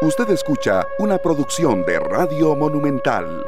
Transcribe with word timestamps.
Usted 0.00 0.30
escucha 0.30 0.86
una 1.00 1.18
producción 1.18 1.84
de 1.84 1.98
Radio 1.98 2.54
Monumental. 2.54 3.44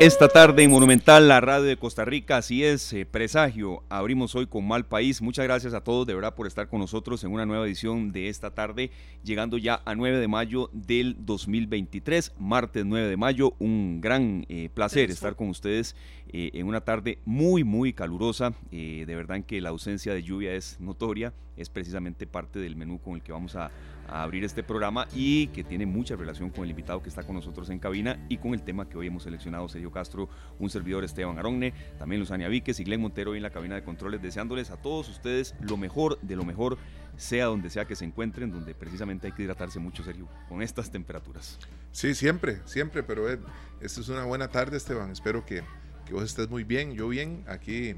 Esta 0.00 0.26
tarde 0.26 0.62
en 0.62 0.70
Monumental, 0.70 1.28
la 1.28 1.38
radio 1.42 1.64
de 1.64 1.76
Costa 1.76 2.06
Rica, 2.06 2.38
así 2.38 2.64
es, 2.64 2.94
eh, 2.94 3.04
presagio, 3.04 3.82
abrimos 3.90 4.34
hoy 4.34 4.46
con 4.46 4.66
Mal 4.66 4.86
País. 4.86 5.20
Muchas 5.20 5.44
gracias 5.44 5.74
a 5.74 5.84
todos 5.84 6.06
de 6.06 6.14
verdad 6.14 6.34
por 6.34 6.46
estar 6.46 6.68
con 6.68 6.80
nosotros 6.80 7.22
en 7.24 7.32
una 7.32 7.44
nueva 7.44 7.66
edición 7.66 8.10
de 8.10 8.30
esta 8.30 8.54
tarde, 8.54 8.90
llegando 9.22 9.58
ya 9.58 9.82
a 9.84 9.94
9 9.94 10.16
de 10.16 10.28
mayo 10.28 10.70
del 10.72 11.14
2023, 11.18 12.32
martes 12.38 12.86
9 12.86 13.06
de 13.08 13.16
mayo. 13.18 13.52
Un 13.58 14.00
gran 14.00 14.46
eh, 14.48 14.70
placer 14.72 15.10
estar 15.10 15.36
con 15.36 15.50
ustedes 15.50 15.94
eh, 16.32 16.52
en 16.54 16.66
una 16.66 16.80
tarde 16.80 17.18
muy, 17.26 17.64
muy 17.64 17.92
calurosa. 17.92 18.54
de 18.70 19.04
verdad 19.04 19.44
que 19.44 19.60
la 19.60 19.68
ausencia 19.68 20.14
de 20.14 20.22
lluvia 20.22 20.54
es 20.54 20.80
notoria, 20.80 21.34
es 21.58 21.68
precisamente 21.68 22.26
parte 22.26 22.60
del 22.60 22.76
menú 22.76 22.98
con 22.98 23.16
el 23.16 23.22
que 23.22 23.32
vamos 23.32 23.56
a 23.56 23.70
a 24.08 24.22
abrir 24.22 24.44
este 24.44 24.62
programa 24.62 25.06
y 25.14 25.48
que 25.48 25.64
tiene 25.64 25.86
mucha 25.86 26.16
relación 26.16 26.50
con 26.50 26.64
el 26.64 26.70
invitado 26.70 27.02
que 27.02 27.08
está 27.08 27.22
con 27.22 27.36
nosotros 27.36 27.70
en 27.70 27.78
cabina 27.78 28.24
y 28.28 28.38
con 28.38 28.54
el 28.54 28.62
tema 28.62 28.88
que 28.88 28.96
hoy 28.96 29.06
hemos 29.06 29.22
seleccionado 29.22 29.68
Sergio 29.68 29.92
Castro, 29.92 30.28
un 30.58 30.70
servidor 30.70 31.04
Esteban 31.04 31.38
Aronne, 31.38 31.72
también 31.98 32.20
Luzania 32.20 32.48
Víquez 32.48 32.80
y 32.80 32.84
Glenn 32.84 33.00
Montero 33.00 33.32
hoy 33.32 33.36
en 33.36 33.42
la 33.42 33.50
cabina 33.50 33.74
de 33.74 33.84
controles, 33.84 34.22
deseándoles 34.22 34.70
a 34.70 34.76
todos 34.76 35.08
ustedes 35.08 35.54
lo 35.60 35.76
mejor 35.76 36.18
de 36.22 36.36
lo 36.36 36.44
mejor, 36.44 36.78
sea 37.16 37.46
donde 37.46 37.70
sea 37.70 37.84
que 37.84 37.96
se 37.96 38.04
encuentren, 38.04 38.50
donde 38.50 38.74
precisamente 38.74 39.26
hay 39.26 39.32
que 39.32 39.42
hidratarse 39.42 39.78
mucho, 39.78 40.02
Sergio, 40.02 40.28
con 40.48 40.62
estas 40.62 40.90
temperaturas. 40.90 41.58
Sí, 41.92 42.14
siempre, 42.14 42.60
siempre, 42.64 43.02
pero 43.02 43.28
esta 43.28 44.00
es 44.00 44.08
una 44.08 44.24
buena 44.24 44.48
tarde, 44.48 44.76
Esteban. 44.76 45.10
Espero 45.10 45.44
que, 45.44 45.62
que 46.06 46.14
vos 46.14 46.24
estés 46.24 46.48
muy 46.48 46.64
bien, 46.64 46.92
yo 46.94 47.08
bien, 47.08 47.44
aquí 47.48 47.94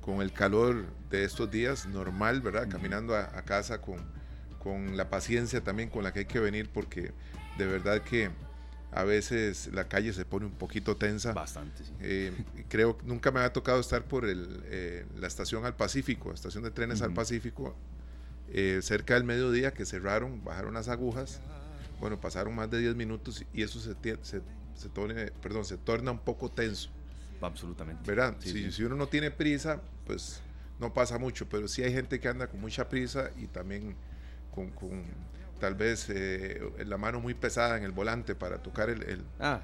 con 0.00 0.22
el 0.22 0.32
calor 0.32 0.86
de 1.10 1.24
estos 1.24 1.50
días, 1.50 1.86
normal, 1.86 2.40
¿verdad? 2.40 2.68
Caminando 2.70 3.16
a 3.16 3.42
casa 3.42 3.80
con 3.80 4.19
con 4.62 4.96
la 4.96 5.10
paciencia 5.10 5.62
también 5.62 5.88
con 5.88 6.04
la 6.04 6.12
que 6.12 6.20
hay 6.20 6.24
que 6.26 6.38
venir, 6.38 6.68
porque 6.68 7.12
de 7.58 7.66
verdad 7.66 8.02
que 8.02 8.30
a 8.92 9.04
veces 9.04 9.70
la 9.72 9.88
calle 9.88 10.12
se 10.12 10.24
pone 10.24 10.46
un 10.46 10.52
poquito 10.52 10.96
tensa. 10.96 11.32
Bastante, 11.32 11.84
sí. 11.84 11.92
Eh, 12.00 12.32
creo 12.68 12.98
que 12.98 13.06
nunca 13.06 13.30
me 13.30 13.40
ha 13.40 13.52
tocado 13.52 13.80
estar 13.80 14.04
por 14.04 14.24
el, 14.26 14.62
eh, 14.66 15.06
la 15.18 15.26
estación 15.26 15.64
al 15.64 15.76
Pacífico, 15.76 16.32
estación 16.32 16.64
de 16.64 16.70
trenes 16.70 17.00
al 17.02 17.12
Pacífico, 17.12 17.74
eh, 18.52 18.80
cerca 18.82 19.14
del 19.14 19.24
mediodía 19.24 19.72
que 19.72 19.84
cerraron, 19.84 20.44
bajaron 20.44 20.74
las 20.74 20.88
agujas. 20.88 21.40
Bueno, 22.00 22.20
pasaron 22.20 22.54
más 22.54 22.70
de 22.70 22.80
10 22.80 22.96
minutos 22.96 23.44
y 23.52 23.62
eso 23.62 23.78
se, 23.78 23.94
se, 24.22 24.42
se, 24.74 24.88
perdón, 25.42 25.64
se 25.64 25.76
torna 25.76 26.10
un 26.10 26.18
poco 26.18 26.50
tenso. 26.50 26.90
Absolutamente. 27.40 28.02
¿Verdad? 28.06 28.36
si, 28.40 28.72
si 28.72 28.84
uno 28.84 28.96
no 28.96 29.06
tiene 29.06 29.30
prisa, 29.30 29.80
pues 30.06 30.42
no 30.78 30.92
pasa 30.92 31.18
mucho, 31.18 31.48
pero 31.48 31.68
sí 31.68 31.82
hay 31.82 31.92
gente 31.92 32.18
que 32.18 32.28
anda 32.28 32.48
con 32.48 32.60
mucha 32.60 32.88
prisa 32.88 33.30
y 33.38 33.46
también 33.46 33.94
con, 34.50 34.72
tal 35.58 35.74
vez 35.74 36.08
eh, 36.08 36.60
la 36.84 36.96
mano 36.96 37.20
muy 37.20 37.34
pesada 37.34 37.76
en 37.76 37.84
el 37.84 37.92
volante 37.92 38.34
para 38.34 38.58
tocar 38.58 38.90
el, 38.90 39.24
ah, 39.38 39.60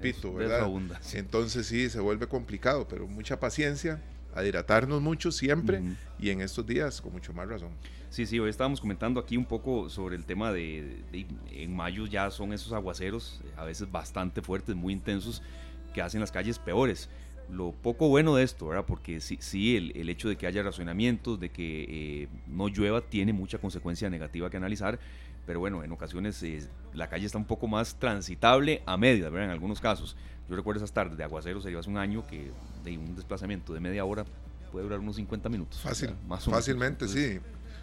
pito, 0.00 0.34
¿verdad? 0.34 0.68
Entonces 1.14 1.66
sí, 1.66 1.88
se 1.90 2.00
vuelve 2.00 2.26
complicado, 2.26 2.86
pero 2.88 3.06
mucha 3.06 3.38
paciencia, 3.40 4.00
a 4.34 4.44
hidratarnos 4.44 5.02
mucho 5.02 5.30
siempre 5.30 5.82
y 6.18 6.30
en 6.30 6.40
estos 6.40 6.66
días 6.66 7.00
con 7.00 7.12
mucho 7.12 7.32
más 7.32 7.48
razón. 7.48 7.70
Sí, 8.10 8.26
sí, 8.26 8.38
hoy 8.38 8.50
estábamos 8.50 8.80
comentando 8.80 9.20
aquí 9.20 9.36
un 9.36 9.46
poco 9.46 9.88
sobre 9.88 10.16
el 10.16 10.26
tema 10.26 10.52
de, 10.52 11.02
en 11.50 11.74
mayo 11.74 12.06
ya 12.06 12.30
son 12.30 12.52
esos 12.52 12.72
aguaceros, 12.72 13.40
a 13.56 13.64
veces 13.64 13.90
bastante 13.90 14.42
fuertes, 14.42 14.76
muy 14.76 14.92
intensos, 14.92 15.42
que 15.94 16.02
hacen 16.02 16.20
las 16.20 16.30
calles 16.30 16.58
peores 16.58 17.08
lo 17.52 17.72
poco 17.72 18.08
bueno 18.08 18.34
de 18.34 18.44
esto, 18.44 18.68
¿verdad? 18.68 18.84
Porque 18.86 19.20
sí, 19.20 19.38
sí 19.40 19.76
el, 19.76 19.96
el 19.96 20.08
hecho 20.08 20.28
de 20.28 20.36
que 20.36 20.46
haya 20.46 20.62
racionamientos, 20.62 21.38
de 21.38 21.50
que 21.50 21.86
eh, 21.88 22.28
no 22.46 22.68
llueva, 22.68 23.02
tiene 23.02 23.32
mucha 23.32 23.58
consecuencia 23.58 24.08
negativa 24.08 24.48
que 24.48 24.56
analizar, 24.56 24.98
pero 25.46 25.60
bueno, 25.60 25.84
en 25.84 25.92
ocasiones 25.92 26.42
eh, 26.42 26.66
la 26.94 27.08
calle 27.08 27.26
está 27.26 27.38
un 27.38 27.44
poco 27.44 27.66
más 27.66 27.96
transitable 27.96 28.82
a 28.86 28.96
media, 28.96 29.28
¿verdad? 29.28 29.46
En 29.46 29.50
algunos 29.50 29.80
casos. 29.80 30.16
Yo 30.48 30.56
recuerdo 30.56 30.78
esas 30.78 30.92
tardes 30.92 31.16
de 31.16 31.24
aguacero, 31.24 31.60
sería 31.60 31.78
hace 31.78 31.90
un 31.90 31.98
año 31.98 32.26
que 32.26 32.50
de 32.84 32.98
un 32.98 33.14
desplazamiento 33.14 33.74
de 33.74 33.80
media 33.80 34.04
hora 34.04 34.24
puede 34.70 34.84
durar 34.84 35.00
unos 35.00 35.16
50 35.16 35.48
minutos. 35.48 35.80
Fácil, 35.80 36.14
más 36.26 36.44
fácilmente, 36.44 37.06
sí. 37.06 37.38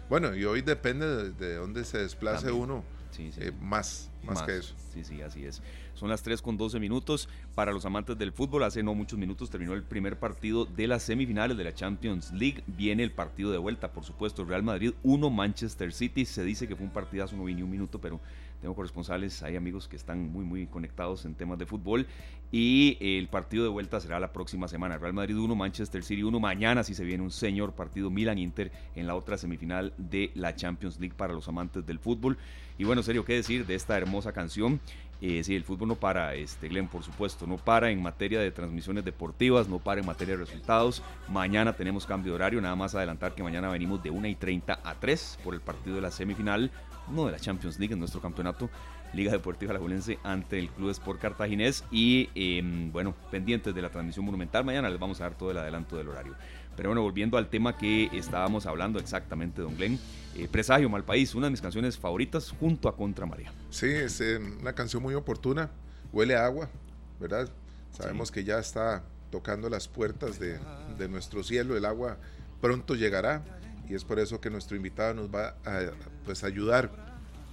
Bueno, 0.08 0.34
y 0.34 0.44
hoy 0.44 0.62
depende 0.62 1.30
de, 1.30 1.54
dónde 1.54 1.84
se 1.84 1.98
desplace 1.98 2.50
uno, 2.50 2.82
eh, 3.16 3.52
más, 3.60 4.10
más, 4.24 4.42
que 4.42 4.58
eso. 4.58 4.74
Sí, 4.92 5.04
sí, 5.04 5.22
así 5.22 5.44
es. 5.44 5.62
Son 6.00 6.08
las 6.08 6.22
3 6.22 6.40
con 6.40 6.56
12 6.56 6.80
minutos. 6.80 7.28
Para 7.54 7.72
los 7.72 7.84
amantes 7.84 8.16
del 8.16 8.32
fútbol, 8.32 8.62
hace 8.62 8.82
no 8.82 8.94
muchos 8.94 9.18
minutos 9.18 9.50
terminó 9.50 9.74
el 9.74 9.82
primer 9.82 10.18
partido 10.18 10.64
de 10.64 10.86
las 10.86 11.02
semifinales 11.02 11.58
de 11.58 11.64
la 11.64 11.74
Champions 11.74 12.32
League. 12.32 12.64
Viene 12.66 13.02
el 13.02 13.12
partido 13.12 13.52
de 13.52 13.58
vuelta, 13.58 13.92
por 13.92 14.04
supuesto. 14.04 14.46
Real 14.46 14.62
Madrid 14.62 14.94
1, 15.02 15.28
Manchester 15.28 15.92
City. 15.92 16.24
Se 16.24 16.42
dice 16.42 16.66
que 16.66 16.74
fue 16.74 16.86
un 16.86 16.92
partidazo, 16.92 17.36
no 17.36 17.44
vi 17.44 17.54
ni 17.54 17.62
un 17.62 17.70
minuto, 17.70 18.00
pero 18.00 18.18
tengo 18.62 18.74
corresponsales, 18.74 19.42
hay 19.42 19.56
amigos 19.56 19.88
que 19.88 19.96
están 19.96 20.32
muy, 20.32 20.44
muy 20.44 20.66
conectados 20.66 21.26
en 21.26 21.34
temas 21.34 21.58
de 21.58 21.66
fútbol. 21.66 22.06
Y 22.50 22.96
el 23.00 23.28
partido 23.28 23.62
de 23.62 23.68
vuelta 23.68 24.00
será 24.00 24.18
la 24.20 24.32
próxima 24.32 24.68
semana. 24.68 24.96
Real 24.96 25.12
Madrid 25.12 25.36
1, 25.36 25.54
Manchester 25.54 26.02
City 26.02 26.22
1. 26.22 26.40
Mañana 26.40 26.82
si 26.82 26.94
se 26.94 27.04
viene 27.04 27.22
un 27.22 27.30
señor 27.30 27.74
partido 27.74 28.08
Milan-Inter 28.08 28.72
en 28.94 29.06
la 29.06 29.16
otra 29.16 29.36
semifinal 29.36 29.92
de 29.98 30.30
la 30.34 30.56
Champions 30.56 30.98
League 30.98 31.14
para 31.14 31.34
los 31.34 31.46
amantes 31.46 31.84
del 31.84 31.98
fútbol. 31.98 32.38
Y 32.78 32.84
bueno, 32.84 33.02
serio, 33.02 33.26
¿qué 33.26 33.34
decir 33.34 33.66
de 33.66 33.74
esta 33.74 33.98
hermosa 33.98 34.32
canción? 34.32 34.80
Eh, 35.20 35.44
sí, 35.44 35.54
el 35.54 35.64
fútbol 35.64 35.88
no 35.88 35.96
para, 35.96 36.34
este, 36.34 36.68
Glenn, 36.68 36.88
por 36.88 37.02
supuesto, 37.02 37.46
no 37.46 37.56
para 37.56 37.90
en 37.90 38.02
materia 38.02 38.40
de 38.40 38.50
transmisiones 38.50 39.04
deportivas, 39.04 39.68
no 39.68 39.78
para 39.78 40.00
en 40.00 40.06
materia 40.06 40.36
de 40.36 40.44
resultados. 40.44 41.02
Mañana 41.28 41.74
tenemos 41.74 42.06
cambio 42.06 42.32
de 42.32 42.36
horario, 42.36 42.60
nada 42.60 42.76
más 42.76 42.94
adelantar 42.94 43.34
que 43.34 43.42
mañana 43.42 43.68
venimos 43.68 44.02
de 44.02 44.10
1 44.10 44.28
y 44.28 44.34
30 44.34 44.80
a 44.82 44.94
3 44.94 45.40
por 45.44 45.54
el 45.54 45.60
partido 45.60 45.96
de 45.96 46.02
la 46.02 46.10
semifinal, 46.10 46.70
no 47.10 47.26
de 47.26 47.32
la 47.32 47.38
Champions 47.38 47.78
League, 47.78 47.92
en 47.92 47.98
nuestro 47.98 48.20
campeonato, 48.20 48.70
Liga 49.12 49.32
Deportiva 49.32 49.72
Alajuelense 49.72 50.18
ante 50.22 50.58
el 50.58 50.68
Club 50.68 50.90
Sport 50.90 51.20
Cartaginés. 51.20 51.84
Y 51.90 52.28
em, 52.34 52.92
bueno, 52.92 53.14
pendientes 53.30 53.74
de 53.74 53.82
la 53.82 53.90
transmisión 53.90 54.24
monumental, 54.24 54.64
mañana 54.64 54.88
les 54.88 54.98
vamos 54.98 55.20
a 55.20 55.24
dar 55.24 55.36
todo 55.36 55.50
el 55.50 55.58
adelanto 55.58 55.96
del 55.96 56.08
horario. 56.08 56.34
Pero 56.76 56.90
bueno, 56.90 57.02
volviendo 57.02 57.36
al 57.36 57.48
tema 57.48 57.76
que 57.76 58.08
estábamos 58.12 58.66
hablando 58.66 58.98
exactamente, 58.98 59.62
don 59.62 59.76
Glenn, 59.76 59.98
eh, 60.36 60.48
Presagio 60.50 60.88
Mal 60.88 61.04
País, 61.04 61.34
una 61.34 61.46
de 61.46 61.50
mis 61.50 61.60
canciones 61.60 61.98
favoritas 61.98 62.50
junto 62.58 62.88
a 62.88 62.96
Contra 62.96 63.26
María. 63.26 63.52
Sí, 63.70 63.86
es 63.86 64.20
eh, 64.20 64.38
una 64.38 64.72
canción 64.72 65.02
muy 65.02 65.14
oportuna, 65.14 65.70
huele 66.12 66.36
a 66.36 66.46
agua, 66.46 66.70
¿verdad? 67.18 67.48
Sabemos 67.90 68.30
que 68.30 68.44
ya 68.44 68.58
está 68.58 69.02
tocando 69.30 69.68
las 69.68 69.88
puertas 69.88 70.38
de, 70.38 70.58
de, 70.98 71.08
nuestro 71.08 71.42
cielo, 71.42 71.76
el 71.76 71.84
agua 71.84 72.18
pronto 72.60 72.94
llegará 72.94 73.44
y 73.88 73.94
es 73.94 74.04
por 74.04 74.18
eso 74.18 74.40
que 74.40 74.50
nuestro 74.50 74.76
invitado 74.76 75.14
nos 75.14 75.28
va 75.28 75.56
a 75.64 75.90
pues, 76.24 76.44
ayudar 76.44 77.09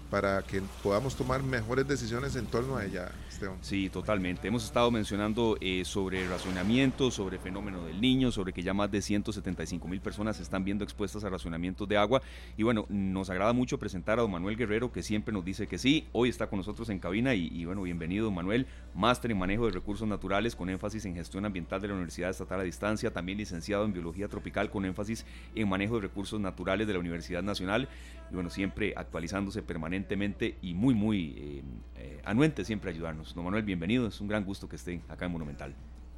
para 0.09 0.41
que 0.41 0.61
podamos 0.81 1.15
tomar 1.15 1.43
mejores 1.43 1.87
decisiones 1.87 2.35
en 2.35 2.45
torno 2.45 2.77
a 2.77 2.85
ella, 2.85 3.11
Esteban. 3.29 3.57
Sí, 3.61 3.89
totalmente. 3.89 4.47
Hemos 4.47 4.63
estado 4.63 4.89
mencionando 4.89 5.57
eh, 5.59 5.83
sobre 5.85 6.27
racionamiento, 6.27 7.11
sobre 7.11 7.37
fenómeno 7.37 7.85
del 7.85 7.99
niño, 7.99 8.31
sobre 8.31 8.53
que 8.53 8.63
ya 8.63 8.73
más 8.73 8.89
de 8.89 9.01
175 9.01 9.87
mil 9.87 9.99
personas 9.99 10.39
están 10.39 10.63
viendo 10.63 10.83
expuestas 10.83 11.23
a 11.23 11.29
racionamientos 11.29 11.87
de 11.87 11.97
agua. 11.97 12.21
Y 12.55 12.63
bueno, 12.63 12.85
nos 12.89 13.29
agrada 13.29 13.53
mucho 13.53 13.77
presentar 13.77 14.19
a 14.19 14.21
don 14.21 14.31
Manuel 14.31 14.55
Guerrero, 14.55 14.91
que 14.91 15.03
siempre 15.03 15.33
nos 15.33 15.43
dice 15.43 15.67
que 15.67 15.77
sí. 15.77 16.07
Hoy 16.13 16.29
está 16.29 16.47
con 16.47 16.57
nosotros 16.57 16.89
en 16.89 16.99
cabina 16.99 17.33
y, 17.33 17.65
bueno, 17.65 17.81
bienvenido, 17.81 18.31
Manuel. 18.31 18.67
Máster 18.95 19.31
en 19.31 19.37
manejo 19.37 19.65
de 19.65 19.71
recursos 19.71 20.07
naturales 20.07 20.55
con 20.55 20.69
énfasis 20.69 21.05
en 21.05 21.15
gestión 21.15 21.45
ambiental 21.45 21.81
de 21.81 21.89
la 21.89 21.93
Universidad 21.95 22.29
Estatal 22.29 22.61
a 22.61 22.63
Distancia, 22.63 23.11
también 23.11 23.37
licenciado 23.37 23.85
en 23.85 23.93
biología 23.93 24.27
tropical 24.27 24.69
con 24.69 24.85
énfasis 24.85 25.25
en 25.53 25.67
manejo 25.67 25.95
de 25.95 26.01
recursos 26.01 26.39
naturales 26.39 26.87
de 26.87 26.93
la 26.93 26.99
Universidad 26.99 27.43
Nacional 27.43 27.89
y 28.29 28.33
bueno, 28.33 28.49
siempre 28.49 28.93
actualizándose 28.95 29.61
permanentemente 29.61 30.57
y 30.61 30.73
muy, 30.73 30.93
muy 30.93 31.35
eh, 31.37 31.63
eh, 31.95 32.21
anuente 32.25 32.65
siempre 32.65 32.91
ayudarnos. 32.91 33.33
Don 33.33 33.45
Manuel, 33.45 33.63
bienvenido, 33.63 34.07
es 34.07 34.19
un 34.19 34.27
gran 34.27 34.43
gusto 34.43 34.67
que 34.67 34.75
esté 34.75 35.01
acá 35.07 35.25
en 35.25 35.31
Monumental. 35.31 35.73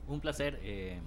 Un 0.08 0.20
placer, 0.20 0.60
eh, 0.64 1.00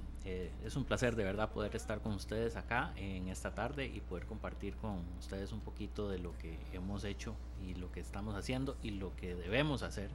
es 0.64 0.76
un 0.76 0.84
placer 0.84 1.16
de 1.16 1.24
verdad 1.24 1.50
poder 1.50 1.74
estar 1.74 2.00
con 2.00 2.12
ustedes 2.12 2.54
acá 2.54 2.92
en 2.96 3.28
esta 3.28 3.52
tarde 3.52 3.86
y 3.86 4.00
poder 4.00 4.26
compartir 4.26 4.74
con 4.76 5.00
ustedes 5.18 5.50
un 5.52 5.60
poquito 5.60 6.08
de 6.08 6.18
lo 6.18 6.38
que 6.38 6.56
hemos 6.72 7.02
hecho 7.04 7.34
y 7.66 7.74
lo 7.74 7.90
que 7.90 7.98
estamos 7.98 8.36
haciendo 8.36 8.76
y 8.82 8.92
lo 8.92 9.16
que 9.16 9.34
debemos 9.34 9.82
hacer 9.82 10.10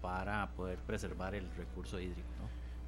para 0.00 0.48
poder 0.52 0.78
preservar 0.78 1.34
el 1.34 1.50
recurso 1.56 1.98
hídrico. 2.00 2.22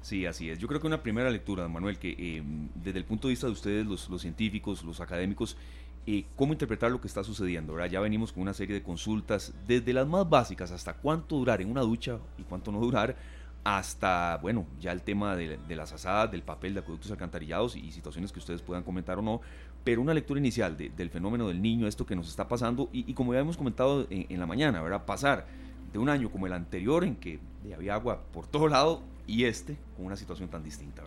Sí, 0.01 0.25
así 0.25 0.49
es. 0.49 0.57
Yo 0.59 0.67
creo 0.67 0.81
que 0.81 0.87
una 0.87 1.03
primera 1.03 1.29
lectura, 1.29 1.67
Manuel, 1.67 1.99
que 1.99 2.41
desde 2.73 2.97
el 2.97 3.05
punto 3.05 3.27
de 3.27 3.33
vista 3.33 3.47
de 3.47 3.53
ustedes, 3.53 3.85
los, 3.85 4.09
los 4.09 4.21
científicos, 4.21 4.83
los 4.83 4.99
académicos, 4.99 5.57
eh, 6.05 6.25
cómo 6.35 6.51
interpretar 6.51 6.91
lo 6.91 6.99
que 6.99 7.07
está 7.07 7.23
sucediendo. 7.23 7.83
Ya 7.85 8.01
venimos 8.01 8.33
con 8.33 8.41
una 8.41 8.53
serie 8.53 8.75
de 8.75 8.83
consultas, 8.83 9.53
desde 9.67 9.93
las 9.93 10.07
más 10.07 10.29
básicas, 10.29 10.71
hasta 10.71 10.93
cuánto 10.93 11.37
durar 11.37 11.61
en 11.61 11.71
una 11.71 11.81
ducha 11.81 12.19
y 12.37 12.43
cuánto 12.43 12.71
no 12.71 12.79
durar, 12.79 13.15
hasta, 13.63 14.37
bueno, 14.41 14.67
ya 14.81 14.91
el 14.91 15.01
tema 15.01 15.37
de, 15.37 15.57
las 15.69 15.93
asadas, 15.93 16.29
del 16.29 16.41
papel 16.41 16.73
de 16.73 16.81
acueductos 16.81 17.09
alcantarillados 17.11 17.77
y, 17.77 17.91
situaciones 17.91 18.33
que 18.33 18.39
ustedes 18.39 18.61
puedan 18.61 18.83
comentar 18.83 19.17
o 19.17 19.21
no, 19.21 19.39
pero 19.85 20.01
una 20.01 20.13
lectura 20.13 20.39
inicial 20.39 20.75
del 20.77 21.09
fenómeno 21.09 21.47
del 21.47 21.61
niño, 21.61 21.87
esto 21.87 22.05
que 22.05 22.15
nos 22.15 22.27
está 22.27 22.47
pasando, 22.49 22.89
y, 22.91 23.13
como 23.13 23.33
ya 23.33 23.39
hemos 23.39 23.55
comentado 23.55 24.05
en, 24.09 24.39
la 24.39 24.45
mañana, 24.45 24.81
¿verdad? 24.81 25.05
Pasar 25.05 25.47
de 25.93 25.99
un 25.99 26.09
año 26.09 26.29
como 26.29 26.47
el 26.47 26.53
anterior, 26.53 27.05
en 27.05 27.15
que 27.15 27.39
había 27.73 27.93
agua 27.93 28.19
por 28.33 28.45
todo 28.45 28.67
lado, 28.67 29.01
y 29.25 29.45
este, 29.45 29.77
con 29.95 30.05
una 30.07 30.17
situación 30.17 30.49
tan 30.49 30.63
distinta, 30.63 31.03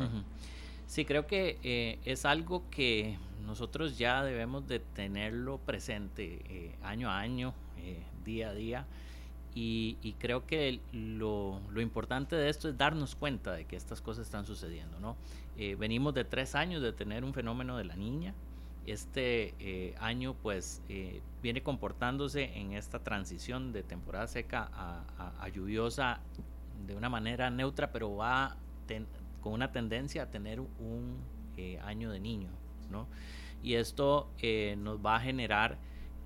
Sí, 0.86 1.04
creo 1.04 1.26
que 1.26 1.58
eh, 1.64 1.98
es 2.04 2.24
algo 2.24 2.62
que 2.70 3.18
nosotros 3.46 3.96
ya 3.96 4.24
debemos 4.24 4.66
de 4.66 4.80
tenerlo 4.80 5.58
presente 5.58 6.40
eh, 6.48 6.74
año 6.82 7.08
a 7.08 7.20
año, 7.20 7.54
eh, 7.78 8.02
día 8.24 8.50
a 8.50 8.54
día. 8.54 8.86
Y, 9.58 10.14
creo 10.18 10.44
que 10.44 10.80
lo, 10.92 11.62
importante 11.76 12.36
de 12.36 12.50
esto 12.50 12.68
es 12.68 12.76
darnos 12.76 13.14
cuenta 13.14 13.54
de 13.54 13.64
que 13.64 13.74
estas 13.74 14.02
cosas 14.02 14.26
están 14.26 14.44
sucediendo. 14.44 15.00
¿no? 15.00 15.16
venimos 15.78 16.12
de 16.12 16.24
tres 16.24 16.54
años 16.54 16.82
de 16.82 16.92
tener 16.92 17.24
un 17.24 17.32
fenómeno 17.32 17.78
de 17.78 17.84
la 17.84 17.96
niña. 17.96 18.34
Este 18.84 19.94
año 19.98 20.34
pues 20.42 20.82
viene 21.42 21.62
comportándose 21.62 22.58
en 22.58 22.74
esta 22.74 22.98
transición 22.98 23.72
de 23.72 23.82
temporada 23.82 24.26
seca 24.26 24.68
a, 24.74 25.48
lluviosa 25.48 26.20
de 26.86 26.94
una 26.94 27.08
manera 27.08 27.48
neutra, 27.48 27.92
pero 27.92 28.14
va 28.14 28.58
con 29.40 29.54
una 29.54 29.72
tendencia 29.72 30.24
a 30.24 30.26
tener 30.30 30.60
un 30.60 31.16
año 31.82 32.10
de 32.10 32.20
niño. 32.20 32.50
¿No? 32.90 33.06
y 33.66 33.74
esto 33.74 34.28
eh, 34.38 34.76
nos 34.78 35.04
va 35.04 35.16
a 35.16 35.20
generar 35.20 35.76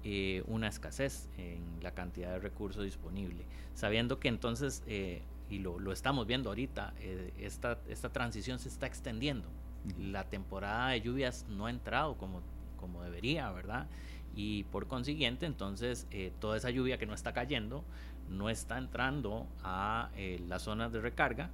eh, 0.05 0.43
una 0.47 0.69
escasez 0.69 1.31
en 1.39 1.83
la 1.83 1.93
cantidad 1.93 2.33
de 2.33 2.39
recursos 2.39 2.85
disponible, 2.85 3.47
sabiendo 3.75 4.21
que 4.21 4.29
entonces, 4.29 4.83
eh, 4.87 5.23
y 5.49 5.59
lo, 5.59 5.79
lo, 5.79 5.93
estamos 5.93 6.27
viendo 6.27 6.51
ahorita, 6.51 6.93
esta, 7.39 7.79
esta 7.89 8.11
transición 8.11 8.59
se 8.59 8.69
está 8.69 8.87
extendiendo. 8.87 9.49
La 9.99 10.29
temporada 10.29 10.91
de 10.91 11.01
lluvias 11.01 11.47
no 11.49 11.65
ha 11.65 11.71
entrado 11.71 12.19
como, 12.19 12.43
como 12.79 13.03
debería, 13.03 13.51
¿verdad? 13.51 13.87
Y 14.37 14.65
por 14.65 14.87
consiguiente, 14.87 15.47
entonces, 15.47 16.07
toda 16.39 16.59
esa 16.59 16.71
lluvia 16.71 16.99
que 16.99 17.07
no 17.07 17.15
está 17.15 17.33
cayendo 17.33 17.85
no 18.29 18.49
está 18.51 18.79
entrando 18.79 19.49
a 19.65 20.11
las 20.47 20.63
zonas 20.63 20.93
de 20.93 21.01
recarga, 21.01 21.51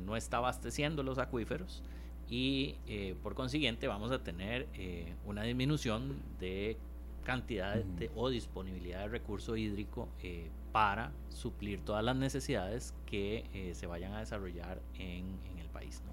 no 0.00 0.16
está 0.16 0.38
abasteciendo 0.38 1.02
los 1.02 1.18
acuíferos 1.18 1.82
y 2.30 2.76
eh, 2.86 3.16
por 3.22 3.34
consiguiente 3.34 3.86
vamos 3.86 4.10
a 4.10 4.22
tener 4.22 4.68
eh, 4.74 5.14
una 5.24 5.42
disminución 5.42 6.20
de 6.38 6.76
cantidad 7.24 7.82
o 8.16 8.28
disponibilidad 8.30 9.00
de 9.00 9.08
recurso 9.08 9.56
hídrico 9.56 10.08
eh, 10.22 10.50
para 10.72 11.12
suplir 11.30 11.80
todas 11.84 12.04
las 12.04 12.16
necesidades 12.16 12.94
que 13.06 13.72
se 13.74 13.86
vayan 13.86 14.12
a 14.14 14.20
desarrollar 14.20 14.80
en, 14.94 15.38
el 15.58 15.68
país. 15.68 16.02
¿no? 16.06 16.12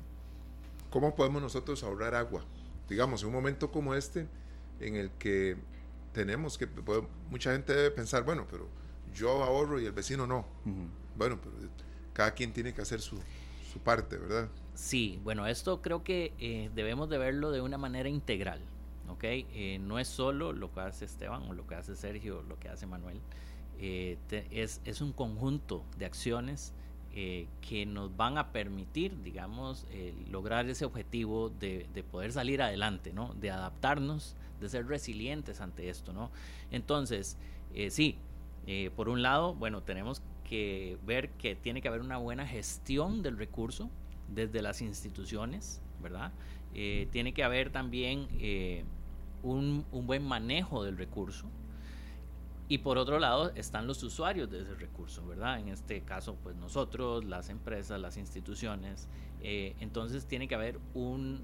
¿Cómo 0.90 1.16
podemos 1.16 1.42
nosotros 1.42 1.84
ahorrar 1.84 2.16
agua? 2.16 2.44
Digamos, 2.90 3.22
en 3.22 3.30
un 3.30 3.34
momento 3.34 3.72
como 3.72 3.96
este, 3.96 4.28
en 4.80 4.96
el 4.96 5.12
que 5.12 5.58
tenemos 6.14 6.58
que, 6.58 6.68
mucha 7.30 7.52
gente 7.52 7.74
debe 7.74 7.92
pensar, 7.92 8.24
bueno, 8.24 8.46
pero 8.50 8.68
yo 9.14 9.44
ahorro 9.44 9.80
y 9.80 9.86
el 9.86 9.92
vecino 9.92 10.28
no. 10.28 10.46
Bueno, 11.18 11.40
pero 11.42 11.56
cada 12.14 12.34
quien 12.34 12.54
tiene 12.54 12.74
que 12.74 12.82
hacer 12.82 13.02
su, 13.02 13.18
su 13.72 13.80
parte, 13.80 14.18
¿verdad? 14.18 14.50
Sí, 14.76 15.22
bueno, 15.24 15.48
esto 15.48 15.82
creo 15.82 16.04
que 16.04 16.34
eh, 16.38 16.70
debemos 16.76 17.10
de 17.10 17.18
verlo 17.18 17.52
de 17.52 17.62
una 17.62 17.78
manera 17.78 18.10
integral, 18.10 18.60
¿ok? 19.08 19.24
Eh, 19.24 19.80
no 19.82 20.00
es 20.00 20.10
solo 20.10 20.52
lo 20.52 20.74
que 20.74 20.82
hace 20.82 21.06
Esteban 21.06 21.44
o 21.44 21.54
lo 21.54 21.66
que 21.66 21.76
hace 21.76 21.96
Sergio, 21.96 22.40
o 22.40 22.44
lo 22.44 22.60
que 22.60 22.68
hace 22.68 22.86
Manuel, 22.86 23.22
eh, 23.80 24.18
es, 24.52 24.82
es, 24.84 25.00
un 25.00 25.14
conjunto 25.14 25.84
de 25.98 26.06
acciones 26.06 26.74
que 27.62 27.86
nos 27.86 28.18
van 28.18 28.38
a 28.38 28.52
permitir, 28.52 29.24
digamos, 29.24 29.86
lograr 30.30 30.68
ese 30.68 30.84
objetivo 30.84 31.50
de, 31.50 31.88
de, 31.94 32.04
poder 32.04 32.34
salir 32.34 32.62
adelante, 32.62 33.14
¿no? 33.14 33.34
De 33.36 33.52
adaptarnos, 33.52 34.36
de 34.60 34.68
ser 34.68 34.86
resilientes 34.86 35.62
ante 35.62 35.88
esto, 35.88 36.12
¿no? 36.12 36.30
Entonces, 36.72 37.38
sí, 37.88 38.18
por 38.98 39.08
un 39.08 39.22
lado, 39.22 39.56
bueno, 39.56 39.82
tenemos 39.82 40.22
que 40.44 40.98
ver 41.06 41.30
que 41.30 41.56
tiene 41.56 41.82
que 41.82 41.88
haber 41.88 42.02
una 42.02 42.18
buena 42.18 42.46
gestión 42.46 43.22
del 43.22 43.38
recurso, 43.38 43.90
desde 44.30 44.62
las 44.62 44.82
instituciones, 44.82 45.82
¿verdad? 46.02 46.32
Eh, 46.74 47.08
tiene 47.12 47.34
que 47.34 47.44
haber 47.44 47.70
también 47.70 48.28
eh, 48.38 48.84
un, 49.44 49.86
buen 49.92 50.24
manejo 50.24 50.84
del 50.84 50.98
recurso. 50.98 51.48
Y 52.68 52.80
por 52.80 52.98
otro 52.98 53.20
lado 53.20 53.52
están 53.56 53.88
los 53.88 54.02
usuarios 54.04 54.50
de 54.50 54.62
ese 54.62 54.74
recurso, 54.76 55.26
¿verdad? 55.26 55.60
En 55.60 55.70
este 55.70 56.02
caso, 56.02 56.36
pues 56.44 56.56
nosotros, 56.56 57.24
las 57.24 57.50
empresas, 57.50 58.02
las 58.02 58.18
instituciones. 58.18 59.08
Eh, 59.42 59.76
entonces 59.80 60.26
tiene 60.26 60.48
que 60.48 60.56
haber 60.56 60.80
un, 60.94 61.42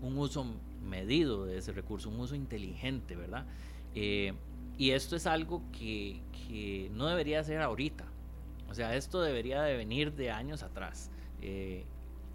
uso 0.00 0.46
medido 0.82 1.44
de 1.44 1.58
ese 1.58 1.72
recurso, 1.72 2.08
un 2.08 2.20
uso 2.20 2.34
inteligente, 2.34 3.16
¿verdad? 3.16 3.46
y 3.94 4.90
esto 4.92 5.16
es 5.16 5.26
algo 5.26 5.62
que, 5.72 6.22
que, 6.30 6.88
no 6.94 7.08
debería 7.08 7.42
ser 7.42 7.60
ahorita. 7.60 8.04
O 8.70 8.74
sea, 8.74 8.94
esto 8.94 9.20
debería 9.20 9.60
de 9.62 9.76
venir 9.76 10.12
de 10.12 10.30
años 10.30 10.62
atrás. 10.62 11.10
Eh, 11.42 11.84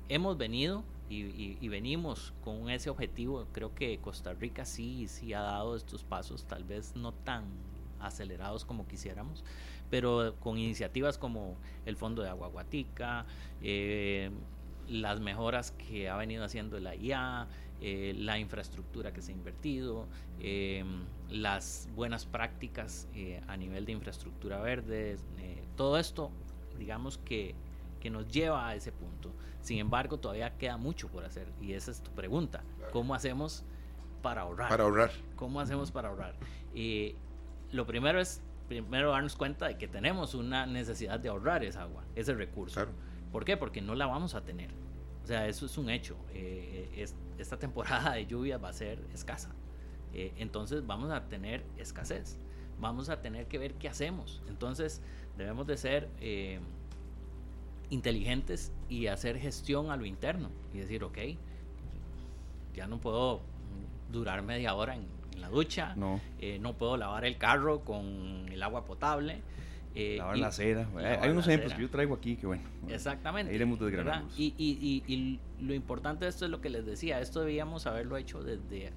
hemos 0.09 0.37
venido 0.37 0.83
y, 1.09 1.67
venimos 1.67 2.33
con 2.43 2.69
ese 2.69 2.89
objetivo. 2.89 3.47
Creo 3.51 3.75
que 3.75 3.99
Costa 3.99 4.33
Rica 4.33 4.65
sí, 4.65 5.07
sí 5.07 5.33
ha 5.33 5.41
dado 5.41 5.75
estos 5.75 6.03
pasos, 6.03 6.45
tal 6.45 6.63
vez 6.63 6.95
no 6.95 7.11
tan 7.11 7.43
acelerados 7.99 8.65
como 8.65 8.87
quisiéramos, 8.87 9.43
pero 9.89 10.35
con 10.39 10.57
iniciativas 10.57 11.17
como 11.17 11.55
el 11.85 11.95
Fondo 11.97 12.23
de 12.23 12.29
Agua 12.29 12.47
Guatica, 12.47 13.25
eh, 13.61 14.31
las 14.87 15.19
mejoras 15.19 15.71
que 15.71 16.09
ha 16.09 16.17
venido 16.17 16.43
haciendo 16.43 16.79
la 16.79 16.95
IA, 16.95 17.47
eh, 17.79 18.13
la 18.17 18.39
infraestructura 18.39 19.13
que 19.13 19.21
se 19.21 19.31
ha 19.31 19.35
invertido, 19.35 20.07
las 21.29 21.87
buenas 21.95 22.25
prácticas 22.25 23.07
a 23.47 23.55
nivel 23.55 23.85
de 23.85 23.91
infraestructura 23.91 24.59
verde, 24.59 25.17
todo 25.77 25.97
esto, 25.99 26.31
digamos 26.77 27.19
que 27.19 27.55
que 28.03 28.09
nos 28.09 28.27
lleva 28.27 28.67
a 28.67 28.75
ese 28.75 28.91
punto. 28.91 29.31
Sin 29.61 29.79
embargo, 29.79 30.19
todavía 30.19 30.57
queda 30.57 30.75
mucho 30.75 31.07
por 31.07 31.23
hacer 31.23 31.47
y 31.61 31.71
esa 31.71 31.89
es 31.89 32.01
tu 32.03 32.11
pregunta. 32.11 32.61
¿Cómo 32.91 33.15
hacemos 33.15 33.63
para 34.21 34.41
ahorrar? 34.41 34.67
Para 34.67 34.83
ahorrar. 34.83 35.11
¿Cómo 35.37 35.61
hacemos 35.61 35.89
para 35.89 36.09
ahorrar? 36.09 36.35
Y 36.75 37.15
lo 37.71 37.87
primero 37.87 38.19
es 38.19 38.41
primero 38.67 39.11
darnos 39.11 39.37
cuenta 39.37 39.67
de 39.67 39.77
que 39.77 39.87
tenemos 39.87 40.35
una 40.35 40.65
necesidad 40.65 41.17
de 41.17 41.29
ahorrar 41.29 41.63
esa 41.63 41.83
agua, 41.83 42.03
ese 42.13 42.33
recurso. 42.33 42.85
¿Por 43.31 43.45
qué? 43.45 43.55
Porque 43.55 43.81
no 43.81 43.95
la 43.95 44.05
vamos 44.05 44.35
a 44.35 44.43
tener. 44.43 44.71
O 45.23 45.27
sea, 45.27 45.47
eso 45.47 45.65
es 45.65 45.77
un 45.77 45.89
hecho. 45.89 46.17
Eh, 46.33 47.07
esta 47.37 47.57
temporada 47.57 48.15
de 48.15 48.25
lluvia 48.25 48.57
va 48.57 48.67
a 48.67 48.73
ser 48.73 48.99
escasa. 49.13 49.55
Eh, 50.13 50.33
entonces 50.39 50.85
vamos 50.85 51.09
a 51.09 51.29
tener 51.29 51.63
escasez. 51.77 52.37
Vamos 52.81 53.07
a 53.07 53.21
tener 53.21 53.47
que 53.47 53.59
ver 53.59 53.75
qué 53.75 53.87
hacemos. 53.87 54.41
Entonces 54.49 55.01
debemos 55.37 55.65
de 55.67 55.77
ser 55.77 56.09
eh, 56.19 56.59
inteligentes 57.93 58.71
y 58.89 59.07
hacer 59.07 59.39
gestión 59.39 59.91
a 59.91 59.97
lo 59.97 60.05
interno 60.05 60.49
y 60.73 60.79
decir, 60.79 61.03
ok, 61.03 61.17
ya 62.73 62.87
no 62.87 62.99
puedo 62.99 63.41
durar 64.11 64.41
media 64.41 64.73
hora 64.73 64.95
en, 64.95 65.23
la 65.37 65.49
ducha, 65.49 65.95
no. 65.95 66.21
Eh, 66.39 66.59
no 66.59 66.73
puedo 66.73 66.95
lavar 66.95 67.25
el 67.25 67.37
carro 67.37 67.81
con 67.81 68.45
el 68.51 68.61
agua 68.61 68.85
potable. 68.85 69.41
Eh, 69.95 70.17
lavar 70.19 70.37
la 70.37 70.47
acera. 70.47 70.87
Hay 71.21 71.29
unos 71.31 71.47
ejemplos 71.47 71.73
que 71.73 71.81
yo 71.81 71.89
traigo 71.89 72.13
aquí 72.13 72.35
que 72.35 72.45
bueno. 72.45 72.63
Exactamente. 72.87 73.53
Iremos 73.53 73.79
Y, 74.37 74.53
y, 74.57 75.03
y, 75.07 75.39
lo 75.59 75.73
importante 75.73 76.25
de 76.25 76.29
esto 76.29 76.45
es 76.45 76.51
lo 76.51 76.61
que 76.61 76.69
les 76.69 76.85
decía, 76.85 77.19
esto 77.19 77.41
debíamos 77.41 77.87
haberlo 77.87 78.15
hecho 78.17 78.43
desde 78.43 78.91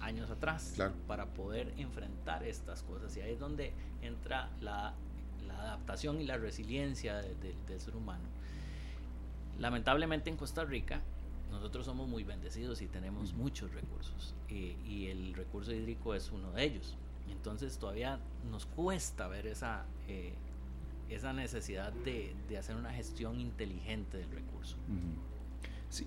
años 0.00 0.30
atrás 0.30 0.76
para 1.08 1.26
poder 1.26 1.72
enfrentar 1.76 2.44
estas 2.44 2.84
cosas. 2.84 3.16
Y 3.16 3.20
ahí 3.20 3.32
es 3.32 3.40
donde 3.40 3.72
entra 4.00 4.48
la 4.60 4.94
adaptación 5.58 6.20
y 6.20 6.24
la 6.24 6.36
resiliencia 6.36 7.16
del 7.16 7.80
ser 7.80 7.96
humano. 7.96 8.24
Lamentablemente 9.60 10.30
en 10.30 10.36
Costa 10.36 10.64
Rica 10.64 11.00
nosotros 11.50 11.86
somos 11.86 12.08
muy 12.08 12.24
bendecidos 12.24 12.80
y 12.82 12.86
tenemos 12.86 13.34
muchos 13.34 13.72
recursos 13.72 14.34
y 14.48 15.06
el 15.06 15.34
recurso 15.34 15.72
hídrico 15.72 16.14
es 16.14 16.32
uno 16.32 16.50
de 16.52 16.64
ellos. 16.64 16.96
Entonces 17.30 17.78
todavía 17.78 18.18
nos 18.50 18.66
cuesta 18.66 19.28
ver 19.28 19.46
esa, 19.46 19.84
eh, 20.08 20.34
esa 21.08 21.32
necesidad 21.32 21.92
de, 21.92 22.34
de, 22.48 22.58
hacer 22.58 22.76
una 22.76 22.92
gestión 22.92 23.40
inteligente 23.40 24.18
del 24.18 24.30
recurso. 24.30 24.76
Sí, 25.88 26.06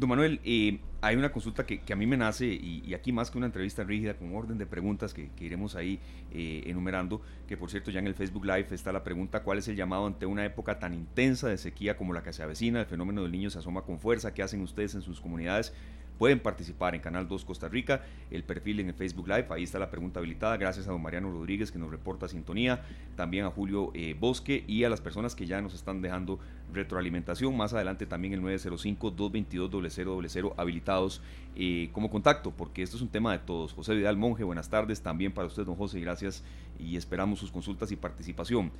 Don 0.00 0.08
Manuel, 0.08 0.40
eh, 0.44 0.80
hay 1.02 1.16
una 1.16 1.30
consulta 1.30 1.66
que, 1.66 1.82
a 1.92 1.94
mí 1.94 2.06
me 2.06 2.16
nace, 2.16 2.46
y, 2.46 2.94
aquí 2.94 3.12
más 3.12 3.30
que 3.30 3.36
una 3.36 3.46
entrevista 3.46 3.84
rígida, 3.84 4.14
con 4.14 4.34
orden 4.34 4.56
de 4.56 4.64
preguntas 4.64 5.12
que, 5.12 5.28
iremos 5.38 5.76
ahí 5.76 6.00
eh, 6.32 6.62
enumerando, 6.64 7.20
que 7.46 7.58
por 7.58 7.70
cierto 7.70 7.90
ya 7.90 7.98
en 7.98 8.06
el 8.06 8.14
Facebook 8.14 8.46
Live 8.46 8.68
está 8.70 8.92
la 8.92 9.04
pregunta, 9.04 9.42
¿cuál 9.42 9.58
es 9.58 9.68
el 9.68 9.76
llamado 9.76 10.06
ante 10.06 10.24
una 10.24 10.46
época 10.46 10.78
tan 10.78 10.94
intensa 10.94 11.48
de 11.48 11.58
sequía 11.58 11.98
como 11.98 12.14
la 12.14 12.22
que 12.22 12.32
se 12.32 12.42
avecina? 12.42 12.80
El 12.80 12.86
fenómeno 12.86 13.22
del 13.22 13.30
niño 13.30 13.50
se 13.50 13.58
asoma 13.58 13.82
con 13.82 13.98
fuerza, 13.98 14.32
¿qué 14.32 14.42
hacen 14.42 14.62
ustedes 14.62 14.94
en 14.94 15.02
sus 15.02 15.20
comunidades? 15.20 15.74
Pueden 16.20 16.38
participar 16.38 16.94
en 16.94 17.00
Canal 17.00 17.26
2 17.26 17.44
Costa 17.46 17.66
Rica, 17.66 18.04
el 18.30 18.44
perfil 18.44 18.80
en 18.80 18.88
el 18.88 18.94
Facebook 18.94 19.26
Live, 19.26 19.46
ahí 19.48 19.62
está 19.62 19.78
la 19.78 19.90
pregunta 19.90 20.20
habilitada. 20.20 20.58
Gracias 20.58 20.86
a 20.86 20.90
don 20.90 21.00
Mariano 21.00 21.32
Rodríguez 21.32 21.72
que 21.72 21.78
nos 21.78 21.90
reporta 21.90 22.28
sintonía, 22.28 22.84
también 23.16 23.46
a 23.46 23.50
Julio 23.50 23.90
eh, 23.94 24.14
Bosque 24.20 24.62
y 24.68 24.84
a 24.84 24.90
las 24.90 25.00
personas 25.00 25.34
que 25.34 25.46
ya 25.46 25.62
nos 25.62 25.72
están 25.72 26.02
dejando 26.02 26.38
retroalimentación. 26.74 27.56
Más 27.56 27.72
adelante 27.72 28.04
también 28.04 28.34
el 28.34 28.42
905-222-0000 28.42 30.52
habilitados 30.58 31.22
eh, 31.56 31.88
como 31.92 32.10
contacto, 32.10 32.50
porque 32.50 32.82
esto 32.82 32.96
es 32.96 33.02
un 33.02 33.08
tema 33.08 33.32
de 33.32 33.38
todos. 33.38 33.72
José 33.72 33.94
Vidal 33.94 34.18
Monje, 34.18 34.44
buenas 34.44 34.68
tardes 34.68 35.00
también 35.00 35.32
para 35.32 35.48
usted, 35.48 35.64
don 35.64 35.76
José, 35.76 36.00
gracias 36.00 36.44
y 36.78 36.98
esperamos 36.98 37.38
sus 37.38 37.50
consultas 37.50 37.92
y 37.92 37.96
participación. 37.96 38.72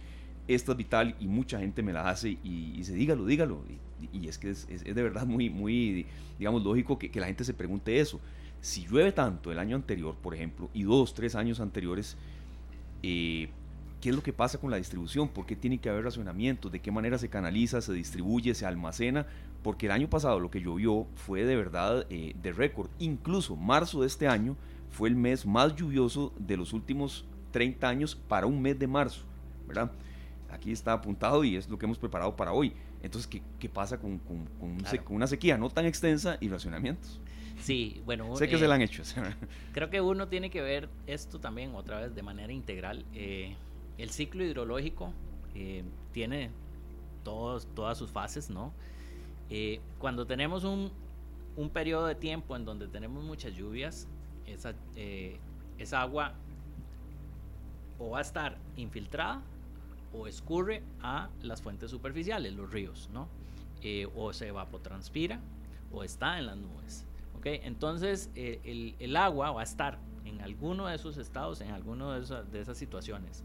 Esta 0.55 0.73
es 0.73 0.79
vital 0.79 1.17
y 1.21 1.27
mucha 1.27 1.59
gente 1.61 1.83
me 1.83 1.93
la 1.93 2.09
hace 2.09 2.39
y, 2.43 2.73
dice, 2.77 2.95
dígalo, 2.95 3.25
dígalo. 3.25 3.63
Y, 4.13 4.29
es 4.29 4.39
que 4.39 4.51
es, 4.51 4.67
de 4.67 5.03
verdad 5.03 5.27
muy, 5.27 5.51
muy 5.51 6.07
digamos, 6.39 6.63
lógico 6.63 6.99
que, 6.99 7.11
que 7.11 7.21
la 7.21 7.27
gente 7.27 7.45
se 7.45 7.55
pregunte 7.55 8.01
eso. 8.01 8.21
Si 8.61 8.87
llueve 8.87 9.13
tanto 9.13 9.53
el 9.53 9.59
año 9.59 9.77
anterior, 9.77 10.17
por 10.21 10.35
ejemplo, 10.35 10.69
y 10.75 10.83
dos, 10.83 11.15
tres 11.15 11.35
años 11.35 11.61
anteriores, 11.61 12.17
eh, 13.03 13.49
¿qué 14.01 14.11
es 14.11 14.15
lo 14.15 14.23
que 14.23 14.33
pasa 14.33 14.59
con 14.59 14.71
la 14.71 14.77
distribución? 14.77 15.29
¿Por 15.29 15.47
qué 15.47 15.57
tiene 15.57 15.79
que 15.79 15.89
haber 15.89 16.05
racionamiento? 16.05 16.69
¿De 16.69 16.81
qué 16.81 16.91
manera 16.91 17.17
se 17.19 17.29
canaliza, 17.29 17.81
se 17.81 17.93
distribuye, 17.93 18.55
se 18.55 18.67
almacena? 18.67 19.27
Porque 19.63 19.87
el 19.87 19.93
año 19.93 20.11
pasado 20.11 20.41
lo 20.41 20.51
que 20.51 20.61
llovió 20.61 21.07
fue 21.15 21.45
de 21.45 21.57
verdad 21.57 22.07
eh, 22.11 22.35
de 22.43 22.53
récord. 22.53 22.91
Incluso 22.99 23.57
marzo 23.57 24.03
de 24.03 24.07
este 24.07 24.29
año 24.29 24.57
fue 24.91 25.09
el 25.09 25.17
mes 25.17 25.47
más 25.47 25.75
lluvioso 25.77 26.33
de 26.39 26.57
los 26.57 26.73
últimos 26.73 27.25
30 27.53 27.89
años 27.89 28.15
para 28.15 28.47
un 28.47 28.61
mes 28.61 28.79
de 28.79 28.87
marzo, 28.87 29.25
¿verdad? 29.67 29.93
Aquí 30.53 30.73
está 30.73 30.93
apuntado 30.93 31.45
y 31.45 31.57
es 31.57 31.69
lo 31.69 31.79
que 31.79 31.87
hemos 31.87 31.99
preparado 31.99 32.35
para 32.37 32.53
hoy. 32.53 32.75
Entonces, 33.03 33.41
¿qué, 33.59 33.69
pasa 33.69 33.99
con, 33.99 34.19
con, 34.19 34.49
una 35.09 35.27
sequía 35.27 35.57
no 35.57 35.71
tan 35.71 35.87
extensa 35.87 36.37
y 36.41 36.49
racionamientos? 36.49 37.21
Sí, 37.61 38.03
bueno. 38.05 38.37
sé 38.37 38.49
que 38.49 38.59
se 38.59 38.67
la 38.67 38.75
han 38.75 38.83
hecho. 38.83 39.03
creo 39.73 39.91
que 39.91 40.01
uno 40.01 40.29
tiene 40.29 40.51
que 40.51 40.61
ver 40.61 40.89
esto 41.07 41.41
también 41.41 41.75
otra 41.75 42.01
vez 42.01 42.15
de 42.15 42.23
manera 42.23 42.53
integral. 42.53 43.05
Eh, 43.15 43.55
el 43.99 44.11
ciclo 44.11 44.45
hidrológico 44.45 45.13
eh, 45.55 45.85
tiene 46.13 46.51
todos, 47.23 47.67
todas 47.75 47.99
sus 47.99 48.11
fases, 48.11 48.51
¿no? 48.51 48.73
Eh, 49.51 49.81
cuando 49.99 50.27
tenemos 50.27 50.65
un, 50.65 50.91
un, 51.57 51.71
periodo 51.71 52.07
de 52.07 52.15
tiempo 52.15 52.57
en 52.57 52.65
donde 52.65 52.89
tenemos 52.89 53.23
muchas 53.25 53.55
lluvias, 53.55 54.09
esa, 54.47 54.75
esa 55.79 56.03
agua 56.03 56.35
o 57.99 58.11
va 58.11 58.19
a 58.19 58.23
estar 58.23 58.57
infiltrada 58.77 59.43
o 60.13 60.27
escurre 60.27 60.83
a 61.03 61.29
las 61.43 61.63
fuentes 61.63 61.91
superficiales, 61.91 62.55
los 62.55 62.71
ríos, 62.71 63.09
¿no? 63.13 63.29
o 64.15 64.33
se 64.35 64.49
evapotranspira 64.49 65.41
o 65.91 66.05
está 66.05 66.39
en 66.39 66.47
las 66.47 66.57
nubes. 66.57 67.07
Entonces, 67.45 68.31
eh, 68.35 68.95
el, 68.99 69.17
agua 69.17 69.51
va 69.53 69.61
a 69.63 69.65
estar 69.65 69.99
en 70.25 70.41
alguno 70.41 70.87
de 70.87 70.97
esos 70.97 71.17
estados, 71.17 71.61
en 71.61 71.71
alguno 71.71 72.13
de, 72.13 72.45
de, 72.45 72.61
esas 72.61 72.77
situaciones. 72.77 73.43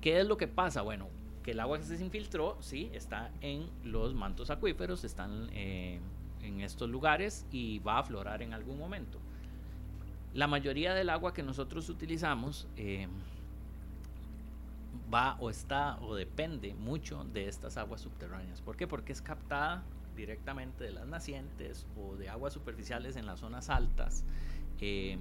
¿Qué 0.00 0.20
es 0.20 0.26
lo 0.26 0.36
que 0.36 0.48
pasa? 0.48 0.82
Bueno, 0.82 1.06
que 1.44 1.52
el 1.52 1.60
agua 1.60 1.78
que 1.78 1.84
se 1.84 2.02
infiltró, 2.04 2.56
sí, 2.60 2.90
está 2.92 3.30
en 3.40 3.68
los 3.84 4.14
mantos 4.14 4.50
acuíferos, 4.50 5.04
están 5.04 5.48
eh, 5.52 6.00
en 6.42 6.60
estos 6.60 6.90
lugares 6.90 7.46
y 7.52 7.78
va 7.80 7.94
a 7.94 7.98
aflorar 8.00 8.42
en 8.42 8.52
algún 8.52 8.78
momento. 8.78 9.18
La 10.34 10.46
mayoría 10.46 10.92
del 10.92 11.08
agua 11.08 11.32
que 11.32 11.42
nosotros 11.42 11.88
utilizamos 11.88 12.66
eh, 12.76 13.06
va 15.12 15.36
o 15.40 15.50
está 15.50 15.98
o 16.00 16.14
depende 16.14 16.74
mucho 16.74 17.24
de 17.24 17.48
estas 17.48 17.76
aguas 17.76 18.00
subterráneas. 18.00 18.60
¿Por 18.60 18.76
qué? 18.76 18.86
Porque 18.86 19.12
es 19.12 19.22
captada 19.22 19.82
directamente 20.16 20.84
de 20.84 20.92
las 20.92 21.06
nacientes 21.06 21.86
o 21.96 22.16
de 22.16 22.28
aguas 22.28 22.52
superficiales 22.52 23.16
en 23.16 23.26
las 23.26 23.40
zonas 23.40 23.70
altas. 23.70 24.24
Eh, 24.80 25.18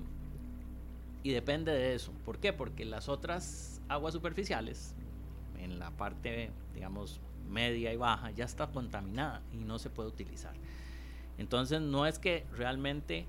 y 1.23 1.31
depende 1.31 1.71
de 1.71 1.95
eso. 1.95 2.11
¿Por 2.25 2.39
qué? 2.39 2.53
Porque 2.53 2.85
las 2.85 3.09
otras 3.09 3.81
aguas 3.89 4.13
superficiales, 4.13 4.95
en 5.59 5.79
la 5.79 5.91
parte, 5.91 6.51
digamos, 6.73 7.19
media 7.49 7.93
y 7.93 7.97
baja, 7.97 8.31
ya 8.31 8.45
está 8.45 8.67
contaminada 8.67 9.41
y 9.53 9.57
no 9.57 9.79
se 9.79 9.89
puede 9.89 10.09
utilizar. 10.09 10.53
Entonces 11.37 11.81
no 11.81 12.05
es 12.05 12.19
que 12.19 12.45
realmente 12.55 13.25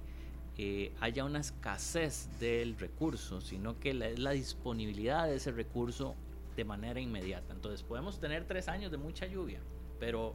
eh, 0.57 0.93
haya 1.01 1.25
una 1.25 1.41
escasez 1.41 2.29
del 2.41 2.79
recurso, 2.79 3.41
sino 3.41 3.79
que 3.79 3.91
es 3.91 4.19
la 4.19 4.31
disponibilidad 4.31 5.27
de 5.27 5.37
ese 5.37 5.53
recurso 5.53 6.17
de 6.59 6.65
manera 6.65 6.99
inmediata. 7.01 7.55
Entonces 7.55 7.85
podemos 7.85 8.19
tener 8.19 8.45
tres 8.45 8.67
años 8.67 8.91
de 8.91 8.99
mucha 8.99 9.27
lluvia, 9.27 9.61
pero 10.01 10.35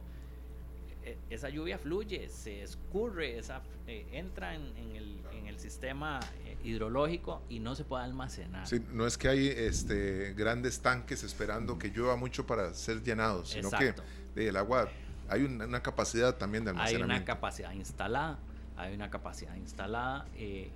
e, 1.02 1.18
esa 1.28 1.50
lluvia 1.50 1.78
fluye, 1.78 2.30
se 2.30 2.62
escurre, 2.62 3.38
esa, 3.38 3.60
eh, 3.86 4.06
entra 4.10 4.54
en, 4.54 4.62
el, 4.96 5.20
en, 5.32 5.46
el, 5.46 5.58
sistema 5.58 6.20
eh, 6.46 6.56
hidrológico 6.64 7.42
y 7.50 7.60
no 7.60 7.74
se 7.74 7.84
puede 7.84 8.04
almacenar. 8.04 8.66
no 8.90 9.06
es 9.06 9.18
que 9.18 9.28
hay 9.28 9.48
este, 9.48 10.32
grandes 10.32 10.80
tanques 10.80 11.22
esperando 11.22 11.78
que 11.78 11.90
llueva 11.90 12.16
mucho 12.16 12.46
para 12.46 12.72
ser 12.72 13.02
llenados, 13.02 13.50
sino 13.50 13.70
que 13.70 13.94
el 14.34 14.56
agua 14.56 14.88
hay 15.28 15.42
una, 15.42 15.82
capacidad 15.82 16.36
también 16.36 16.64
de 16.64 16.70
almacenamiento. 16.70 17.12
Hay 17.12 17.18
una 17.18 17.24
capacidad 17.26 17.72
instalada, 17.72 18.38
hay 18.78 18.94
una 18.94 19.10
capacidad 19.10 19.54
instalada 19.56 20.26
eh, 20.36 20.70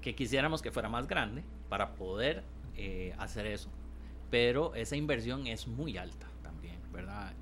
que 0.00 0.16
quisiéramos 0.16 0.62
que 0.62 0.72
fuera 0.72 0.88
más 0.88 1.06
grande 1.06 1.44
para 1.68 1.94
poder 1.94 2.42
hacer 3.18 3.46
eso, 3.46 3.68
pero 4.32 4.74
esa 4.74 4.96
inversión 4.96 5.46
es 5.46 5.68
muy 5.68 5.98
alta 5.98 6.26
también, 6.42 6.80
¿verdad? 6.90 7.34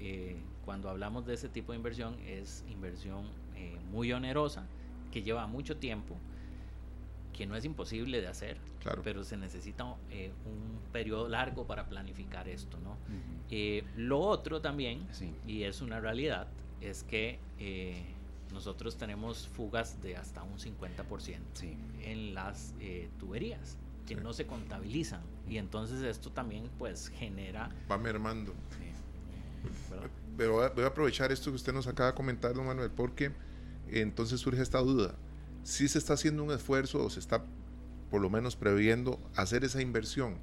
cuando 0.64 0.88
hablamos 0.88 1.25
de 1.26 1.35
ese 1.35 1.49
tipo 1.49 1.73
de 1.73 1.78
inversión 1.78 2.16
es 2.26 2.64
inversión 2.68 3.25
eh, 3.56 3.76
muy 3.90 4.12
onerosa, 4.12 4.66
que 5.11 5.23
lleva 5.23 5.47
mucho 5.47 5.76
tiempo, 5.76 6.16
que 7.32 7.47
no 7.47 7.56
es 7.56 7.64
imposible 7.64 8.20
de 8.20 8.26
hacer, 8.26 8.56
pero 9.02 9.25
se 9.25 9.37
necesita 9.37 9.97
eh, 10.11 10.32
un 10.47 10.80
periodo 10.92 11.28
largo 11.28 11.66
para 11.66 11.88
planificar 11.88 12.49
esto. 12.49 12.78
¿no? 12.80 12.97
Eh, 13.50 13.85
lo 13.97 14.20
otro 14.20 14.61
también, 14.61 15.06
y 15.47 15.62
es 15.62 15.80
una 15.80 16.00
realidad, 16.00 16.49
es 16.80 17.04
que 17.04 17.38
nosotros 18.52 18.97
tenemos 18.97 19.47
fugas 19.47 20.00
de 20.02 20.16
hasta 20.16 20.42
un 20.42 20.59
50% 20.59 21.38
en 22.02 22.35
las 22.35 22.75
tuberías 23.18 23.78
que 24.06 24.16
no 24.16 24.32
se 24.32 24.47
contabilizan 24.47 25.23
y 25.50 25.59
entonces 25.59 26.00
esto 26.02 26.30
también 26.30 26.71
pues 26.78 27.09
genera 27.09 27.69
va 27.90 27.99
mermando. 27.99 28.54
Pero 30.37 30.71
voy 30.75 30.85
a 30.85 30.87
aprovechar 30.87 31.33
esto 31.33 31.50
que 31.50 31.57
usted 31.57 31.73
nos 31.73 31.88
acaba 31.88 32.11
de 32.11 32.14
comentar, 32.14 32.54
don 32.54 32.66
Manuel, 32.66 32.90
porque 32.90 33.33
entonces 33.88 34.40
surge 34.40 34.62
esta 34.62 34.78
duda. 34.78 35.14
Si 35.64 35.88
se 35.88 35.99
está 35.99 36.14
haciendo 36.14 36.45
un 36.45 36.52
esfuerzo 36.52 37.04
o 37.04 37.11
se 37.11 37.19
está 37.19 37.45
por 38.11 38.23
lo 38.23 38.30
menos 38.30 38.57
previendo 38.57 39.19
hacer 39.35 39.64
esa 39.64 39.83
inversión, 39.83 40.38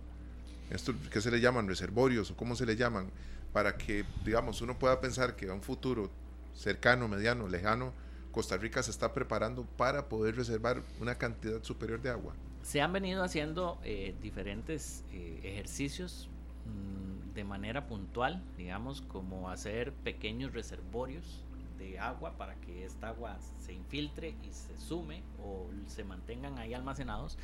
esto 0.69 0.93
que 1.09 1.21
se 1.21 1.31
le 1.31 1.39
llaman 1.39 1.67
reservorios 1.67 2.29
o 2.29 2.35
cómo 2.35 2.55
se 2.55 2.65
le 2.65 2.75
llaman, 2.75 3.09
para 3.53 3.77
que, 3.77 4.05
digamos, 4.25 4.61
uno 4.61 4.77
pueda 4.77 4.99
pensar 4.99 5.35
que 5.37 5.49
a 5.49 5.53
un 5.53 5.61
futuro 5.61 6.11
cercano, 6.53 7.07
mediano, 7.07 7.47
lejano, 7.47 7.93
Costa 8.31 8.57
Rica 8.57 8.83
se 8.83 8.91
está 8.91 9.13
preparando 9.13 9.63
para 9.63 10.09
poder 10.09 10.35
reservar 10.35 10.83
una 10.99 11.15
cantidad 11.15 11.63
superior 11.63 12.01
de 12.01 12.09
agua. 12.09 12.35
Se 12.67 12.81
han 12.81 12.91
venido 12.91 13.23
haciendo 13.23 13.79
eh, 13.85 14.13
diferentes 14.21 15.05
eh, 15.13 15.39
ejercicios 15.41 16.29
Mm, 16.67 17.33
de 17.33 17.43
manera 17.43 17.87
puntual, 17.87 18.43
digamos, 18.57 19.01
como 19.01 19.49
hacer 19.49 19.93
pequeños 19.93 20.53
reservorios 20.53 21.43
de 21.77 21.99
agua 21.99 22.35
para 22.35 22.55
que 22.55 22.83
esta 22.83 23.09
agua 23.09 23.37
se 23.59 23.73
infiltre 23.73 24.35
y 24.43 24.51
se 24.51 24.75
sume 24.77 25.21
o 25.41 25.67
se 25.85 26.03
mantengan 26.03 26.57
ahí 26.57 26.73
almacenados. 26.73 27.37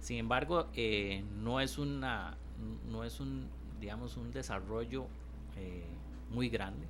Sin 0.00 0.18
embargo, 0.18 0.68
eh, 0.74 1.24
no 1.42 1.60
es 1.60 1.78
una, 1.78 2.36
no 2.88 3.04
es 3.04 3.20
un, 3.20 3.48
digamos, 3.80 4.16
un 4.16 4.30
desarrollo 4.30 5.06
muy 6.30 6.48
grande. 6.48 6.86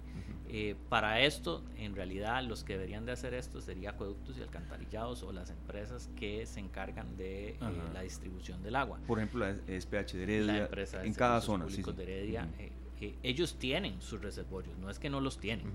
Eh, 0.51 0.77
para 0.89 1.21
esto, 1.21 1.63
en 1.77 1.95
realidad, 1.95 2.43
los 2.43 2.65
que 2.65 2.73
deberían 2.73 3.05
de 3.05 3.13
hacer 3.13 3.35
esto 3.35 3.61
sería 3.61 3.91
acueductos 3.91 4.39
y 4.39 4.43
alcantarillados 4.43 5.23
o 5.23 5.31
las 5.31 5.51
empresas 5.51 6.09
que 6.17 6.47
se 6.47 6.61
encargan 6.61 7.19
de 7.19 7.51
eh, 7.51 7.59
la 7.93 8.01
distribución 8.01 8.63
del 8.63 8.77
agua. 8.77 8.99
Por 9.07 9.19
ejemplo, 9.19 9.41
la 9.41 9.55
SPH 9.55 10.13
de 10.15 10.23
Heredia, 10.23 10.71
en 11.03 11.13
cada 11.13 11.43
zona. 11.43 11.67
de 11.67 12.03
Heredia, 12.03 12.49
eh, 12.59 13.15
ellos 13.23 13.59
tienen 13.59 14.01
sus 14.01 14.23
reservorios, 14.23 14.79
no 14.79 14.89
es 14.89 14.99
que 14.99 15.11
no 15.11 15.21
los 15.21 15.39
tienen. 15.39 15.67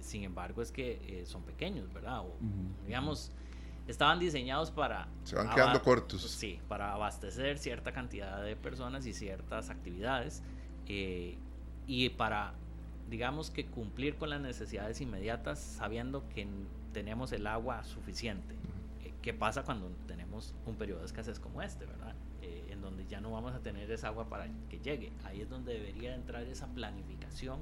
sin 0.00 0.22
embargo, 0.22 0.62
es 0.62 0.70
que 0.70 1.24
son 1.26 1.42
pequeños, 1.42 1.92
¿verdad? 1.92 2.20
O, 2.20 2.36
digamos, 2.86 3.32
estaban 3.88 4.20
diseñados 4.20 4.70
para... 4.70 5.08
Se 5.24 5.34
van 5.34 5.50
quedando 5.50 5.82
cortos. 5.82 6.22
Sí, 6.22 6.60
para 6.68 6.92
abastecer 6.92 7.58
cierta 7.58 7.92
cantidad 7.92 8.42
de 8.42 8.54
personas 8.54 9.06
y 9.06 9.12
ciertas 9.12 9.70
actividades. 9.70 10.44
y 10.86 12.08
para 12.10 12.54
digamos 13.14 13.48
que 13.48 13.64
cumplir 13.66 14.16
con 14.16 14.28
las 14.28 14.40
necesidades 14.40 15.00
inmediatas 15.00 15.60
sabiendo 15.60 16.28
que 16.30 16.48
tenemos 16.92 17.30
el 17.30 17.46
agua 17.46 17.84
suficiente. 17.84 18.56
Eh, 19.04 19.12
¿Qué 19.22 19.32
pasa 19.32 19.62
cuando 19.62 19.88
tenemos 20.08 20.52
un 20.66 20.74
periodo 20.74 20.98
de 20.98 21.06
escasez 21.06 21.38
como 21.38 21.62
este, 21.62 21.86
verdad? 21.86 22.16
Eh, 22.42 22.70
en 22.70 22.82
donde 22.82 23.06
ya 23.06 23.20
no 23.20 23.30
vamos 23.30 23.54
a 23.54 23.60
tener 23.60 23.88
esa 23.92 24.08
agua 24.08 24.28
para 24.28 24.48
que 24.68 24.80
llegue. 24.80 25.12
Ahí 25.22 25.42
es 25.42 25.48
donde 25.48 25.74
debería 25.74 26.12
entrar 26.12 26.42
esa 26.42 26.66
planificación, 26.66 27.60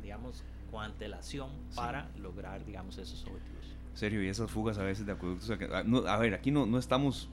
digamos, 0.00 0.42
con 0.70 0.82
antelación 0.82 1.50
para 1.76 2.08
lograr, 2.16 2.64
digamos, 2.64 2.96
esos 2.96 3.26
objetivos. 3.26 3.76
Serio, 3.92 4.22
y 4.22 4.28
esas 4.28 4.50
fugas 4.50 4.78
a 4.78 4.84
veces 4.84 5.04
de 5.04 5.12
acueductos. 5.12 5.50
A 5.50 6.16
ver, 6.16 6.32
aquí 6.32 6.50
no, 6.50 6.64
no 6.64 6.78
estamos 6.78 7.28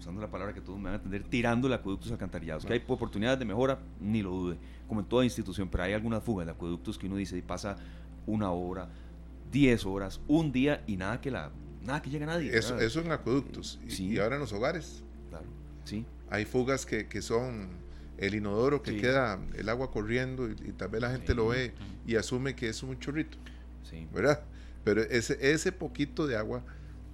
usando 0.00 0.20
la 0.20 0.30
palabra 0.30 0.54
que 0.54 0.60
todos 0.60 0.78
me 0.78 0.84
van 0.84 0.94
a 0.94 0.96
entender, 0.96 1.22
tirando 1.24 1.68
el 1.68 1.74
acueductos 1.74 2.10
alcantarillados. 2.10 2.64
Que 2.64 2.72
hay 2.72 2.82
oportunidades 2.86 3.38
de 3.38 3.44
mejora, 3.44 3.78
ni 4.00 4.22
lo 4.22 4.30
dude, 4.30 4.56
como 4.88 5.00
en 5.00 5.06
toda 5.06 5.24
institución, 5.24 5.68
pero 5.68 5.84
hay 5.84 5.92
algunas 5.92 6.24
fugas 6.24 6.46
de 6.46 6.52
acueductos 6.52 6.98
que 6.98 7.06
uno 7.06 7.16
dice 7.16 7.36
y 7.36 7.42
pasa 7.42 7.76
una 8.26 8.50
hora, 8.50 8.88
diez 9.52 9.84
horas, 9.84 10.20
un 10.26 10.52
día 10.52 10.82
y 10.86 10.96
nada 10.96 11.20
que 11.20 11.30
la 11.30 11.50
nada 11.82 12.02
que 12.02 12.10
llegue 12.10 12.24
a 12.24 12.28
nadie. 12.28 12.56
Eso, 12.56 12.78
eso 12.78 13.00
en 13.00 13.12
acueductos. 13.12 13.78
Y, 13.86 14.18
ahora 14.18 14.36
en 14.36 14.40
los 14.40 14.52
hogares. 14.52 15.02
Claro, 15.28 15.46
sí. 15.84 16.04
Hay 16.30 16.44
fugas 16.44 16.86
que, 16.86 17.06
que 17.06 17.20
son 17.22 17.68
el 18.16 18.34
inodoro 18.34 18.82
que 18.82 18.96
queda 18.96 19.38
el 19.54 19.68
agua 19.68 19.90
corriendo 19.90 20.48
y, 20.50 20.54
tal 20.72 20.88
vez 20.88 21.00
la 21.00 21.10
gente 21.10 21.34
lo 21.34 21.48
ve 21.48 21.72
y 22.06 22.16
asume 22.16 22.54
que 22.54 22.68
es 22.68 22.82
un 22.82 22.98
chorrito, 22.98 23.36
sí. 23.82 24.06
¿verdad? 24.12 24.42
Pero 24.84 25.02
ese, 25.02 25.36
ese 25.52 25.72
poquito 25.72 26.26
de 26.26 26.36
agua 26.36 26.62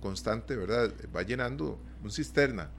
constante, 0.01 0.57
¿verdad? 0.57 0.93
Va 1.15 1.23
llenando 1.23 1.79
un 2.03 2.11
cisterna. 2.11 2.71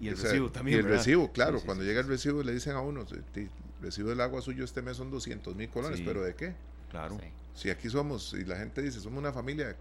Y 0.00 0.08
el 0.08 0.16
recibo 0.16 0.50
también. 0.50 0.78
Y 0.78 0.80
el 0.80 0.88
recibo, 0.88 1.30
claro. 1.32 1.60
cuando 1.64 1.84
llega 1.84 2.00
el 2.00 2.08
recibo 2.08 2.42
le 2.42 2.52
dicen 2.52 2.74
a 2.74 2.80
uno, 2.80 3.06
el 3.34 3.50
recibo 3.80 4.10
del 4.10 4.20
agua 4.20 4.42
suyo 4.42 4.64
este 4.64 4.82
mes 4.82 4.96
son 4.96 5.10
200 5.10 5.54
mil 5.54 5.68
colones, 5.68 6.00
pero 6.04 6.22
¿de 6.22 6.34
qué? 6.34 6.54
Claro. 6.90 7.18
Si 7.54 7.70
aquí 7.70 7.88
somos, 7.88 8.34
y 8.34 8.44
la 8.44 8.56
gente 8.56 8.82
dice, 8.82 9.00
somos 9.00 9.18
una 9.18 9.32
familia, 9.32 9.76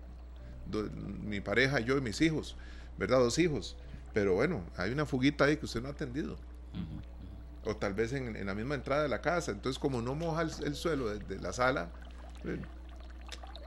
mi 1.23 1.41
pareja, 1.41 1.79
yo 1.79 1.97
y 1.97 2.01
mis 2.01 2.21
hijos, 2.21 2.55
¿verdad? 2.97 3.19
Dos 3.19 3.39
hijos. 3.39 3.77
Pero 4.13 4.35
bueno, 4.35 4.63
hay 4.77 4.91
una 4.91 5.05
fuguita 5.05 5.45
ahí 5.45 5.57
que 5.57 5.65
usted 5.65 5.81
no 5.81 5.87
ha 5.87 5.91
atendido 5.91 6.37
o 7.65 7.75
tal 7.75 7.93
vez 7.93 8.13
en, 8.13 8.45
la 8.45 8.55
misma 8.55 8.75
entrada 8.75 9.03
de 9.03 9.09
la 9.09 9.21
casa. 9.21 9.51
Entonces, 9.51 9.79
como 9.79 10.01
no 10.01 10.15
moja 10.15 10.41
el, 10.41 10.75
suelo 10.75 11.09
de, 11.09 11.39
la 11.39 11.53
sala, 11.53 11.89
un 12.43 12.51
eh, 12.51 12.61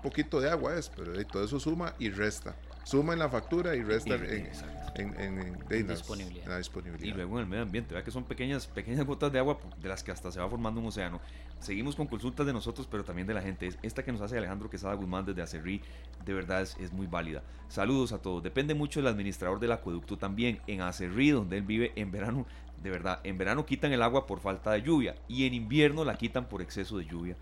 poquito 0.02 0.40
de 0.40 0.50
agua 0.50 0.76
es, 0.76 0.90
pero 0.94 1.12
todo 1.26 1.44
eso 1.44 1.60
suma 1.60 1.94
y 1.98 2.10
resta. 2.10 2.54
Suma 2.84 3.14
en 3.14 3.18
la 3.18 3.28
factura 3.28 3.74
y 3.74 3.82
resta 3.82 4.14
en, 4.14 5.18
en, 5.18 5.88
disponibilidad. 5.88 6.46
la 6.46 6.58
disponibilidad. 6.58 7.06
Y 7.06 7.12
luego 7.12 7.36
en 7.38 7.44
el 7.44 7.46
medio 7.48 7.62
ambiente, 7.62 7.94
vea 7.94 8.04
que 8.04 8.10
son 8.10 8.24
pequeñas, 8.24 8.66
pequeñas 8.66 9.04
gotas 9.04 9.32
de 9.32 9.38
agua 9.38 9.58
de 9.82 9.88
las 9.88 10.04
que 10.04 10.12
hasta 10.12 10.30
se 10.30 10.38
va 10.38 10.48
formando 10.48 10.80
un 10.80 10.86
océano. 10.86 11.20
Seguimos 11.58 11.96
con 11.96 12.06
consultas 12.06 12.46
de 12.46 12.52
nosotros, 12.52 12.86
pero 12.88 13.02
también 13.02 13.26
de 13.26 13.34
la 13.34 13.42
gente. 13.42 13.70
Esta 13.82 14.04
que 14.04 14.12
nos 14.12 14.20
hace 14.20 14.38
Alejandro 14.38 14.70
Quesada 14.70 14.94
Guzmán 14.94 15.24
desde 15.24 15.42
Acerrí, 15.42 15.80
de 16.24 16.34
verdad 16.34 16.62
es, 16.62 16.76
es 16.78 16.92
muy 16.92 17.06
válida. 17.06 17.42
Saludos 17.68 18.12
a 18.12 18.18
todos. 18.18 18.42
Depende 18.42 18.74
mucho 18.74 19.00
del 19.00 19.08
administrador 19.08 19.58
del 19.58 19.72
acueducto 19.72 20.16
también. 20.16 20.60
En 20.66 20.82
Acerrí, 20.82 21.30
donde 21.30 21.56
él 21.56 21.64
vive, 21.64 21.92
en 21.96 22.12
verano 22.12 22.46
de 22.84 22.90
verdad, 22.90 23.20
en 23.24 23.38
verano 23.38 23.64
quitan 23.64 23.92
el 23.92 24.02
agua 24.02 24.26
por 24.26 24.40
falta 24.40 24.72
de 24.72 24.82
lluvia 24.82 25.16
y 25.26 25.46
en 25.46 25.54
invierno 25.54 26.04
la 26.04 26.16
quitan 26.16 26.44
por 26.44 26.60
exceso 26.60 26.98
de 26.98 27.06
lluvia. 27.06 27.34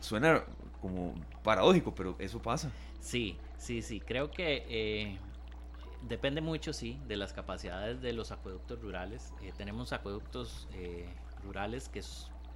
Suena 0.00 0.44
como 0.82 1.14
paradójico, 1.42 1.94
pero 1.94 2.14
eso 2.18 2.40
pasa. 2.40 2.70
Sí, 3.00 3.36
sí, 3.58 3.82
sí. 3.82 4.00
Creo 4.00 4.30
que 4.30 4.64
eh, 4.68 5.18
depende 6.08 6.40
mucho, 6.40 6.72
sí, 6.72 6.98
de 7.06 7.16
las 7.16 7.32
capacidades 7.32 8.00
de 8.02 8.12
los 8.12 8.32
acueductos 8.32 8.80
rurales. 8.80 9.32
Eh, 9.42 9.52
tenemos 9.56 9.92
acueductos 9.92 10.68
eh, 10.74 11.08
rurales 11.42 11.88
que 11.88 12.02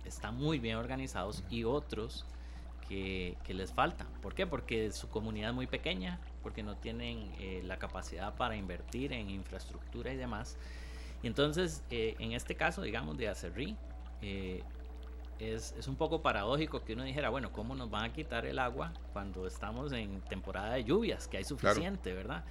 están 0.04 0.36
muy 0.36 0.58
bien 0.58 0.76
organizados 0.76 1.44
y 1.50 1.64
otros 1.64 2.24
que, 2.88 3.36
les 3.48 3.72
falta. 3.72 4.06
¿Por 4.20 4.34
qué? 4.34 4.46
Porque 4.46 4.90
su 4.90 5.08
comunidad 5.08 5.50
es 5.50 5.54
muy 5.54 5.68
pequeña, 5.68 6.18
porque 6.42 6.64
no 6.64 6.76
tienen 6.76 7.30
la 7.68 7.78
capacidad 7.78 8.34
para 8.34 8.56
invertir 8.56 9.12
en 9.12 9.30
infraestructura 9.30 10.12
y 10.12 10.16
demás. 10.16 10.56
Y 11.22 11.26
entonces, 11.26 11.82
eh, 11.90 12.16
en 12.18 12.32
este 12.32 12.54
caso, 12.54 12.82
digamos, 12.82 13.16
de 13.18 13.28
Acerrí, 13.28 13.76
eh, 14.22 14.62
es, 15.40 15.74
es, 15.78 15.88
un 15.88 15.96
poco 15.96 16.22
paradójico 16.22 16.84
que 16.84 16.92
uno 16.92 17.04
dijera, 17.04 17.30
bueno, 17.30 17.50
¿cómo 17.52 17.74
nos 17.74 17.90
van 17.90 18.04
a 18.04 18.12
quitar 18.12 18.46
el 18.46 18.58
agua 18.58 18.92
cuando 19.12 19.46
estamos 19.46 19.92
en 19.92 20.20
temporada 20.22 20.74
de 20.74 20.84
lluvias, 20.84 21.28
que 21.28 21.38
hay 21.38 21.44
suficiente, 21.44 22.12
¿verdad? 22.12 22.44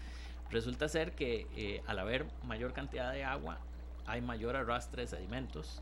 Resulta 0.50 0.90
ser 0.90 1.14
que 1.14 1.48
eh, 1.56 1.84
al 1.86 2.00
haber 2.00 2.26
mayor 2.44 2.74
cantidad 2.74 3.12
de 3.12 3.24
agua, 3.24 3.60
hay 4.08 4.22
mayor 4.22 4.56
arrastre 4.56 5.04
de 5.04 5.08
sedimentos 5.08 5.82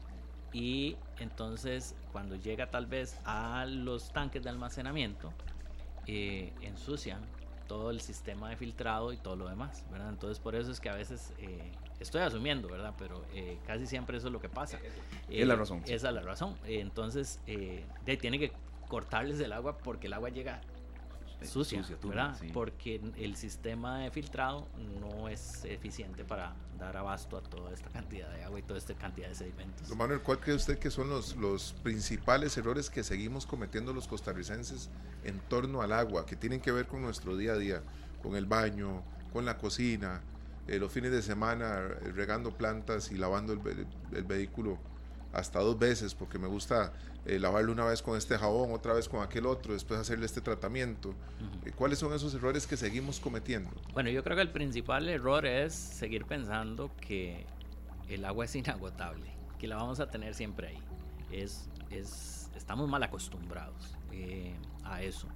y 0.52 0.98
entonces 1.20 1.96
cuando 2.12 2.36
llega 2.36 2.70
tal 2.70 2.86
vez 2.86 3.20
a 3.24 3.66
los 3.66 4.12
tanques 4.12 4.44
de 4.44 4.50
almacenamiento, 4.50 5.34
ensucian 6.06 7.22
todo 7.68 7.92
el 7.92 8.00
sistema 8.00 8.50
de 8.50 8.56
filtrado 8.56 9.12
y 9.12 9.18
todo 9.18 9.36
lo 9.36 9.50
demás, 9.50 9.86
¿verdad? 9.92 10.10
Entonces 10.10 10.40
por 10.40 10.56
eso 10.56 10.72
es 10.72 10.80
que 10.80 10.90
a 10.90 10.96
veces 10.96 11.34
Estoy 12.00 12.22
asumiendo, 12.22 12.68
¿verdad? 12.68 12.94
Pero 12.98 13.26
eh, 13.34 13.58
casi 13.66 13.88
siempre 13.88 14.18
eso 14.18 14.28
es 14.28 14.34
lo 14.34 14.40
que 14.40 14.50
pasa. 14.50 14.80
es 15.30 15.48
la 15.48 15.54
eh, 15.54 15.58
razón. 15.58 15.82
Esa 15.86 16.10
es 16.10 16.14
la 16.14 16.22
razón. 16.22 16.56
entonces, 16.66 17.40
eh, 17.48 17.84
tiene 18.20 18.40
que 18.40 18.52
cortarles 18.88 19.40
el 19.40 19.52
agua 19.52 19.78
porque 19.78 20.08
el 20.08 20.14
agua 20.14 20.30
llega 20.30 20.62
sucia, 21.44 21.84
¿verdad? 22.04 22.36
Porque 22.54 23.02
el 23.18 23.36
sistema 23.36 24.00
de 24.00 24.12
filtrado 24.12 24.68
no 25.00 25.30
es 25.30 25.66
eficiente 25.66 26.24
para 26.24 26.56
dar 26.80 26.98
abasto 26.98 27.38
a 27.38 27.42
toda 27.42 27.72
esta 27.74 27.90
cantidad 27.90 28.30
de 28.32 28.44
agua 28.44 28.60
y 28.60 28.64
toda 28.64 28.80
esta 28.80 28.96
cantidad 28.96 29.30
de 29.30 29.36
sedimentos. 29.36 29.96
Manuel, 29.96 30.22
¿cuál 30.22 30.40
cree 30.40 30.56
usted 30.56 30.80
que 30.80 30.90
son 30.90 31.10
los, 31.10 31.36
los 31.36 31.74
principales 31.84 32.58
errores 32.58 32.90
que 32.90 33.04
seguimos 33.04 33.46
cometiendo 33.46 33.94
los 33.94 34.08
costarricenses 34.08 34.90
en 35.24 35.40
torno 35.42 35.82
al 35.82 35.92
agua, 35.92 36.26
que 36.26 36.36
tienen 36.36 36.60
que 36.60 36.72
ver 36.72 36.88
con 36.88 37.02
nuestro 37.02 37.38
día 37.38 37.54
a 37.54 37.58
día, 37.58 37.84
con 38.22 38.36
el 38.36 38.46
baño, 38.46 39.04
con 39.32 39.46
la 39.46 39.58
cocina, 39.58 40.22
eh, 40.68 40.80
los 40.80 40.92
fines 40.92 41.12
de 41.12 41.22
semana 41.22 41.80
eh, 42.02 42.12
regando 42.14 42.52
plantas 42.52 43.12
y 43.12 43.18
lavando 43.18 43.54
el, 43.54 44.24
vehículo 44.26 44.78
hasta 45.32 45.60
dos 45.60 45.80
veces 45.80 46.14
porque 46.14 46.38
me 46.38 46.48
gusta 46.48 46.92
eh, 47.26 47.40
lavarlo 47.40 47.72
una 47.72 47.86
vez 47.86 48.02
con 48.02 48.18
este 48.18 48.38
jabón, 48.38 48.74
otra 48.74 48.94
vez 48.94 49.08
con 49.08 49.22
aquel 49.22 49.46
otro, 49.46 49.74
después 49.74 50.00
hacerle 50.00 50.26
este 50.26 50.42
tratamiento. 50.42 51.14
¿Cuáles 51.76 52.00
son 52.00 52.14
esos 52.14 52.34
errores 52.34 52.68
que 52.68 52.76
seguimos 52.76 53.20
cometiendo? 53.20 53.70
Bueno, 53.94 54.10
yo 54.10 54.24
creo 54.24 54.36
que 54.36 54.42
el 54.42 54.52
principal 54.52 55.08
error 55.08 55.46
es 55.46 55.74
seguir 55.74 56.26
pensando 56.26 56.92
que 57.00 57.46
el 58.10 58.26
agua 58.26 58.46
es 58.46 58.56
inagotable, 58.56 59.32
que 59.60 59.68
la 59.68 59.78
vamos 59.78 60.02
a 60.02 60.10
tener 60.10 60.34
siempre 60.34 60.68
ahí. 60.70 60.84
Es, 61.32 61.70
es, 61.92 62.50
estamos 62.56 62.90
mal 62.90 63.04
acostumbrados 63.04 63.96
a 64.84 65.02
eso. 65.02 65.28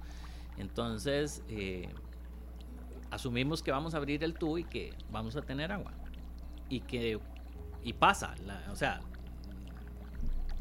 Entonces, 0.58 1.42
asumimos 3.12 3.62
que 3.62 3.70
vamos 3.70 3.94
a 3.94 3.98
abrir 3.98 4.24
el 4.24 4.34
tubo 4.34 4.58
y 4.58 4.64
que 4.64 4.94
vamos 5.10 5.36
a 5.36 5.42
tener 5.42 5.70
agua. 5.70 5.92
Y 6.68 6.80
que 6.80 7.20
y 7.84 7.92
pasa, 7.92 8.34
o 8.70 8.76
sea, 8.76 9.00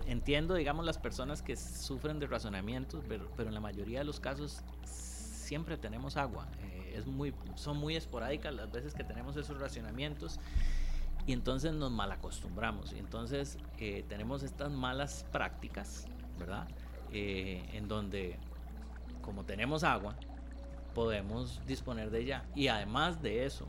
entiendo, 0.07 0.55
digamos, 0.55 0.85
las 0.85 0.97
personas 0.97 1.41
que 1.41 1.55
sufren 1.55 2.19
de 2.19 2.27
razonamientos, 2.27 3.03
pero, 3.07 3.29
pero 3.37 3.49
en 3.49 3.53
la 3.53 3.61
mayoría 3.61 3.99
de 3.99 4.05
los 4.05 4.19
casos 4.19 4.63
siempre 4.83 5.77
tenemos 5.77 6.17
agua. 6.17 6.47
Eh, 6.63 6.95
es 6.97 7.05
muy, 7.05 7.33
son 7.55 7.77
muy 7.77 7.95
esporádicas 7.95 8.53
las 8.53 8.71
veces 8.71 8.93
que 8.93 9.03
tenemos 9.03 9.37
esos 9.37 9.59
racionamientos 9.59 10.39
y 11.27 11.33
entonces 11.33 11.73
nos 11.73 11.91
malacostumbramos. 11.91 12.91
Y 12.93 12.99
entonces 12.99 13.57
eh, 13.77 14.03
tenemos 14.09 14.43
estas 14.43 14.71
malas 14.71 15.25
prácticas, 15.31 16.05
¿verdad? 16.39 16.67
Eh, 17.13 17.63
en 17.73 17.87
donde, 17.87 18.37
como 19.21 19.43
tenemos 19.45 19.83
agua, 19.83 20.15
podemos 20.93 21.61
disponer 21.65 22.11
de 22.11 22.19
ella. 22.19 22.45
Y 22.55 22.67
además 22.67 23.21
de 23.21 23.45
eso, 23.45 23.67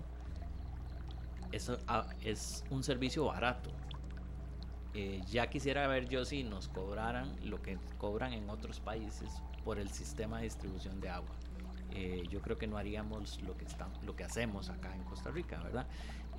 ah, 1.86 2.06
es 2.22 2.64
un 2.70 2.82
servicio 2.82 3.26
barato. 3.26 3.70
Eh, 4.94 5.22
ya 5.30 5.48
quisiera 5.48 5.86
ver 5.86 6.08
yo 6.08 6.24
si 6.24 6.44
nos 6.44 6.68
cobraran 6.68 7.34
lo 7.44 7.62
que 7.62 7.78
cobran 7.96 8.34
en 8.34 8.50
otros 8.50 8.80
países 8.80 9.42
por 9.64 9.78
el 9.78 9.90
sistema 9.90 10.38
de 10.38 10.44
distribución 10.44 11.00
de 11.00 11.08
agua. 11.08 11.34
Eh, 11.94 12.24
yo 12.30 12.40
creo 12.40 12.58
que 12.58 12.66
no 12.66 12.76
haríamos 12.76 13.40
lo 13.42 13.56
que, 13.56 13.64
estamos, 13.64 14.02
lo 14.04 14.16
que 14.16 14.24
hacemos 14.24 14.70
acá 14.70 14.94
en 14.94 15.02
Costa 15.04 15.30
Rica, 15.30 15.62
¿verdad? 15.62 15.86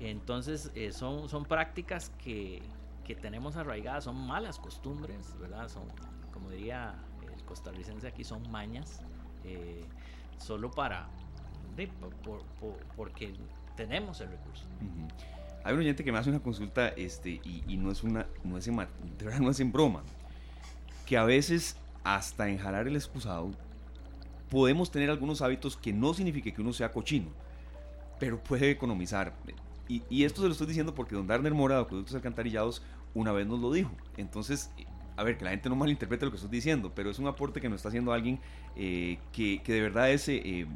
Entonces, 0.00 0.70
eh, 0.74 0.92
son, 0.92 1.28
son 1.28 1.44
prácticas 1.44 2.10
que, 2.18 2.62
que, 3.04 3.14
tenemos 3.14 3.56
arraigadas, 3.56 4.04
son 4.04 4.16
malas 4.16 4.58
costumbres, 4.58 5.36
¿verdad? 5.38 5.68
Son, 5.68 5.84
como 6.32 6.50
diría 6.50 6.96
el 7.22 7.44
costarricense 7.44 8.08
aquí, 8.08 8.24
son 8.24 8.50
mañas 8.50 9.00
solo 10.38 10.70
para, 10.70 11.08
porque 12.96 13.34
tenemos 13.76 14.20
el 14.20 14.30
recurso. 14.30 14.64
Hay 15.64 15.72
un 15.72 15.80
oyente 15.80 16.04
que 16.04 16.12
me 16.12 16.18
hace 16.18 16.30
una 16.30 16.40
consulta 16.40 16.88
este, 16.88 17.40
y, 17.42 17.76
no 17.76 17.90
es 17.90 18.02
una, 18.02 18.26
no 18.44 18.58
es 18.58 18.68
en, 18.68 18.76
de 18.76 19.40
no 19.40 19.50
es 19.50 19.60
en 19.60 19.72
broma, 19.72 20.02
que 21.06 21.16
a 21.16 21.24
veces 21.24 21.76
hasta 22.02 22.48
en 22.48 22.58
jalar 22.58 22.86
el 22.86 22.96
excusado 22.96 23.50
podemos 24.50 24.90
tener 24.90 25.10
algunos 25.10 25.40
hábitos 25.40 25.76
que 25.76 25.92
no 25.92 26.12
signifique 26.12 26.52
que 26.52 26.60
uno 26.60 26.72
sea 26.72 26.92
cochino, 26.92 27.28
pero 28.20 28.38
puede 28.38 28.70
economizar. 28.70 29.32
Y, 29.88 30.02
y, 30.08 30.24
esto 30.24 30.42
se 30.42 30.48
lo 30.48 30.52
estoy 30.52 30.66
diciendo 30.66 30.94
porque 30.94 31.14
don 31.14 31.26
Darner 31.26 31.52
Mora 31.52 31.76
de 31.76 31.82
Acueductos 31.82 32.14
Alcantarillados 32.14 32.82
una 33.14 33.32
vez 33.32 33.46
nos 33.46 33.60
lo 33.60 33.72
dijo. 33.72 33.90
Entonces, 34.16 34.70
a 35.16 35.22
ver, 35.22 35.36
que 35.38 35.44
la 35.44 35.50
gente 35.50 35.68
no 35.68 35.76
malinterprete 35.76 36.24
lo 36.24 36.30
que 36.30 36.36
estoy 36.36 36.50
diciendo, 36.50 36.92
pero 36.94 37.10
es 37.10 37.18
un 37.18 37.26
aporte 37.26 37.60
que 37.60 37.68
nos 37.68 37.76
está 37.76 37.88
haciendo 37.88 38.12
alguien 38.12 38.40
eh, 38.76 39.18
que, 39.32 39.60
de 39.64 39.80
verdad 39.80 40.10
es 40.10 40.28
eh, 40.28 40.42
eh, 40.44 40.66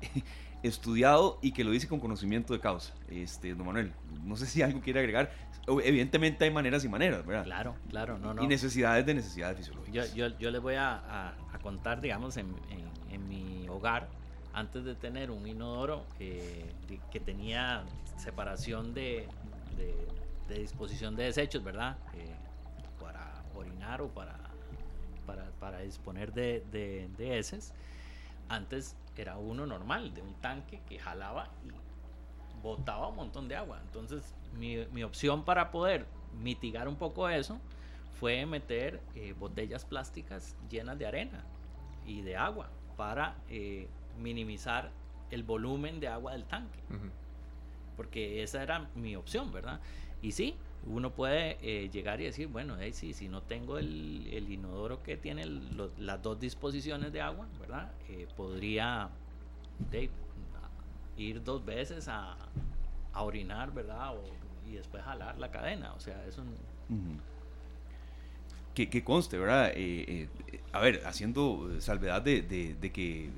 estudiado 0.62 1.38
y 1.42 1.52
que 1.52 1.64
lo 1.64 1.70
dice 1.70 1.88
con 1.88 2.00
conocimiento 2.00 2.52
de 2.52 2.60
causa. 2.60 2.94
Este, 3.08 3.54
don 3.54 3.66
Manuel, 3.66 3.92
no 4.24 4.36
sé 4.36 4.46
si 4.46 4.62
algo 4.62 4.80
quiere 4.80 5.00
agregar. 5.00 5.32
Evidentemente 5.66 6.44
hay 6.44 6.50
maneras 6.52 6.84
y 6.84 6.88
maneras, 6.88 7.26
¿verdad? 7.26 7.44
Claro, 7.44 7.74
claro, 7.88 8.18
no, 8.18 8.34
no. 8.34 8.42
Y 8.42 8.46
necesidades 8.46 9.04
de 9.04 9.14
necesidades 9.14 9.56
fisiológicas. 9.56 10.14
Yo, 10.14 10.28
yo, 10.28 10.38
yo 10.38 10.50
les 10.52 10.62
voy 10.62 10.76
a, 10.78 11.34
contar, 11.62 12.00
digamos, 12.00 12.36
en, 12.36 12.54
en, 13.10 13.28
mi 13.28 13.68
hogar, 13.68 14.08
antes 14.52 14.84
de 14.84 14.94
tener 14.94 15.32
un 15.32 15.48
inodoro 15.48 16.06
que 16.18 17.20
tenía 17.24 17.82
separación 18.16 18.94
de, 18.94 19.26
de, 20.48 20.58
disposición 20.58 21.16
de 21.16 21.24
desechos, 21.24 21.62
¿verdad? 21.62 21.96
Orinar 23.66 24.00
o 24.02 24.08
para, 24.08 24.36
para, 25.58 25.80
disponer 25.80 26.32
de, 26.32 26.64
de, 26.70 27.38
heces. 27.38 27.72
Antes 28.48 28.96
era 29.16 29.36
uno 29.36 29.66
normal, 29.66 30.14
de 30.14 30.22
un 30.22 30.34
tanque 30.34 30.80
que 30.88 30.98
jalaba 30.98 31.48
y 31.64 31.70
botaba 32.62 33.08
un 33.08 33.16
montón 33.16 33.48
de 33.48 33.56
agua. 33.56 33.80
Entonces, 33.84 34.34
mi, 34.54 35.02
opción 35.02 35.44
para 35.44 35.70
poder 35.70 36.06
mitigar 36.40 36.88
un 36.88 36.96
poco 36.96 37.28
eso 37.28 37.58
fue 38.18 38.46
meter 38.46 39.00
eh, 39.14 39.34
botellas 39.38 39.84
plásticas 39.84 40.56
llenas 40.70 40.98
de 40.98 41.06
arena 41.06 41.44
y 42.06 42.22
de 42.22 42.36
agua 42.36 42.68
para 42.96 43.36
eh, 43.48 43.88
minimizar 44.18 44.90
el 45.30 45.42
volumen 45.42 46.00
de 46.00 46.08
agua 46.08 46.32
del 46.32 46.44
tanque. 46.44 46.80
Porque 47.96 48.42
esa 48.42 48.62
era 48.62 48.88
mi 48.94 49.16
opción, 49.16 49.52
¿verdad? 49.52 49.80
Y 50.22 50.32
sí, 50.32 50.56
uno 50.86 51.10
puede 51.10 51.58
eh, 51.62 51.88
llegar 51.90 52.20
y 52.20 52.24
decir, 52.24 52.48
bueno, 52.48 52.76
sí, 52.92 53.12
si 53.12 53.28
no 53.28 53.42
tengo 53.42 53.78
el, 53.78 54.46
inodoro 54.48 55.02
que 55.02 55.16
tiene 55.16 55.44
las 55.98 56.22
dos 56.22 56.38
disposiciones 56.38 57.12
de 57.12 57.20
agua, 57.20 57.46
¿verdad? 57.60 57.92
podría 58.36 59.08
ir 61.16 61.42
dos 61.42 61.64
veces 61.64 62.08
a, 62.08 62.36
orinar, 63.14 63.72
¿verdad? 63.72 64.14
y 64.68 64.72
después 64.72 65.02
jalar 65.02 65.38
la 65.38 65.50
cadena. 65.50 65.94
O 65.94 66.00
sea, 66.00 66.24
eso... 66.26 66.42
un 66.42 67.20
que, 68.84 69.02
conste, 69.02 69.38
¿verdad? 69.38 69.72
Eh, 69.74 70.28
eh, 70.52 70.60
a 70.72 70.80
ver, 70.80 71.02
haciendo 71.06 71.80
salvedad 71.80 72.20
de, 72.20 72.42
de, 72.42 72.92
que 72.92 73.30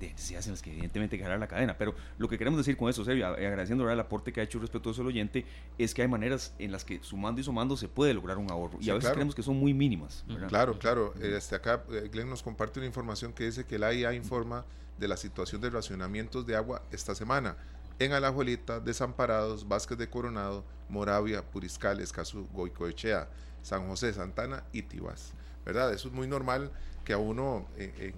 eh, 0.00 0.12
se 0.16 0.36
hacen 0.36 0.52
las 0.52 0.62
que 0.62 0.70
evidentemente 0.70 1.16
hay 1.16 1.18
que 1.18 1.24
jalar 1.24 1.38
la 1.38 1.48
cadena, 1.48 1.76
pero 1.76 1.94
lo 2.18 2.28
que 2.28 2.38
queremos 2.38 2.58
decir 2.58 2.76
con 2.76 2.88
eso, 2.88 3.04
serio, 3.04 3.26
agradeciendo 3.26 3.90
el 3.90 4.00
aporte 4.00 4.32
que 4.32 4.40
ha 4.40 4.44
hecho 4.44 4.58
respetuoso 4.58 5.02
el 5.02 5.08
oyente, 5.08 5.44
es 5.76 5.94
que 5.94 6.02
hay 6.02 6.08
maneras 6.08 6.54
en 6.58 6.72
las 6.72 6.84
que 6.84 7.00
sumando 7.02 7.40
y 7.40 7.44
sumando 7.44 7.76
se 7.76 7.88
puede 7.88 8.14
lograr 8.14 8.38
un 8.38 8.50
ahorro, 8.50 8.78
y 8.80 8.90
a 8.90 8.94
veces 8.94 9.10
creemos 9.10 9.34
que 9.34 9.42
son 9.42 9.56
muy 9.56 9.74
mínimas. 9.74 10.24
Claro, 10.48 10.78
claro. 10.78 11.14
Este, 11.20 11.54
acá 11.54 11.84
Glenn 12.12 12.28
nos 12.28 12.42
comparte 12.42 12.78
una 12.78 12.86
información 12.86 13.32
que 13.32 13.44
dice 13.44 13.64
que 13.64 13.76
el 13.76 13.84
AIA 13.84 14.14
informa 14.14 14.64
de 14.98 15.08
la 15.08 15.16
situación 15.16 15.60
de 15.60 15.70
racionamientos 15.70 16.46
de 16.46 16.56
agua 16.56 16.82
esta 16.90 17.14
semana 17.14 17.56
en 17.98 18.12
Alajuelita, 18.12 18.80
Desamparados, 18.80 19.66
Vázquez 19.66 19.98
de 19.98 20.08
Coronado, 20.08 20.64
Moravia, 20.88 21.42
Puriscal, 21.42 22.00
Escazú, 22.00 22.48
Goicoechea, 22.52 23.28
San 23.62 23.88
José, 23.88 24.12
Santana 24.12 24.64
y 24.72 24.82
Tibás. 24.82 25.32
¿Verdad? 25.64 25.92
Eso 25.92 26.08
es 26.08 26.14
muy 26.14 26.26
normal 26.26 26.70
que 27.04 27.12
a 27.12 27.18
uno 27.18 27.66
en, 27.76 28.14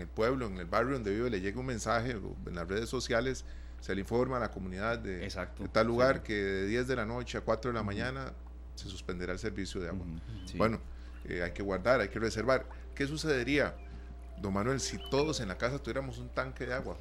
el 0.00 0.08
pueblo, 0.08 0.46
en 0.46 0.58
el 0.58 0.66
barrio 0.66 0.94
donde 0.94 1.12
vive, 1.12 1.30
le 1.30 1.40
llegue 1.40 1.58
un 1.58 1.66
mensaje 1.66 2.12
en 2.12 2.54
las 2.54 2.68
redes 2.68 2.88
sociales, 2.88 3.44
se 3.80 3.94
le 3.94 4.00
informa 4.00 4.38
a 4.38 4.40
la 4.40 4.50
comunidad 4.50 4.98
de, 4.98 5.28
tal 5.72 5.86
lugar 5.86 6.22
que 6.22 6.34
de 6.34 6.66
10 6.66 6.88
de 6.88 6.96
la 6.96 7.06
noche 7.06 7.38
a 7.38 7.40
4 7.42 7.70
de 7.70 7.74
la 7.74 7.82
mañana 7.82 8.32
se 8.74 8.88
suspenderá 8.88 9.32
el 9.32 9.38
servicio 9.38 9.80
de 9.80 9.88
agua. 9.88 10.06
Bueno, 10.56 10.80
eh, 11.24 11.42
hay 11.42 11.52
que 11.52 11.62
guardar, 11.62 12.00
hay 12.00 12.08
que 12.08 12.18
reservar. 12.18 12.66
¿Qué 12.94 13.06
sucedería, 13.06 13.76
don 14.38 14.52
Manuel, 14.52 14.80
si 14.80 14.98
todos 15.10 15.40
en 15.40 15.48
la 15.48 15.58
casa 15.58 15.78
tuviéramos 15.78 16.18
un 16.18 16.28
tanque 16.28 16.66
de 16.66 16.74
agua? 16.74 16.96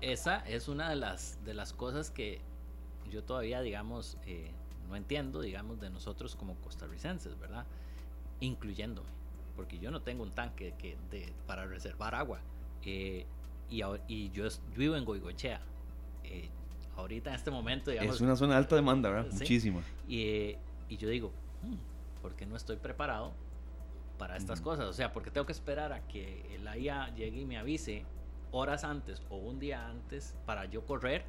Esa 0.00 0.38
es 0.40 0.68
una 0.68 0.88
de 0.88 0.96
las, 0.96 1.38
de 1.44 1.54
las 1.54 1.72
cosas 1.72 2.10
que 2.10 2.40
yo 3.10 3.22
todavía, 3.22 3.60
digamos, 3.60 4.16
eh, 4.26 4.50
no 4.88 4.96
entiendo, 4.96 5.40
digamos, 5.40 5.80
de 5.80 5.90
nosotros 5.90 6.36
como 6.36 6.54
costarricenses, 6.56 7.38
¿verdad? 7.38 7.66
Incluyéndome, 8.40 9.10
porque 9.56 9.78
yo 9.78 9.90
no 9.90 10.02
tengo 10.02 10.22
un 10.22 10.32
tanque 10.32 10.74
que 10.78 10.96
de, 11.10 11.32
para 11.46 11.66
reservar 11.66 12.14
agua. 12.14 12.40
Eh, 12.84 13.26
y, 13.68 13.82
y, 14.08 14.30
yo 14.30 14.48
vivo 14.76 14.96
en 14.96 15.04
Goigochea. 15.04 15.60
Eh, 16.24 16.48
ahorita 16.96 17.30
en 17.30 17.36
este 17.36 17.50
momento, 17.50 17.90
digamos... 17.90 18.16
Es 18.16 18.20
una 18.20 18.36
zona 18.36 18.54
de 18.54 18.58
alta 18.58 18.76
demanda, 18.76 19.10
¿verdad? 19.10 19.32
Muchísima. 19.32 19.80
Y, 20.08 20.56
y, 20.88 20.96
yo 20.96 21.08
digo, 21.08 21.32
hmm, 21.62 22.20
¿por 22.22 22.34
qué 22.34 22.46
no 22.46 22.56
estoy 22.56 22.76
preparado 22.76 23.32
para 24.18 24.36
estas 24.36 24.60
cosas? 24.60 24.86
O 24.86 24.92
sea, 24.92 25.12
porque 25.12 25.30
tengo 25.30 25.46
que 25.46 25.52
esperar 25.52 25.92
a 25.92 26.06
que 26.06 26.54
el 26.54 26.66
AIA 26.66 27.14
llegue 27.14 27.40
y 27.40 27.44
me 27.44 27.58
avise 27.58 28.04
horas 28.52 28.84
antes 28.84 29.22
o 29.30 29.36
un 29.36 29.60
día 29.60 29.88
antes 29.88 30.34
para 30.46 30.64
yo 30.64 30.84
correr. 30.84 31.24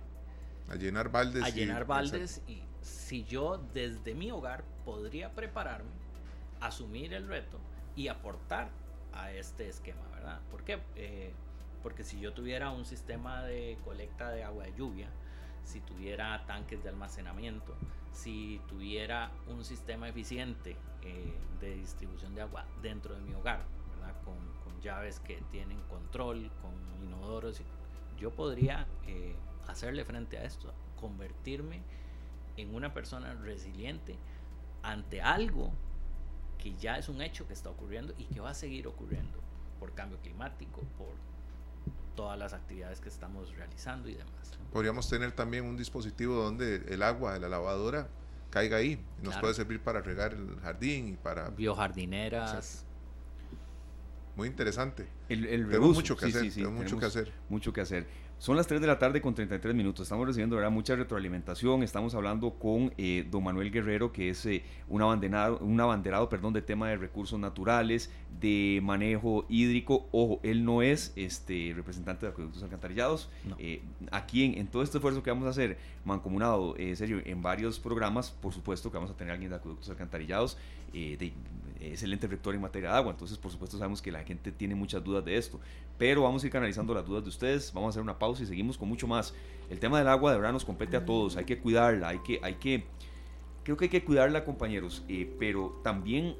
A 0.70 0.76
llenar 0.76 1.12
baldes. 1.12 1.44
A 1.44 1.50
llenar 1.50 1.86
baldes 1.86 2.42
y 2.48 2.62
si 2.82 3.24
yo 3.24 3.64
desde 3.74 4.16
mi 4.16 4.32
hogar 4.32 4.64
podría 4.86 5.32
prepararme, 5.32 5.92
asumir 6.60 7.14
el 7.14 7.28
reto 7.28 7.60
y 7.96 8.08
aportar 8.08 8.70
a 9.14 9.32
este 9.32 9.68
esquema, 9.68 10.02
¿verdad? 10.14 10.40
¿Por 10.50 10.64
qué? 10.64 10.80
Eh, 10.96 11.34
porque 11.84 12.04
si 12.04 12.20
yo 12.20 12.34
tuviera 12.34 12.70
un 12.72 12.86
sistema 12.86 13.44
de 13.44 13.78
colecta 13.84 14.30
de 14.30 14.44
agua 14.44 14.66
de 14.66 14.74
lluvia, 14.74 15.10
si 15.64 15.82
tuviera 15.82 16.46
tanques 16.46 16.84
de 16.84 16.90
almacenamiento, 16.90 17.76
si 18.12 18.62
tuviera 18.68 19.32
un 19.48 19.64
sistema 19.64 20.10
eficiente 20.10 20.76
eh, 21.02 21.34
de 21.60 21.76
distribución 21.76 22.36
de 22.36 22.42
agua 22.42 22.66
dentro 22.82 23.16
de 23.16 23.22
mi 23.22 23.34
hogar, 23.34 23.66
¿verdad? 23.96 24.16
Con, 24.24 24.62
llaves 24.82 25.20
que 25.20 25.40
tienen 25.52 25.80
control, 25.82 26.50
con 26.60 26.74
inodoros, 27.04 27.62
yo 28.18 28.32
podría 28.32 28.88
eh, 29.06 29.36
hacerle 29.68 30.04
frente 30.06 30.40
a 30.40 30.44
esto, 30.44 30.74
convertirme 31.00 31.84
en 32.58 32.74
una 32.74 32.92
persona 32.92 33.36
resiliente 33.36 34.18
ante 34.82 35.22
algo 35.22 35.72
que 36.62 36.76
ya 36.76 36.98
es 36.98 37.10
un 37.10 37.22
hecho 37.22 37.46
que 37.48 37.54
está 37.54 37.70
ocurriendo 37.70 38.14
y 38.18 38.26
que 38.26 38.40
va 38.40 38.52
a 38.52 38.54
seguir 38.54 38.88
ocurriendo 38.88 39.40
por 39.80 39.94
cambio 39.94 40.20
climático, 40.20 40.82
por 40.98 41.10
todas 42.16 42.38
las 42.38 42.54
actividades 42.54 43.02
que 43.02 43.10
estamos 43.10 43.54
realizando 43.56 44.08
y 44.08 44.14
demás. 44.14 44.58
Podríamos 44.72 45.10
tener 45.10 45.32
también 45.32 45.66
un 45.66 45.76
dispositivo 45.76 46.36
donde 46.36 46.76
el 46.88 47.02
agua 47.02 47.34
de 47.34 47.40
la 47.40 47.50
lavadora 47.50 48.08
caiga 48.52 48.78
ahí, 48.78 49.04
nos 49.22 49.38
puede 49.38 49.54
servir 49.54 49.82
para 49.82 50.02
regar 50.02 50.34
el 50.34 50.60
jardín 50.62 51.08
y 51.08 51.14
para... 51.14 51.50
Biojardineras. 51.50 52.86
muy 54.36 54.48
interesante. 54.48 55.08
El, 55.30 55.46
tenemos 55.68 55.96
mucho 55.96 56.16
que 56.16 56.26
hacer, 56.28 56.70
mucho 56.70 57.00
que 57.00 57.06
hacer. 57.06 57.34
Mucho 57.50 57.74
que 57.74 57.82
hacer. 57.82 58.08
Son 58.42 58.58
las 58.58 58.66
3 58.66 58.82
de 58.82 58.88
la 58.88 58.98
tarde 58.98 59.22
con 59.22 59.36
33 59.36 59.76
minutos. 59.76 60.08
Estamos 60.08 60.26
recibiendo 60.26 60.56
¿verdad? 60.56 60.72
mucha 60.72 60.96
retroalimentación. 60.96 61.84
Estamos 61.84 62.16
hablando 62.16 62.56
con 62.56 62.92
eh, 62.98 63.24
don 63.30 63.44
Manuel 63.44 63.70
Guerrero, 63.70 64.12
que 64.12 64.30
es 64.30 64.44
eh, 64.48 64.64
un, 64.90 65.04
abanderado, 65.04 65.60
un 65.60 65.80
abanderado 65.80 66.28
perdón, 66.28 66.52
de 66.52 66.64
tema 66.64 66.90
de 66.90 66.98
recursos 66.98 67.40
naturales, 67.40 68.10
de 68.40 68.80
manejo 68.82 69.46
hídrico. 69.48 70.08
Ojo, 70.12 70.40
él 70.42 70.66
no 70.66 70.82
es 70.82 71.14
este, 71.16 71.72
representante 71.76 72.26
de 72.26 72.32
acueductos 72.32 72.64
alcantarillados. 72.64 73.30
Eh, 73.60 73.84
aquí 74.10 74.44
en, 74.44 74.66
todo 74.66 74.82
este 74.82 74.98
esfuerzo 74.98 75.22
que 75.22 75.30
vamos 75.30 75.46
a 75.46 75.52
hacer, 75.52 75.78
mancomunado, 76.04 76.74
serio, 76.96 77.22
en 77.24 77.44
varios 77.44 77.80
programas, 77.80 78.32
por 78.32 78.54
supuesto 78.54 78.90
que 78.90 78.98
vamos 78.98 79.12
a 79.12 79.16
tener 79.16 79.30
a 79.30 79.34
alguien 79.34 79.52
de 79.52 79.58
acueductos 79.58 79.88
alcantarillados. 79.92 80.58
de, 80.92 81.32
excelente 81.82 82.28
rector 82.28 82.54
en 82.56 82.62
materia 82.62 82.92
de 82.92 82.96
agua, 82.96 83.12
entonces 83.12 83.38
por 83.38 83.52
supuesto 83.52 83.78
sabemos 83.78 84.02
que 84.02 84.12
la 84.12 84.24
gente 84.24 84.52
tiene 84.52 84.76
muchas 84.76 85.04
dudas 85.04 85.26
de 85.26 85.38
esto, 85.38 85.60
pero 85.98 86.24
vamos 86.24 86.44
a 86.44 86.46
ir 86.46 86.52
canalizando 86.52 86.94
las 86.94 87.06
dudas 87.06 87.24
de 87.24 87.30
ustedes, 87.30 87.72
vamos 87.74 87.88
a 87.88 87.90
hacer 87.92 88.02
una 88.02 88.18
pausa 88.18 88.44
y 88.44 88.46
seguimos 88.46 88.78
con 88.78 88.88
mucho 88.88 89.08
más. 89.08 89.34
El 89.70 89.80
tema 89.80 89.98
del 89.98 90.08
agua 90.08 90.32
de 90.32 90.38
verdad 90.38 90.54
nos 90.54 90.66
compete 90.66 90.98
a 90.98 91.06
todos, 91.06 91.38
hay 91.38 91.46
que 91.46 91.60
cuidarla, 91.60 92.10
hay 92.10 92.20
que, 92.20 92.40
hay 92.44 92.56
que, 92.56 92.86
creo 93.64 93.78
que 93.78 93.86
hay 93.86 93.90
que 93.90 94.04
cuidarla 94.04 94.46
compañeros, 94.46 95.04
eh, 95.08 95.34
pero 95.40 95.80
también 95.84 96.36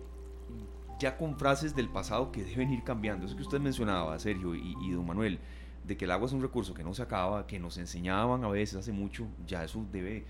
ya 1.00 1.18
con 1.18 1.38
frases 1.38 1.76
del 1.76 1.90
pasado 1.90 2.32
que 2.32 2.44
deben 2.44 2.72
ir 2.72 2.84
cambiando, 2.84 3.26
eso 3.26 3.36
que 3.36 3.42
usted 3.42 3.60
mencionaba, 3.60 4.18
Sergio 4.20 4.54
y, 4.54 4.76
y 4.82 4.92
don 4.92 5.06
Manuel, 5.06 5.40
de 5.86 5.98
que 5.98 6.06
el 6.06 6.12
agua 6.12 6.28
es 6.28 6.34
un 6.34 6.42
recurso 6.42 6.74
que 6.74 6.84
no 6.84 6.94
se 6.94 7.02
acaba, 7.02 7.48
que 7.48 7.60
nos 7.60 7.78
enseñaban 7.78 8.44
a 8.44 8.50
veces 8.50 8.76
hace 8.76 8.92
mucho, 8.92 9.28
ya 9.48 9.64
eso 9.64 9.84
debe, 9.92 10.26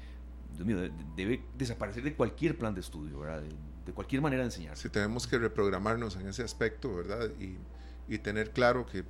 debe 1.16 1.44
desaparecer 1.58 2.04
de 2.04 2.14
cualquier 2.14 2.58
plan 2.58 2.74
de 2.74 2.82
estudio, 2.82 3.20
¿verdad? 3.20 3.44
De 3.86 3.94
cualquier 3.94 4.22
manera 4.22 4.44
enseñar. 4.44 4.78
Sí, 4.78 4.90
tenemos 4.90 5.28
que 5.28 5.38
reprogramarnos 5.38 6.16
en 6.16 6.28
ese 6.28 6.44
aspecto, 6.44 6.96
¿verdad? 6.96 7.30
Y, 7.40 7.58
y, 8.08 8.18
tener 8.20 8.52
claro 8.52 8.86
que 8.86 9.04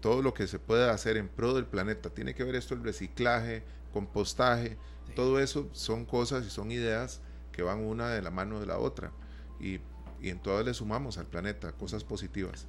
todo 0.00 0.22
lo 0.22 0.32
que 0.32 0.46
se 0.46 0.58
puede 0.58 0.88
hacer 0.88 1.16
en 1.16 1.28
pro 1.28 1.54
del 1.54 1.66
planeta, 1.66 2.10
tiene 2.10 2.34
que 2.34 2.44
ver 2.44 2.54
esto 2.54 2.74
el 2.74 2.82
reciclaje, 2.82 3.62
compostaje, 3.92 4.78
todo 5.14 5.40
eso 5.40 5.68
son 5.72 6.04
cosas 6.04 6.46
y 6.46 6.50
son 6.50 6.70
ideas 6.70 7.20
que 7.52 7.62
van 7.62 7.80
una 7.80 8.08
de 8.10 8.22
la 8.22 8.30
mano 8.30 8.60
de 8.60 8.66
la 8.66 8.78
otra. 8.78 9.12
Y, 9.58 9.80
y 10.20 10.30
en 10.30 10.40
todas 10.40 10.64
le 10.64 10.72
sumamos 10.72 11.18
al 11.18 11.26
planeta 11.26 11.72
cosas 11.72 12.04
positivas. 12.04 12.66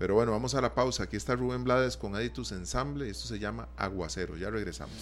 Pero 0.00 0.14
bueno, 0.14 0.32
vamos 0.32 0.54
a 0.54 0.62
la 0.62 0.74
pausa. 0.74 1.02
Aquí 1.02 1.18
está 1.18 1.36
Rubén 1.36 1.62
Blades 1.62 1.98
con 1.98 2.16
Editus 2.16 2.52
Ensamble. 2.52 3.10
Esto 3.10 3.28
se 3.28 3.38
llama 3.38 3.68
Aguacero. 3.76 4.34
Ya 4.38 4.48
regresamos. 4.48 4.94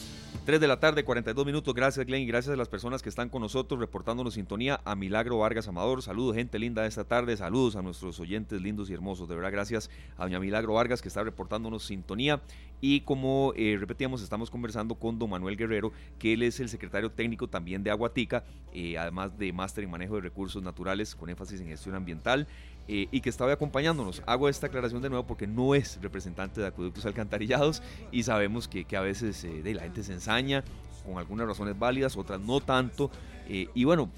3 0.45 0.61
de 0.61 0.67
la 0.67 0.81
tarde, 0.81 1.05
42 1.05 1.47
minutos. 1.47 1.73
Gracias, 1.73 2.05
Glenn. 2.05 2.23
Y 2.23 2.27
gracias 2.27 2.53
a 2.53 2.57
las 2.57 2.69
personas 2.69 3.01
que 3.01 3.09
están 3.09 3.29
con 3.29 3.43
nosotros 3.43 3.79
reportándonos 3.79 4.35
sintonía. 4.35 4.81
A 4.85 4.97
Milagro 4.97 5.39
Vargas 5.39 5.69
Amador. 5.69 6.03
Saludos, 6.03 6.35
gente 6.35 6.59
linda 6.59 6.83
de 6.83 6.89
esta 6.89 7.05
tarde. 7.05 7.37
Saludos 7.37 7.77
a 7.77 7.83
nuestros 7.83 8.19
oyentes 8.19 8.61
lindos 8.61 8.91
y 8.91 8.95
hermosos. 8.95 9.29
De 9.29 9.37
verdad, 9.37 9.53
gracias 9.53 9.89
a 10.17 10.25
doña 10.25 10.41
Milagro 10.41 10.73
Vargas 10.73 11.01
que 11.01 11.07
está 11.07 11.23
reportándonos 11.23 11.87
sintonía. 11.87 12.43
Y 12.81 13.01
como 13.01 13.53
eh, 13.57 13.77
repetíamos, 13.79 14.23
estamos 14.23 14.51
conversando 14.51 14.95
con 14.95 15.19
don 15.19 15.31
Manuel 15.31 15.57
Guerrero, 15.57 15.93
que 16.19 16.35
él 16.35 16.43
es 16.43 16.61
el 16.61 16.69
secretario 16.69 17.11
técnico 17.11 17.49
también 17.49 17.83
de 17.83 17.91
Aguatica, 17.91 18.45
eh, 18.73 18.97
además 18.97 19.37
de 19.37 19.53
máster 19.53 19.85
en 19.85 19.91
manejo 19.91 20.15
de 20.15 20.21
recursos 20.21 20.63
naturales 20.63 21.15
con 21.15 21.29
énfasis 21.29 21.61
en 21.61 21.69
gestión 21.69 21.95
ambiental. 21.95 22.47
Eh, 22.91 23.07
y 23.11 23.21
que 23.21 23.29
estaba 23.29 23.53
acompañándonos. 23.53 24.23
Hago 24.25 24.49
esta 24.49 24.69
aclaración 24.69 25.03
de 25.03 25.11
nuevo 25.11 25.27
porque 25.27 25.47
no 25.47 25.75
es 25.75 26.01
representante 26.01 26.63
de 26.63 26.69
acueductos 26.69 27.05
alcantarillados 27.05 27.83
y 28.11 28.23
sabemos 28.23 28.67
que, 28.67 28.87
a 28.97 29.03
veces 29.03 29.47
la 29.63 29.83
gente 29.83 30.03
se 30.03 30.15
ensaña 30.15 30.65
con 31.05 31.19
algunas 31.19 31.47
razones 31.47 31.79
válidas, 31.79 32.17
otras 32.17 32.41
no 32.41 32.61
tanto. 32.61 33.11
Y 33.47 33.85
bueno, 33.85 34.11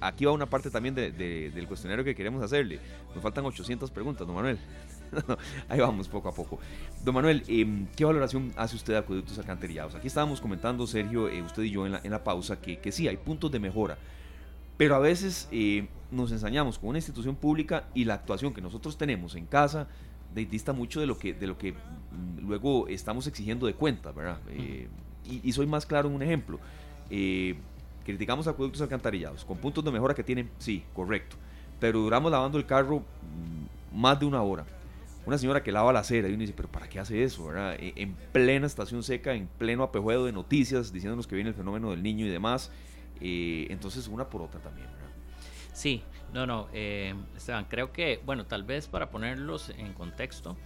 aquí 0.00 0.24
va 0.24 0.32
una 0.32 0.46
parte 0.46 0.70
también 0.70 0.94
del 0.94 1.66
cuestionario 1.68 2.02
que 2.02 2.14
queremos 2.14 2.42
hacerle. 2.42 2.80
Nos 3.14 3.22
faltan 3.22 3.44
800 3.44 3.90
preguntas, 3.90 4.26
don 4.26 4.34
Manuel. 4.34 4.58
Ahí 5.68 5.80
vamos 5.80 6.08
poco 6.08 6.28
a 6.28 6.32
poco. 6.32 6.58
Don 7.04 7.14
Manuel, 7.14 7.42
em, 7.48 7.86
¿qué 7.96 8.04
valoración 8.04 8.52
hace 8.56 8.76
usted 8.76 8.94
de 8.94 8.98
acueductos 9.00 9.38
alcantarillados? 9.38 9.94
Aquí 9.94 10.06
estábamos 10.06 10.40
comentando, 10.40 10.86
Sergio, 10.86 11.28
usted 11.44 11.62
y 11.62 11.70
yo 11.70 11.86
en 11.86 11.92
la, 11.92 12.00
en 12.02 12.10
la 12.10 12.22
pausa, 12.24 12.60
que, 12.60 12.78
que 12.78 12.92
sí, 12.92 13.08
hay 13.08 13.16
puntos 13.16 13.50
de 13.50 13.58
mejora 13.58 13.98
Pero 14.76 14.94
a 14.94 14.98
veces 14.98 15.48
eh, 15.52 15.88
nos 16.10 16.32
ensañamos 16.32 16.78
con 16.78 16.90
una 16.90 16.98
institución 16.98 17.36
pública 17.36 17.84
y 17.94 18.04
la 18.04 18.14
actuación 18.14 18.52
que 18.54 18.60
nosotros 18.60 18.96
tenemos 18.96 19.34
en 19.34 19.46
casa 19.46 19.88
dista 20.34 20.72
mucho 20.72 21.00
de 21.00 21.06
lo 21.06 21.16
que, 21.16 21.32
de 21.32 21.46
lo 21.46 21.56
que 21.56 21.72
mm, 21.72 22.46
luego 22.46 22.88
estamos 22.88 23.26
exigiendo 23.26 23.66
de 23.66 23.74
cuenta, 23.74 24.10
¿verdad? 24.12 24.38
Eh, 24.48 24.88
y, 25.24 25.52
soy 25.52 25.66
más 25.66 25.86
claro 25.86 26.08
en 26.08 26.14
un 26.16 26.22
ejemplo. 26.22 26.58
Eh, 27.08 27.56
criticamos 28.04 28.46
acueductos 28.46 28.82
alcantarillados, 28.82 29.44
con 29.44 29.56
puntos 29.56 29.82
de 29.84 29.90
mejora 29.90 30.14
que 30.14 30.24
tienen, 30.24 30.50
sí, 30.58 30.84
correcto. 30.92 31.36
Pero 31.80 32.00
duramos 32.00 32.30
lavando 32.30 32.58
el 32.58 32.66
carro 32.66 32.98
mm, 33.00 33.98
más 33.98 34.18
de 34.18 34.26
una 34.26 34.42
hora. 34.42 34.64
Una 35.26 35.38
señora 35.38 35.62
que 35.62 35.72
lava 35.72 35.92
la 35.92 36.00
acera 36.00 36.28
y 36.28 36.32
uno 36.32 36.40
dice, 36.40 36.52
pero 36.54 36.70
¿para 36.70 36.88
qué 36.88 37.00
hace 37.00 37.22
eso? 37.22 37.50
E, 37.56 37.94
en 37.96 38.14
plena 38.32 38.66
estación 38.66 39.02
seca, 39.02 39.34
en 39.34 39.46
pleno 39.46 39.82
apejuelo 39.82 40.24
de 40.24 40.32
noticias, 40.32 40.92
diciéndonos 40.92 41.26
que 41.26 41.34
viene 41.34 41.50
el 41.50 41.56
fenómeno 41.56 41.90
del 41.90 42.02
niño 42.02 42.26
y 42.26 42.28
demás. 42.28 42.70
Eh, 43.20 43.66
entonces, 43.70 44.06
una 44.08 44.28
por 44.28 44.42
otra 44.42 44.60
también. 44.60 44.86
¿verdad? 44.86 45.08
Sí, 45.72 46.02
no, 46.32 46.46
no, 46.46 46.68
eh, 46.72 47.14
Esteban, 47.36 47.64
creo 47.64 47.92
que, 47.92 48.20
bueno, 48.26 48.44
tal 48.46 48.64
vez 48.64 48.86
para 48.86 49.10
ponerlos 49.10 49.70
en 49.70 49.92
contexto, 49.92 50.56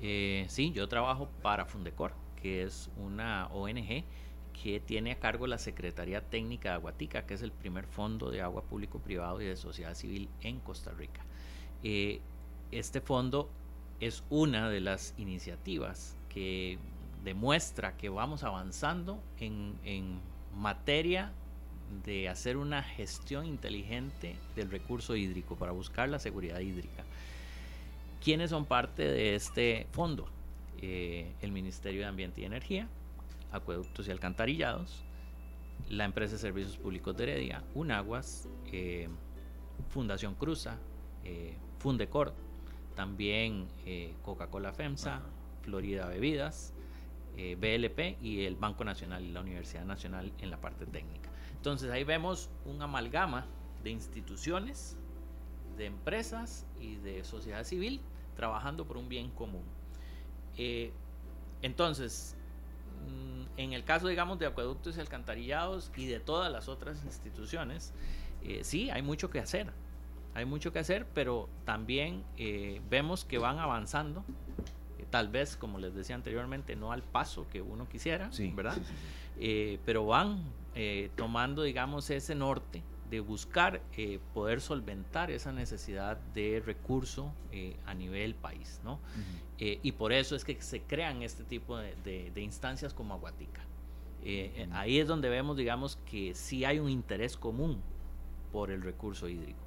eh, 0.00 0.44
sí, 0.48 0.72
yo 0.72 0.88
trabajo 0.88 1.28
para 1.42 1.64
Fundecor, 1.64 2.12
que 2.40 2.64
es 2.64 2.90
una 2.96 3.46
ONG 3.52 4.04
que 4.52 4.80
tiene 4.80 5.12
a 5.12 5.18
cargo 5.18 5.46
la 5.46 5.58
Secretaría 5.58 6.20
Técnica 6.28 6.70
de 6.70 6.74
Aguatica, 6.74 7.24
que 7.24 7.34
es 7.34 7.42
el 7.42 7.52
primer 7.52 7.86
fondo 7.86 8.30
de 8.30 8.42
agua 8.42 8.62
público-privado 8.62 9.40
y 9.40 9.46
de 9.46 9.56
sociedad 9.56 9.94
civil 9.94 10.28
en 10.42 10.60
Costa 10.60 10.92
Rica. 10.92 11.24
Eh, 11.82 12.20
este 12.70 13.00
fondo 13.00 13.50
es 14.02 14.24
una 14.30 14.68
de 14.68 14.80
las 14.80 15.14
iniciativas 15.16 16.16
que 16.28 16.76
demuestra 17.22 17.96
que 17.96 18.08
vamos 18.08 18.42
avanzando 18.42 19.22
en, 19.38 19.78
en 19.84 20.18
materia 20.56 21.30
de 22.04 22.28
hacer 22.28 22.56
una 22.56 22.82
gestión 22.82 23.46
inteligente 23.46 24.34
del 24.56 24.72
recurso 24.72 25.14
hídrico 25.14 25.54
para 25.54 25.70
buscar 25.70 26.08
la 26.08 26.18
seguridad 26.18 26.58
hídrica. 26.58 27.04
¿Quiénes 28.20 28.50
son 28.50 28.64
parte 28.64 29.04
de 29.04 29.36
este 29.36 29.86
fondo? 29.92 30.28
Eh, 30.80 31.32
el 31.40 31.52
Ministerio 31.52 32.00
de 32.00 32.06
Ambiente 32.08 32.40
y 32.40 32.44
Energía, 32.44 32.88
Acueductos 33.52 34.08
y 34.08 34.10
Alcantarillados, 34.10 35.04
la 35.88 36.06
empresa 36.06 36.32
de 36.32 36.38
Servicios 36.40 36.76
Públicos 36.76 37.16
de 37.16 37.22
Heredia, 37.22 37.62
UNAGUAS, 37.74 38.48
eh, 38.72 39.08
Fundación 39.90 40.34
Cruza, 40.34 40.76
eh, 41.22 41.54
Fundecor, 41.78 42.34
también 42.94 43.68
Coca-Cola 44.22 44.72
FEMSA, 44.72 45.22
Florida 45.62 46.06
Bebidas, 46.06 46.74
BLP 47.34 48.22
y 48.22 48.44
el 48.44 48.56
Banco 48.56 48.84
Nacional 48.84 49.24
y 49.24 49.32
la 49.32 49.40
Universidad 49.40 49.84
Nacional 49.84 50.32
en 50.38 50.50
la 50.50 50.60
parte 50.60 50.86
técnica. 50.86 51.30
Entonces 51.56 51.90
ahí 51.90 52.04
vemos 52.04 52.50
un 52.64 52.82
amalgama 52.82 53.46
de 53.82 53.90
instituciones, 53.90 54.96
de 55.76 55.86
empresas 55.86 56.66
y 56.80 56.96
de 56.96 57.24
sociedad 57.24 57.64
civil 57.64 58.00
trabajando 58.36 58.86
por 58.86 58.96
un 58.96 59.08
bien 59.08 59.30
común. 59.30 59.64
Eh, 60.56 60.92
entonces, 61.62 62.36
mm, 63.06 63.58
en 63.58 63.72
el 63.72 63.84
caso, 63.84 64.08
digamos, 64.08 64.38
de 64.38 64.46
acueductos 64.46 64.96
y 64.96 65.00
alcantarillados 65.00 65.92
y 65.96 66.06
de 66.06 66.20
todas 66.20 66.50
las 66.50 66.68
otras 66.68 67.04
instituciones, 67.04 67.92
eh, 68.42 68.64
sí, 68.64 68.90
hay 68.90 69.02
mucho 69.02 69.30
que 69.30 69.38
hacer. 69.38 69.72
Hay 70.34 70.44
mucho 70.44 70.72
que 70.72 70.78
hacer, 70.78 71.06
pero 71.14 71.48
también 71.64 72.24
eh, 72.36 72.80
vemos 72.88 73.24
que 73.24 73.38
van 73.38 73.58
avanzando. 73.58 74.24
tal 75.10 75.28
vez, 75.28 75.56
como 75.56 75.78
les 75.78 75.94
decía 75.94 76.14
anteriormente, 76.14 76.74
no 76.74 76.90
al 76.90 77.02
paso 77.02 77.46
que 77.50 77.60
uno 77.60 77.88
quisiera, 77.88 78.30
¿verdad? 78.54 78.78
pero 79.84 80.06
van 80.06 80.42
eh, 80.74 81.10
tomando, 81.16 81.62
digamos, 81.62 82.08
ese 82.08 82.34
norte 82.34 82.82
de 83.10 83.20
buscar 83.20 83.82
eh, 83.94 84.20
poder 84.32 84.62
solventar 84.62 85.30
esa 85.30 85.52
necesidad 85.52 86.16
de 86.32 86.62
recurso 86.64 87.30
eh, 87.50 87.76
a 87.84 87.92
nivel 87.92 88.34
país, 88.34 88.80
¿no? 88.82 88.98
y 89.58 89.92
por 89.92 90.12
eso 90.12 90.34
es 90.34 90.44
que 90.44 90.60
se 90.60 90.80
crean 90.80 91.22
este 91.22 91.44
tipo 91.44 91.76
de, 91.76 92.32
instancias 92.34 92.92
como 92.92 93.14
Aguatica. 93.14 93.60
Ahí 94.72 94.98
es 94.98 95.06
donde 95.06 95.28
vemos, 95.28 95.56
digamos, 95.56 96.00
que 96.10 96.34
sí 96.34 96.64
hay 96.64 96.80
un 96.80 96.90
interés 96.90 97.36
común 97.36 97.80
por 98.50 98.72
el 98.72 98.82
recurso 98.82 99.28
hídrico, 99.28 99.60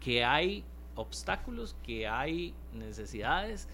que 0.00 0.24
hay 0.24 0.64
obstáculos, 0.94 1.76
que 1.82 2.08
hay 2.08 2.54
necesidades, 2.72 3.68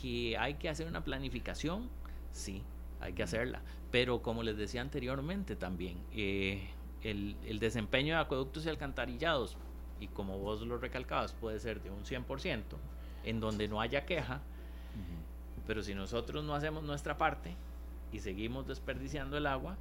que 0.00 0.36
hay 0.36 0.54
que 0.54 0.68
hacer 0.68 0.86
una 0.86 1.02
planificación, 1.02 1.88
sí, 2.32 2.62
hay 3.00 3.12
que 3.12 3.22
hacerla. 3.22 3.62
Pero 3.90 4.22
como 4.22 4.42
les 4.42 4.56
decía 4.56 4.80
anteriormente 4.80 5.56
también, 5.56 5.98
eh, 6.12 6.68
el, 7.02 7.58
desempeño 7.58 8.14
de 8.14 8.20
acueductos 8.20 8.66
y 8.66 8.68
alcantarillados, 8.68 9.56
y 10.00 10.08
como 10.08 10.38
vos 10.38 10.60
lo 10.62 10.78
recalcabas, 10.78 11.32
puede 11.32 11.58
ser 11.58 11.82
de 11.82 11.90
un 11.90 12.04
100%, 12.04 12.62
en 13.24 13.40
donde 13.40 13.68
no 13.68 13.80
haya 13.80 14.04
queja, 14.04 14.42
pero 15.66 15.82
si 15.82 15.94
nosotros 15.94 16.44
no 16.44 16.54
hacemos 16.54 16.82
nuestra 16.82 17.18
parte 17.18 17.54
y 18.12 18.20
seguimos 18.20 18.66
desperdiciando 18.66 19.36
el 19.36 19.46
agua, 19.46 19.76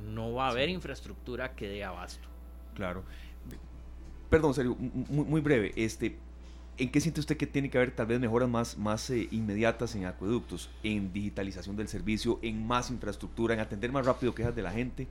no 0.00 0.32
va 0.32 0.46
a 0.46 0.50
haber 0.50 0.68
infraestructura 0.68 1.54
que 1.54 1.68
dé 1.68 1.84
abasto. 1.84 2.28
Claro. 2.74 3.04
Perdón, 4.32 4.54
serio, 4.54 4.74
muy, 4.78 5.26
muy 5.26 5.40
breve. 5.42 5.74
Este, 5.76 6.16
¿En 6.78 6.90
qué 6.90 7.02
siente 7.02 7.20
usted 7.20 7.36
que 7.36 7.46
tiene 7.46 7.68
que 7.68 7.76
haber 7.76 7.94
tal 7.94 8.06
vez 8.06 8.18
mejoras 8.18 8.48
más, 8.48 8.78
más 8.78 9.10
eh, 9.10 9.28
inmediatas 9.30 9.94
en 9.94 10.06
acueductos, 10.06 10.70
en 10.82 11.12
digitalización 11.12 11.76
del 11.76 11.86
servicio, 11.86 12.38
en 12.40 12.66
más 12.66 12.90
infraestructura, 12.90 13.52
en 13.52 13.60
atender 13.60 13.92
más 13.92 14.06
rápido 14.06 14.34
quejas 14.34 14.56
de 14.56 14.62
la 14.62 14.72
gente? 14.72 15.06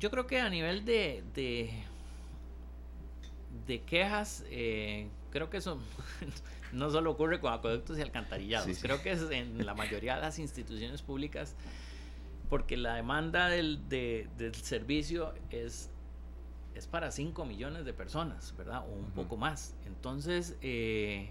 Yo 0.00 0.10
creo 0.10 0.26
que 0.26 0.40
a 0.40 0.50
nivel 0.50 0.84
de, 0.84 1.22
de, 3.66 3.82
quejas, 3.82 4.44
eh, 4.50 5.06
creo 5.30 5.48
que 5.48 5.58
eso 5.58 5.78
no 6.72 6.90
solo 6.90 7.12
ocurre 7.12 7.38
con 7.38 7.52
acueductos 7.52 7.98
y 7.98 8.02
alcantarillados, 8.02 8.80
creo 8.80 9.00
que 9.00 9.12
es 9.12 9.30
en 9.30 9.64
la 9.64 9.74
mayoría 9.74 10.16
de 10.16 10.22
las 10.22 10.40
instituciones 10.40 11.02
públicas, 11.02 11.54
porque 12.50 12.76
la 12.76 12.96
demanda 12.96 13.46
del, 13.48 13.88
del 13.88 14.54
servicio 14.56 15.32
es 15.50 15.88
es 16.76 16.86
para 16.86 17.10
5 17.10 17.46
millones 17.46 17.86
de 17.86 17.94
personas, 17.94 18.54
¿verdad? 18.56 18.84
O 18.86 18.92
un 18.92 19.10
poco 19.12 19.38
más. 19.38 19.74
Entonces, 19.86 20.56
eh, 20.60 21.30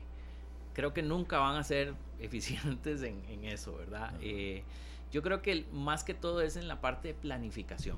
creo 0.73 0.91
que 0.93 1.03
nunca 1.03 1.37
van 1.37 1.55
a 1.55 1.63
ser 1.63 1.93
eficientes 2.19 3.03
en, 3.03 3.45
eso, 3.45 3.77
¿verdad? 3.77 4.13
Eh, 4.21 4.63
yo 5.11 5.21
creo 5.21 5.41
que 5.41 5.65
más 5.71 6.03
que 6.03 6.15
todo 6.15 6.41
es 6.41 6.55
en 6.55 6.67
la 6.67 6.81
parte 6.81 7.09
de 7.09 7.13
planificación. 7.13 7.97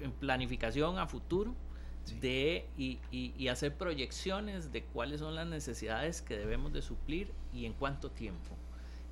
En 0.00 0.12
planificación 0.12 0.98
a 0.98 1.06
futuro 1.06 1.54
de, 2.20 2.68
y, 2.76 3.48
hacer 3.48 3.74
proyecciones 3.78 4.70
de 4.70 4.84
cuáles 4.84 5.20
son 5.20 5.34
las 5.34 5.46
necesidades 5.46 6.20
que 6.20 6.36
debemos 6.36 6.74
de 6.74 6.82
suplir 6.82 7.32
y 7.54 7.64
en 7.64 7.72
cuánto 7.72 8.10
tiempo. 8.10 8.54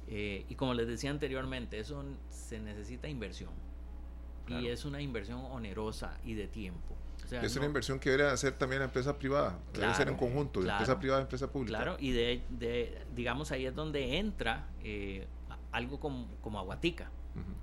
Eh, 0.09 0.45
y 0.51 0.55
como 0.57 0.75
les 0.75 0.87
decía 0.87 1.11
anteriormente, 1.11 1.79
eso 1.79 2.05
se 2.29 2.61
necesita 2.61 3.09
inversión. 3.09 3.51
Y 4.49 4.67
es 4.67 4.85
una 4.85 5.01
inversión 5.01 5.39
onerosa 5.51 6.19
y 6.25 6.35
de 6.35 6.47
tiempo 6.47 6.95
es 7.41 7.57
una 7.57 7.67
inversión 7.67 7.99
que 7.99 8.11
debería 8.11 8.33
hacer 8.33 8.53
también 8.53 8.81
la 8.81 8.87
empresa 8.87 9.19
privada, 9.19 9.59
debe 9.73 9.95
ser 9.95 10.09
en 10.09 10.17
conjunto, 10.17 10.61
empresa 10.61 10.99
privada 10.99 11.21
y 11.21 11.25
empresa 11.25 11.51
pública. 11.51 11.79
Claro, 11.79 11.97
y 11.99 12.13
de, 12.13 13.05
digamos 13.15 13.53
ahí 13.53 13.67
es 13.67 13.75
donde 13.75 14.19
entra 14.19 14.69
eh, 14.83 15.27
algo 15.71 16.01
como, 16.01 16.29
como 16.41 16.59
Aguatica, 16.59 17.11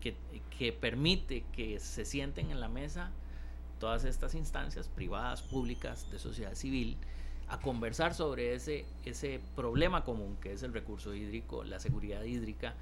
que, 0.01 0.15
que 0.57 0.73
permite 0.73 1.45
que 1.51 1.79
se 1.79 2.05
sienten 2.05 2.49
en 2.49 2.59
la 2.59 2.69
mesa 2.69 3.11
todas 3.79 4.03
estas 4.03 4.35
instancias 4.35 4.87
privadas, 4.87 5.41
públicas, 5.41 6.09
de 6.11 6.19
sociedad 6.19 6.53
civil, 6.53 6.97
a 7.47 7.59
conversar 7.59 8.13
sobre 8.13 8.53
ese, 8.53 8.85
ese 9.05 9.41
problema 9.55 10.03
común 10.03 10.37
que 10.39 10.53
es 10.53 10.63
el 10.63 10.73
recurso 10.73 11.15
hídrico, 11.15 11.63
la 11.63 11.79
seguridad 11.79 12.23
hídrica 12.23 12.75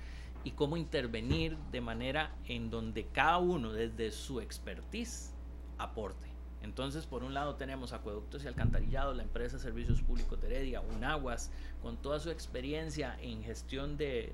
y 0.43 0.51
cómo 0.51 0.77
intervenir 0.77 1.57
de 1.71 1.81
manera 1.81 2.35
en 2.45 2.69
donde 2.69 3.05
cada 3.07 3.37
uno 3.37 3.71
desde 3.71 4.11
su 4.11 4.41
expertise 4.41 5.33
aporte. 5.77 6.27
Entonces, 6.67 7.05
por 7.05 7.23
un 7.23 7.33
lado 7.33 7.55
tenemos 7.55 7.93
Acueductos 7.93 8.43
y 8.43 8.47
Alcantarillados, 8.47 9.15
la 9.15 9.23
empresa 9.23 9.55
de 9.55 9.63
Servicios 9.63 10.01
Públicos 10.01 10.39
de 10.41 10.47
Heredia, 10.47 10.81
Unaguas, 10.81 11.49
con 11.81 11.95
toda 11.95 12.19
su 12.19 12.29
experiencia 12.29 13.17
en 13.21 13.41
gestión 13.41 13.97
de, 13.97 14.33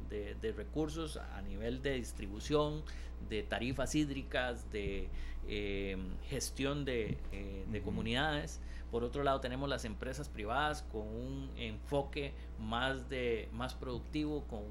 recursos 0.58 1.18
a 1.18 1.42
nivel 1.44 1.84
de 1.84 1.94
distribución, 1.94 2.82
de 3.30 3.44
tarifas 3.44 3.94
hídricas, 3.94 4.72
de 4.72 5.10
eh, 5.48 5.96
gestión 6.28 6.86
de, 6.86 7.20
eh, 7.32 7.82
comunidades. 7.86 8.60
Por 8.90 9.04
otro 9.04 9.24
lado 9.24 9.40
tenemos 9.40 9.70
las 9.70 9.86
empresas 9.86 10.28
privadas 10.28 10.82
con 10.92 11.02
un 11.02 11.52
enfoque 11.56 12.34
más, 12.60 13.10
de, 13.10 13.48
más 13.54 13.76
productivo, 13.76 14.44
con, 14.48 14.64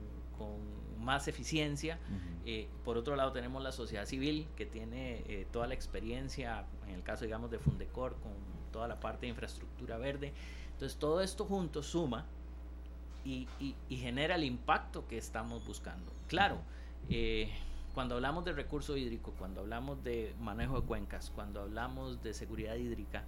más 1.03 1.29
eficiencia. 1.29 1.99
Eh, 2.45 2.69
por 2.85 2.97
otro 2.97 3.17
lado 3.17 3.33
tenemos 3.33 3.63
la 3.63 3.73
sociedad 3.73 4.07
civil 4.07 4.49
que 4.57 4.67
tiene 4.67 5.47
toda 5.53 5.67
la 5.67 5.75
experiencia 5.75 6.65
en 6.89 6.95
el 6.95 7.03
caso, 7.03 7.25
digamos, 7.25 7.51
de 7.51 7.59
Fundecor, 7.59 8.17
con 8.17 8.33
toda 8.73 8.89
la 8.89 8.99
parte 8.99 9.27
de 9.27 9.29
infraestructura 9.29 9.99
verde. 9.99 10.33
Entonces, 10.73 10.99
todo 10.99 11.21
esto 11.21 11.45
junto 11.45 11.83
suma 11.83 12.27
y, 13.25 13.47
genera 13.89 14.35
el 14.35 14.45
impacto 14.45 15.07
que 15.07 15.19
estamos 15.19 15.65
buscando. 15.65 16.13
Claro, 16.27 16.59
eh, 17.09 17.51
cuando 17.95 18.17
hablamos 18.17 18.45
de 18.45 18.53
recurso 18.53 18.97
hídrico, 18.97 19.33
cuando 19.39 19.61
hablamos 19.61 20.03
de 20.03 20.35
manejo 20.41 20.81
de 20.81 20.87
cuencas, 20.87 21.31
cuando 21.35 21.61
hablamos 21.61 22.23
de 22.23 22.35
seguridad 22.35 22.75
hídrica, 22.75 23.25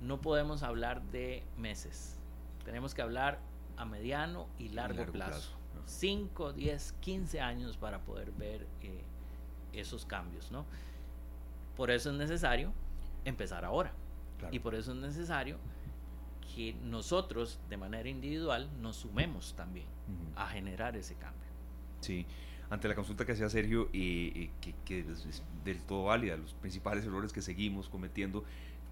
no 0.00 0.20
podemos 0.20 0.62
hablar 0.62 1.02
de 1.04 1.42
meses. 1.56 2.18
Tenemos 2.64 2.94
que 2.94 3.02
hablar 3.02 3.38
a 3.76 3.84
mediano 3.84 4.46
y 4.58 4.68
largo, 4.68 5.06
plazo. 5.06 5.52
5, 5.86 6.52
10, 6.52 6.94
15 7.00 7.40
años 7.40 7.76
para 7.76 8.00
poder 8.00 8.32
ver 8.32 8.66
eh, 8.82 9.02
esos 9.72 10.04
cambios, 10.06 10.50
¿no? 10.50 10.64
Por 11.76 11.90
eso 11.90 12.10
es 12.10 12.16
necesario 12.16 12.72
empezar 13.24 13.64
ahora. 13.64 13.92
Y 14.50 14.58
por 14.58 14.74
eso 14.74 14.92
es 14.92 14.98
necesario 14.98 15.58
que 16.54 16.74
nosotros, 16.74 17.58
de 17.68 17.76
manera 17.76 18.08
individual, 18.08 18.68
nos 18.80 18.96
sumemos 18.96 19.54
también 19.54 19.86
a 20.36 20.46
generar 20.46 20.96
ese 20.96 21.14
cambio. 21.14 21.48
Sí, 22.00 22.26
ante 22.70 22.88
la 22.88 22.94
consulta 22.94 23.24
que 23.24 23.32
hacía 23.32 23.48
Sergio, 23.48 23.88
y 23.92 24.50
que, 24.84 25.00
es, 25.00 25.42
del 25.64 25.80
todo 25.82 26.04
válida, 26.04 26.36
los 26.36 26.52
principales 26.54 27.04
errores 27.04 27.32
que 27.32 27.40
seguimos 27.40 27.88
cometiendo, 27.88 28.44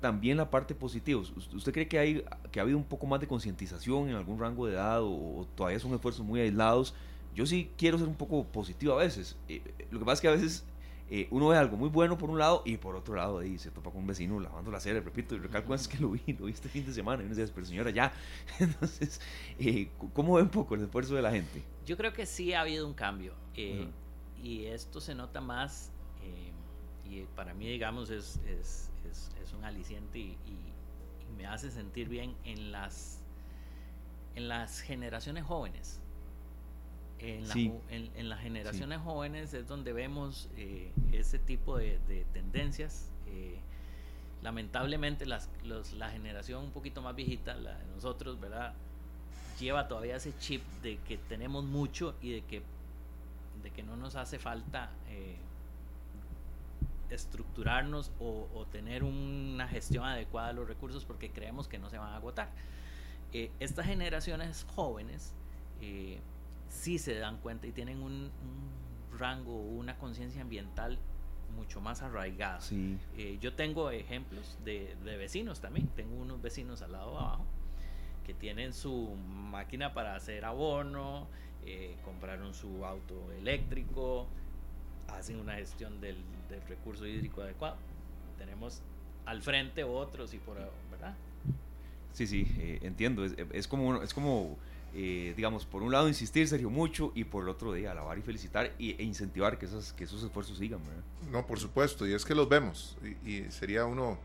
también 0.02 0.36
la 0.36 0.50
parte 0.50 0.74
positiva. 0.74 1.20
¿Usted 1.20 1.72
cree 1.72 1.88
que, 1.88 1.98
hay, 1.98 2.24
que 2.50 2.60
ha 2.60 2.62
habido 2.62 2.76
un 2.76 2.84
poco 2.84 3.06
más 3.06 3.20
de 3.20 3.26
concientización 3.26 4.10
en 4.10 4.16
algún 4.16 4.38
rango 4.38 4.66
de 4.66 4.74
edad 4.74 5.00
o, 5.02 5.46
todavía 5.54 5.78
son 5.78 5.94
esfuerzos 5.94 6.26
muy 6.26 6.40
aislados? 6.40 6.94
Yo 7.34 7.46
sí 7.46 7.70
quiero 7.78 7.96
ser 7.96 8.08
un 8.08 8.14
poco 8.14 8.44
positivo 8.44 8.92
a 8.92 8.98
veces. 8.98 9.38
Eh, 9.48 9.62
lo 9.90 9.98
que 9.98 10.04
pasa 10.04 10.14
es 10.14 10.20
que 10.20 10.28
a 10.28 10.32
veces 10.32 10.66
eh, 11.08 11.28
uno 11.30 11.48
ve 11.48 11.56
algo 11.56 11.78
muy 11.78 11.88
bueno 11.88 12.18
por 12.18 12.28
un 12.28 12.38
lado 12.38 12.62
y 12.66 12.76
por 12.76 12.94
otro 12.94 13.14
lado 13.14 13.38
ahí 13.38 13.58
se 13.58 13.70
topa 13.70 13.90
con 13.90 14.00
un 14.00 14.06
vecino 14.06 14.38
lavando 14.38 14.70
la 14.70 14.80
cera, 14.80 15.00
repito, 15.00 15.34
y 15.34 15.38
recalco 15.38 15.74
es 15.74 15.88
que 15.88 15.98
lo 15.98 16.10
vi, 16.10 16.20
lo 16.38 16.44
vi 16.44 16.52
este 16.52 16.68
fin 16.68 16.84
de 16.84 16.92
semana 16.92 17.22
y 17.22 17.26
uno 17.26 17.34
dice, 17.34 17.50
pero 17.54 17.66
señora, 17.66 17.90
ya. 17.90 18.12
Entonces, 18.58 19.20
eh, 19.58 19.88
¿cómo 20.12 20.34
ve 20.34 20.42
un 20.42 20.50
poco 20.50 20.74
el 20.74 20.82
esfuerzo 20.82 21.14
de 21.14 21.22
la 21.22 21.30
gente? 21.30 21.62
Yo 21.86 21.96
creo 21.96 22.12
que 22.12 22.26
sí 22.26 22.52
ha 22.52 22.60
habido 22.60 22.86
un 22.86 22.92
cambio 22.92 23.32
eh, 23.54 23.88
y 24.42 24.66
esto 24.66 25.00
se 25.00 25.14
nota 25.14 25.40
más 25.40 25.92
y 27.12 27.22
para 27.36 27.54
mí, 27.54 27.68
digamos, 27.68 28.10
es, 28.10 28.40
es, 28.46 28.90
es, 29.10 29.52
un 29.56 29.64
aliciente 29.64 30.18
y, 30.18 30.36
y, 30.46 30.72
me 31.36 31.46
hace 31.46 31.70
sentir 31.70 32.08
bien 32.08 32.36
en 32.44 32.72
las, 32.72 33.22
en 34.34 34.48
las 34.48 34.80
generaciones 34.80 35.44
jóvenes 35.44 36.02
en, 37.22 38.28
las 38.28 38.40
generaciones 38.40 39.00
jóvenes 39.00 39.54
es 39.54 39.68
donde 39.68 39.92
vemos 39.92 40.48
eh, 40.56 40.92
ese 41.12 41.38
tipo 41.38 41.78
de, 41.78 42.26
tendencias. 42.32 43.10
Eh, 43.26 43.58
lamentablemente 44.42 45.24
las, 45.24 45.48
la 45.96 46.10
generación 46.10 46.64
un 46.64 46.70
poquito 46.72 47.00
más 47.00 47.14
viejita, 47.14 47.54
la 47.54 47.78
de 47.78 47.86
nosotros, 47.94 48.40
¿verdad? 48.40 48.74
Lleva 49.60 49.86
todavía 49.86 50.16
ese 50.16 50.36
chip 50.38 50.62
de 50.82 50.98
que 50.98 51.16
tenemos 51.16 51.64
mucho 51.64 52.16
y 52.20 52.32
de 52.32 52.42
que, 52.42 52.62
de 53.62 53.70
que 53.70 53.82
no 53.84 53.96
nos 53.96 54.16
hace 54.16 54.38
falta 54.40 54.90
eh, 55.08 55.36
estructurarnos 57.14 58.12
o, 58.18 58.66
tener 58.70 59.05
una 59.05 59.68
gestión 59.68 60.05
adecuada 60.05 60.48
de 60.48 60.55
los 60.55 60.68
recursos 60.68 61.05
porque 61.05 61.31
creemos 61.31 61.68
que 61.68 61.79
no 61.79 61.90
se 61.90 61.98
van 61.98 62.12
a 62.12 62.16
agotar. 62.16 62.51
estas 63.33 63.87
generaciones 63.87 64.66
jóvenes 64.75 65.35
sí 66.68 66.98
se 66.98 67.18
dan 67.18 67.38
cuenta 67.38 67.66
y 67.66 67.72
tienen 67.72 68.03
un, 68.03 68.12
un 68.12 69.18
rango, 69.18 69.57
una 69.57 69.98
conciencia 69.98 70.42
ambiental 70.42 70.98
mucho 71.53 71.81
más 71.81 72.03
arraigada. 72.03 72.61
Eh, 73.16 73.38
yo 73.40 73.55
tengo 73.55 73.90
ejemplos 73.90 74.59
de, 74.64 74.96
vecinos 75.05 75.61
también. 75.61 75.88
Tengo 75.88 76.16
unos 76.16 76.40
vecinos 76.42 76.83
al 76.83 76.92
lado 76.92 77.18
abajo 77.18 77.44
que 78.25 78.35
tienen 78.35 78.72
su 78.72 79.16
máquina 79.16 79.94
para 79.94 80.14
hacer 80.14 80.44
abono, 80.44 81.27
eh, 81.64 81.96
compraron 82.05 82.55
su 82.55 82.85
auto 82.85 83.33
eléctrico, 83.33 84.29
hacen 85.09 85.40
una 85.40 85.55
gestión 85.55 86.01
del, 86.01 86.16
recurso 86.60 87.06
hídrico 87.06 87.42
adecuado. 87.42 87.76
Tenemos 88.38 88.80
al 89.26 89.42
frente 89.42 89.84
otros 89.84 90.34
y 90.34 90.38
por, 90.38 90.56
¿verdad? 90.90 91.14
Sí, 92.12 92.26
sí, 92.26 92.46
eh, 92.58 92.78
entiendo. 92.82 93.24
Es, 93.24 93.34
es, 93.52 93.68
como, 93.68 94.02
es 94.02 94.12
como 94.12 94.56
eh, 94.94 95.32
digamos, 95.34 95.64
por 95.64 95.82
un 95.82 95.90
lado 95.90 96.06
insistir, 96.06 96.46
Sergio, 96.46 96.68
mucho, 96.68 97.12
y 97.14 97.24
por 97.24 97.44
el 97.44 97.48
otro 97.48 97.72
día 97.72 97.92
alabar 97.92 98.18
y 98.18 98.22
felicitar 98.22 98.72
e 98.78 99.02
incentivar 99.02 99.58
que, 99.58 99.64
esos, 99.64 99.94
que 99.94 100.04
esos 100.04 100.22
esfuerzos 100.22 100.58
sigan. 100.58 100.80
No, 101.30 101.46
por 101.46 101.58
supuesto, 101.58 102.06
y 102.06 102.12
es 102.12 102.24
que 102.26 102.34
los 102.34 102.48
vemos, 102.48 102.98
y, 103.24 103.44
sería 103.50 103.86
uno 103.86 104.18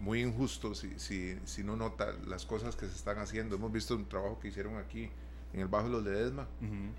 muy 0.00 0.22
injusto 0.22 0.74
si, 0.74 0.98
si, 0.98 1.38
si, 1.44 1.62
no 1.62 1.76
nota 1.76 2.14
las 2.26 2.46
cosas 2.46 2.74
que 2.74 2.86
se 2.86 2.96
están 2.96 3.18
haciendo. 3.18 3.56
Hemos 3.56 3.70
visto 3.70 3.94
un 3.94 4.06
trabajo 4.06 4.38
que 4.40 4.48
hicieron 4.48 4.78
aquí 4.78 5.10
en 5.52 5.60
el 5.60 5.68
Bajo 5.68 5.88
de 5.88 5.92
los 5.92 6.04
Ledesma, 6.04 6.48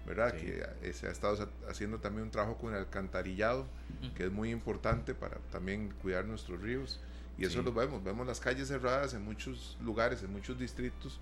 ¿verdad? 0.06 0.34
Que 0.36 0.64
eh, 0.84 0.94
se 0.94 1.08
ha 1.08 1.12
estado 1.12 1.50
haciendo 1.68 1.98
también 1.98 2.26
un 2.26 2.32
trabajo 2.32 2.58
con 2.58 2.74
el 2.74 2.80
alcantarillado, 2.80 3.66
que 4.14 4.26
es 4.26 4.32
muy 4.32 4.52
importante 4.52 5.14
para 5.14 5.38
también 5.52 5.94
cuidar 6.02 6.26
nuestros 6.26 6.62
ríos. 6.62 7.00
Y 7.38 7.46
eso 7.46 7.62
lo 7.62 7.74
vemos, 7.74 8.04
vemos 8.04 8.26
las 8.26 8.40
calles 8.40 8.70
cerradas 8.70 9.14
en 9.14 9.24
muchos 9.26 9.78
lugares, 9.84 10.24
en 10.24 10.32
muchos 10.32 10.58
distritos, 10.58 11.20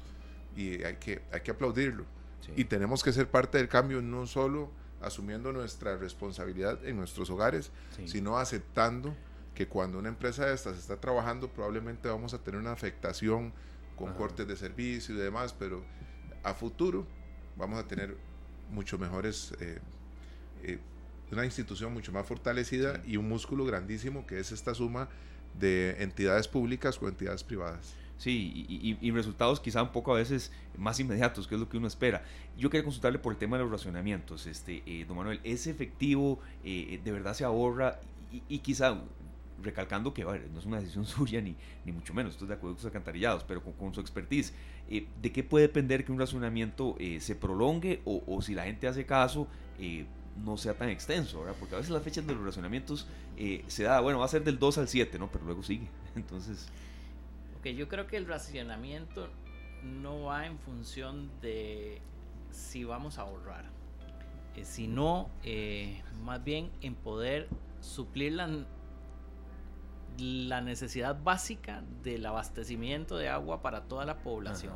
y 0.55 0.83
hay 0.83 0.97
que, 0.97 1.23
hay 1.31 1.41
que 1.41 1.51
aplaudirlo. 1.51 2.05
Y 2.55 2.65
tenemos 2.65 3.03
que 3.03 3.11
ser 3.11 3.27
parte 3.27 3.57
del 3.57 3.67
cambio, 3.67 4.01
no 4.01 4.27
solo 4.27 4.69
asumiendo 5.01 5.51
nuestra 5.51 5.97
responsabilidad 5.97 6.85
en 6.85 6.97
nuestros 6.97 7.29
hogares, 7.29 7.71
sino 8.05 8.37
aceptando 8.37 9.15
que 9.55 9.67
cuando 9.67 9.99
una 9.99 10.09
empresa 10.09 10.45
de 10.45 10.53
estas 10.53 10.77
está 10.77 10.97
trabajando, 10.97 11.47
probablemente 11.47 12.09
vamos 12.09 12.33
a 12.33 12.39
tener 12.39 12.59
una 12.59 12.71
afectación 12.71 13.53
con 13.95 14.13
cortes 14.13 14.47
de 14.47 14.55
servicio 14.55 15.15
y 15.15 15.17
demás, 15.17 15.53
pero 15.53 15.83
a 16.43 16.53
futuro 16.53 17.05
vamos 17.55 17.79
a 17.79 17.87
tener 17.87 18.17
mucho 18.71 18.97
mejores, 18.97 19.53
eh, 19.59 19.79
eh, 20.63 20.79
una 21.31 21.45
institución 21.45 21.93
mucho 21.93 22.11
más 22.11 22.27
fortalecida 22.27 23.01
y 23.05 23.17
un 23.17 23.27
músculo 23.27 23.65
grandísimo 23.65 24.25
que 24.27 24.39
es 24.39 24.51
esta 24.51 24.73
suma 24.73 25.09
de 25.59 25.95
entidades 25.99 26.47
públicas 26.47 26.99
o 27.01 27.07
entidades 27.07 27.43
privadas. 27.43 27.95
Sí, 28.17 28.65
y, 29.01 29.11
resultados 29.11 29.59
quizá 29.59 29.83
un 29.83 29.91
poco 29.91 30.13
a 30.13 30.17
veces 30.17 30.51
más 30.77 30.99
inmediatos, 30.99 31.47
que 31.47 31.55
es 31.55 31.59
lo 31.59 31.67
que 31.67 31.77
uno 31.77 31.87
espera. 31.87 32.23
Yo 32.57 32.69
quería 32.69 32.83
consultarle 32.83 33.19
por 33.19 33.33
el 33.33 33.39
tema 33.39 33.57
de 33.57 33.63
los 33.63 33.71
racionamientos. 33.71 34.45
Este, 34.45 34.81
eh, 34.85 35.03
don 35.05 35.17
Manuel, 35.17 35.41
¿es 35.43 35.67
efectivo? 35.67 36.39
Eh, 36.63 37.01
¿De 37.03 37.11
verdad 37.11 37.33
se 37.33 37.43
ahorra? 37.43 37.99
Y, 38.47 38.59
quizá 38.59 38.97
recalcando 39.61 40.13
que 40.13 40.23
no 40.23 40.59
es 40.59 40.65
una 40.65 40.79
decisión 40.79 41.05
suya 41.05 41.41
ni, 41.41 41.55
ni 41.85 41.91
mucho 41.91 42.13
menos, 42.13 42.33
esto 42.33 42.45
es 42.45 42.49
de 42.49 42.55
acueductos 42.55 42.85
alcantarillados, 42.85 43.43
pero 43.43 43.61
con, 43.61 43.93
su 43.93 43.99
expertise, 43.99 44.53
eh, 44.89 45.07
¿de 45.21 45.31
qué 45.31 45.43
puede 45.43 45.67
depender 45.67 46.05
que 46.05 46.11
un 46.11 46.19
racionamiento 46.19 46.95
se 47.19 47.35
prolongue 47.35 48.01
o, 48.05 48.23
o, 48.25 48.41
si 48.41 48.55
la 48.55 48.63
gente 48.63 48.87
hace 48.87 49.05
caso? 49.05 49.47
No 50.43 50.57
sea 50.57 50.73
tan 50.73 50.89
extenso, 50.89 51.41
¿verdad? 51.41 51.55
Porque 51.59 51.75
a 51.75 51.77
veces 51.77 51.91
las 51.91 52.03
fechas 52.03 52.25
de 52.25 52.33
los 52.33 52.43
racionamientos 52.43 53.07
se 53.67 53.83
da, 53.83 53.99
bueno, 53.99 54.19
va 54.19 54.25
a 54.25 54.29
ser 54.29 54.43
del 54.43 54.59
2 54.59 54.77
al 54.79 54.87
7, 54.87 55.19
¿no? 55.19 55.31
Pero 55.31 55.45
luego 55.45 55.63
sigue. 55.63 55.87
Entonces 56.15 56.67
yo 57.71 57.87
creo 57.87 58.07
que 58.07 58.17
el 58.17 58.27
racionamiento 58.27 59.29
no 59.83 60.23
va 60.23 60.45
en 60.45 60.59
función 60.59 61.31
de 61.41 62.01
si 62.51 62.83
vamos 62.83 63.17
a 63.17 63.21
ahorrar, 63.21 63.65
eh, 64.55 64.65
sino 64.65 65.29
eh, 65.43 66.03
más 66.23 66.43
bien 66.43 66.69
en 66.81 66.95
poder 66.95 67.47
suplir 67.79 68.33
la, 68.33 68.65
la, 70.17 70.61
necesidad 70.61 71.21
básica 71.23 71.83
del 72.03 72.25
abastecimiento 72.25 73.17
de 73.17 73.29
agua 73.29 73.61
para 73.61 73.83
toda 73.85 74.05
la 74.05 74.19
población. 74.19 74.73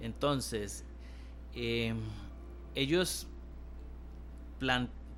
Entonces, 0.00 0.84
ellos 2.74 3.26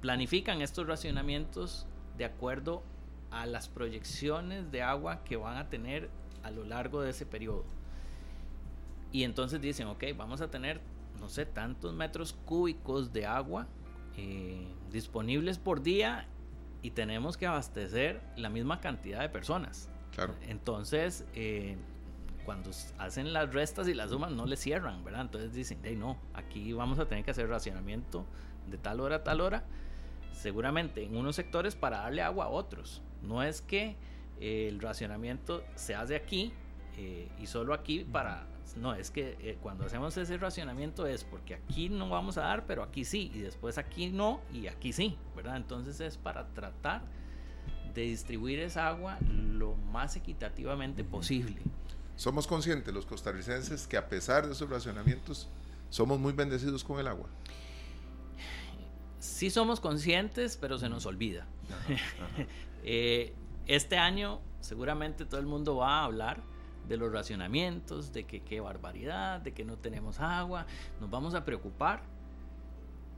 planifican 0.00 0.62
estos 0.62 0.87
racionamientos 0.87 1.87
de 2.16 2.24
acuerdo 2.24 2.83
a 3.30 3.46
las 3.46 3.68
proyecciones 3.68 4.70
de 4.70 4.83
agua 4.83 5.24
que 5.24 5.37
van 5.37 5.57
a 5.57 5.68
tener 5.68 6.11
a 6.42 6.50
lo 6.50 6.64
largo 6.64 7.02
de 7.02 7.11
ese 7.11 7.26
periodo. 7.26 7.64
Y 9.12 9.24
entonces 9.24 9.61
dicen, 9.61 9.87
ok, 9.88 10.04
vamos 10.16 10.40
a 10.40 10.50
tener, 10.50 10.80
no 11.20 11.28
sé, 11.28 11.46
tantos 11.46 11.94
metros 11.94 12.33
cúbicos 12.44 13.12
de 13.12 13.26
agua 13.26 13.66
eh, 14.16 14.66
disponibles 14.90 15.59
por 15.59 15.83
día 15.83 16.26
y 16.83 16.90
tenemos 16.90 17.37
que 17.37 17.46
abastecer 17.46 18.20
la 18.37 18.50
misma 18.50 18.80
cantidad 18.80 19.20
de 19.20 19.28
personas. 19.28 19.88
Claro. 20.12 20.35
Entonces, 20.42 21.24
eh, 21.35 21.76
cuando 22.44 22.70
hacen 22.98 23.33
las 23.33 23.52
restas 23.52 23.88
y 23.88 23.94
las 23.94 24.11
sumas, 24.11 24.30
no 24.30 24.46
le 24.46 24.57
cierran, 24.57 25.02
¿verdad? 25.02 25.22
Entonces 25.22 25.54
dicen, 25.54 25.78
hey, 25.83 25.96
no, 25.96 26.18
aquí 26.35 26.72
vamos 26.72 26.98
a 26.98 27.07
tener 27.07 27.25
que 27.25 27.31
hacer 27.31 27.48
racionamiento 27.48 28.27
de 28.69 28.79
tal 28.79 29.00
hora 29.00 29.17
a 29.17 29.25
tal 29.25 29.40
hora, 29.40 29.65
seguramente 30.33 31.04
en 31.04 31.17
unos 31.17 31.37
sectores 31.37 31.75
para 31.75 31.98
darle 31.98 32.23
agua 32.23 32.46
a 32.46 32.48
otros. 32.48 33.02
No 33.23 33.42
es 33.42 33.62
que 33.62 33.96
el 34.40 34.81
racionamiento 34.81 35.65
se 35.75 35.94
hace 35.94 36.17
aquí 36.17 36.52
eh, 36.96 37.29
y 37.40 37.46
solo 37.46 37.75
aquí 37.75 38.04
para... 38.04 38.46
No, 38.77 38.94
es 38.94 39.10
que 39.10 39.37
eh, 39.40 39.58
cuando 39.62 39.85
hacemos 39.85 40.17
ese 40.17 40.37
racionamiento 40.37 41.06
es 41.06 41.23
porque 41.23 41.54
aquí 41.54 41.88
no 41.88 42.08
vamos 42.08 42.38
a 42.38 42.42
dar, 42.42 42.67
pero 42.67 42.83
aquí 42.83 43.04
sí, 43.04 43.31
y 43.33 43.40
después 43.40 43.79
aquí 43.79 44.08
no, 44.08 44.40
y 44.52 44.67
aquí 44.67 44.92
sí, 44.92 45.17
¿verdad? 45.37 45.56
Entonces 45.56 46.00
es 46.00 46.17
para 46.17 46.48
tratar 46.48 47.02
de 47.94 48.02
distribuir 48.02 48.58
esa 48.58 48.88
agua 48.88 49.19
lo 49.29 49.77
más 49.77 50.17
equitativamente 50.17 51.04
posible. 51.04 51.56
Somos 52.17 52.46
conscientes 52.46 52.92
los 52.92 53.06
costarricenses 53.06 53.87
que 53.87 53.96
a 53.96 54.08
pesar 54.08 54.46
de 54.46 54.52
esos 54.52 54.69
racionamientos 54.69 55.48
somos 55.90 56.19
muy 56.19 56.33
bendecidos 56.33 56.83
con 56.83 56.98
el 56.98 57.06
agua. 57.06 57.29
Sí 59.25 59.50
somos 59.50 59.81
conscientes, 59.81 60.56
pero 60.60 60.79
se 60.79 60.88
nos 60.88 61.06
olvida. 61.06 61.46
Eh, 62.87 63.33
este 63.66 63.96
año 63.96 64.42
seguramente 64.60 65.25
todo 65.25 65.40
el 65.40 65.46
mundo 65.46 65.77
va 65.77 66.00
a 66.00 66.04
hablar 66.04 66.42
de 66.87 66.98
los 66.98 67.10
racionamientos, 67.10 68.12
de 68.12 68.25
que 68.25 68.42
qué 68.42 68.60
barbaridad, 68.60 69.40
de 69.40 69.54
que 69.54 69.64
no 69.64 69.79
tenemos 69.79 70.20
agua, 70.20 70.66
nos 71.00 71.08
vamos 71.08 71.35
a 71.35 71.46
preocupar. 71.46 72.02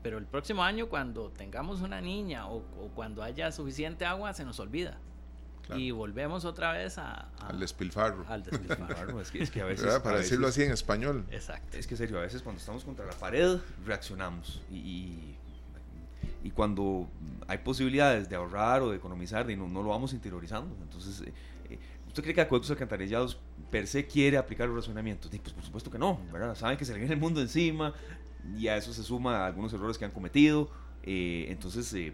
Pero 0.03 0.19
el 0.19 0.25
próximo 0.25 0.63
año 0.63 0.87
cuando 0.87 1.31
tengamos 1.31 1.81
una 1.81 1.99
niña 1.99 2.47
o, 2.47 2.61
cuando 2.95 3.23
haya 3.23 3.51
suficiente 3.51 4.05
agua 4.05 4.33
se 4.33 4.45
nos 4.45 4.57
olvida. 4.61 4.99
Y 5.75 5.91
volvemos 5.91 6.45
otra 6.45 6.71
vez 6.71 6.97
a, 6.97 7.27
al 7.41 7.59
despilfarro. 7.59 8.23
Al 8.29 8.41
despilfarro. 8.41 9.19
es, 9.33 9.51
que, 9.51 9.61
a 9.61 9.65
veces. 9.65 9.99
Para 9.99 10.19
decirlo 10.19 10.47
así 10.47 10.63
en 10.63 10.71
español. 10.71 11.25
Exacto. 11.29 11.75
Es 11.75 11.87
que, 11.87 11.97
serio, 11.97 12.19
a 12.19 12.21
veces 12.21 12.41
cuando 12.41 12.61
estamos 12.61 12.85
contra 12.85 13.05
la 13.05 13.11
pared 13.11 13.57
reaccionamos. 13.85 14.61
Y, 14.71 14.77
y, 14.77 15.37
cuando 16.53 17.09
hay 17.47 17.59
posibilidades 17.59 18.29
de 18.29 18.35
ahorrar 18.35 18.81
o 18.81 18.91
de 18.91 18.97
economizar, 18.97 19.45
no, 19.57 19.67
no 19.67 19.83
lo 19.83 19.89
vamos 19.89 20.13
interiorizando. 20.13 20.75
Entonces, 20.81 21.21
eh, 21.27 21.33
eh, 21.69 21.79
¿usted 22.07 22.23
cree 22.23 22.35
que 22.35 22.41
Acueductos 22.41 22.71
Alcantarillados 22.71 23.39
per 23.69 23.87
se 23.87 24.05
quiere 24.05 24.37
aplicar 24.37 24.67
los 24.67 24.77
razonamientos? 24.77 25.29
Pues 25.29 25.53
por 25.53 25.63
supuesto 25.63 25.91
que 25.91 25.99
no, 25.99 26.19
¿verdad? 26.31 26.55
Saben 26.55 26.77
que 26.77 26.85
se 26.85 26.93
le 26.93 26.99
viene 26.99 27.13
el 27.13 27.19
mundo 27.19 27.41
encima 27.41 27.93
y 28.55 28.67
a 28.67 28.77
eso 28.77 28.93
se 28.93 29.03
suma 29.03 29.45
algunos 29.45 29.73
errores 29.73 29.97
que 29.97 30.05
han 30.05 30.11
cometido. 30.11 30.69
Eh, 31.03 31.47
entonces, 31.49 31.93
eh, 31.93 32.13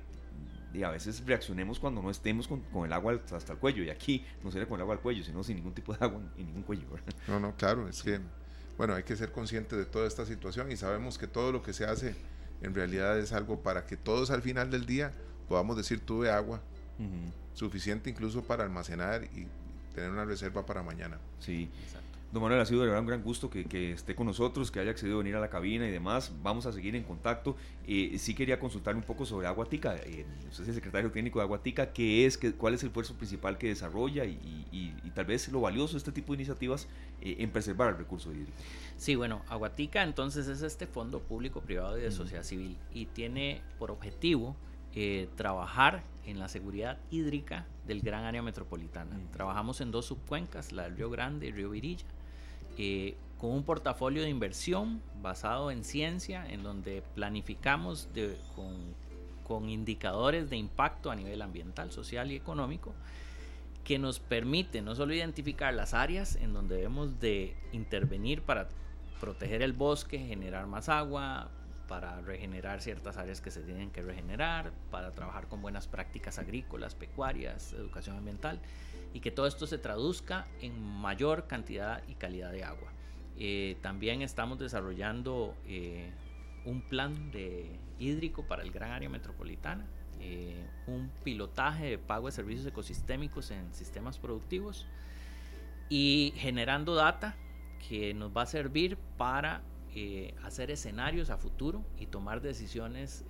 y 0.74 0.84
a 0.84 0.90
veces 0.90 1.24
reaccionemos 1.26 1.80
cuando 1.80 2.02
no 2.02 2.10
estemos 2.10 2.48
con, 2.48 2.62
con, 2.62 2.86
el 2.86 2.94
agua 2.94 3.20
hasta 3.32 3.54
el 3.54 3.60
cuello. 3.60 3.84
Y 3.84 3.90
aquí 3.90 4.26
no 4.44 4.52
sería 4.52 4.68
con 4.68 4.76
el 4.76 4.82
agua 4.82 4.96
al 4.96 5.02
cuello, 5.02 5.24
sino 5.24 5.44
sin 5.44 5.58
ningún 5.58 5.74
tipo 5.74 5.94
de 5.94 6.04
agua 6.04 6.22
y 6.38 6.44
ningún 6.44 6.64
cuello. 6.64 6.86
No, 7.28 7.40
no, 7.40 7.56
claro, 7.56 7.88
es 7.88 8.02
que, 8.02 8.20
bueno, 8.78 8.96
hay 8.96 9.04
que 9.04 9.16
ser 9.16 9.32
consciente 9.32 9.76
de 9.76 9.86
toda 9.86 10.08
esta 10.08 10.26
situación 10.26 10.72
y 10.72 10.78
sabemos 10.78 11.18
que 11.18 11.28
todo 11.28 11.52
lo 11.52 11.62
que 11.62 11.74
se 11.74 11.86
hace 11.86 12.16
en 12.64 12.74
realidad 12.74 13.20
es 13.20 13.34
algo 13.34 13.62
para 13.62 13.86
que 13.86 13.98
todos 13.98 14.32
al 14.32 14.42
final 14.42 14.72
del 14.72 14.86
día 14.86 15.12
podamos 15.48 15.78
decir 15.78 16.00
tuve 16.00 16.32
agua 16.32 16.62
suficiente 17.54 18.10
incluso 18.10 18.44
para 18.44 18.64
almacenar 18.64 19.26
y 19.26 19.48
tener 19.94 20.10
una 20.10 20.26
reserva 20.26 20.66
para 20.66 20.82
mañana. 20.82 21.20
Sí, 21.40 21.70
exacto. 21.84 22.03
Don 22.34 22.42
Manuel, 22.42 22.62
ha 22.62 22.66
sido 22.66 22.82
de 22.82 22.88
verdad 22.88 23.02
un 23.02 23.08
gran 23.08 23.22
gusto 23.22 23.48
que, 23.48 23.92
esté 23.92 24.16
con 24.16 24.26
nosotros, 24.26 24.72
que 24.72 24.80
haya 24.80 24.90
accedido 24.90 25.18
a 25.18 25.20
venir 25.20 25.36
a 25.36 25.40
la 25.40 25.52
cabina 25.52 25.88
y 25.88 25.92
demás. 25.92 26.34
Vamos 26.42 26.66
a 26.66 26.74
seguir 26.74 26.96
en 26.96 27.04
contacto. 27.04 27.56
Eh, 27.86 28.16
sí 28.18 28.34
quería 28.34 28.60
consultar 28.60 28.96
un 28.96 29.04
poco 29.04 29.24
sobre 29.24 29.46
Aguatica. 29.46 29.96
Eh, 29.98 30.26
usted 30.50 30.64
es 30.64 30.70
el 30.70 30.74
secretario 30.74 31.12
técnico 31.12 31.38
de 31.38 31.44
Aguatica. 31.44 31.94
¿Qué 31.94 32.26
es, 32.26 32.40
qué, 32.40 32.52
¿Cuál 32.54 32.74
es 32.74 32.82
el 32.82 32.88
esfuerzo 32.88 33.14
principal 33.14 33.60
que 33.60 33.68
desarrolla 33.68 34.26
y, 34.26 35.12
tal 35.14 35.26
vez 35.26 35.48
lo 35.50 35.62
valioso 35.62 35.94
de 35.94 36.00
este 36.00 36.12
tipo 36.12 36.34
de 36.34 36.38
iniciativas 36.38 36.88
eh, 37.22 37.36
en 37.38 37.52
preservar 37.52 37.90
el 37.90 38.00
recurso 38.00 38.32
hídrico? 38.32 38.52
Sí, 38.98 39.14
bueno, 39.14 39.44
Aguatica 39.48 40.02
entonces 40.02 40.48
es 40.48 40.64
este 40.64 40.88
fondo 40.88 41.20
público-privado 41.20 42.00
y 42.00 42.02
de 42.02 42.10
sociedad 42.10 42.42
civil 42.42 42.78
y 42.92 43.06
tiene 43.06 43.62
por 43.78 43.92
objetivo 43.92 44.56
eh, 44.96 45.28
trabajar 45.36 46.04
en 46.26 46.40
la 46.40 46.48
seguridad 46.48 46.98
hídrica 47.12 47.68
del 47.86 48.02
gran 48.02 48.24
área 48.24 48.42
metropolitana. 48.42 49.20
Trabajamos 49.32 49.82
en 49.82 49.92
dos 49.92 50.06
subcuencas, 50.06 50.72
la 50.72 50.84
del 50.84 50.96
Río 50.96 51.12
Grande 51.12 51.48
y 51.48 51.52
Río 51.52 51.70
Virilla, 51.70 52.06
eh, 52.78 53.16
con 53.38 53.52
un 53.52 53.64
portafolio 53.64 54.24
de 54.24 54.30
inversión 54.30 55.02
basado 55.22 55.70
en 55.70 55.84
ciencia, 55.84 56.48
en 56.50 56.64
donde 56.64 57.04
planificamos 57.14 58.08
con, 58.56 58.74
con 59.44 59.70
indicadores 59.70 60.50
de 60.50 60.56
impacto 60.58 61.12
a 61.12 61.16
nivel 61.16 61.42
ambiental, 61.42 61.92
social 61.92 62.32
y 62.32 62.36
económico, 62.36 62.94
que 63.84 64.00
nos 64.00 64.20
permite 64.20 64.82
no 64.82 64.96
solo 64.96 65.14
identificar 65.14 65.74
las 65.74 65.94
áreas 65.94 66.38
en 66.38 66.54
donde 66.54 66.76
debemos 66.78 67.20
de 67.20 67.56
intervenir 67.74 68.42
para 68.42 68.70
proteger 69.20 69.62
el 69.62 69.74
bosque, 69.74 70.20
generar 70.20 70.68
más 70.68 70.88
agua, 70.88 71.50
para 71.88 72.22
regenerar 72.22 72.82
ciertas 72.82 73.18
áreas 73.18 73.42
que 73.42 73.52
se 73.52 73.62
tienen 73.62 73.92
que 73.92 74.02
regenerar, 74.02 74.72
para 74.90 75.12
trabajar 75.12 75.48
con 75.48 75.62
buenas 75.62 75.88
prácticas 75.88 76.40
agrícolas, 76.40 76.96
pecuarias, 76.96 77.74
educación 77.74 78.18
ambiental 78.18 78.60
y 79.14 79.20
que 79.20 79.32
todo 79.32 79.46
esto 79.46 79.68
se 79.68 79.78
traduzca 79.78 80.48
en 80.62 80.82
mayor 80.82 81.48
cantidad 81.48 82.02
y 82.08 82.16
calidad 82.16 82.52
de 82.52 82.64
agua. 82.64 82.92
Eh, 83.38 83.78
también 83.82 84.22
estamos 84.22 84.60
desarrollando 84.60 85.56
eh, 85.66 86.12
un 86.66 86.82
plan 86.82 87.32
hídrico 88.00 88.48
para 88.48 88.64
el 88.64 88.72
gran 88.72 88.92
área 88.92 89.10
metropolitana, 89.10 89.86
eh, 90.20 90.66
un 90.88 91.12
pilotaje 91.24 91.86
de 91.92 91.98
pago 91.98 92.28
de 92.28 92.32
servicios 92.32 92.66
ecosistémicos 92.66 93.52
en 93.52 93.74
sistemas 93.74 94.18
productivos 94.18 94.88
y 95.90 96.34
generando 96.38 96.96
data 96.96 97.36
que 97.88 98.14
nos 98.14 98.36
va 98.36 98.44
a 98.44 98.46
servir 98.46 98.98
para 99.18 99.62
hacer 100.44 100.72
escenarios 100.72 101.30
a 101.30 101.38
futuro 101.38 101.86
y 102.00 102.08
tomar 102.08 102.42
decisiones 102.42 103.26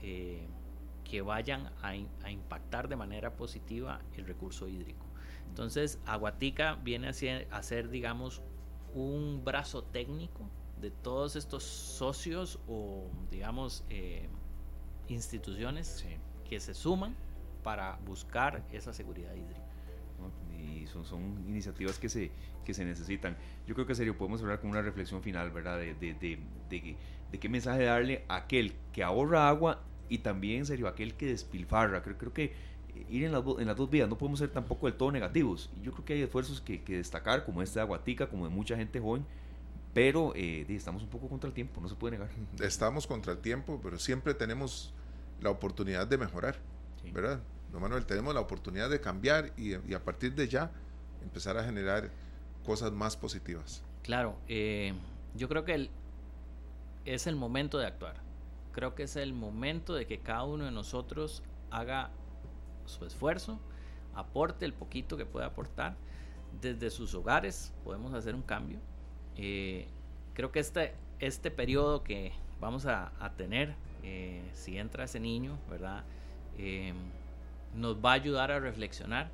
que 1.03 1.21
vayan 1.21 1.69
a, 1.81 1.95
impactar 2.31 2.87
de 2.87 2.95
manera 2.95 3.35
positiva 3.35 3.99
el 4.15 4.25
recurso 4.25 4.69
hídrico. 4.69 5.05
Entonces, 5.49 5.99
Aguatica 6.05 6.75
viene 6.83 7.09
a 7.09 7.63
ser, 7.63 7.89
digamos, 7.89 8.41
un 8.93 9.43
brazo 9.43 9.83
técnico 9.83 10.49
de 10.81 10.91
todos 10.91 11.35
estos 11.35 11.63
socios 11.63 12.59
o, 12.67 13.07
digamos, 13.31 13.83
eh, 13.89 14.27
instituciones 15.07 16.05
que 16.49 16.59
se 16.59 16.73
suman 16.73 17.15
para 17.63 17.97
buscar 18.05 18.63
esa 18.71 18.93
seguridad 18.93 19.33
hídrica. 19.33 19.61
Y 20.59 20.87
son, 20.87 21.05
son 21.05 21.43
iniciativas 21.47 21.99
que 21.99 22.09
se, 22.09 22.31
que 22.63 22.73
se 22.73 22.85
necesitan. 22.85 23.37
Yo 23.67 23.75
creo 23.75 23.87
que 23.87 23.95
serio 23.95 24.17
podemos 24.17 24.41
hablar 24.41 24.59
con 24.59 24.69
una 24.69 24.81
reflexión 24.81 25.21
final, 25.21 25.51
¿verdad? 25.51 25.77
De, 25.77 25.93
de, 25.95 26.13
de, 26.13 26.97
de, 27.31 27.39
qué 27.39 27.49
mensaje 27.49 27.83
darle 27.83 28.25
a 28.27 28.37
aquel 28.37 28.73
que 28.91 29.03
ahorra 29.03 29.49
agua 29.49 29.81
y 30.09 30.19
también, 30.19 30.59
en 30.59 30.65
serio, 30.65 30.87
aquel 30.87 31.15
que 31.15 31.27
despilfarra. 31.27 32.01
Creo, 32.03 32.17
creo 32.17 32.33
que 32.33 32.53
ir 33.09 33.25
en 33.25 33.31
las, 33.31 33.43
en 33.59 33.67
las 33.67 33.75
dos 33.75 33.89
vías 33.89 34.09
no 34.09 34.17
podemos 34.17 34.39
ser 34.39 34.49
tampoco 34.49 34.87
del 34.87 34.95
todo 34.95 35.11
negativos. 35.11 35.69
Yo 35.81 35.91
creo 35.91 36.05
que 36.05 36.13
hay 36.13 36.21
esfuerzos 36.21 36.61
que, 36.61 36.83
que 36.83 36.97
destacar, 36.97 37.45
como 37.45 37.61
este 37.61 37.79
de 37.79 37.81
Aguatica, 37.81 38.27
como 38.27 38.47
de 38.47 38.53
mucha 38.53 38.75
gente 38.75 38.99
joven, 38.99 39.25
pero 39.93 40.33
eh, 40.35 40.65
estamos 40.69 41.03
un 41.03 41.09
poco 41.09 41.27
contra 41.29 41.47
el 41.47 41.53
tiempo, 41.53 41.79
no 41.79 41.87
se 41.87 41.95
puede 41.95 42.17
negar. 42.17 42.29
Estamos 42.59 43.05
contra 43.05 43.33
el 43.33 43.39
tiempo, 43.39 43.79
pero 43.81 43.99
siempre 43.99 44.33
tenemos 44.33 44.93
la 45.41 45.49
oportunidad 45.49 46.07
de 46.07 46.17
mejorar, 46.17 46.57
¿verdad? 47.13 47.41
No, 47.71 47.79
Manuel, 47.79 48.05
tenemos 48.05 48.33
la 48.33 48.41
oportunidad 48.41 48.89
de 48.89 48.99
cambiar 48.99 49.51
y, 49.57 49.75
y, 49.89 49.93
a 49.93 50.03
partir 50.03 50.33
de 50.35 50.47
ya 50.47 50.71
empezar 51.21 51.57
a 51.57 51.63
generar 51.63 52.09
cosas 52.65 52.91
más 52.91 53.17
positivas. 53.17 53.83
Claro, 54.03 54.35
eh, 54.47 54.93
yo 55.35 55.47
creo 55.47 55.63
que 55.63 55.89
es 57.05 57.27
el 57.27 57.35
momento 57.35 57.77
de 57.77 57.87
actuar. 57.87 58.15
Creo 58.71 58.95
que 58.95 59.03
es 59.03 59.15
el 59.15 59.33
momento 59.33 59.93
de 59.93 60.07
que 60.07 60.19
cada 60.19 60.43
uno 60.43 60.65
de 60.65 60.71
nosotros 60.71 61.43
haga 61.69 62.11
su 62.85 63.05
esfuerzo, 63.05 63.59
aporte 64.15 64.65
el 64.65 64.73
poquito 64.73 65.17
que 65.17 65.25
pueda 65.25 65.47
aportar. 65.47 65.95
Desde 66.61 66.89
sus 66.89 67.13
hogares 67.15 67.73
podemos 67.83 68.13
hacer 68.13 68.35
un 68.35 68.43
cambio. 68.43 68.79
Eh, 69.35 69.87
creo 70.33 70.51
que 70.51 70.59
este, 70.59 70.93
este 71.19 71.49
periodo 71.51 72.03
que 72.03 72.31
vamos 72.59 72.85
a, 72.85 73.11
tener, 73.37 73.75
eh, 74.03 74.47
si 74.53 74.77
entra 74.77 75.05
ese 75.05 75.19
niño, 75.19 75.57
¿verdad? 75.69 76.03
nos 77.73 77.97
va 77.97 78.11
a 78.11 78.13
ayudar 78.13 78.51
a 78.51 78.59
reflexionar 78.59 79.31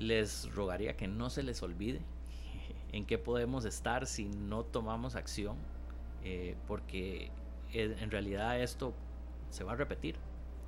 les 0.00 0.52
rogaría 0.54 0.96
que 0.96 1.06
no 1.06 1.30
se 1.30 1.42
les 1.42 1.62
olvide 1.62 2.00
en 2.92 3.04
qué 3.04 3.18
podemos 3.18 3.64
estar 3.64 4.06
si 4.06 4.28
no 4.28 4.64
tomamos 4.64 5.14
acción, 5.14 5.56
eh, 6.24 6.56
porque 6.66 7.30
en 7.72 8.10
realidad 8.10 8.60
esto 8.60 8.94
se 9.50 9.62
va 9.62 9.72
a 9.72 9.76
repetir, 9.76 10.16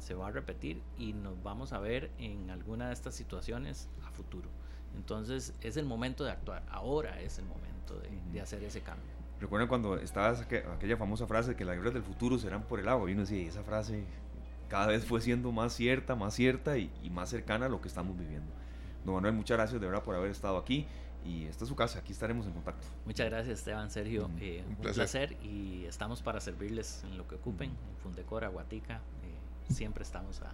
se 0.03 0.15
va 0.15 0.29
a 0.29 0.31
repetir 0.31 0.83
y 0.99 1.13
nos 1.13 1.43
vamos 1.43 1.73
a 1.73 1.79
ver 1.79 2.11
en 2.19 2.51
alguna 2.51 2.89
de 2.89 2.93
estas 2.95 3.15
situaciones 3.15 3.89
a 4.05 4.11
futuro. 4.11 4.51
Entonces 4.97 5.55
es 5.63 5.77
el 5.77 5.87
momento 5.87 6.25
de 6.25 6.33
actuar, 6.33 6.63
ahora 6.71 7.21
es 7.21 7.39
el 7.39 7.47
momento 7.47 7.99
de, 8.33 8.41
hacer 8.41 8.63
ese 8.65 8.81
cambio. 8.81 9.11
Recuerden 9.41 9.69
cuando 9.69 9.97
estaba 9.97 10.31
aquella 10.31 10.97
famosa 10.97 11.27
frase 11.27 11.57
que 11.57 11.65
las 11.65 11.77
guerras 11.77 11.95
del 11.95 12.03
futuro 12.03 12.39
serán 12.39 12.63
por 12.63 12.79
el 12.79 12.89
agua, 12.89 13.09
y 13.09 13.15
uno 13.15 13.23
decía, 13.23 13.47
esa 13.47 13.63
frase 13.63 14.05
cada 14.69 14.87
vez 14.87 15.05
fue 15.05 15.21
siendo 15.21 15.53
más 15.53 15.73
cierta, 15.73 16.15
más 16.15 16.35
cierta 16.35 16.79
y 16.79 16.91
más 17.11 17.31
cercana 17.31 17.67
a 17.67 17.69
lo 17.69 17.81
que 17.81 17.89
estamos 17.89 18.19
viviendo. 18.19 18.53
Don 19.05 19.15
Manuel, 19.15 19.35
muchas 19.35 19.57
gracias 19.57 19.81
de 19.81 19.87
verdad 19.87 20.03
por 20.03 20.15
haber 20.15 20.31
estado 20.31 20.57
aquí 20.57 20.87
y 21.25 21.45
esta 21.45 21.65
es 21.65 21.69
su 21.69 21.77
casa, 21.77 22.01
aquí 22.01 22.13
estaremos 22.13 22.47
en 22.47 22.53
contacto. 22.53 22.87
Muchas 23.05 23.29
gracias 23.31 23.59
Esteban, 23.59 23.91
Sergio, 23.91 24.29
mm, 24.29 24.39
eh, 24.41 24.65
un, 24.69 24.77
placer. 24.77 25.37
y 25.43 25.85
estamos 25.85 26.23
para 26.23 26.41
servirles 26.41 27.05
en 27.05 27.17
lo 27.17 27.27
que 27.29 27.37
ocupen, 27.37 27.71
en 27.71 27.97
Fundecora, 28.03 28.49
Guatica, 28.49 29.01
siempre 29.69 30.03
estamos 30.03 30.41
a, 30.43 30.53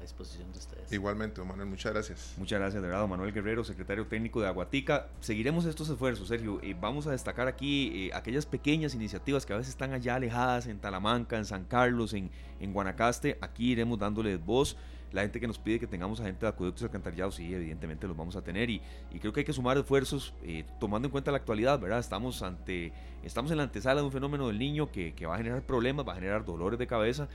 disposición 0.00 0.52
de 0.52 0.58
ustedes. 0.58 0.92
Igualmente, 0.92 1.40
don 1.40 1.48
Manuel, 1.48 1.68
muchas 1.68 1.92
gracias. 1.92 2.34
Muchas 2.36 2.60
gracias, 2.60 2.80
de 2.80 2.86
verdad, 2.86 3.00
don 3.00 3.10
Manuel 3.10 3.32
Guerrero, 3.32 3.64
secretario 3.64 4.06
técnico 4.06 4.40
de 4.40 4.46
Aguatica. 4.46 5.08
Seguiremos 5.18 5.64
estos 5.64 5.88
esfuerzos, 5.88 6.28
Sergio. 6.28 6.60
Eh, 6.62 6.76
vamos 6.80 7.08
a 7.08 7.10
destacar 7.10 7.48
aquí 7.48 8.08
aquellas 8.14 8.46
pequeñas 8.46 8.94
iniciativas 8.94 9.44
que 9.44 9.52
a 9.52 9.56
veces 9.56 9.70
están 9.70 9.92
allá 9.94 10.14
alejadas 10.14 10.68
en 10.68 10.78
Talamanca, 10.78 11.38
en 11.38 11.44
San 11.44 11.64
Carlos, 11.64 12.12
en, 12.12 12.30
en 12.60 12.72
Guanacaste. 12.72 13.36
Aquí 13.40 13.72
iremos 13.72 13.98
dándoles 13.98 14.44
voz 14.44 14.76
la 15.12 15.22
gente 15.22 15.40
que 15.40 15.46
nos 15.46 15.58
pide 15.58 15.78
que 15.78 15.86
tengamos 15.86 16.20
agentes 16.20 16.42
de 16.42 16.48
acueductos 16.48 16.84
alcantarillados, 16.84 17.36
sí, 17.36 17.52
evidentemente 17.52 18.06
los 18.06 18.16
vamos 18.16 18.36
a 18.36 18.42
tener 18.42 18.70
y, 18.70 18.80
creo 19.18 19.32
que 19.32 19.40
hay 19.40 19.44
que 19.44 19.52
sumar 19.52 19.76
esfuerzos 19.78 20.34
eh, 20.42 20.64
tomando 20.78 21.08
en 21.08 21.12
cuenta 21.12 21.30
la 21.30 21.38
actualidad, 21.38 21.80
¿verdad? 21.80 21.98
Estamos, 21.98 22.42
ante, 22.42 22.92
estamos 23.22 23.50
en 23.50 23.56
la 23.56 23.64
antesala 23.64 24.00
de 24.00 24.06
un 24.06 24.12
fenómeno 24.12 24.48
del 24.48 24.58
niño 24.58 24.90
que, 24.90 25.14
va 25.26 25.34
a 25.34 25.38
generar 25.38 25.62
problemas, 25.62 26.06
va 26.06 26.12
a 26.12 26.16
generar 26.16 26.44
dolores 26.44 26.78
de 26.78 26.86
cabeza 26.86 27.28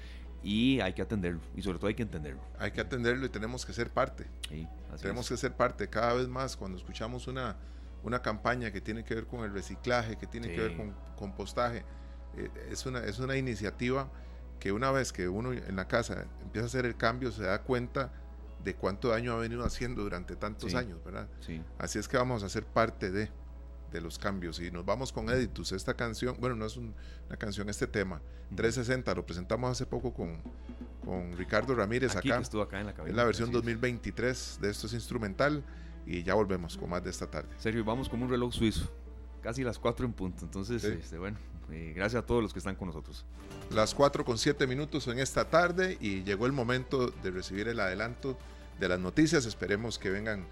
y 0.44 0.80
hay 0.80 0.94
que 0.94 1.02
atenderlo 1.02 1.42
y 1.56 1.62
sobre 1.62 1.78
todo 1.78 1.88
hay 1.88 1.96
que 1.96 2.04
entenderlo. 2.04 2.42
Hay 2.58 2.72
que 2.72 2.82
atenderlo 2.82 3.26
y 3.26 3.30
tenemos 3.30 3.66
que 3.66 3.74
ser 3.74 3.92
parte. 3.92 4.28
tenemos 5.02 5.30
que 5.30 5.38
ser 5.38 5.54
parte 5.54 5.90
cada 5.90 6.14
vez 6.14 6.28
más 6.28 6.58
cuando 6.58 6.78
escuchamos 6.78 7.28
una, 7.28 7.58
una 8.04 8.22
campaña 8.22 8.72
que 8.72 8.82
tiene 8.82 9.04
que 9.04 9.16
ver 9.16 9.28
con 9.28 9.44
el 9.44 9.54
reciclaje, 9.54 10.18
que 10.18 10.28
tiene 10.28 10.50
que 10.50 10.60
ver 10.60 10.78
con 10.78 10.94
compostaje. 11.16 11.84
Eh, 12.38 12.50
es, 12.72 12.86
una, 12.86 13.00
es 13.00 13.20
una 13.20 13.36
iniciativa 13.38 14.10
que 14.60 14.72
una 14.72 14.92
vez 14.92 15.12
que 15.12 15.28
uno 15.28 15.54
en 15.54 15.76
la 15.76 15.88
casa 15.88 16.26
empieza 16.42 16.66
a 16.66 16.68
hacer 16.68 16.86
el 16.86 16.96
cambio 16.96 17.32
se 17.32 17.44
da 17.44 17.62
cuenta 17.64 18.12
de 18.64 18.76
cuánto 18.76 19.10
daño 19.10 19.34
ha 19.34 19.38
venido 19.38 19.66
haciendo 19.66 20.04
durante 20.04 20.36
tantos 20.36 20.76
años, 20.76 21.04
¿verdad? 21.04 21.28
Así 21.80 21.98
es 21.98 22.08
que 22.08 22.18
vamos 22.18 22.44
a 22.44 22.50
ser 22.50 22.64
parte 22.66 23.10
de, 23.12 23.32
de 23.92 24.02
los 24.02 24.18
cambios. 24.18 24.60
Y 24.60 24.72
nos 24.72 24.86
vamos 24.86 25.12
con 25.12 25.30
Editus, 25.30 25.72
esta 25.72 25.94
canción, 25.94 26.36
bueno, 26.40 26.56
no 26.56 26.66
es 26.66 26.78
una 26.78 26.94
canción, 27.38 27.70
este 27.70 27.88
tema, 27.88 28.22
360, 28.56 29.14
lo 29.16 29.26
presentamos 29.26 29.72
hace 29.72 29.86
poco 29.86 30.14
con, 30.14 30.38
con 31.06 31.38
Ricardo 31.38 31.76
Ramírez 31.76 32.16
acá. 32.16 32.40
estuvo 32.40 32.62
acá 32.62 32.80
en 32.80 32.88
la 32.88 32.94
Es 33.06 33.16
la 33.16 33.24
versión 33.24 33.52
2023 33.52 34.60
de 34.62 34.70
esto 34.70 34.88
es 34.88 34.94
instrumental 34.94 35.64
y 36.06 36.24
ya 36.24 36.34
volvemos 36.34 36.78
con 36.78 36.90
más 36.90 37.04
de 37.04 37.10
esta 37.10 37.28
tarde. 37.28 37.50
Sergio, 37.58 37.84
vamos 37.84 38.10
con 38.10 38.22
un 38.22 38.30
reloj 38.30 38.54
suizo, 38.54 38.92
casi 39.42 39.64
las 39.64 39.78
4 39.78 40.06
en 40.06 40.14
punto. 40.14 40.46
Entonces, 40.46 40.84
este, 40.84 41.18
bueno, 41.18 41.38
eh, 41.72 41.94
gracias 41.96 42.24
a 42.24 42.26
todos 42.26 42.42
los 42.42 42.54
que 42.54 42.60
están 42.60 42.76
con 42.76 42.88
nosotros. 42.88 43.26
Las 43.72 43.94
4 43.94 44.26
con 44.26 44.38
7 44.38 44.68
minutos 44.68 45.08
en 45.08 45.20
esta 45.20 45.50
tarde 45.50 45.98
y 46.02 46.24
llegó 46.24 46.46
el 46.46 46.52
momento 46.52 47.08
de 47.08 47.32
recibir 47.32 47.68
el 47.68 47.80
adelanto 47.80 48.38
de 48.80 48.90
las 48.90 49.00
noticias. 49.00 49.46
Esperemos 49.46 49.98
que 49.98 50.10
vengan 50.10 50.46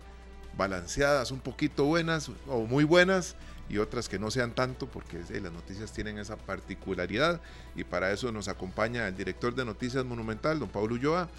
balanceadas, 0.60 1.32
un 1.32 1.40
poquito 1.40 1.86
buenas 1.86 2.30
o 2.48 2.66
muy 2.68 2.84
buenas 2.84 3.36
y 3.70 3.78
otras 3.78 4.10
que 4.10 4.20
no 4.20 4.30
sean 4.30 4.54
tanto 4.54 4.88
porque 4.88 5.18
las 5.42 5.52
noticias 5.52 5.92
tienen 5.94 6.20
esa 6.20 6.36
particularidad 6.36 7.40
y 7.76 7.84
para 7.84 8.12
eso 8.12 8.32
nos 8.32 8.48
acompaña 8.48 9.08
el 9.08 9.16
director 9.16 9.56
de 9.56 9.64
Noticias 9.66 10.04
Monumental, 10.06 10.60
don 10.60 10.70
Pablo 10.70 10.96
Ulloa. 10.96 11.30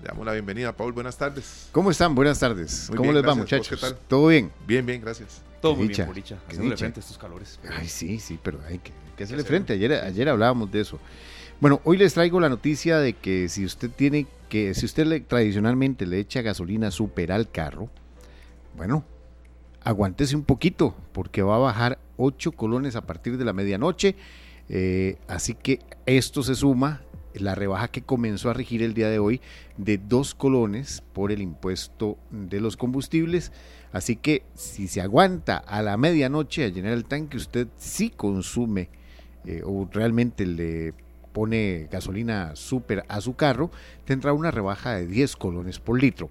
Le 0.00 0.08
damos 0.08 0.24
la 0.24 0.32
bienvenida, 0.32 0.74
Paul. 0.74 0.92
Buenas 0.92 1.18
tardes. 1.18 1.68
¿Cómo 1.72 1.90
están? 1.90 2.14
Buenas 2.14 2.40
tardes. 2.40 2.90
¿Cómo 2.96 3.12
les 3.12 3.24
va, 3.24 3.34
muchachos? 3.34 3.68
¿Qué 3.68 3.76
tal? 3.76 3.98
¿Todo 4.08 4.28
bien? 4.28 4.50
Bien, 4.66 4.86
bien, 4.86 5.02
gracias. 5.02 5.42
Todo 5.60 5.76
muy 5.76 5.88
bien, 5.88 6.06
Boricha. 6.06 6.38
Haciéndole 6.48 6.76
frente 6.78 7.00
a 7.00 7.02
estos 7.02 7.18
calores. 7.18 7.60
Ay, 7.70 7.86
sí, 7.86 8.18
sí, 8.18 8.38
pero 8.42 8.60
hay 8.66 8.78
que, 8.78 8.92
que 9.14 9.24
hacerle 9.24 9.44
frente. 9.44 9.74
Ayer, 9.74 9.92
ayer 9.92 10.28
hablábamos 10.30 10.72
de 10.72 10.80
eso. 10.80 10.98
Bueno, 11.60 11.82
hoy 11.84 11.98
les 11.98 12.14
traigo 12.14 12.40
la 12.40 12.48
noticia 12.48 12.98
de 12.98 13.12
que 13.12 13.50
si 13.50 13.66
usted 13.66 13.90
tiene 13.90 14.26
que, 14.48 14.72
si 14.72 14.86
usted 14.86 15.04
le, 15.04 15.20
tradicionalmente 15.20 16.06
le 16.06 16.18
echa 16.18 16.40
gasolina 16.40 16.90
super 16.90 17.30
al 17.30 17.50
carro, 17.50 17.90
bueno, 18.76 19.04
aguántese 19.82 20.36
un 20.36 20.44
poquito, 20.44 20.94
porque 21.12 21.42
va 21.42 21.56
a 21.56 21.58
bajar 21.58 21.98
8 22.16 22.52
colones 22.52 22.96
a 22.96 23.06
partir 23.06 23.38
de 23.38 23.44
la 23.44 23.52
medianoche. 23.52 24.16
Eh, 24.68 25.16
así 25.26 25.54
que 25.54 25.80
esto 26.06 26.42
se 26.42 26.54
suma 26.54 27.02
la 27.34 27.54
rebaja 27.54 27.88
que 27.88 28.02
comenzó 28.02 28.50
a 28.50 28.54
regir 28.54 28.82
el 28.82 28.94
día 28.94 29.08
de 29.08 29.18
hoy 29.18 29.40
de 29.76 29.98
2 29.98 30.34
colones 30.34 31.02
por 31.12 31.32
el 31.32 31.42
impuesto 31.42 32.18
de 32.30 32.60
los 32.60 32.76
combustibles. 32.76 33.52
Así 33.92 34.16
que 34.16 34.44
si 34.54 34.88
se 34.88 35.00
aguanta 35.00 35.56
a 35.56 35.82
la 35.82 35.96
medianoche 35.96 36.64
a 36.64 36.68
llenar 36.68 36.92
el 36.92 37.04
tanque, 37.04 37.36
usted 37.36 37.68
sí 37.76 38.10
consume 38.10 38.88
eh, 39.44 39.62
o 39.64 39.88
realmente 39.90 40.46
le 40.46 40.94
pone 41.32 41.88
gasolina 41.90 42.56
súper 42.56 43.04
a 43.08 43.20
su 43.20 43.34
carro, 43.34 43.70
tendrá 44.04 44.32
una 44.32 44.50
rebaja 44.50 44.94
de 44.94 45.06
10 45.06 45.36
colones 45.36 45.78
por 45.78 46.00
litro. 46.00 46.30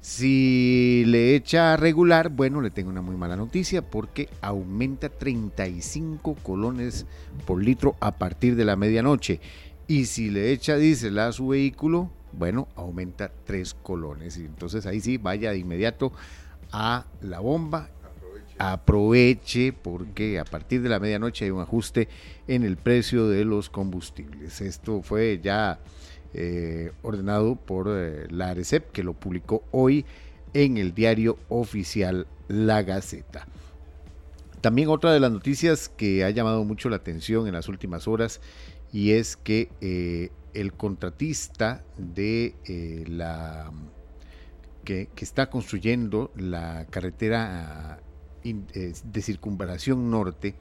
Si 0.00 1.04
le 1.06 1.34
echa 1.34 1.76
regular, 1.76 2.28
bueno, 2.28 2.60
le 2.60 2.70
tengo 2.70 2.90
una 2.90 3.02
muy 3.02 3.16
mala 3.16 3.36
noticia 3.36 3.82
porque 3.82 4.28
aumenta 4.40 5.08
35 5.08 6.36
colones 6.36 7.04
por 7.46 7.62
litro 7.62 7.96
a 8.00 8.16
partir 8.16 8.54
de 8.54 8.64
la 8.64 8.76
medianoche. 8.76 9.40
Y 9.88 10.04
si 10.04 10.30
le 10.30 10.52
echa 10.52 10.76
diésel 10.76 11.18
a 11.18 11.32
su 11.32 11.48
vehículo, 11.48 12.10
bueno, 12.32 12.68
aumenta 12.76 13.32
3 13.44 13.74
colones. 13.82 14.38
Y 14.38 14.44
entonces 14.44 14.86
ahí 14.86 15.00
sí, 15.00 15.18
vaya 15.18 15.50
de 15.50 15.58
inmediato 15.58 16.12
a 16.72 17.06
la 17.20 17.40
bomba. 17.40 17.90
Aproveche. 18.58 19.72
porque 19.72 20.38
a 20.38 20.44
partir 20.44 20.82
de 20.82 20.88
la 20.88 20.98
medianoche 20.98 21.44
hay 21.44 21.52
un 21.52 21.60
ajuste 21.60 22.08
en 22.48 22.64
el 22.64 22.76
precio 22.76 23.28
de 23.28 23.44
los 23.44 23.70
combustibles. 23.70 24.60
Esto 24.60 25.02
fue 25.02 25.40
ya 25.42 25.78
eh, 26.34 26.92
ordenado 27.02 27.56
por 27.56 27.88
eh, 27.88 28.26
la 28.30 28.50
ARECEP, 28.50 28.92
que 28.92 29.02
lo 29.02 29.14
publicó 29.14 29.62
hoy 29.70 30.04
en 30.54 30.76
el 30.76 30.94
diario 30.94 31.38
oficial 31.48 32.26
La 32.48 32.82
Gaceta. 32.82 33.46
También 34.60 34.88
otra 34.88 35.12
de 35.12 35.20
las 35.20 35.30
noticias 35.30 35.88
que 35.88 36.24
ha 36.24 36.30
llamado 36.30 36.64
mucho 36.64 36.88
la 36.88 36.96
atención 36.96 37.46
en 37.46 37.54
las 37.54 37.68
últimas 37.68 38.08
horas 38.08 38.40
y 38.92 39.12
es 39.12 39.36
que 39.36 39.70
eh, 39.80 40.30
el 40.54 40.72
contratista 40.72 41.84
de 41.96 42.54
la 43.08 43.70
que, 44.84 45.08
está 45.18 45.48
construyendo 45.50 46.32
la 46.34 46.86
carretera 46.90 48.00
de 48.42 49.22
circunvalación 49.22 50.10
norte 50.10 50.54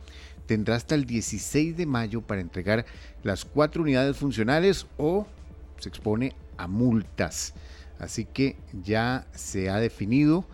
tendrá 0.47 0.75
hasta 0.75 0.95
el 0.95 1.05
16 1.05 1.77
de 1.77 1.85
mayo 1.85 2.21
para 2.21 2.41
entregar 2.41 2.85
las 3.23 3.45
cuatro 3.45 3.83
unidades 3.83 4.17
funcionales 4.17 4.87
o 4.97 5.27
se 5.79 5.89
expone 5.89 6.33
a 6.57 6.67
multas. 6.67 7.53
Así 7.99 8.25
que 8.25 8.57
ya 8.83 9.27
se 9.33 9.69
ha 9.69 9.77
definido 9.77 10.45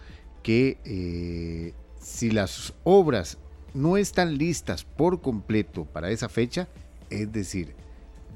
que 0.44 0.78
eh, 0.86 1.74
si 2.00 2.32
las 2.32 2.74
obras 2.84 3.38
no 3.74 3.98
están 3.98 4.38
listas 4.38 4.84
por 4.84 5.22
completo 5.22 5.86
para 5.86 6.12
esa 6.12 6.30
fecha, 6.30 6.68
es 7.10 7.32
decir, 7.32 7.76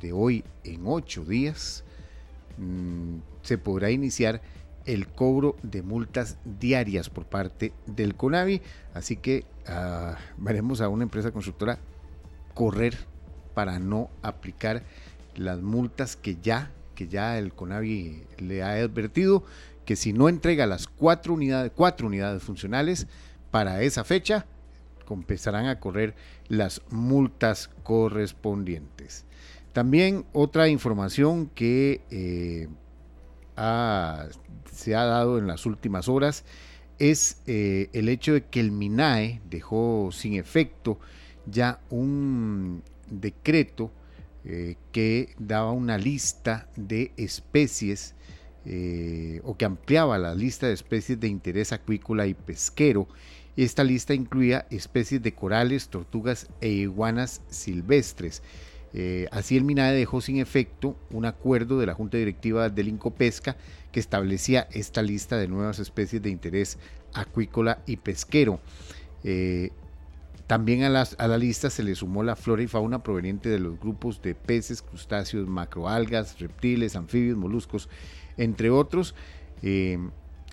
de 0.02 0.14
hoy 0.14 0.44
en 0.64 0.82
ocho 0.86 1.24
días, 1.24 1.84
mm, 2.58 3.18
se 3.42 3.58
podrá 3.58 3.92
iniciar 3.92 4.42
el 4.86 5.08
cobro 5.08 5.58
de 5.64 5.84
multas 5.84 6.38
diarias 6.46 7.10
por 7.10 7.26
parte 7.26 7.74
del 7.86 8.16
CONAVI. 8.16 8.62
Así 8.94 9.18
que 9.18 9.46
ah, 9.68 10.18
veremos 10.38 10.82
a 10.82 10.90
una 10.90 11.04
empresa 11.04 11.32
constructora 11.32 11.78
correr 12.54 12.98
para 13.54 13.80
no 13.80 14.10
aplicar 14.22 14.84
las 15.38 15.62
multas 15.62 16.16
que 16.16 16.38
ya 16.42 16.72
que 16.98 17.08
ya 17.08 17.38
el 17.38 17.54
CONAVI 17.54 18.24
le 18.40 18.64
ha 18.64 18.72
advertido 18.72 19.44
que 19.86 19.96
si 19.96 20.14
no 20.14 20.30
entrega 20.30 20.66
las 20.66 20.88
cuatro 20.88 21.36
unidades, 21.36 21.72
cuatro 21.74 22.08
unidades 22.08 22.42
funcionales 22.42 23.06
para 23.52 23.84
esa 23.84 24.04
fecha, 24.04 24.48
empezarán 25.10 25.68
a 25.68 25.80
correr 25.80 26.16
las 26.48 26.82
multas 26.90 27.70
correspondientes. 27.84 29.26
También 29.74 30.26
otra 30.34 30.68
información 30.68 31.48
que 31.48 32.02
eh, 32.10 32.68
se 34.74 34.96
ha 34.96 35.06
dado 35.06 35.38
en 35.38 35.48
las 35.48 35.66
últimas 35.66 36.10
horas 36.10 36.44
es 37.00 37.42
eh, 37.46 37.90
el 37.94 38.10
hecho 38.10 38.34
de 38.34 38.46
que 38.46 38.60
el 38.60 38.72
MINAE 38.72 39.42
dejó 39.50 40.10
sin 40.12 40.34
efecto 40.34 41.00
ya 41.46 41.80
un 41.90 42.84
decreto 43.10 43.92
eh, 44.50 44.78
que 44.94 45.36
daba 45.40 45.74
una 45.74 45.98
lista 45.98 46.70
de 46.78 47.12
especies 47.18 48.16
eh, 48.64 49.42
o 49.44 49.58
que 49.58 49.66
ampliaba 49.66 50.18
la 50.18 50.34
lista 50.36 50.68
de 50.68 50.74
especies 50.74 51.20
de 51.20 51.28
interés 51.28 51.74
acuícola 51.74 52.28
y 52.28 52.34
pesquero. 52.34 53.10
Esta 53.58 53.84
lista 53.84 54.14
incluía 54.14 54.66
especies 54.70 55.22
de 55.22 55.34
corales, 55.34 55.90
tortugas 55.90 56.48
e 56.62 56.70
iguanas 56.70 57.42
silvestres. 57.50 58.42
Eh, 58.94 59.28
así 59.32 59.58
el 59.58 59.66
MINADE 59.66 59.98
dejó 59.98 60.22
sin 60.22 60.38
efecto 60.38 60.98
un 61.12 61.26
acuerdo 61.26 61.78
de 61.78 61.88
la 61.88 61.94
Junta 61.94 62.18
Directiva 62.18 62.70
del 62.70 62.88
Incopesca 62.88 63.58
que 63.92 64.00
establecía 64.00 64.70
esta 64.72 65.02
lista 65.02 65.36
de 65.36 65.50
nuevas 65.50 65.80
especies 65.80 66.22
de 66.22 66.30
interés 66.30 66.78
acuícola 67.14 67.84
y 67.86 67.98
pesquero. 67.98 68.62
También 70.48 70.84
a, 70.84 70.90
la 70.90 71.38
lista 71.38 71.70
se 71.70 71.84
le 71.84 71.94
sumó 71.94 72.24
la 72.24 72.38
flora 72.38 72.64
y 72.64 72.68
fauna 72.68 73.04
proveniente 73.04 73.50
de 73.50 73.60
los 73.60 73.78
grupos 73.78 74.22
de 74.22 74.34
peces, 74.34 74.82
crustáceos, 74.82 75.46
macroalgas, 75.46 76.40
reptiles, 76.40 76.96
anfibios, 76.96 77.38
moluscos, 77.38 77.90
entre 78.38 78.70
otros. 78.70 79.14
Eh, 79.62 80.00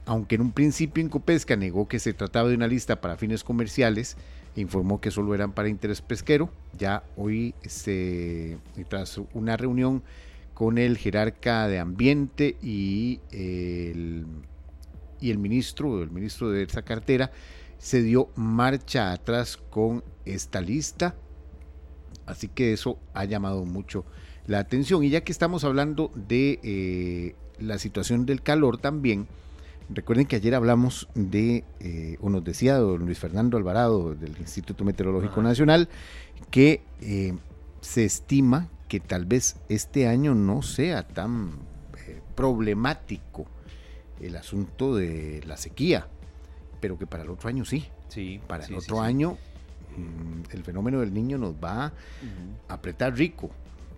aunque 0.05 0.35
en 0.35 0.41
un 0.41 0.53
principio 0.53 1.03
Incopesca 1.03 1.55
negó 1.55 1.87
que 1.87 2.01
se 2.01 2.13
trataba 2.13 2.49
de 2.49 2.57
una 2.57 2.67
lista 2.67 3.01
para 3.01 3.17
fines 3.17 3.45
comerciales, 3.45 4.17
informó 4.57 5.01
que 5.01 5.13
solo 5.13 5.33
eran 5.33 5.53
para 5.53 5.69
interés 5.69 6.03
pesquero. 6.03 6.51
Ya 6.77 7.05
hoy, 7.17 7.55
se, 7.65 8.59
tras 8.89 9.21
una 9.33 9.57
reunión 9.57 10.03
con 10.55 10.79
el 10.79 10.99
jerarca 10.99 11.69
de 11.69 11.79
Ambiente 11.79 12.57
y 12.61 13.21
el, 13.31 14.27
y 15.21 15.31
el 15.31 15.39
ministro, 15.39 16.03
el 16.03 16.11
ministro 16.11 16.51
de 16.51 16.65
esa 16.65 16.83
cartera, 16.83 17.31
se 17.85 18.03
dio 18.03 18.31
marcha 18.35 19.13
atrás 19.13 19.59
con 19.59 20.03
esta 20.25 20.63
lista. 20.63 21.15
Así 22.25 22.49
que 22.49 22.73
eso 22.73 22.99
ha 23.13 23.27
llamado 23.27 23.67
mucho 23.67 24.07
la 24.47 24.59
atención. 24.59 25.05
Y 25.05 25.11
ya 25.11 25.21
que 25.21 25.31
estamos 25.31 25.65
hablando 25.65 26.11
de 26.15 26.61
eh, 26.63 27.35
la 27.59 27.79
situación 27.79 28.25
del 28.25 28.41
calor 28.41 28.79
también, 28.79 29.27
recuerden 29.91 30.25
que 30.25 30.37
ayer 30.37 30.55
hablamos 30.55 31.09
de, 31.15 31.65
eh, 31.81 32.17
o 32.23 32.31
nos 32.31 32.43
decía 32.43 32.77
don 32.77 33.05
Luis 33.05 33.19
Fernando 33.19 33.59
Alvarado 33.59 34.15
del 34.15 34.35
Instituto 34.39 34.83
Meteorológico 34.83 35.43
Nacional, 35.43 35.91
que 36.51 36.81
eh, 37.03 37.35
se 37.83 38.07
estima 38.07 38.71
que 38.89 38.99
tal 38.99 39.27
vez 39.27 39.57
este 39.69 40.09
año 40.09 40.35
no 40.35 40.63
sea 40.63 41.07
tan 41.07 41.59
problemático 42.35 43.45
el 44.23 44.37
asunto 44.37 44.97
de 44.97 45.43
la 45.47 45.59
sequía, 45.59 46.09
pero 46.85 46.99
que 46.99 47.07
para 47.07 47.23
el 47.23 47.31
otro 47.31 47.49
año 47.49 47.65
sí. 47.65 47.87
Sí. 48.11 48.39
Para 48.47 48.63
sí, 48.67 48.75
el 48.75 48.79
otro 48.79 48.97
sí. 48.97 49.03
año 49.03 49.39
mm, 49.97 50.51
el 50.51 50.63
fenómeno 50.65 51.01
del 51.01 51.15
niño 51.15 51.39
nos 51.39 51.55
va 51.55 51.87
a 51.87 51.93
apretar 52.69 53.17
rico, 53.17 53.49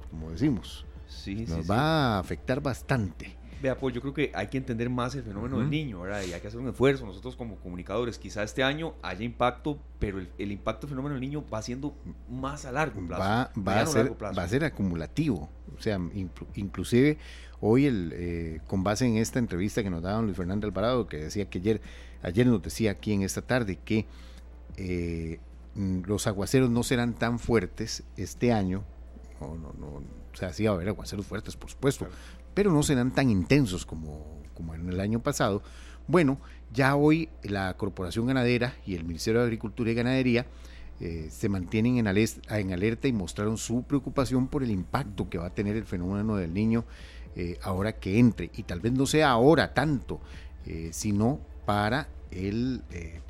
como 0.09 0.31
decimos. 0.31 0.87
Sí, 1.09 1.47
Nos 1.49 1.65
sí. 1.65 1.69
va 1.69 2.15
a 2.15 2.19
afectar 2.21 2.61
bastante. 2.61 3.36
Vea, 3.63 3.77
pues 3.79 3.95
yo 3.95 4.01
creo 4.03 4.13
que 4.13 4.31
hay 4.35 4.49
que 4.49 4.59
entender 4.59 4.91
más 4.91 5.15
el 5.15 5.23
fenómeno 5.23 5.59
del 5.59 5.71
niño, 5.71 6.01
¿verdad? 6.03 6.23
Y 6.29 6.33
hay 6.33 6.41
que 6.41 6.49
hacer 6.49 6.61
un 6.61 6.69
esfuerzo. 6.69 7.07
Nosotros 7.07 7.37
como 7.37 7.57
comunicadores, 7.57 8.19
quizá 8.19 8.43
este 8.43 8.63
año 8.63 8.95
haya 9.03 9.25
impacto, 9.25 9.79
pero 9.99 10.19
el, 10.19 10.29
el 10.39 10.53
impacto 10.53 10.87
del 10.87 10.91
fenómeno 10.91 11.15
del 11.15 11.21
niño 11.23 11.45
va 11.53 11.63
siendo 11.63 11.95
más 12.29 12.65
a 12.67 12.73
largo 12.73 13.01
plazo. 13.07 13.23
va, 13.23 13.53
va, 13.67 13.81
a 13.81 13.87
ser, 13.87 14.03
largo 14.03 14.19
plazo. 14.19 14.37
va 14.37 14.43
a 14.43 14.49
ser 14.49 14.65
acumulativo. 14.65 15.49
O 15.77 15.81
sea, 15.81 15.99
inclu- 15.99 16.47
inclusive 16.55 17.19
hoy, 17.61 17.87
el, 17.87 18.13
eh, 18.15 18.61
con 18.67 18.85
base 18.85 19.07
en 19.07 19.17
esta 19.17 19.39
entrevista 19.39 19.83
que 19.83 19.89
nos 19.91 20.03
daba 20.03 20.21
Luis 20.23 20.37
Fernando 20.37 20.67
Alvarado, 20.67 21.07
que 21.09 21.17
decía 21.17 21.49
que 21.49 21.59
ayer, 21.59 21.81
ayer 22.23 22.47
nos 22.47 22.61
decía 22.63 22.91
aquí 22.91 23.13
en 23.15 23.23
esta 23.23 23.41
tarde 23.43 23.79
que 23.85 24.07
eh, 24.77 25.41
los 25.75 26.27
aguaceros 26.27 26.71
no 26.71 26.83
serán 26.83 27.15
tan 27.15 27.39
fuertes 27.39 28.03
este 28.17 28.53
año. 28.53 28.85
No, 29.41 29.55
no, 29.57 29.75
no, 29.79 29.87
o 29.87 30.37
sea, 30.39 30.53
sí 30.53 30.65
va 30.65 30.73
a 30.73 30.75
haber 30.75 30.89
aguaceros 30.89 31.27
fuertes, 31.27 31.57
por 31.57 31.71
supuesto, 31.71 32.07
pero 32.57 32.73
no 32.73 32.83
serán 32.83 33.11
tan 33.11 33.29
intensos 33.29 33.85
como, 33.85 34.43
como 34.55 34.75
en 34.75 34.89
el 34.89 34.99
año 34.99 35.21
pasado. 35.21 35.63
Bueno, 36.09 36.41
ya 36.73 36.97
hoy 36.97 37.29
la 37.43 37.77
Corporación 37.77 38.25
Ganadera 38.27 38.75
y 38.87 38.95
el 38.95 39.05
Ministerio 39.05 39.41
de 39.41 39.45
Agricultura 39.47 39.91
y 39.91 39.95
Ganadería 39.95 40.47
eh, 40.99 41.29
se 41.31 41.51
mantienen 41.51 41.99
en, 41.99 42.07
ales- 42.07 42.41
en 42.49 42.73
alerta 42.73 43.09
y 43.09 43.13
mostraron 43.13 43.59
su 43.59 43.83
preocupación 43.83 44.49
por 44.49 44.63
el 44.63 44.71
impacto 44.71 45.29
que 45.29 45.37
va 45.37 45.49
a 45.49 45.55
tener 45.55 45.77
el 45.77 45.85
fenómeno 45.85 46.37
del 46.37 46.55
niño 46.55 46.87
eh, 47.35 47.59
ahora 47.63 47.93
que 47.93 48.19
entre. 48.19 48.51
Y 48.57 48.63
tal 48.63 48.81
vez 48.81 48.95
no 48.95 49.05
sea 49.05 49.33
ahora 49.33 49.75
tanto, 49.75 50.19
eh, 50.65 50.89
sino 50.93 51.39
para 51.67 52.09
el 52.31 52.83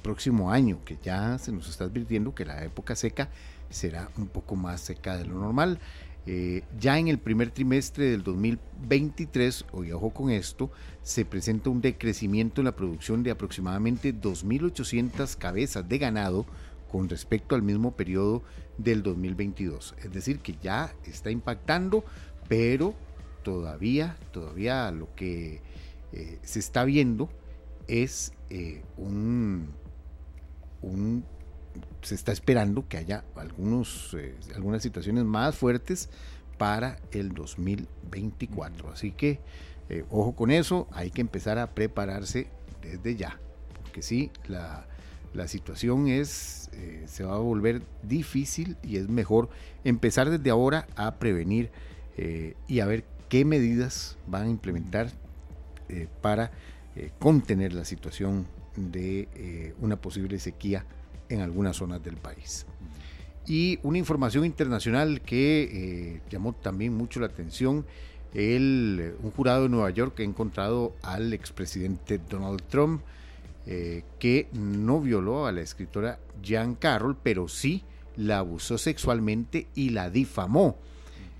próximo 0.04 0.52
año, 0.52 0.84
que 0.84 0.98
ya 1.02 1.36
se 1.38 1.50
nos 1.50 1.68
está 1.68 1.82
advirtiendo 1.82 2.32
que 2.32 2.44
la 2.44 2.62
época 2.62 2.94
seca 2.94 3.28
será 3.70 4.08
un 4.16 4.28
poco 4.28 4.54
más 4.54 4.80
seca 4.80 5.16
de 5.16 5.24
lo 5.24 5.34
normal. 5.34 5.80
Eh, 6.28 6.62
ya 6.80 6.98
en 6.98 7.06
el 7.08 7.18
primer 7.18 7.50
trimestre 7.52 8.10
del 8.10 8.24
2023, 8.24 9.64
hoy 9.72 9.92
ojo 9.92 10.10
con 10.10 10.30
esto, 10.30 10.70
se 11.02 11.24
presenta 11.24 11.70
un 11.70 11.80
decrecimiento 11.80 12.60
en 12.60 12.64
la 12.64 12.74
producción 12.74 13.22
de 13.22 13.30
aproximadamente 13.30 14.12
2.800 14.12 15.36
cabezas 15.36 15.88
de 15.88 15.98
ganado 15.98 16.44
con 16.90 17.08
respecto 17.08 17.54
al 17.54 17.62
mismo 17.62 17.92
periodo 17.94 18.42
del 18.76 19.02
2022. 19.04 19.94
Es 20.02 20.12
decir, 20.12 20.40
que 20.40 20.56
ya 20.60 20.92
está 21.06 21.30
impactando, 21.30 22.04
pero 22.48 22.94
todavía, 23.44 24.16
todavía 24.32 24.90
lo 24.90 25.14
que 25.14 25.60
eh, 26.12 26.38
se 26.42 26.58
está 26.58 26.84
viendo 26.84 27.28
es 27.86 28.32
eh, 28.50 28.82
un, 28.96 29.68
un- 30.82 31.24
se 32.06 32.14
está 32.14 32.30
esperando 32.30 32.86
que 32.88 32.98
haya 32.98 33.24
algunos, 33.34 34.14
eh, 34.16 34.36
algunas 34.54 34.80
situaciones 34.80 35.24
más 35.24 35.56
fuertes 35.56 36.08
para 36.56 37.00
el 37.10 37.34
2024. 37.34 38.92
Así 38.92 39.10
que 39.10 39.40
eh, 39.88 40.04
ojo 40.08 40.36
con 40.36 40.52
eso, 40.52 40.86
hay 40.92 41.10
que 41.10 41.20
empezar 41.20 41.58
a 41.58 41.74
prepararse 41.74 42.46
desde 42.80 43.16
ya, 43.16 43.40
porque 43.82 44.02
sí, 44.02 44.30
la, 44.46 44.86
la 45.34 45.48
situación 45.48 46.06
es, 46.06 46.70
eh, 46.74 47.02
se 47.06 47.24
va 47.24 47.34
a 47.34 47.38
volver 47.38 47.82
difícil 48.04 48.76
y 48.84 48.98
es 48.98 49.08
mejor 49.08 49.48
empezar 49.82 50.30
desde 50.30 50.50
ahora 50.50 50.86
a 50.94 51.16
prevenir 51.16 51.70
y 52.66 52.80
a 52.80 52.86
ver 52.86 53.04
qué 53.28 53.44
medidas 53.44 54.16
van 54.26 54.46
a 54.46 54.48
implementar 54.48 55.10
para 56.22 56.50
contener 57.18 57.74
la 57.74 57.84
situación 57.84 58.46
de 58.74 59.74
una 59.82 59.96
posible 59.96 60.38
sequía 60.38 60.86
en 61.28 61.40
algunas 61.40 61.76
zonas 61.76 62.02
del 62.02 62.16
país. 62.16 62.66
Y 63.46 63.78
una 63.82 63.98
información 63.98 64.44
internacional 64.44 65.20
que 65.20 65.62
eh, 65.62 66.20
llamó 66.30 66.52
también 66.52 66.94
mucho 66.94 67.20
la 67.20 67.26
atención, 67.26 67.86
el, 68.34 69.14
un 69.22 69.30
jurado 69.30 69.62
de 69.62 69.68
Nueva 69.68 69.90
York 69.90 70.18
ha 70.20 70.24
encontrado 70.24 70.94
al 71.02 71.32
expresidente 71.32 72.18
Donald 72.18 72.62
Trump 72.68 73.00
eh, 73.68 74.02
que 74.18 74.48
no 74.52 75.00
violó 75.00 75.46
a 75.46 75.52
la 75.52 75.60
escritora 75.60 76.18
Jean 76.42 76.74
Carroll, 76.74 77.16
pero 77.22 77.48
sí 77.48 77.82
la 78.16 78.38
abusó 78.38 78.78
sexualmente 78.78 79.68
y 79.74 79.90
la 79.90 80.10
difamó. 80.10 80.76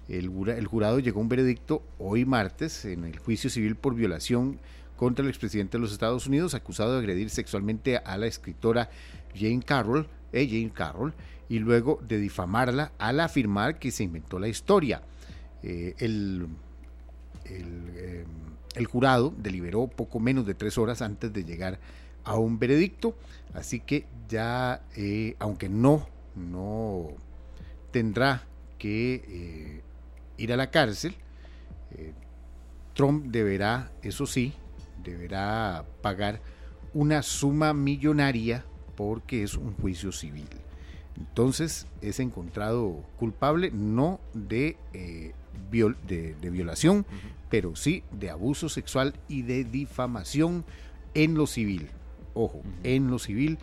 El, 0.08 0.30
el 0.48 0.66
jurado 0.66 1.00
llegó 1.00 1.20
a 1.20 1.22
un 1.22 1.28
veredicto 1.28 1.82
hoy 1.98 2.24
martes 2.24 2.84
en 2.84 3.04
el 3.04 3.18
juicio 3.18 3.50
civil 3.50 3.76
por 3.76 3.94
violación 3.94 4.58
contra 4.96 5.22
el 5.22 5.28
expresidente 5.28 5.76
de 5.76 5.82
los 5.82 5.92
Estados 5.92 6.26
Unidos, 6.26 6.54
acusado 6.54 6.92
de 6.92 6.98
agredir 6.98 7.30
sexualmente 7.30 7.98
a 7.98 8.16
la 8.16 8.26
escritora 8.26 8.90
Jane 9.34 9.62
Carroll, 9.62 10.08
eh, 10.32 10.48
Jane 10.48 10.72
Carroll, 10.72 11.14
y 11.48 11.58
luego 11.58 12.00
de 12.06 12.18
difamarla 12.18 12.92
al 12.98 13.20
afirmar 13.20 13.78
que 13.78 13.90
se 13.90 14.04
inventó 14.04 14.38
la 14.38 14.48
historia. 14.48 15.02
Eh, 15.62 15.94
eh, 15.98 16.46
el 18.74 18.86
jurado 18.86 19.32
deliberó 19.36 19.86
poco 19.86 20.20
menos 20.20 20.46
de 20.46 20.54
tres 20.54 20.78
horas 20.78 21.02
antes 21.02 21.32
de 21.32 21.44
llegar 21.44 21.78
a 22.24 22.36
un 22.36 22.58
veredicto, 22.58 23.16
así 23.54 23.80
que 23.80 24.06
ya, 24.28 24.82
eh, 24.96 25.36
aunque 25.38 25.68
no, 25.68 26.08
no 26.34 27.08
tendrá 27.92 28.44
que 28.78 29.82
ir 30.36 30.52
a 30.52 30.56
la 30.56 30.70
cárcel, 30.70 31.14
Trump 32.94 33.26
deberá, 33.26 33.92
eso 34.02 34.26
sí, 34.26 34.52
deberá 35.10 35.84
pagar 36.02 36.40
una 36.94 37.22
suma 37.22 37.72
millonaria 37.74 38.64
porque 38.96 39.42
es 39.42 39.54
un 39.54 39.74
juicio 39.74 40.12
civil. 40.12 40.48
Entonces 41.18 41.86
es 42.02 42.20
encontrado 42.20 43.02
culpable 43.18 43.70
no 43.70 44.20
de, 44.34 44.76
eh, 44.92 45.32
viol- 45.70 45.96
de, 46.06 46.34
de 46.34 46.50
violación, 46.50 47.06
pero 47.48 47.76
sí 47.76 48.02
de 48.12 48.30
abuso 48.30 48.68
sexual 48.68 49.14
y 49.28 49.42
de 49.42 49.64
difamación 49.64 50.64
en 51.14 51.34
lo 51.34 51.46
civil. 51.46 51.88
Ojo, 52.34 52.62
en 52.82 53.10
lo 53.10 53.18
civil, 53.18 53.58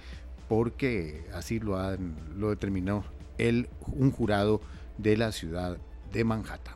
porque 0.50 1.26
así 1.34 1.60
lo, 1.60 1.78
han, 1.78 2.16
lo 2.38 2.50
determinó 2.50 3.04
el, 3.38 3.70
un 3.88 4.12
jurado 4.12 4.62
de 4.98 5.18
la 5.18 5.32
ciudad 5.32 5.78
de 6.12 6.24
Manhattan. 6.24 6.76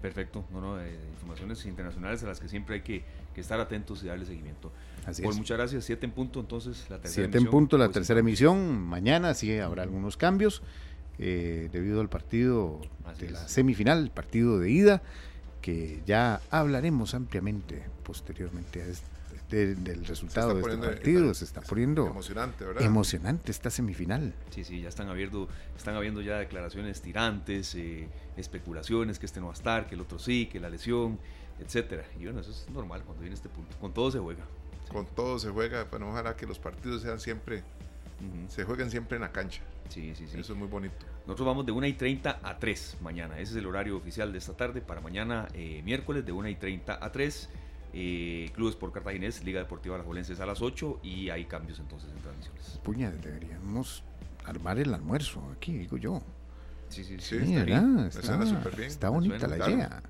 Perfecto, 0.00 0.44
no, 0.52 0.60
no, 0.60 0.80
eh, 0.80 0.96
informaciones 1.12 1.66
internacionales 1.66 2.22
a 2.22 2.28
las 2.28 2.40
que 2.40 2.48
siempre 2.48 2.76
hay 2.76 2.82
que, 2.82 3.04
que 3.38 3.42
estar 3.42 3.60
atentos 3.60 4.02
y 4.02 4.06
darle 4.08 4.26
seguimiento. 4.26 4.72
Así 5.06 5.22
Pues 5.22 5.36
es. 5.36 5.40
muchas 5.40 5.56
gracias, 5.58 5.84
7 5.84 6.04
en 6.06 6.12
punto 6.12 6.40
entonces 6.40 6.84
la 6.90 6.98
tercera 7.00 7.26
7 7.28 7.38
en 7.38 7.46
punto 7.46 7.78
la 7.78 7.86
Pues, 7.86 7.94
tercera 7.94 8.20
emisión. 8.20 8.78
Mañana 8.82 9.32
sí 9.34 9.56
habrá 9.58 9.82
algunos 9.84 10.16
cambios 10.16 10.62
eh, 11.20 11.68
debido 11.72 12.00
al 12.00 12.08
partido 12.08 12.80
Así 13.04 13.26
de 13.26 13.32
la 13.32 13.48
semifinal, 13.48 13.98
el 14.02 14.10
partido 14.10 14.58
de 14.58 14.70
ida, 14.70 15.02
que 15.62 16.00
ya 16.06 16.40
hablaremos 16.50 17.14
ampliamente 17.14 17.82
posteriormente 18.04 18.82
a 18.82 18.86
este- 18.86 19.08
de- 19.50 19.74
del 19.76 20.04
resultado 20.04 20.48
de 20.50 20.60
este 20.60 20.62
poniendo- 20.70 20.86
partido. 20.86 21.32
Se 21.34 21.44
está 21.46 21.60
es 21.60 21.68
poniendo 21.68 22.06
emocionante, 22.06 22.64
¿verdad? 22.66 22.82
emocionante 22.82 23.50
esta 23.50 23.70
semifinal. 23.70 24.34
Sí, 24.50 24.62
sí, 24.62 24.82
ya 24.82 24.88
están 24.90 25.08
habiendo, 25.08 25.48
están 25.76 25.96
habiendo 25.96 26.20
ya 26.20 26.36
declaraciones 26.38 27.00
tirantes, 27.00 27.74
eh, 27.74 28.08
especulaciones 28.36 29.18
que 29.18 29.24
este 29.26 29.40
no 29.40 29.46
va 29.46 29.52
a 29.52 29.56
estar, 29.56 29.86
que 29.88 29.94
el 29.94 30.02
otro 30.02 30.18
sí, 30.18 30.46
que 30.52 30.60
la 30.60 30.68
lesión, 30.70 31.18
etcétera. 31.60 32.04
Y 32.18 32.24
bueno, 32.24 32.40
eso 32.40 32.50
es 32.50 32.66
normal 32.70 33.02
cuando 33.04 33.20
viene 33.22 33.34
este 33.34 33.48
punto. 33.48 33.76
Con 33.78 33.92
todo 33.92 34.10
se 34.10 34.18
juega. 34.18 34.44
Con 34.92 35.06
todo 35.06 35.38
se 35.38 35.50
juega, 35.50 35.84
bueno, 35.84 36.10
ojalá 36.10 36.36
que 36.36 36.46
los 36.46 36.58
partidos 36.58 37.02
sean 37.02 37.20
siempre, 37.20 37.62
se 38.48 38.64
jueguen 38.64 38.90
siempre 38.90 39.16
en 39.16 39.22
la 39.22 39.32
cancha. 39.32 39.62
Sí, 39.88 40.14
sí, 40.14 40.26
sí. 40.26 40.38
Eso 40.38 40.52
es 40.52 40.58
muy 40.58 40.68
bonito. 40.68 40.94
Nosotros 41.26 41.46
vamos 41.46 41.66
de 41.66 41.72
1 41.72 41.86
y 41.86 41.92
30 41.92 42.40
a 42.42 42.58
3 42.58 42.98
mañana. 43.02 43.38
Ese 43.38 43.52
es 43.52 43.58
el 43.58 43.66
horario 43.66 43.96
oficial 43.96 44.32
de 44.32 44.38
esta 44.38 44.54
tarde 44.54 44.80
para 44.80 45.00
mañana 45.00 45.48
eh, 45.54 45.82
miércoles 45.84 46.24
de 46.24 46.32
1 46.32 46.48
y 46.48 46.54
30 46.54 47.04
a 47.04 47.12
3. 47.12 47.48
Eh, 47.94 48.50
Clubes 48.54 48.76
por 48.76 48.92
Cartaginés, 48.92 49.42
Liga 49.44 49.60
Deportiva 49.60 49.94
Alajuelenses 49.94 50.40
a 50.40 50.46
las 50.46 50.60
8 50.60 51.00
y 51.02 51.30
hay 51.30 51.46
cambios 51.46 51.78
entonces 51.78 52.10
en 52.10 52.18
transmisiones. 52.18 52.80
Puña, 52.82 53.10
deberíamos 53.10 54.02
armar 54.44 54.78
el 54.78 54.92
almuerzo 54.92 55.42
aquí, 55.56 55.76
digo 55.76 55.96
yo. 55.96 56.22
Sí, 56.88 57.04
sí, 57.04 57.16
Sí, 57.18 57.38
sí. 57.40 57.54
Está 57.54 58.06
Está, 58.06 58.84
está 58.84 59.10
Me 59.10 59.16
bonita 59.16 59.46
la 59.46 59.56
claro. 59.56 60.02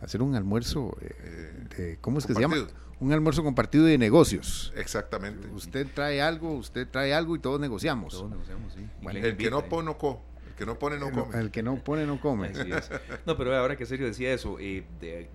Hacer 0.00 0.22
un 0.22 0.34
almuerzo, 0.34 0.96
eh, 1.02 1.66
de- 1.76 1.98
¿cómo 2.00 2.18
es 2.18 2.26
que 2.26 2.34
se 2.34 2.40
llama? 2.40 2.56
Un 3.00 3.12
almuerzo 3.12 3.42
compartido 3.42 3.84
de 3.84 3.96
negocios. 3.98 4.72
Exactamente. 4.76 5.48
Usted 5.48 5.86
trae 5.94 6.20
algo, 6.20 6.52
usted 6.54 6.86
trae 6.88 7.14
algo 7.14 7.34
y 7.36 7.38
todos 7.38 7.58
negociamos. 7.60 8.14
Todos 8.14 8.30
negociamos, 8.30 8.72
sí. 8.74 8.80
¿Y 8.80 9.02
Bueno, 9.04 9.20
quién 9.20 9.24
El 9.32 9.36
que 9.36 9.50
no 9.50 9.64
pone, 9.64 9.86
no 9.86 9.96
co. 9.98 10.22
El 10.46 10.54
que 10.54 10.66
no 10.66 10.78
pone, 10.78 10.98
no 10.98 11.10
come. 11.10 11.38
El 11.38 11.50
que 11.50 11.62
no 11.62 11.76
pone, 11.76 12.06
no 12.06 12.20
come. 12.20 12.48
Así 12.48 12.70
es. 12.70 12.90
No, 13.26 13.36
pero 13.36 13.56
ahora 13.56 13.76
que 13.76 13.86
serio 13.86 14.06
decía 14.06 14.32
eso, 14.34 14.58
eh, 14.60 14.84
de- 15.00 15.28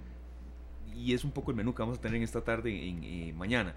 y 0.95 1.13
es 1.13 1.23
un 1.23 1.31
poco 1.31 1.51
el 1.51 1.57
menú 1.57 1.73
que 1.73 1.81
vamos 1.81 1.97
a 1.97 2.01
tener 2.01 2.17
en 2.17 2.23
esta 2.23 2.41
tarde, 2.41 2.87
en, 2.87 3.03
eh, 3.03 3.33
mañana. 3.35 3.75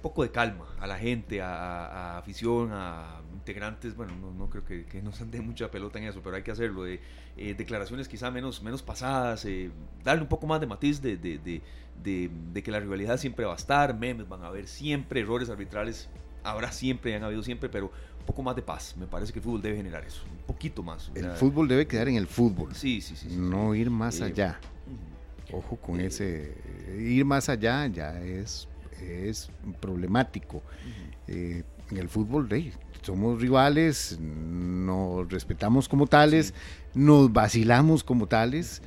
Poco 0.00 0.22
de 0.22 0.30
calma 0.30 0.66
a 0.78 0.86
la 0.86 0.98
gente, 0.98 1.40
a, 1.42 2.18
afición, 2.18 2.70
a 2.72 3.20
integrantes. 3.34 3.94
Bueno, 3.94 4.12
no, 4.36 4.50
creo 4.50 4.64
que, 4.64 4.84
que 4.84 5.02
nos 5.02 5.20
ande 5.20 5.40
mucha 5.40 5.70
pelota 5.70 5.98
en 5.98 6.06
eso, 6.06 6.20
pero 6.22 6.36
hay 6.36 6.42
que 6.42 6.50
hacerlo. 6.50 6.86
Eh, 6.86 7.00
declaraciones 7.36 8.08
quizá 8.08 8.30
menos, 8.30 8.62
menos 8.62 8.82
pasadas, 8.82 9.44
eh, 9.44 9.70
darle 10.04 10.22
un 10.22 10.28
poco 10.28 10.46
más 10.46 10.60
de 10.60 10.66
matiz 10.66 11.00
de, 11.00 11.16
de, 11.16 11.38
de, 11.38 12.30
de, 12.52 12.62
que 12.62 12.70
la 12.70 12.80
rivalidad 12.80 13.16
siempre 13.16 13.44
va 13.44 13.52
a 13.52 13.56
estar, 13.56 13.96
memes 13.96 14.28
van 14.28 14.42
a 14.42 14.48
haber 14.48 14.66
siempre, 14.66 15.20
errores 15.20 15.48
arbitrales 15.48 16.08
habrá 16.42 16.72
siempre, 16.72 17.14
han 17.14 17.24
habido 17.24 17.42
siempre, 17.42 17.68
pero 17.68 17.86
un 17.86 18.26
poco 18.26 18.42
más 18.42 18.56
de 18.56 18.62
paz. 18.62 18.94
Me 18.98 19.06
parece 19.06 19.32
que 19.32 19.38
el 19.38 19.44
fútbol 19.44 19.62
debe 19.62 19.76
generar 19.76 20.04
eso, 20.04 20.22
un 20.30 20.46
poquito 20.46 20.82
más. 20.82 21.10
El 21.14 21.30
fútbol 21.32 21.68
debe 21.68 21.86
quedar 21.86 22.08
en 22.08 22.16
el 22.16 22.26
fútbol. 22.26 22.74
Sí, 22.74 23.00
sí, 23.00 23.16
sí. 23.16 23.28
no 23.30 23.74
ir 23.74 23.90
más 23.90 24.20
eh, 24.20 24.24
allá. 24.24 24.60
Ojo 25.52 25.76
con 25.76 26.00
ese. 26.00 26.54
Ir 26.98 27.24
más 27.24 27.48
allá 27.48 27.86
ya 27.86 28.20
es 28.20 28.68
es 29.00 29.50
problemático. 29.80 30.62
Eh, 31.28 31.62
en 31.90 31.96
el 31.96 32.08
fútbol, 32.08 32.48
somos 33.02 33.40
rivales, 33.40 34.18
nos 34.20 35.28
respetamos 35.30 35.88
como 35.88 36.06
tales, 36.06 36.54
nos 36.94 37.32
vacilamos 37.32 38.04
como 38.04 38.26
tales, 38.26 38.82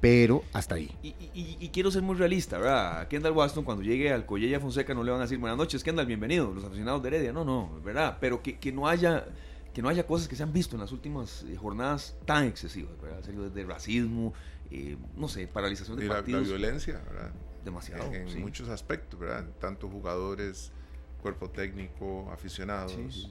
pero 0.00 0.42
hasta 0.52 0.76
ahí. 0.76 0.90
Y, 1.02 1.68
quiero 1.68 1.90
ser 1.90 2.02
muy 2.02 2.16
realista, 2.16 2.58
¿verdad? 2.58 3.08
Kendall 3.08 3.32
Waston, 3.32 3.64
cuando 3.64 3.82
llegue 3.82 4.12
al 4.12 4.26
Collella 4.26 4.58
Fonseca, 4.58 4.94
no 4.94 5.04
le 5.04 5.12
van 5.12 5.20
a 5.20 5.24
decir 5.24 5.38
buenas 5.38 5.58
noches, 5.58 5.84
Kendall, 5.84 6.06
bienvenido, 6.06 6.52
los 6.52 6.64
aficionados 6.64 7.02
de 7.02 7.08
Heredia. 7.08 7.32
No, 7.32 7.44
no, 7.44 7.80
¿verdad? 7.84 8.18
Pero 8.20 8.42
que, 8.42 8.58
que 8.58 8.72
no 8.72 8.88
haya 8.88 9.26
que 9.72 9.82
no 9.82 9.88
haya 9.88 10.04
cosas 10.06 10.26
que 10.26 10.34
se 10.34 10.42
han 10.42 10.52
visto 10.52 10.74
en 10.74 10.80
las 10.80 10.90
últimas 10.90 11.44
eh, 11.44 11.56
jornadas 11.56 12.16
tan 12.24 12.44
excesivas, 12.44 13.00
¿verdad? 13.00 13.22
Desde 13.22 13.64
racismo, 13.64 14.34
eh, 14.72 14.96
no 15.16 15.28
sé, 15.28 15.46
paralización 15.46 15.98
de 15.98 16.08
partidos. 16.08 16.42
La, 16.42 16.48
violencia, 16.48 17.00
¿verdad? 17.06 17.30
Demasiado. 17.64 18.12
En, 18.12 18.40
muchos 18.40 18.68
aspectos, 18.68 19.18
¿verdad? 19.18 19.46
Tanto 19.60 19.88
jugadores, 19.88 20.72
cuerpo 21.20 21.50
técnico, 21.50 22.30
aficionados. 22.32 23.30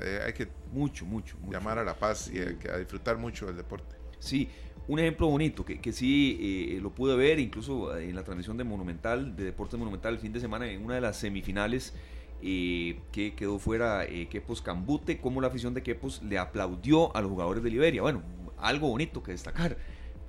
Eh, 0.00 0.20
hay 0.24 0.32
que 0.32 0.48
mucho, 0.72 1.04
mucho, 1.04 1.36
llamar 1.50 1.78
a 1.78 1.84
la 1.84 1.94
paz 1.94 2.30
y 2.32 2.40
a, 2.40 2.78
disfrutar 2.78 3.18
mucho 3.18 3.46
del 3.46 3.56
deporte. 3.56 3.96
Sí, 4.18 4.48
un 4.88 4.98
ejemplo 4.98 5.28
bonito 5.28 5.64
que, 5.64 5.80
que 5.80 5.92
sí 5.92 6.74
eh, 6.74 6.80
lo 6.80 6.90
pude 6.90 7.16
ver 7.16 7.38
incluso 7.38 7.96
en 7.96 8.14
la 8.14 8.24
transmisión 8.24 8.56
de 8.56 8.64
Monumental, 8.64 9.36
de 9.36 9.44
Deportes 9.44 9.78
Monumental 9.78 10.14
el 10.14 10.20
fin 10.20 10.32
de 10.32 10.40
semana 10.40 10.68
en 10.68 10.84
una 10.84 10.96
de 10.96 11.00
las 11.00 11.18
semifinales 11.18 11.94
eh, 12.42 13.00
que 13.12 13.34
quedó 13.34 13.58
fuera 13.58 14.04
Kepos 14.30 14.62
Cambute, 14.62 15.20
como 15.20 15.40
la 15.40 15.48
afición 15.48 15.74
de 15.74 15.82
Kepos 15.82 16.22
le 16.22 16.38
aplaudió 16.38 17.14
a 17.16 17.20
los 17.20 17.30
jugadores 17.30 17.62
de 17.62 17.70
Liberia. 17.70 18.02
Bueno, 18.02 18.22
algo 18.58 18.88
bonito 18.88 19.22
que 19.22 19.32
destacar 19.32 19.76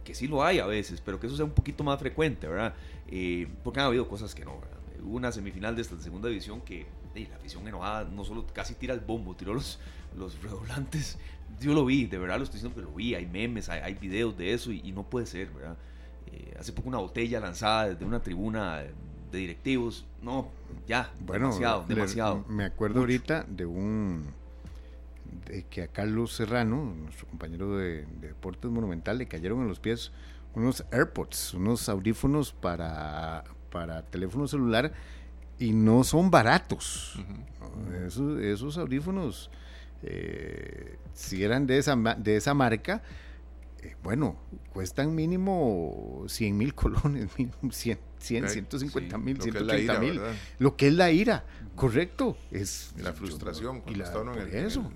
que 0.03 0.15
sí 0.15 0.27
lo 0.27 0.43
hay 0.43 0.59
a 0.59 0.65
veces, 0.65 1.01
pero 1.01 1.19
que 1.19 1.27
eso 1.27 1.35
sea 1.35 1.45
un 1.45 1.51
poquito 1.51 1.83
más 1.83 1.99
frecuente, 1.99 2.47
¿verdad? 2.47 2.73
Eh, 3.07 3.47
porque 3.63 3.79
han 3.79 3.87
habido 3.87 4.07
cosas 4.07 4.35
que 4.35 4.45
no, 4.45 4.59
¿verdad? 4.59 4.77
Hubo 5.03 5.17
una 5.17 5.31
semifinal 5.31 5.75
de 5.75 5.81
esta 5.81 5.99
segunda 5.99 6.29
división 6.29 6.61
que 6.61 6.85
la 7.15 7.35
afición 7.35 7.67
enojada 7.67 8.05
no 8.05 8.25
solo 8.25 8.45
casi 8.53 8.73
tira 8.75 8.93
el 8.93 8.99
bombo, 8.99 9.35
tiró 9.35 9.53
los, 9.53 9.79
los 10.17 10.41
redoblantes. 10.41 11.17
Yo 11.59 11.73
lo 11.73 11.85
vi, 11.85 12.05
de 12.05 12.17
verdad 12.17 12.37
lo 12.37 12.43
estoy 12.43 12.57
diciendo 12.57 12.75
que 12.75 12.85
lo 12.85 12.93
vi, 12.93 13.15
hay 13.15 13.25
memes, 13.25 13.69
hay, 13.69 13.81
hay 13.81 13.93
videos 13.93 14.37
de 14.37 14.53
eso 14.53 14.71
y, 14.71 14.91
no 14.91 15.03
puede 15.03 15.25
ser, 15.25 15.49
¿verdad? 15.51 15.77
Eh, 16.31 16.55
hace 16.59 16.73
poco 16.73 16.89
una 16.89 16.97
botella 16.97 17.39
lanzada 17.39 17.89
desde 17.89 18.05
una 18.05 18.21
tribuna 18.21 18.83
de 19.31 19.37
directivos, 19.37 20.05
no, 20.21 20.49
ya, 20.87 21.11
bueno, 21.19 21.47
demasiado, 21.47 21.85
demasiado. 21.87 22.45
Me 22.47 22.65
acuerdo 22.65 23.01
ahorita 23.01 23.45
de 23.47 23.65
un 23.65 24.25
de 25.45 25.65
que 25.65 25.83
a 25.83 25.87
Carlos 25.87 26.33
Serrano, 26.33 26.93
nuestro 26.95 27.27
compañero 27.27 27.77
de, 27.77 28.05
Deportes 28.21 28.69
Monumental, 28.69 29.17
le 29.17 29.27
cayeron 29.27 29.61
en 29.61 29.67
los 29.67 29.79
pies 29.79 30.11
unos 30.55 30.85
AirPods, 30.91 31.55
unos 31.55 31.89
audífonos 31.89 32.53
para, 32.53 33.43
para 33.71 34.03
teléfono 34.03 34.47
celular 34.47 34.93
y 35.59 35.71
no 35.71 36.03
son 36.03 36.29
baratos. 36.29 37.19
esos, 38.05 38.77
audífonos, 38.77 39.49
eh, 40.03 40.97
si 41.13 41.43
eran 41.43 41.65
de 41.65 41.77
esa, 41.77 41.95
de 41.95 42.35
esa 42.35 42.53
marca, 42.53 43.01
eh, 43.81 43.95
bueno, 44.01 44.37
cuestan 44.71 45.13
mínimo 45.13 46.23
100 46.27 46.57
mil 46.57 46.73
colones, 46.73 47.29
100, 47.69 47.99
100 48.17 48.49
150 48.49 49.17
mil, 49.17 49.41
180 49.41 49.99
mil. 49.99 50.21
Lo 50.59 50.77
que 50.77 50.87
es 50.87 50.93
la 50.93 51.11
ira, 51.11 51.43
correcto. 51.75 52.37
Es 52.51 52.93
la 52.97 53.11
frustración. 53.13 53.83
y 53.87 53.95
la, 53.95 54.05
eso 54.53 54.89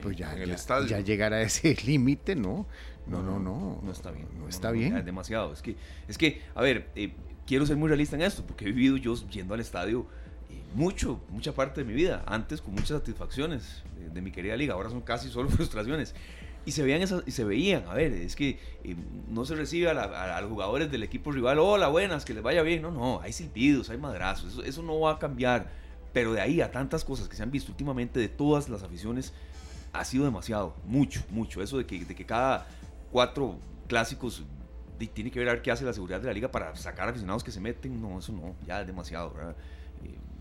pues 0.00 0.16
ya, 0.16 0.34
en 0.34 0.42
el 0.42 0.50
estadio. 0.50 0.86
ya 0.86 1.00
llegar 1.00 1.32
a 1.32 1.42
ese 1.42 1.76
límite, 1.86 2.34
¿no? 2.34 2.66
No, 3.06 3.22
no, 3.22 3.38
no. 3.38 3.80
No 3.82 3.92
está 3.92 4.10
bien. 4.10 4.28
No, 4.38 4.48
está 4.48 4.70
bien. 4.70 4.96
Es 4.96 5.04
demasiado. 5.04 5.52
Es 5.52 5.62
que, 5.62 5.76
es 6.08 6.18
que 6.18 6.40
a 6.54 6.62
ver, 6.62 6.88
eh, 6.94 7.12
quiero 7.46 7.66
ser 7.66 7.76
muy 7.76 7.88
realista 7.88 8.16
en 8.16 8.22
esto, 8.22 8.44
porque 8.46 8.64
he 8.64 8.72
vivido 8.72 8.96
yo 8.96 9.14
yendo 9.28 9.54
al 9.54 9.60
estadio 9.60 10.06
eh, 10.50 10.54
mucho, 10.74 11.20
mucha 11.30 11.52
parte 11.52 11.82
de 11.82 11.86
mi 11.86 11.94
vida. 11.94 12.22
Antes 12.26 12.60
con 12.60 12.74
muchas 12.74 12.98
satisfacciones 12.98 13.82
de, 14.12 14.22
mi 14.22 14.30
querida 14.30 14.56
liga, 14.56 14.74
ahora 14.74 14.90
son 14.90 15.00
casi 15.00 15.28
solo 15.28 15.48
frustraciones. 15.50 16.14
Y 16.64 16.72
se 16.72 16.84
veían 16.84 17.02
esas, 17.02 17.24
y 17.26 17.32
se 17.32 17.42
veían, 17.42 17.84
a 17.88 17.94
ver, 17.94 18.12
es 18.12 18.36
que 18.36 18.60
eh, 18.84 18.94
no 19.28 19.44
se 19.44 19.56
recibe 19.56 19.90
a, 19.90 20.40
los 20.40 20.50
jugadores 20.50 20.92
del 20.92 21.02
equipo 21.02 21.32
rival, 21.32 21.58
hola, 21.58 21.88
buenas, 21.88 22.24
que 22.24 22.34
les 22.34 22.42
vaya 22.42 22.62
bien. 22.62 22.82
No, 22.82 22.92
no, 22.92 23.20
hay 23.20 23.32
silbidos, 23.32 23.90
hay 23.90 23.98
madrazos, 23.98 24.52
eso, 24.52 24.62
eso 24.62 24.82
no 24.82 25.00
va 25.00 25.12
a 25.12 25.18
cambiar. 25.18 25.70
Pero 26.12 26.34
de 26.34 26.40
ahí 26.40 26.60
a 26.60 26.70
tantas 26.70 27.04
cosas 27.04 27.28
que 27.28 27.34
se 27.34 27.42
han 27.42 27.50
visto 27.50 27.72
últimamente 27.72 28.20
de 28.20 28.28
todas 28.28 28.68
las 28.68 28.82
aficiones, 28.82 29.32
ha 29.92 30.04
sido 30.04 30.24
demasiado, 30.24 30.74
mucho, 30.86 31.22
mucho. 31.30 31.62
Eso 31.62 31.78
de 31.78 31.86
que, 31.86 32.04
de 32.04 32.14
que 32.14 32.24
cada 32.24 32.66
cuatro 33.10 33.58
clásicos 33.88 34.42
tiene 35.08 35.30
que 35.30 35.44
ver 35.44 35.62
qué 35.62 35.70
hace 35.70 35.84
la 35.84 35.92
seguridad 35.92 36.20
de 36.20 36.26
la 36.26 36.32
liga 36.32 36.50
para 36.50 36.74
sacar 36.76 37.08
aficionados 37.08 37.42
que 37.42 37.50
se 37.50 37.60
meten, 37.60 38.00
no, 38.00 38.18
eso 38.18 38.32
no, 38.32 38.54
ya 38.66 38.80
es 38.80 38.86
demasiado, 38.86 39.32
¿verdad? 39.32 39.56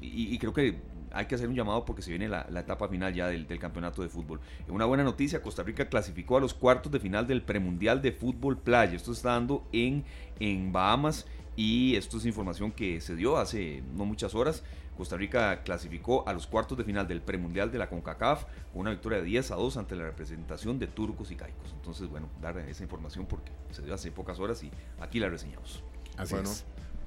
Y, 0.02 0.38
creo 0.40 0.52
que 0.52 0.80
hay 1.12 1.26
que 1.28 1.36
hacer 1.36 1.48
un 1.48 1.54
llamado 1.54 1.86
porque 1.86 2.02
se 2.02 2.10
viene 2.10 2.28
la, 2.28 2.48
etapa 2.60 2.88
final 2.88 3.14
ya 3.14 3.28
del, 3.28 3.46
campeonato 3.60 4.02
de 4.02 4.10
fútbol. 4.10 4.40
Una 4.68 4.86
buena 4.86 5.04
noticia, 5.04 5.42
Costa 5.42 5.62
Rica 5.62 5.88
clasificó 5.90 6.38
a 6.38 6.40
los 6.40 6.56
cuartos 6.56 6.92
de 6.92 7.00
final 7.00 7.28
del 7.28 7.44
premundial 7.44 8.02
de 8.02 8.12
fútbol 8.12 8.58
playa. 8.58 8.96
Esto 8.96 9.12
está 9.12 9.34
dando 9.34 9.68
en, 9.72 10.04
en 10.40 10.72
Bahamas 10.72 11.28
y 11.56 11.96
esto 11.96 12.18
es 12.18 12.26
información 12.26 12.72
que 12.72 13.00
se 13.00 13.16
dio 13.16 13.38
hace 13.38 13.84
no 13.94 14.06
muchas 14.06 14.34
horas. 14.34 14.64
Costa 15.02 15.18
Rica 15.18 15.64
clasificó 15.64 16.30
a 16.30 16.34
los 16.34 16.46
cuartos 16.46 16.78
de 16.78 16.84
final 16.84 17.08
del 17.08 17.22
premundial 17.22 17.72
de 17.72 17.80
la 17.80 17.90
CONCACAF 17.90 18.44
con 18.72 18.82
una 18.82 18.92
victoria 18.92 19.18
de 19.18 19.24
10 19.24 19.50
a 19.50 19.56
2 19.56 19.78
ante 19.78 19.96
la 19.96 20.04
representación 20.04 20.78
de 20.78 20.86
turcos 20.86 21.32
y 21.32 21.36
caicos. 21.36 21.72
Entonces, 21.74 22.08
bueno, 22.08 22.30
dar 22.40 22.56
esa 22.60 22.84
información 22.84 23.26
porque 23.26 23.52
se 23.72 23.82
dio 23.82 23.96
hace 23.96 24.12
pocas 24.12 24.40
horas 24.40 24.62
y 24.62 24.70
aquí 25.00 25.20
la 25.20 25.28
reseñamos. 25.28 25.84
Así 26.18 26.36
bueno, 26.36 26.52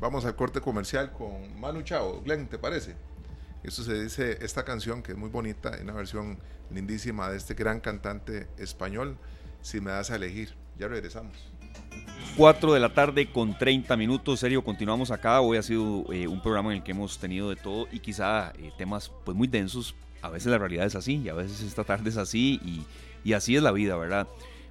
vamos 0.01 0.24
al 0.24 0.34
corte 0.34 0.61
comercial 0.61 1.12
con 1.12 1.61
Manu 1.61 1.82
Chao. 1.82 2.20
Glenn, 2.22 2.49
¿te 2.49 2.59
parece? 2.59 2.97
Esto 3.62 3.84
se 3.84 4.03
dice, 4.03 4.45
esta 4.45 4.64
canción 4.64 5.01
que 5.01 5.12
es 5.12 5.16
muy 5.16 5.28
bonita, 5.28 5.70
una 5.80 5.92
versión 5.92 6.40
lindísima 6.72 7.30
de 7.30 7.36
este 7.36 7.55
gran 7.55 7.78
cantante 7.78 8.49
español, 8.59 9.18
Si 9.62 9.80
me 9.80 9.92
das 9.92 10.11
a 10.11 10.16
elegir. 10.16 10.57
Ya 10.80 10.88
regresamos. 10.88 11.53
4 12.37 12.72
de 12.72 12.81
la 12.81 12.93
tarde 12.93 13.27
con 13.27 13.57
30 13.57 13.97
minutos. 13.97 14.41
Serio, 14.41 14.64
continuamos 14.64 15.12
acá. 15.12 15.41
Hoy 15.41 15.57
ha 15.57 15.62
sido 15.62 16.05
eh, 16.12 16.27
un 16.27 16.43
programa 16.43 16.72
en 16.72 16.79
el 16.79 16.83
que 16.83 16.91
hemos 16.91 17.18
tenido 17.18 17.49
de 17.49 17.55
todo 17.55 17.87
y 17.93 18.01
quizá 18.01 18.53
eh, 18.59 18.72
temas 18.77 19.12
pues 19.25 19.37
muy 19.37 19.47
densos. 19.47 19.95
A 20.20 20.31
veces 20.31 20.51
la 20.51 20.59
realidad 20.59 20.85
es 20.85 20.97
así 20.97 21.22
y 21.25 21.29
a 21.29 21.35
veces 21.35 21.61
esta 21.61 21.85
tarde 21.85 22.11
es 22.11 22.16
así 22.16 22.85
y, 23.25 23.33
así 23.35 23.55
es 23.55 23.62
la 23.62 23.70
vida, 23.70 23.97
¿verdad? 23.97 24.27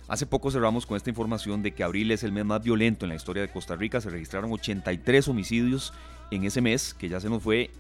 Hace 0.10 0.26
poco 0.26 0.52
cerramos 0.52 0.86
con 0.86 0.98
esta 0.98 1.10
información 1.10 1.64
de 1.64 1.74
que 1.74 1.84
abril 1.84 2.12
es 2.12 2.24
el 2.24 2.34
mes 2.34 2.44
más 2.44 2.62
violento 2.62 3.06
en 3.06 3.10
la 3.10 3.16
historia 3.16 3.42
de 3.42 3.50
Costa 3.50 3.78
Rica. 3.78 4.02
Se 4.02 4.10
registraron 4.10 4.52
83 4.52 5.28
homicidios 5.30 5.94
en 6.32 6.44
ese 6.44 6.60
mes, 6.60 6.94
que 6.94 7.08
ya 7.08 7.22
se 7.22 7.30
nos 7.30 7.42
fue. 7.42 7.72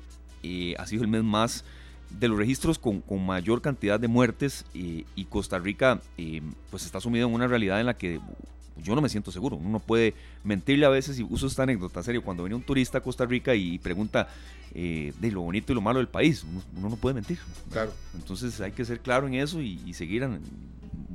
Eh, 0.43 0.75
ha 0.77 0.87
sido 0.87 1.01
el 1.03 1.09
mes 1.09 1.23
más 1.23 1.65
de 2.09 2.29
los 2.29 2.37
registros 2.37 2.79
con, 2.79 3.01
con 3.01 3.25
mayor 3.25 3.61
cantidad 3.61 3.99
de 3.99 4.07
muertes 4.07 4.65
y 4.73 5.25
Costa 5.25 5.57
Rica 5.57 5.99
pues 6.69 6.85
está 6.85 7.01
sumido 7.01 7.27
en 7.27 7.33
una 7.33 7.47
realidad 7.47 7.79
en 7.79 7.87
la 7.87 7.97
que 7.97 8.19
yo 8.77 8.95
no 8.95 9.01
me 9.01 9.09
siento 9.09 9.31
seguro. 9.31 9.55
Uno 9.57 9.79
puede 9.79 10.13
mentirle 10.43 10.85
a 10.85 10.89
veces 10.89 11.19
y 11.19 11.23
uso 11.23 11.47
esta 11.47 11.63
anécdota 11.63 12.03
serio. 12.03 12.23
Cuando 12.23 12.43
viene 12.43 12.55
un 12.55 12.63
turista 12.63 12.99
a 12.99 13.01
Costa 13.01 13.25
Rica 13.25 13.55
y 13.55 13.79
pregunta 13.79 14.27
eh, 14.73 15.13
de 15.19 15.31
lo 15.31 15.41
bonito 15.41 15.71
y 15.71 15.75
lo 15.75 15.81
malo 15.81 15.99
del 15.99 16.07
país, 16.07 16.43
uno, 16.75 16.89
no 16.89 16.95
puede 16.95 17.15
mentir. 17.15 17.39
Claro. 17.71 17.93
Entonces 18.15 18.59
hay 18.61 18.71
que 18.71 18.85
ser 18.85 18.99
claro 18.99 19.27
en 19.27 19.35
eso 19.35 19.61
y, 19.61 19.93
seguir 19.93 20.27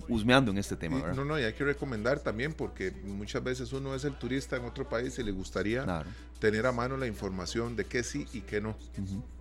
husmeando 0.08 0.50
en 0.50 0.58
este 0.58 0.76
tema. 0.76 1.12
no, 1.12 1.24
no, 1.24 1.38
y 1.38 1.42
hay 1.42 1.52
que 1.52 1.64
recomendar 1.64 2.20
también 2.20 2.54
porque 2.54 2.92
muchas 3.04 3.42
veces 3.42 3.72
uno 3.72 3.94
es 3.94 4.04
el 4.04 4.14
turista 4.14 4.56
en 4.56 4.64
otro 4.64 4.88
país 4.88 5.18
y 5.18 5.22
le 5.22 5.32
gustaría 5.32 6.04
tener 6.38 6.66
a 6.66 6.72
mano 6.72 6.96
la 6.96 7.06
información 7.06 7.76
de 7.76 7.84
qué 7.84 8.02
sí 8.02 8.26
y 8.32 8.42
qué 8.42 8.60
no. 8.60 8.76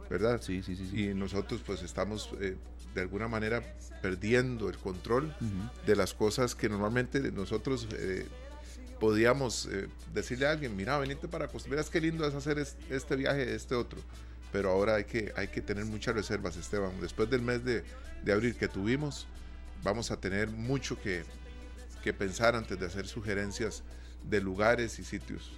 ¿Verdad? 0.10 0.42
Sí, 0.42 0.64
sí, 0.64 0.76
sí, 0.76 1.10
Y 1.10 1.14
nosotros 1.14 1.62
pues 1.66 1.84
estamos 1.84 2.30
eh, 2.40 2.56
de 2.98 3.04
alguna 3.04 3.28
manera 3.28 3.62
perdiendo 4.02 4.70
el 4.70 4.78
control 4.78 5.36
de 5.86 5.96
las 5.96 6.16
cosas 6.16 6.56
que 6.56 6.68
normalmente 6.68 7.20
nosotros 7.32 7.88
eh, 7.92 8.26
podíamos 9.00 9.68
eh, 9.68 9.88
decirle 10.16 10.48
a 10.48 10.52
alguien, 10.52 10.76
mira, 10.76 10.98
venite 10.98 11.28
para 11.28 11.48
Costa 11.48 11.70
Rica, 11.70 11.84
qué 11.92 12.02
lindo 12.02 12.28
es 12.28 12.34
hacer 12.34 12.58
este 12.58 13.16
viaje, 13.16 13.54
este 13.54 13.76
otro. 13.76 14.00
Pero 14.52 14.72
ahora 14.72 14.96
hay 14.96 15.04
que, 15.04 15.32
hay 15.36 15.50
que 15.50 15.62
tener 15.62 15.86
muchas 15.86 16.16
reservas, 16.16 16.58
Esteban. 16.58 17.00
Después 17.00 17.30
del 17.30 17.44
mes 17.44 17.64
de, 17.64 17.84
de 18.24 18.34
abril 18.34 18.56
que 18.56 18.68
tuvimos, 18.68 19.28
vamos 19.84 20.10
a 20.10 20.20
tener 20.20 20.50
mucho 20.50 21.00
que, 21.00 21.24
que 22.04 22.14
pensar 22.14 22.56
antes 22.56 22.80
de 22.80 22.86
hacer 22.88 23.08
sugerencias 23.08 23.84
de 24.24 24.42
lugares 24.42 24.98
y 24.98 25.04
sitios. 25.04 25.52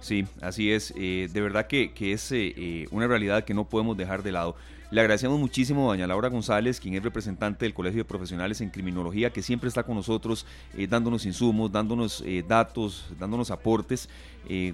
Sí, 0.00 0.24
así 0.40 0.72
es. 0.72 0.92
Eh, 0.96 1.28
de 1.30 1.40
verdad 1.40 1.66
que, 1.66 1.92
es 1.98 2.32
eh, 2.32 2.54
eh, 2.56 2.86
una 2.90 3.06
realidad 3.06 3.44
que 3.44 3.54
no 3.54 3.64
podemos 3.64 3.96
dejar 3.96 4.22
de 4.22 4.32
lado. 4.32 4.56
Le 4.90 5.00
agradecemos 5.00 5.38
muchísimo 5.38 5.84
a 5.84 5.94
doña 5.94 6.06
Laura 6.06 6.28
González, 6.30 6.80
quien 6.80 6.94
es 6.94 7.02
representante 7.02 7.64
del 7.64 7.74
Colegio 7.74 7.98
de 7.98 8.04
Profesionales 8.04 8.60
en 8.60 8.70
Criminología, 8.70 9.30
que 9.30 9.40
siempre 9.40 9.68
está 9.68 9.84
con 9.84 9.94
nosotros 9.94 10.46
dándonos 10.88 11.26
insumos, 11.26 11.70
dándonos 11.70 12.24
datos, 12.48 13.06
dándonos 13.16 13.52
aportes. 13.52 14.08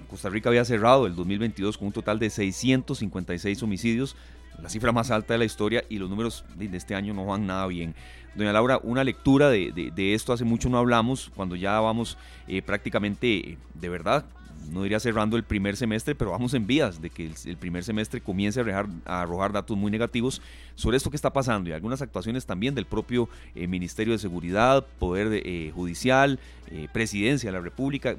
Costa 0.09 0.29
Rica 0.29 0.49
había 0.49 0.65
cerrado 0.65 1.05
el 1.05 1.15
2022 1.15 1.77
con 1.77 1.87
un 1.87 1.93
total 1.93 2.17
de 2.17 2.31
656 2.31 3.61
homicidios, 3.61 4.15
la 4.59 4.69
cifra 4.69 4.91
más 4.91 5.11
alta 5.11 5.35
de 5.35 5.37
la 5.37 5.45
historia, 5.45 5.83
y 5.87 5.99
los 5.99 6.09
números 6.09 6.45
de 6.55 6.75
este 6.75 6.95
año 6.95 7.13
no 7.13 7.27
van 7.27 7.45
nada 7.45 7.67
bien. 7.67 7.93
Doña 8.33 8.53
Laura, 8.53 8.79
una 8.81 9.03
lectura 9.03 9.51
de, 9.51 10.13
esto 10.15 10.33
hace 10.33 10.45
mucho 10.45 10.67
no 10.67 10.79
hablamos, 10.79 11.31
cuando 11.35 11.55
ya 11.55 11.79
vamos 11.79 12.17
prácticamente 12.65 13.59
de 13.75 13.89
verdad 13.89 14.25
no 14.71 14.83
diría 14.83 14.99
cerrando 14.99 15.37
el 15.37 15.43
primer 15.43 15.77
semestre, 15.77 16.15
pero 16.15 16.31
vamos 16.31 16.53
en 16.53 16.67
vías 16.67 17.01
de 17.01 17.09
que 17.09 17.31
el, 17.45 17.57
primer 17.57 17.83
semestre 17.83 18.21
comience 18.21 18.61
a, 18.61 18.85
arrojar 19.21 19.51
datos 19.51 19.77
muy 19.77 19.91
negativos 19.91 20.41
sobre 20.75 20.97
esto 20.97 21.09
que 21.09 21.15
está 21.15 21.31
pasando 21.31 21.69
y 21.69 21.73
algunas 21.73 22.01
actuaciones 22.01 22.45
también 22.45 22.75
del 22.75 22.85
propio 22.85 23.29
eh, 23.55 23.67
Ministerio 23.67 24.13
de 24.13 24.19
Seguridad, 24.19 24.85
Poder 24.99 25.41
eh, 25.45 25.71
Judicial, 25.73 26.39
eh, 26.71 26.87
Presidencia 26.91 27.49
de 27.49 27.57
la 27.57 27.63
República. 27.63 28.15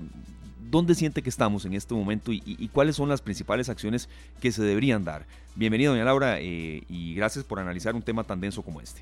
¿Dónde 0.70 0.94
siente 0.94 1.22
que 1.22 1.30
estamos 1.30 1.64
en 1.64 1.72
este 1.72 1.94
momento 1.94 2.30
y, 2.30 2.68
cuáles 2.72 2.96
son 2.96 3.08
las 3.08 3.22
principales 3.22 3.70
acciones 3.70 4.08
que 4.40 4.52
se 4.52 4.62
deberían 4.62 5.02
dar? 5.02 5.24
Bienvenido, 5.54 5.92
doña 5.92 6.04
Laura, 6.04 6.42
y 6.42 7.14
gracias 7.14 7.42
por 7.42 7.58
analizar 7.58 7.94
un 7.94 8.02
tema 8.02 8.22
tan 8.22 8.38
denso 8.38 8.62
como 8.62 8.82
este. 8.82 9.00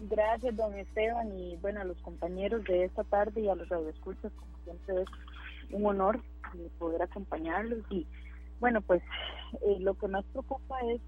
Gracias, 0.00 0.54
don 0.56 0.74
Esteban, 0.74 1.28
y 1.38 1.56
bueno, 1.56 1.80
a 1.80 1.84
los 1.84 1.96
compañeros 1.98 2.62
de 2.64 2.84
esta 2.84 3.02
tarde 3.04 3.40
y 3.40 3.48
a 3.48 3.54
los 3.54 3.68
radioescuchas, 3.68 4.30
como 4.32 4.52
siempre 4.64 5.02
es 5.02 5.08
un 5.72 5.86
honor 5.86 6.20
poder 6.78 7.02
acompañarlos 7.02 7.80
y 7.90 8.06
bueno, 8.60 8.80
pues 8.80 9.02
eh, 9.62 9.76
lo 9.80 9.94
que 9.94 10.08
más 10.08 10.24
preocupa 10.26 10.80
es 10.92 11.00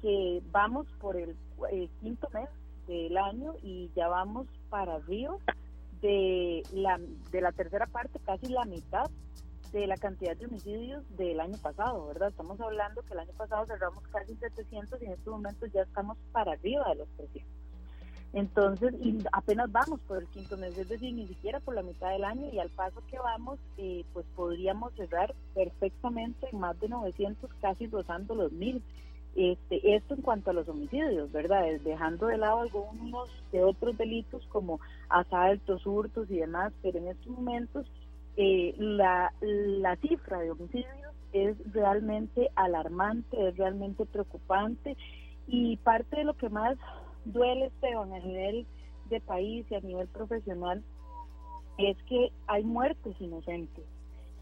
que 0.00 0.42
vamos 0.50 0.86
por 1.00 1.16
el 1.16 1.36
quinto 2.00 2.28
mes 2.34 2.48
del 2.86 3.16
año 3.16 3.54
y 3.62 3.90
ya 3.94 4.08
vamos 4.08 4.46
para 4.68 4.96
arriba 4.96 5.36
de 6.00 6.62
la, 6.72 6.98
de 7.30 7.40
la 7.40 7.52
tercera 7.52 7.86
parte, 7.86 8.18
casi 8.26 8.48
la 8.48 8.64
mitad 8.64 9.08
de 9.72 9.86
la 9.86 9.96
cantidad 9.96 10.36
de 10.36 10.46
homicidios 10.46 11.04
del 11.16 11.40
año 11.40 11.56
pasado, 11.62 12.08
¿verdad? 12.08 12.28
Estamos 12.28 12.60
hablando 12.60 13.02
que 13.02 13.14
el 13.14 13.20
año 13.20 13.32
pasado 13.38 13.64
cerramos 13.66 14.06
casi 14.08 14.34
700 14.34 15.00
y 15.00 15.06
en 15.06 15.12
estos 15.12 15.32
momentos 15.32 15.72
ya 15.72 15.82
estamos 15.82 16.18
para 16.32 16.52
arriba 16.52 16.88
de 16.90 16.96
los 16.96 17.08
300. 17.16 17.61
Entonces, 18.32 18.94
y 19.02 19.18
apenas 19.30 19.70
vamos 19.70 20.00
por 20.08 20.18
el 20.18 20.26
quinto 20.28 20.56
mes, 20.56 20.76
es 20.78 20.88
decir, 20.88 21.12
ni 21.12 21.26
siquiera 21.26 21.60
por 21.60 21.74
la 21.74 21.82
mitad 21.82 22.10
del 22.10 22.24
año 22.24 22.48
y 22.50 22.58
al 22.58 22.70
paso 22.70 23.02
que 23.10 23.18
vamos, 23.18 23.58
eh, 23.76 24.04
pues 24.14 24.24
podríamos 24.34 24.92
cerrar 24.94 25.34
perfectamente 25.54 26.48
en 26.50 26.58
más 26.58 26.78
de 26.80 26.88
900, 26.88 27.50
casi 27.60 27.86
rozando 27.86 28.34
los 28.34 28.50
mil. 28.52 28.82
Este, 29.34 29.96
esto 29.96 30.14
en 30.14 30.20
cuanto 30.22 30.50
a 30.50 30.54
los 30.54 30.68
homicidios, 30.68 31.32
¿verdad? 31.32 31.64
Dejando 31.84 32.26
de 32.26 32.36
lado 32.36 32.60
algunos 32.60 33.30
de 33.50 33.64
otros 33.64 33.96
delitos 33.96 34.46
como 34.48 34.78
asaltos, 35.08 35.86
hurtos 35.86 36.30
y 36.30 36.36
demás, 36.36 36.72
pero 36.82 36.98
en 36.98 37.08
estos 37.08 37.28
momentos 37.28 37.86
eh, 38.36 38.74
la, 38.78 39.32
la 39.40 39.96
cifra 39.96 40.38
de 40.38 40.50
homicidios 40.50 41.12
es 41.32 41.56
realmente 41.72 42.50
alarmante, 42.56 43.48
es 43.48 43.56
realmente 43.56 44.04
preocupante 44.04 44.96
y 45.46 45.76
parte 45.78 46.16
de 46.16 46.24
lo 46.24 46.34
que 46.34 46.50
más 46.50 46.76
duele, 47.24 47.66
Esteban, 47.66 48.12
a 48.12 48.18
nivel 48.20 48.66
de 49.10 49.20
país 49.20 49.66
y 49.70 49.74
a 49.74 49.80
nivel 49.80 50.08
profesional, 50.08 50.82
es 51.78 51.96
que 52.04 52.32
hay 52.46 52.64
muertes 52.64 53.14
inocentes. 53.20 53.84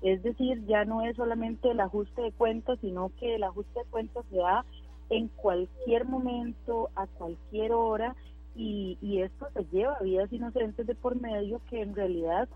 Es 0.02 0.22
decir, 0.22 0.64
ya 0.66 0.84
no 0.84 1.02
es 1.02 1.16
solamente 1.16 1.70
el 1.70 1.80
ajuste 1.80 2.22
de 2.22 2.32
cuentas, 2.32 2.78
sino 2.80 3.10
que 3.18 3.34
el 3.34 3.44
ajuste 3.44 3.80
de 3.80 3.90
cuentas 3.90 4.24
se 4.30 4.36
da 4.36 4.64
en 5.10 5.28
cualquier 5.28 6.06
momento, 6.06 6.90
a 6.94 7.06
cualquier 7.06 7.72
hora, 7.72 8.16
y, 8.54 8.98
y 9.00 9.22
esto 9.22 9.46
se 9.54 9.64
lleva 9.70 9.94
a 9.94 10.02
vidas 10.02 10.32
inocentes 10.32 10.86
de 10.86 10.94
por 10.94 11.20
medio 11.20 11.60
que 11.68 11.82
en 11.82 11.94
realidad 11.94 12.48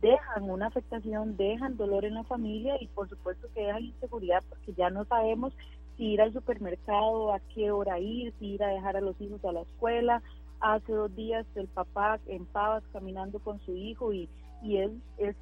dejan 0.00 0.50
una 0.50 0.66
afectación, 0.66 1.36
dejan 1.36 1.76
dolor 1.76 2.04
en 2.04 2.14
la 2.14 2.24
familia 2.24 2.76
y 2.80 2.88
por 2.88 3.08
supuesto 3.08 3.48
que 3.54 3.62
dejan 3.62 3.84
inseguridad 3.84 4.42
porque 4.48 4.74
ya 4.74 4.90
no 4.90 5.04
sabemos 5.04 5.52
si 5.96 6.12
ir 6.12 6.20
al 6.20 6.32
supermercado, 6.32 7.32
a 7.32 7.40
qué 7.54 7.70
hora 7.70 7.98
ir, 7.98 8.32
si 8.38 8.54
ir 8.54 8.62
a 8.62 8.68
dejar 8.68 8.96
a 8.96 9.00
los 9.00 9.20
hijos 9.20 9.44
a 9.44 9.52
la 9.52 9.62
escuela. 9.62 10.22
Hace 10.60 10.92
dos 10.92 11.14
días 11.14 11.46
el 11.54 11.68
papá 11.68 12.18
en 12.26 12.46
Pavas 12.46 12.82
caminando 12.92 13.38
con 13.38 13.60
su 13.60 13.76
hijo 13.76 14.12
y, 14.12 14.28
y 14.62 14.78
es, 14.78 14.90
es 15.18 15.36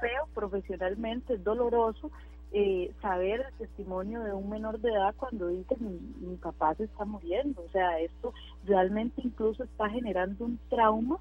feo 0.00 0.28
profesionalmente, 0.34 1.34
es 1.34 1.44
doloroso 1.44 2.10
eh, 2.52 2.92
saber 3.02 3.40
el 3.40 3.66
testimonio 3.66 4.22
de 4.22 4.32
un 4.32 4.48
menor 4.48 4.80
de 4.80 4.90
edad 4.90 5.14
cuando 5.16 5.48
dice 5.48 5.76
mi, 5.78 5.98
mi 6.20 6.36
papá 6.36 6.74
se 6.74 6.84
está 6.84 7.04
muriendo. 7.04 7.62
O 7.62 7.68
sea, 7.70 7.98
esto 8.00 8.32
realmente 8.64 9.20
incluso 9.22 9.64
está 9.64 9.88
generando 9.90 10.44
un 10.44 10.58
trauma 10.68 11.18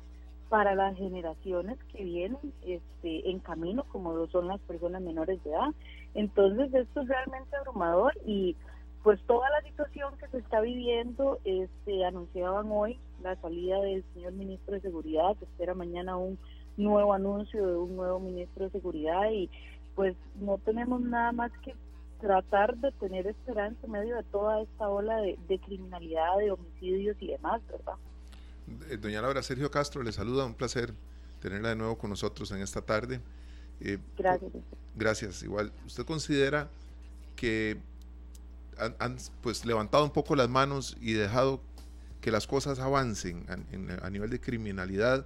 para 0.50 0.76
las 0.76 0.96
generaciones 0.98 1.78
que 1.92 2.04
vienen 2.04 2.54
este, 2.64 3.30
en 3.30 3.40
camino, 3.40 3.84
como 3.92 4.14
lo 4.14 4.28
son 4.28 4.48
las 4.48 4.60
personas 4.62 5.02
menores 5.02 5.44
de 5.44 5.50
edad. 5.50 5.70
Entonces, 6.14 6.74
esto 6.74 7.02
es 7.02 7.08
realmente 7.08 7.56
abrumador 7.56 8.14
y 8.26 8.56
pues 9.04 9.22
toda 9.26 9.50
la 9.50 9.62
situación 9.62 10.18
que 10.18 10.28
se 10.28 10.40
está 10.40 10.60
viviendo, 10.60 11.40
este, 11.46 12.06
anunciaban 12.06 12.68
hoy 12.70 13.00
la 13.22 13.36
salida 13.38 13.80
del 13.82 14.04
señor 14.14 14.34
ministro 14.34 14.74
de 14.74 14.82
Seguridad, 14.82 15.36
se 15.40 15.46
espera 15.46 15.74
mañana 15.74 16.18
un 16.18 16.38
nuevo 16.76 17.14
anuncio 17.14 17.66
de 17.66 17.78
un 17.78 17.96
nuevo 17.96 18.20
ministro 18.20 18.66
de 18.66 18.72
Seguridad 18.72 19.32
y 19.32 19.50
pues 19.96 20.16
no 20.40 20.58
tenemos 20.60 21.02
nada 21.02 21.32
más 21.32 21.52
que 21.64 21.74
tratar 22.20 22.76
de 22.78 22.92
tener 22.94 23.28
esperanza 23.28 23.80
en 23.86 23.92
medio 23.92 24.16
de 24.16 24.24
toda 24.24 24.62
esta 24.62 24.90
ola 24.90 25.18
de, 25.18 25.38
de 25.48 25.60
criminalidad, 25.60 26.38
de 26.38 26.52
homicidios 26.52 27.16
y 27.20 27.28
demás, 27.28 27.62
¿verdad? 27.68 27.96
Eh, 28.90 28.98
doña 28.98 29.22
Laura, 29.22 29.42
Sergio 29.44 29.72
Castro 29.72 30.04
le 30.04 30.12
saluda, 30.12 30.46
un 30.46 30.54
placer 30.54 30.94
tenerla 31.40 31.70
de 31.70 31.76
nuevo 31.76 31.98
con 31.98 32.10
nosotros 32.10 32.52
en 32.52 32.62
esta 32.62 32.82
tarde. 32.82 33.22
Eh, 33.80 33.98
gracias. 34.18 34.52
Gracias, 34.96 35.44
igual. 35.44 35.72
¿Usted 35.86 36.06
considera 36.06 36.70
que 37.36 37.78
han, 39.00 39.18
pues 39.42 39.66
levantado 39.66 40.04
un 40.04 40.12
poco 40.12 40.36
las 40.36 40.50
manos 40.50 40.98
y 41.00 41.14
dejado 41.14 41.62
que 42.22 42.32
las 42.32 42.48
cosas 42.48 42.80
avancen 42.80 43.46
a, 43.50 44.06
a, 44.06 44.10
nivel 44.10 44.30
de 44.30 44.40
criminalidad 44.40 45.26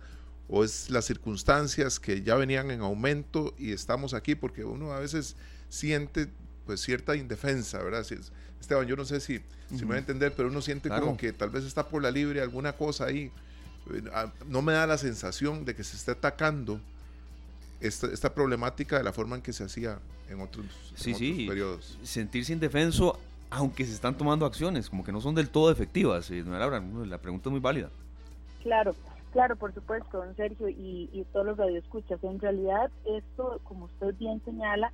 o 0.50 0.64
es 0.64 0.89
las 0.89 1.06
circunstancias 1.06 2.00
que 2.00 2.22
ya 2.22 2.36
venían 2.36 2.72
en 2.72 2.82
aumento 2.82 3.54
y 3.58 3.72
estamos 3.72 4.14
aquí 4.14 4.36
porque 4.36 4.66
uno 4.66 4.92
a 4.92 5.00
veces 5.00 5.36
siente 5.70 6.30
pues 6.66 6.82
cierta 6.82 7.16
indefensa, 7.16 7.82
¿verdad? 7.84 8.05
Esteban, 8.59 8.88
yo 8.88 8.95
no 8.95 9.05
sé 9.05 9.20
si, 9.20 9.41
si 9.70 9.82
me 9.82 9.86
voy 9.86 9.95
a 9.95 9.99
entender, 9.99 10.34
pero 10.36 10.49
uno 10.49 10.62
siente 10.62 10.89
como 10.89 11.18
que 11.18 11.34
tal 11.34 11.49
vez 11.49 11.64
está 11.64 11.88
por 11.88 12.01
la 12.01 12.12
libre 12.12 12.41
alguna 12.41 12.74
cosa 12.74 13.05
ahí. 13.05 13.32
Ah, 14.14 14.32
no 14.47 14.62
me 14.62 14.74
da 14.74 14.86
la 14.86 14.97
sensación 14.97 15.66
de 15.66 15.76
que 15.76 15.84
se 15.84 15.97
esté 15.97 16.12
atacando 16.12 16.80
esta, 17.80 18.07
esta 18.07 18.34
problemática 18.34 18.97
de 18.97 19.03
la 19.03 19.12
forma 19.12 19.36
en 19.36 19.41
que 19.41 19.53
se 19.53 19.64
hacía 19.64 19.99
en 20.30 20.39
otros, 20.39 20.66
sí, 20.95 21.14
sí. 21.14 21.47
periodos. 21.47 21.97
Sentirse 22.03 22.53
indefenso, 22.53 23.20
aunque 23.49 23.86
se 23.86 23.93
están 23.93 24.16
tomando 24.16 24.45
acciones, 24.45 24.89
como 24.89 25.03
que 25.03 25.12
no 25.12 25.20
son 25.20 25.36
del 25.36 25.49
todo 25.49 25.72
efectivas. 25.72 26.30
Eh, 26.32 26.43
la 26.45 27.18
pregunta 27.18 27.49
es 27.49 27.51
muy 27.51 27.59
válida. 27.59 27.89
Claro, 28.62 28.95
claro, 29.34 29.55
por 29.55 29.74
supuesto, 29.74 30.20
don 30.20 30.36
Sergio, 30.36 30.70
y, 30.70 31.09
y 31.12 31.26
todos 31.34 31.47
los 31.47 31.57
radioescuchas. 31.57 32.24
En 32.24 32.39
realidad, 32.39 32.91
esto, 33.05 33.59
como 33.64 33.86
usted 33.86 34.16
bien 34.18 34.41
señala, 34.45 34.91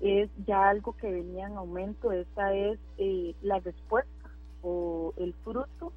es 0.00 0.30
ya 0.46 0.68
algo 0.68 0.94
que 0.94 1.10
venía 1.10 1.46
en 1.46 1.56
aumento. 1.56 2.12
Esta 2.12 2.54
es 2.54 2.78
eh, 2.98 3.34
la 3.42 3.58
respuesta 3.60 4.30
o 4.62 5.12
el 5.16 5.34
fruto 5.44 5.92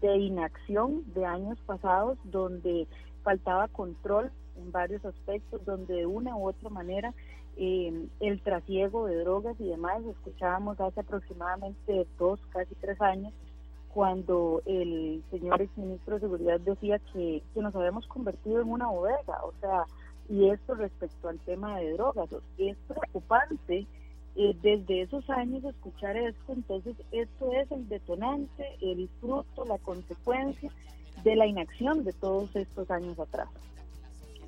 de 0.00 0.16
inacción 0.18 1.02
de 1.14 1.24
años 1.24 1.58
pasados 1.66 2.18
donde 2.24 2.86
faltaba 3.22 3.68
control 3.68 4.30
en 4.56 4.72
varios 4.72 5.04
aspectos, 5.04 5.64
donde 5.64 5.94
de 5.94 6.06
una 6.06 6.36
u 6.36 6.48
otra 6.48 6.70
manera 6.70 7.14
eh, 7.56 8.06
el 8.20 8.40
trasiego 8.42 9.06
de 9.06 9.16
drogas 9.20 9.58
y 9.58 9.64
demás, 9.64 10.02
escuchábamos 10.04 10.78
hace 10.80 11.00
aproximadamente 11.00 12.06
dos, 12.18 12.38
casi 12.50 12.74
tres 12.76 13.00
años, 13.00 13.32
cuando 13.88 14.60
el 14.66 15.24
señor 15.30 15.62
exministro 15.62 16.16
de 16.16 16.20
Seguridad 16.20 16.60
decía 16.60 16.98
que, 17.12 17.42
que 17.54 17.60
nos 17.62 17.74
habíamos 17.74 18.06
convertido 18.08 18.60
en 18.60 18.70
una 18.70 18.88
bodega, 18.88 19.42
o 19.42 19.52
sea, 19.60 19.86
y 20.28 20.48
esto 20.50 20.74
respecto 20.74 21.28
al 21.28 21.38
tema 21.40 21.78
de 21.78 21.92
drogas. 21.92 22.28
Es 22.58 22.76
preocupante 22.88 23.86
eh, 24.36 24.56
desde 24.62 25.02
esos 25.02 25.28
años 25.30 25.64
escuchar 25.64 26.16
esto, 26.16 26.52
entonces 26.52 26.96
esto 27.12 27.52
es 27.52 27.70
el 27.70 27.88
detonante, 27.88 28.76
el 28.80 29.08
fruto, 29.20 29.64
la 29.64 29.78
consecuencia 29.78 30.70
de 31.22 31.36
la 31.36 31.46
inacción 31.46 32.04
de 32.04 32.12
todos 32.12 32.54
estos 32.54 32.90
años 32.90 33.18
atrás. 33.18 33.48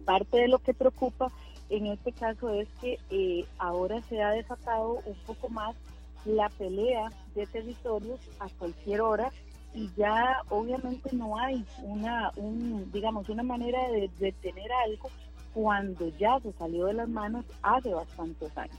Parte 0.05 0.39
de 0.39 0.49
lo 0.49 0.59
que 0.59 0.75
preocupa 0.75 1.31
en 1.71 1.87
este 1.87 2.13
caso 2.13 2.53
es 2.53 2.69
que 2.81 2.99
eh, 3.11 3.45
ahora 3.59 4.01
se 4.03 4.23
ha 4.23 4.31
desatado 4.31 5.01
un 5.05 5.17
poco 5.27 5.49
más 5.49 5.77
la 6.25 6.49
pelea 6.51 7.11
de 7.35 7.47
territorios 7.47 8.21
a 8.41 8.49
cualquier 8.59 9.01
hora 9.01 9.31
y 9.75 9.91
ya 9.97 10.43
obviamente 10.49 11.11
no 11.15 11.39
hay 11.39 11.65
una, 11.83 12.33
un, 12.37 12.91
digamos, 12.91 13.29
una 13.29 13.43
manera 13.43 13.89
de 13.89 14.11
detener 14.19 14.71
algo 14.87 15.11
cuando 15.55 16.09
ya 16.19 16.39
se 16.41 16.53
salió 16.53 16.87
de 16.87 16.95
las 16.95 17.09
manos 17.09 17.45
hace 17.63 17.93
bastantes 17.93 18.57
años. 18.57 18.79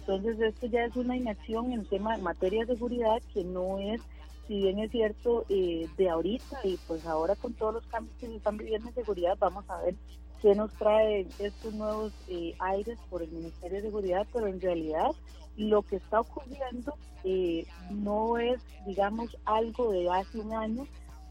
Entonces 0.00 0.40
esto 0.40 0.66
ya 0.66 0.84
es 0.84 0.96
una 0.96 1.16
inacción 1.16 1.72
en 1.72 1.84
tema 1.84 2.16
de 2.16 2.22
materia 2.22 2.64
de 2.64 2.74
seguridad 2.74 3.22
que 3.32 3.44
no 3.44 3.78
es, 3.78 4.00
si 4.48 4.58
bien 4.58 4.80
es 4.80 4.90
cierto, 4.90 5.44
eh, 5.48 5.88
de 5.96 6.10
ahorita 6.10 6.58
y 6.64 6.76
pues 6.88 7.06
ahora 7.06 7.36
con 7.36 7.54
todos 7.54 7.74
los 7.74 7.86
cambios 7.86 8.16
que 8.18 8.26
se 8.26 8.36
están 8.36 8.56
viviendo 8.56 8.88
en 8.88 8.94
seguridad, 8.94 9.36
vamos 9.38 9.64
a 9.70 9.80
ver 9.82 9.94
qué 10.40 10.56
nos 10.56 10.72
trae 10.72 11.28
estos 11.38 11.72
nuevos 11.74 12.12
eh, 12.28 12.54
aires 12.58 12.98
por 13.08 13.22
el 13.22 13.30
Ministerio 13.30 13.76
de 13.76 13.84
Seguridad, 13.84 14.26
pero 14.32 14.48
en 14.48 14.60
realidad 14.60 15.12
lo 15.56 15.82
que 15.82 15.96
está 15.96 16.20
ocurriendo 16.20 16.94
eh, 17.22 17.64
no 17.90 18.38
es, 18.38 18.60
digamos, 18.84 19.36
algo 19.44 19.92
de 19.92 20.10
hace 20.10 20.40
un 20.40 20.52
año, 20.52 20.86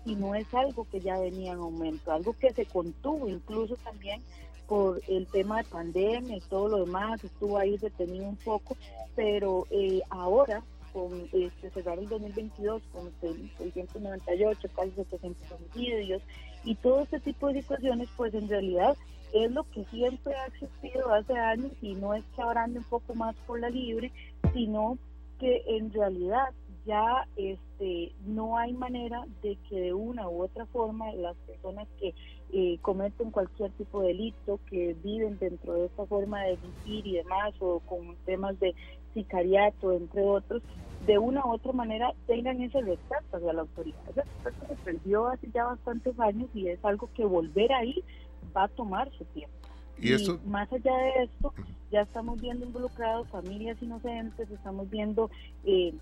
sino 0.05 0.33
es 0.33 0.51
algo 0.53 0.87
que 0.89 1.01
ya 1.01 1.19
venía 1.19 1.51
en 1.51 1.59
aumento, 1.59 2.13
algo 2.13 2.33
que 2.33 2.53
se 2.53 2.65
contuvo 2.65 3.27
incluso 3.27 3.75
también 3.77 4.23
por 4.71 5.01
el 5.09 5.27
tema 5.27 5.57
de 5.57 5.63
pandemia 5.65 6.37
y 6.37 6.39
todo 6.39 6.69
lo 6.69 6.85
demás, 6.85 7.21
estuvo 7.21 7.57
ahí 7.57 7.77
detenido 7.77 8.23
un 8.23 8.37
poco, 8.37 8.77
pero 9.17 9.67
eh, 9.69 9.99
ahora 10.09 10.63
con 10.93 11.11
este, 11.33 11.69
cerrar 11.71 11.99
el 11.99 12.07
2022 12.07 12.81
con 12.93 13.11
698, 13.19 14.69
casi 14.73 14.91
700 14.91 15.51
homicidios 15.51 16.21
y 16.63 16.75
todo 16.75 17.01
este 17.01 17.19
tipo 17.19 17.49
de 17.49 17.61
situaciones, 17.61 18.07
pues 18.15 18.33
en 18.33 18.47
realidad 18.47 18.95
es 19.33 19.51
lo 19.51 19.65
que 19.71 19.83
siempre 19.91 20.33
ha 20.35 20.45
existido 20.45 21.13
hace 21.13 21.33
años 21.33 21.73
y 21.81 21.95
no 21.95 22.13
es 22.13 22.23
que 22.33 22.41
ahora 22.41 22.63
ande 22.63 22.79
un 22.79 22.85
poco 22.85 23.13
más 23.13 23.35
por 23.45 23.59
la 23.59 23.69
libre, 23.69 24.09
sino 24.53 24.97
que 25.37 25.63
en 25.67 25.91
realidad 25.91 26.47
ya 26.85 27.27
este 27.35 28.13
no 28.25 28.57
hay 28.57 28.71
manera 28.71 29.25
de 29.43 29.57
que 29.69 29.81
de 29.81 29.93
una 29.93 30.29
u 30.29 30.43
otra 30.43 30.65
forma 30.67 31.11
las 31.13 31.35
personas 31.39 31.89
que 31.99 32.13
eh, 32.53 32.77
cometen 32.81 33.31
cualquier 33.31 33.71
tipo 33.71 34.01
de 34.01 34.09
delito, 34.09 34.59
que 34.69 34.95
viven 35.03 35.37
dentro 35.39 35.73
de 35.73 35.85
esta 35.85 36.05
forma 36.05 36.43
de 36.43 36.57
vivir 36.85 37.07
y 37.07 37.13
demás, 37.17 37.53
o 37.59 37.79
con 37.79 38.15
temas 38.25 38.59
de 38.59 38.75
sicariato, 39.13 39.91
entre 39.91 40.21
otros, 40.21 40.61
de 41.05 41.17
una 41.17 41.45
u 41.45 41.53
otra 41.53 41.71
manera 41.71 42.13
tengan 42.27 42.61
ese 42.61 42.81
respeto 42.81 43.37
hacia 43.37 43.53
la 43.53 43.61
autoridad. 43.61 43.99
Ese 44.09 44.67
se 44.67 44.75
perdió 44.83 45.27
hace 45.27 45.49
ya 45.53 45.65
bastantes 45.65 46.19
años 46.19 46.49
y 46.53 46.67
es 46.67 46.83
algo 46.83 47.09
que 47.15 47.25
volver 47.25 47.71
ahí 47.73 48.03
va 48.55 48.65
a 48.65 48.67
tomar 48.67 49.11
su 49.17 49.25
tiempo. 49.25 49.55
Y, 49.99 50.15
más 50.47 50.71
allá 50.71 50.95
de 50.97 51.23
esto, 51.23 51.53
ya 51.91 52.01
estamos 52.01 52.41
viendo 52.41 52.65
involucrados 52.65 53.27
familias 53.29 53.81
inocentes, 53.81 54.49
estamos 54.49 54.89
viendo 54.89 55.29
eh, 55.63 55.93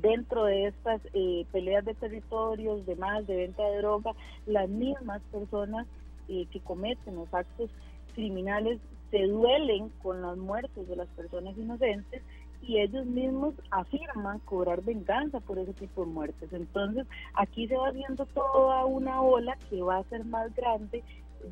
dentro 0.00 0.44
de 0.44 0.66
estas 0.66 1.00
eh, 1.12 1.46
peleas 1.52 1.84
de 1.84 1.94
territorios, 1.94 2.86
demás, 2.86 3.26
de 3.26 3.36
venta 3.36 3.62
de 3.62 3.78
droga, 3.78 4.12
las 4.46 4.68
mismas 4.68 5.20
personas 5.30 5.86
eh, 6.28 6.46
que 6.50 6.60
cometen 6.60 7.16
los 7.16 7.32
actos 7.32 7.70
criminales 8.14 8.78
se 9.10 9.26
duelen 9.26 9.90
con 10.02 10.22
las 10.22 10.38
muertes 10.38 10.88
de 10.88 10.96
las 10.96 11.08
personas 11.08 11.56
inocentes 11.58 12.22
y 12.62 12.78
ellos 12.78 13.04
mismos 13.06 13.54
afirman 13.70 14.38
cobrar 14.40 14.82
venganza 14.82 15.40
por 15.40 15.58
ese 15.58 15.74
tipo 15.74 16.04
de 16.04 16.12
muertes. 16.12 16.52
Entonces, 16.52 17.06
aquí 17.34 17.66
se 17.68 17.76
va 17.76 17.90
viendo 17.90 18.24
toda 18.26 18.84
una 18.86 19.20
ola 19.20 19.58
que 19.68 19.82
va 19.82 19.98
a 19.98 20.04
ser 20.04 20.24
más 20.24 20.54
grande 20.54 21.02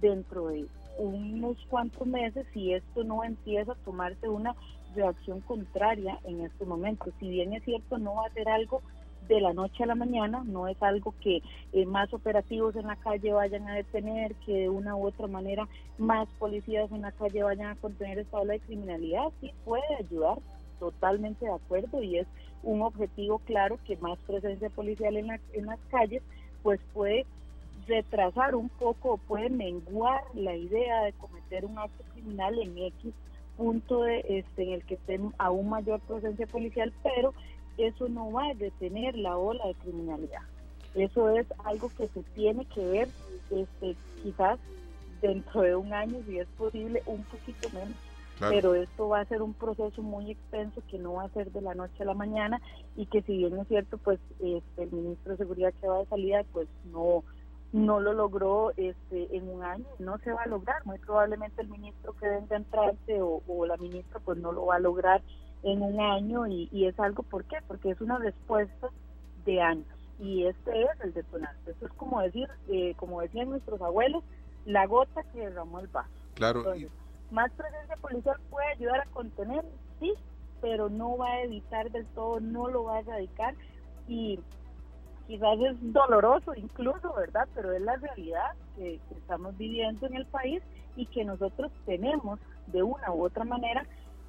dentro 0.01 0.49
de 0.49 0.66
unos 0.99 1.57
cuantos 1.68 2.07
meses 2.07 2.47
si 2.53 2.72
esto 2.72 3.05
no 3.05 3.24
empieza 3.24 3.72
a 3.72 3.84
tomarse 3.84 4.28
una 4.28 4.55
reacción 4.95 5.41
contraria 5.41 6.18
en 6.24 6.41
este 6.43 6.64
momento. 6.64 7.11
Si 7.18 7.28
bien 7.28 7.53
es 7.53 7.64
cierto, 7.64 7.99
no 7.99 8.16
va 8.16 8.26
a 8.26 8.32
ser 8.32 8.49
algo 8.49 8.82
de 9.28 9.41
la 9.41 9.53
noche 9.53 9.84
a 9.84 9.86
la 9.86 9.95
mañana, 9.95 10.43
no 10.45 10.66
es 10.66 10.82
algo 10.82 11.14
que 11.20 11.41
eh, 11.72 11.86
más 11.86 12.12
operativos 12.12 12.74
en 12.74 12.88
la 12.88 12.97
calle 12.97 13.32
vayan 13.32 13.68
a 13.68 13.74
detener, 13.74 14.34
que 14.47 14.53
de 14.62 14.68
una 14.68 14.97
u 14.97 15.07
otra 15.07 15.28
manera 15.28 15.68
más 15.99 16.28
policías 16.38 16.91
en 16.91 17.03
la 17.03 17.12
calle 17.12 17.45
vayan 17.45 17.68
a 17.68 17.76
contener 17.76 18.18
esta 18.18 18.38
ola 18.38 18.55
de 18.55 18.61
criminalidad, 18.61 19.28
sí 19.41 19.53
puede 19.64 19.84
ayudar, 20.01 20.38
totalmente 20.80 21.45
de 21.45 21.53
acuerdo, 21.53 22.03
y 22.03 22.18
es 22.18 22.26
un 22.64 22.82
objetivo 22.82 23.38
claro 23.41 23.78
que 23.86 23.97
más 23.99 24.18
presencia 24.26 24.68
policial 24.70 25.16
en, 25.16 25.30
en 25.53 25.66
las 25.66 25.78
calles, 25.91 26.22
pues 26.62 26.80
puede 26.93 27.24
retrasar 27.86 28.55
un 28.55 28.68
poco, 28.68 29.18
puede 29.28 29.49
menguar 29.49 30.22
la 30.34 30.57
idea 30.57 31.05
de 31.05 31.12
cometer 31.12 31.64
un 31.64 31.78
acto 31.78 32.05
criminal 32.14 32.59
en 32.59 32.76
X 32.76 33.14
punto 33.61 34.04
de, 34.04 34.24
este, 34.26 34.62
en 34.62 34.72
el 34.72 34.84
que 34.86 34.94
esté 34.94 35.20
aún 35.36 35.68
mayor 35.68 36.00
presencia 36.00 36.46
policial, 36.46 36.94
pero 37.02 37.34
eso 37.76 38.08
no 38.08 38.32
va 38.32 38.46
a 38.46 38.54
detener 38.54 39.18
la 39.18 39.36
ola 39.36 39.66
de 39.66 39.74
criminalidad. 39.74 40.40
Eso 40.94 41.28
es 41.28 41.46
algo 41.66 41.90
que 41.94 42.08
se 42.08 42.22
tiene 42.34 42.64
que 42.64 42.82
ver 42.82 43.08
este, 43.50 43.96
quizás 44.22 44.58
dentro 45.20 45.61
de 45.61 45.76
un 45.76 45.92
año, 45.92 46.16
si 46.26 46.38
es 46.38 46.48
posible, 46.56 47.02
un 47.04 47.22
poquito 47.24 47.68
menos. 47.74 47.96
Pero 48.38 48.74
esto 48.74 49.11
va 49.11 49.20
a 49.20 49.26
ser 49.26 49.42
un 49.42 49.52
proceso 49.52 50.00
muy 50.00 50.30
extenso 50.30 50.80
que 50.90 50.98
no 50.98 51.12
va 51.12 51.24
a 51.24 51.28
ser 51.28 51.52
de 51.52 51.61
la 51.61 51.74
noche 51.74 52.02
a 52.02 52.06
la 52.06 52.14
mañana 52.14 52.62
y 52.96 53.04
que 53.04 53.20
si 53.20 53.36
bien 53.36 53.58
es 53.58 53.68
cierto, 53.68 53.98
pues 53.98 54.18
este, 54.38 54.84
el 54.84 54.90
ministro 54.90 55.32
de 55.32 55.36
Seguridad 55.36 55.74
que 55.78 55.86
va 55.86 55.98
de 55.98 56.06
salida, 56.06 56.42
pues 56.50 56.66
no 56.90 57.22
no 57.72 58.00
lo 58.00 58.12
logró 58.12 58.72
este 58.76 59.36
en 59.36 59.48
un 59.48 59.62
año, 59.62 59.86
no 59.98 60.18
se 60.18 60.32
va 60.32 60.42
a 60.42 60.48
lograr, 60.48 60.84
muy 60.84 60.98
probablemente 60.98 61.62
el 61.62 61.68
ministro 61.68 62.14
que 62.14 62.28
venga 62.28 62.56
a 62.56 62.58
entrarse 62.58 63.20
o, 63.20 63.66
la 63.66 63.76
ministra 63.76 64.20
pues 64.24 64.38
no 64.38 64.52
lo 64.52 64.66
va 64.66 64.76
a 64.76 64.80
lograr 64.80 65.22
en 65.62 65.82
un 65.82 66.00
año 66.00 66.46
y, 66.46 66.68
es 66.86 66.98
algo, 66.98 67.22
¿por 67.22 67.44
qué? 67.44 67.58
Porque 67.68 67.90
es 67.90 68.00
una 68.00 68.18
respuesta 68.18 68.88
de 69.44 69.60
años 69.60 69.86
y 70.18 70.46
este 70.46 70.82
es 70.82 71.00
el 71.02 71.12
detonante. 71.14 71.70
Esto 71.70 71.86
es 71.86 71.92
como 71.92 72.20
decir, 72.20 72.48
eh, 72.68 72.94
como 72.96 73.20
decían 73.20 73.50
nuestros 73.50 73.80
abuelos, 73.80 74.24
la 74.64 74.86
gota 74.86 75.22
que 75.32 75.40
derramó 75.40 75.80
el 75.80 75.86
vaso. 75.86 76.10
Claro. 76.34 76.64
más 77.30 77.50
presencia 77.52 77.96
policial 77.96 78.36
puede 78.50 78.66
ayudar 78.68 79.00
a 79.00 79.06
contener, 79.12 79.64
sí, 80.00 80.14
pero 80.60 80.88
no 80.88 81.16
va 81.16 81.28
a 81.28 81.42
evitar 81.42 81.90
del 81.90 82.06
todo, 82.06 82.40
no 82.40 82.68
lo 82.68 82.84
va 82.84 82.96
a 82.96 83.00
erradicar 83.00 83.54
y 84.08 84.40
quizás 85.31 85.61
es 85.61 85.76
doloroso 85.93 86.53
incluso, 86.57 87.14
¿verdad? 87.14 87.47
Pero 87.55 87.72
es 87.72 87.81
la 87.83 87.95
realidad 87.95 88.51
que, 88.76 88.99
estamos 89.16 89.57
viviendo 89.57 90.05
en 90.09 90.16
el 90.16 90.26
país 90.26 90.61
y 90.97 91.07
que 91.07 91.24
nosotros 91.24 91.70
tenemos 91.87 92.41
de 92.66 92.83
una 92.83 93.12
u 93.12 93.26
otra 93.26 93.45
manera, 93.45 93.87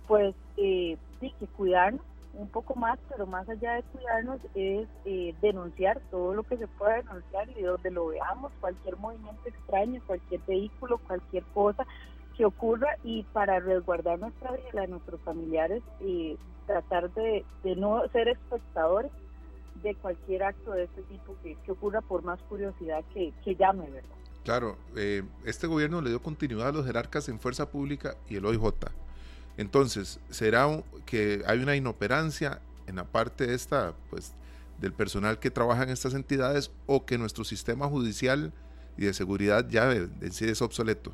pues 0.07 0.35
eh, 0.57 0.97
sí, 1.19 1.33
que 1.39 1.47
cuidarnos 1.47 2.05
un 2.35 2.47
poco 2.49 2.75
más, 2.75 2.99
pero 3.09 3.25
más 3.25 3.49
allá 3.49 3.73
de 3.73 3.83
cuidarnos 3.83 4.39
es 4.53 4.87
eh, 5.05 5.33
denunciar 5.41 5.99
todo 6.11 6.35
lo 6.35 6.43
que 6.43 6.57
se 6.57 6.67
pueda 6.67 6.97
denunciar 6.97 7.49
y 7.49 7.55
de 7.55 7.67
donde 7.67 7.89
lo 7.89 8.05
veamos, 8.05 8.51
cualquier 8.61 8.95
movimiento 8.97 9.41
extraño, 9.49 10.01
cualquier 10.05 10.41
vehículo, 10.47 10.99
cualquier 10.99 11.43
cosa 11.45 11.83
que 12.37 12.45
ocurra 12.45 12.95
y 13.03 13.23
para 13.33 13.59
resguardar 13.59 14.19
nuestra 14.19 14.51
vida, 14.51 14.85
nuestros 14.85 15.19
familiares, 15.21 15.81
y 15.99 16.37
tratar 16.67 17.09
de 17.11 17.43
no 17.75 18.07
ser 18.09 18.27
espectadores 18.27 19.11
de 19.83 19.95
cualquier 19.95 20.43
acto 20.43 20.71
de 20.71 20.83
este 20.83 21.01
tipo 21.03 21.35
que, 21.43 21.57
ocurra 21.71 22.01
por 22.01 22.23
más 22.23 22.39
curiosidad 22.43 23.03
que, 23.13 23.55
llame, 23.55 23.89
¿verdad? 23.89 24.09
Claro, 24.43 24.77
eh, 24.95 25.23
este 25.45 25.67
gobierno 25.67 26.01
le 26.01 26.09
dio 26.09 26.21
continuidad 26.21 26.69
a 26.69 26.71
los 26.71 26.85
jerarcas 26.85 27.29
en 27.29 27.39
fuerza 27.39 27.69
pública 27.69 28.15
y 28.27 28.37
el 28.37 28.45
OIJ. 28.45 28.73
Entonces, 29.57 30.19
¿será 30.29 30.81
que 31.05 31.43
hay 31.45 31.59
una 31.59 31.75
inoperancia 31.75 32.61
en 32.87 32.95
la 32.95 33.05
parte 33.05 33.53
esta, 33.53 33.93
pues, 34.09 34.33
del 34.79 34.93
personal 34.93 35.39
que 35.39 35.51
trabaja 35.51 35.83
en 35.83 35.89
estas 35.89 36.13
entidades 36.13 36.71
o 36.87 37.05
que 37.05 37.17
nuestro 37.17 37.43
sistema 37.43 37.87
judicial 37.87 38.51
y 38.97 39.05
de 39.05 39.13
seguridad 39.13 39.67
ya 39.69 39.91
en 39.91 40.31
sí 40.31 40.47
es 40.47 40.61
obsoleto? 40.61 41.13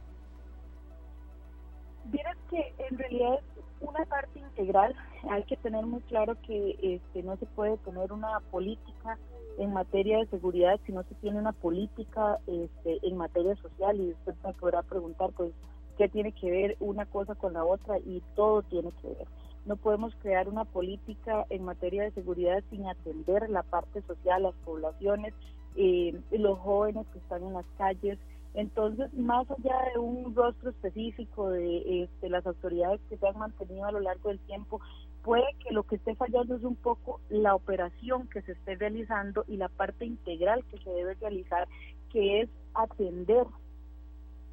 Vieras 2.05 2.38
que 2.49 2.74
en 2.89 2.97
realidad 2.97 3.34
es 3.36 3.63
una 3.82 4.05
parte 4.05 4.39
integral 4.39 4.95
hay 5.30 5.43
que 5.43 5.57
tener 5.57 5.86
muy 5.86 6.01
claro 6.01 6.36
que 6.45 6.78
este, 6.82 7.24
no 7.24 7.38
se 7.38 7.45
puede 7.47 7.78
tener 7.78 8.11
una 8.11 8.39
política 8.51 9.18
en 9.57 9.74
materia 9.74 10.20
de 10.20 10.28
seguridad 10.28 10.80
si 10.86 10.91
no 10.91 11.03
se 11.03 11.15
tiene 11.15 11.39
una 11.39 11.51
política 11.51 12.38
este, 12.45 12.99
en 13.01 13.18
materia 13.18 13.55
social 13.55 13.99
y 13.99 14.11
usted 14.11 14.36
me 14.43 14.53
podrá 14.53 14.84
preguntar 14.84 15.32
pues 15.36 15.51
qué 15.97 16.07
tiene 16.07 16.32
que 16.32 16.51
ver 16.51 16.78
una 16.80 17.05
cosa 17.05 17.34
con 17.36 17.53
la 17.53 17.65
otra 17.65 17.97
y 17.99 18.22
todo 18.36 18.61
tiene 18.63 18.91
que 19.01 19.07
ver. 19.07 19.28
No 19.65 19.76
podemos 19.76 20.13
crear 20.22 20.47
una 20.47 20.63
política 20.63 21.45
en 21.49 21.65
materia 21.65 22.03
de 22.03 22.11
seguridad 22.11 22.63
sin 22.70 22.86
atender 22.88 23.49
la 23.49 23.63
parte 23.63 24.01
social, 24.03 24.43
las 24.43 24.55
poblaciones, 24.63 25.34
eh, 25.76 26.20
los 26.32 26.59
jóvenes 26.59 27.05
que 27.11 27.20
están 27.20 27.43
en 27.43 27.53
las 27.53 27.65
calles, 27.78 28.18
entonces, 28.57 29.13
más 29.13 29.45
allá 29.51 29.76
de 29.93 29.99
un 29.99 30.34
rostro 30.34 30.72
específico 30.72 31.51
de 31.51 32.03
este, 32.03 32.28
las 32.28 32.43
autoridades 32.47 32.99
que 33.07 33.15
se 33.15 33.28
han 33.28 33.38
mantenido 33.38 33.86
a 33.86 33.91
lo 33.91 33.99
largo 33.99 34.30
del 34.30 34.39
tiempo, 34.39 34.82
puede 35.28 35.43
que 35.59 35.73
lo 35.73 35.84
que 35.84 35.97
esté 35.97 36.15
fallando 36.15 36.55
es 36.55 36.63
un 36.63 36.78
poco 36.78 37.19
la 37.28 37.53
operación 37.53 38.30
que 38.30 38.41
se 38.43 38.53
esté 38.53 38.75
realizando 38.75 39.43
y 39.49 39.57
la 39.57 39.67
parte 39.67 40.05
integral 40.05 40.63
que 40.71 40.78
se 40.78 40.89
debe 40.89 41.15
realizar, 41.15 41.67
que 42.13 42.39
es 42.39 42.49
atender. 42.73 43.45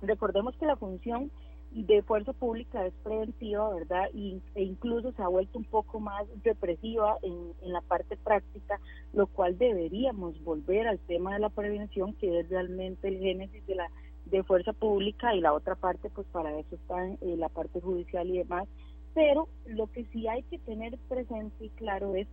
Recordemos 0.02 0.56
que 0.56 0.66
la 0.66 0.74
función 0.74 1.30
de 1.70 2.02
fuerza 2.02 2.32
pública 2.32 2.84
es 2.84 2.92
preventiva, 3.04 3.72
¿verdad? 3.72 4.08
Y, 4.14 4.42
e 4.56 4.64
incluso 4.64 5.12
se 5.12 5.22
ha 5.22 5.28
vuelto 5.28 5.58
un 5.58 5.64
poco 5.64 6.00
más 6.00 6.24
represiva 6.42 7.18
en, 7.22 7.52
en, 7.62 7.72
la 7.72 7.80
parte 7.80 8.16
práctica, 8.16 8.80
lo 9.12 9.28
cual 9.28 9.56
deberíamos 9.56 10.42
volver 10.42 10.88
al 10.88 10.98
tema 10.98 11.34
de 11.34 11.38
la 11.38 11.50
prevención, 11.50 12.14
que 12.14 12.40
es 12.40 12.48
realmente 12.48 13.06
el 13.06 13.20
génesis 13.20 13.64
de 13.68 13.76
la 13.76 13.88
de 14.26 14.42
fuerza 14.42 14.72
pública 14.72 15.36
y 15.36 15.40
la 15.40 15.52
otra 15.52 15.76
parte 15.76 16.10
pues 16.10 16.26
para 16.32 16.58
eso 16.58 16.74
está 16.74 17.06
eh, 17.06 17.36
la 17.36 17.50
parte 17.50 17.80
judicial 17.80 18.26
y 18.28 18.38
demás 18.38 18.66
pero 19.14 19.48
lo 19.66 19.86
que 19.86 20.04
sí 20.06 20.26
hay 20.28 20.42
que 20.44 20.58
tener 20.58 20.98
presente 21.08 21.66
y 21.66 21.70
claro 21.70 22.14
es 22.14 22.26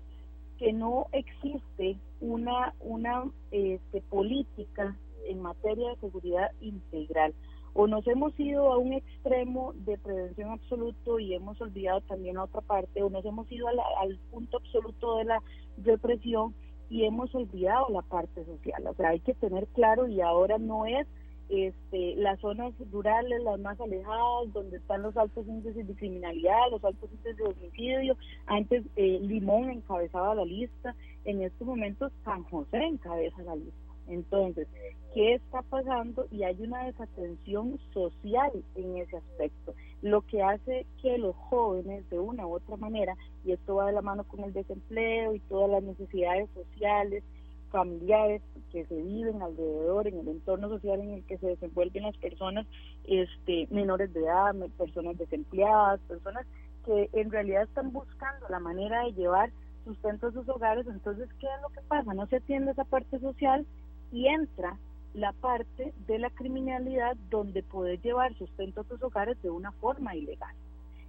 que 0.57 0.73
no 0.73 1.07
existe 1.11 1.97
una 2.19 2.73
una 2.79 3.25
este, 3.51 4.01
política 4.01 4.97
en 5.25 5.41
materia 5.41 5.89
de 5.89 5.95
seguridad 5.97 6.51
integral. 6.59 7.33
O 7.73 7.87
nos 7.87 8.05
hemos 8.07 8.37
ido 8.37 8.73
a 8.73 8.77
un 8.77 8.93
extremo 8.93 9.73
de 9.85 9.97
prevención 9.97 10.49
absoluto 10.49 11.19
y 11.19 11.33
hemos 11.33 11.61
olvidado 11.61 12.01
también 12.01 12.37
a 12.37 12.43
otra 12.43 12.59
parte 12.61 13.01
o 13.01 13.09
nos 13.09 13.23
hemos 13.23 13.49
ido 13.49 13.67
al 13.69 14.19
punto 14.29 14.57
absoluto 14.57 15.17
de 15.17 15.25
la 15.25 15.41
represión 15.77 16.53
y 16.89 17.05
hemos 17.05 17.33
olvidado 17.33 17.87
la 17.89 18.01
parte 18.01 18.43
social. 18.43 18.85
O 18.87 18.93
sea 18.95 19.09
hay 19.09 19.21
que 19.21 19.33
tener 19.35 19.67
claro 19.67 20.07
y 20.07 20.19
ahora 20.19 20.57
no 20.57 20.85
es 20.85 21.07
este, 21.51 22.15
las 22.15 22.39
zonas 22.39 22.73
rurales, 22.91 23.43
las 23.43 23.59
más 23.59 23.79
alejadas, 23.81 24.53
donde 24.53 24.77
están 24.77 25.01
los 25.01 25.15
altos 25.17 25.45
índices 25.45 25.85
de 25.85 25.95
criminalidad, 25.95 26.71
los 26.71 26.83
altos 26.83 27.11
índices 27.11 27.35
de 27.35 27.43
homicidio. 27.43 28.17
Antes 28.45 28.83
eh, 28.95 29.19
Limón 29.21 29.69
encabezaba 29.69 30.33
la 30.33 30.45
lista, 30.45 30.95
en 31.25 31.41
estos 31.41 31.67
momentos 31.67 32.13
San 32.23 32.43
José 32.45 32.77
encabeza 32.77 33.43
la 33.43 33.55
lista. 33.57 33.91
Entonces, 34.07 34.67
¿qué 35.13 35.35
está 35.35 35.61
pasando? 35.63 36.25
Y 36.31 36.43
hay 36.43 36.55
una 36.61 36.85
desatención 36.85 37.79
social 37.93 38.51
en 38.75 38.97
ese 38.97 39.17
aspecto, 39.17 39.73
lo 40.01 40.21
que 40.21 40.41
hace 40.41 40.85
que 41.01 41.17
los 41.17 41.35
jóvenes, 41.35 42.09
de 42.09 42.19
una 42.19 42.47
u 42.47 42.55
otra 42.55 42.77
manera, 42.77 43.15
y 43.43 43.51
esto 43.51 43.75
va 43.75 43.87
de 43.87 43.93
la 43.93 44.01
mano 44.01 44.23
con 44.23 44.41
el 44.43 44.53
desempleo 44.53 45.35
y 45.35 45.39
todas 45.41 45.69
las 45.69 45.83
necesidades 45.83 46.49
sociales, 46.53 47.23
familiares 47.71 48.41
que 48.71 48.85
se 48.85 48.95
viven 48.95 49.41
alrededor 49.41 50.07
en 50.07 50.19
el 50.19 50.27
entorno 50.27 50.69
social 50.69 50.99
en 51.01 51.13
el 51.13 51.23
que 51.25 51.37
se 51.37 51.47
desenvuelven 51.47 52.03
las 52.03 52.17
personas 52.17 52.65
este 53.05 53.67
menores 53.69 54.13
de 54.13 54.21
edad, 54.21 54.55
personas 54.77 55.17
desempleadas, 55.17 55.99
personas 56.01 56.45
que 56.85 57.09
en 57.13 57.31
realidad 57.31 57.63
están 57.63 57.91
buscando 57.91 58.47
la 58.49 58.59
manera 58.59 59.03
de 59.03 59.13
llevar 59.13 59.51
sustento 59.85 60.27
a 60.27 60.31
sus 60.31 60.47
hogares, 60.47 60.85
entonces 60.87 61.29
¿qué 61.39 61.47
es 61.47 61.61
lo 61.61 61.69
que 61.69 61.81
pasa? 61.87 62.13
No 62.13 62.27
se 62.27 62.37
atiende 62.37 62.71
esa 62.71 62.85
parte 62.85 63.19
social 63.19 63.65
y 64.11 64.27
entra 64.27 64.77
la 65.13 65.33
parte 65.33 65.93
de 66.07 66.19
la 66.19 66.29
criminalidad 66.29 67.17
donde 67.29 67.63
puedes 67.63 68.01
llevar 68.01 68.33
sustento 68.37 68.81
a 68.81 68.83
tus 68.85 69.01
hogares 69.03 69.41
de 69.41 69.49
una 69.49 69.71
forma 69.73 70.15
ilegal. 70.15 70.55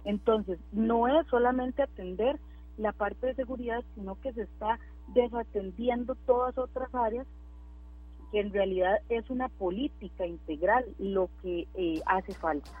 Entonces, 0.03 0.59
no 0.71 1.07
es 1.07 1.25
solamente 1.27 1.81
atender 1.81 2.37
la 2.77 2.91
parte 2.91 3.27
de 3.27 3.35
seguridad, 3.35 3.83
sino 3.95 4.19
que 4.19 4.33
se 4.33 4.41
está 4.41 4.79
desatendiendo 5.09 6.15
todas 6.25 6.57
otras 6.57 6.93
áreas 6.93 7.27
que 8.31 8.39
en 8.39 8.51
realidad 8.51 8.99
es 9.09 9.29
una 9.29 9.47
política 9.47 10.25
integral 10.25 10.85
lo 10.97 11.29
que 11.41 11.67
eh, 11.75 12.01
hace 12.05 12.33
falta, 12.33 12.71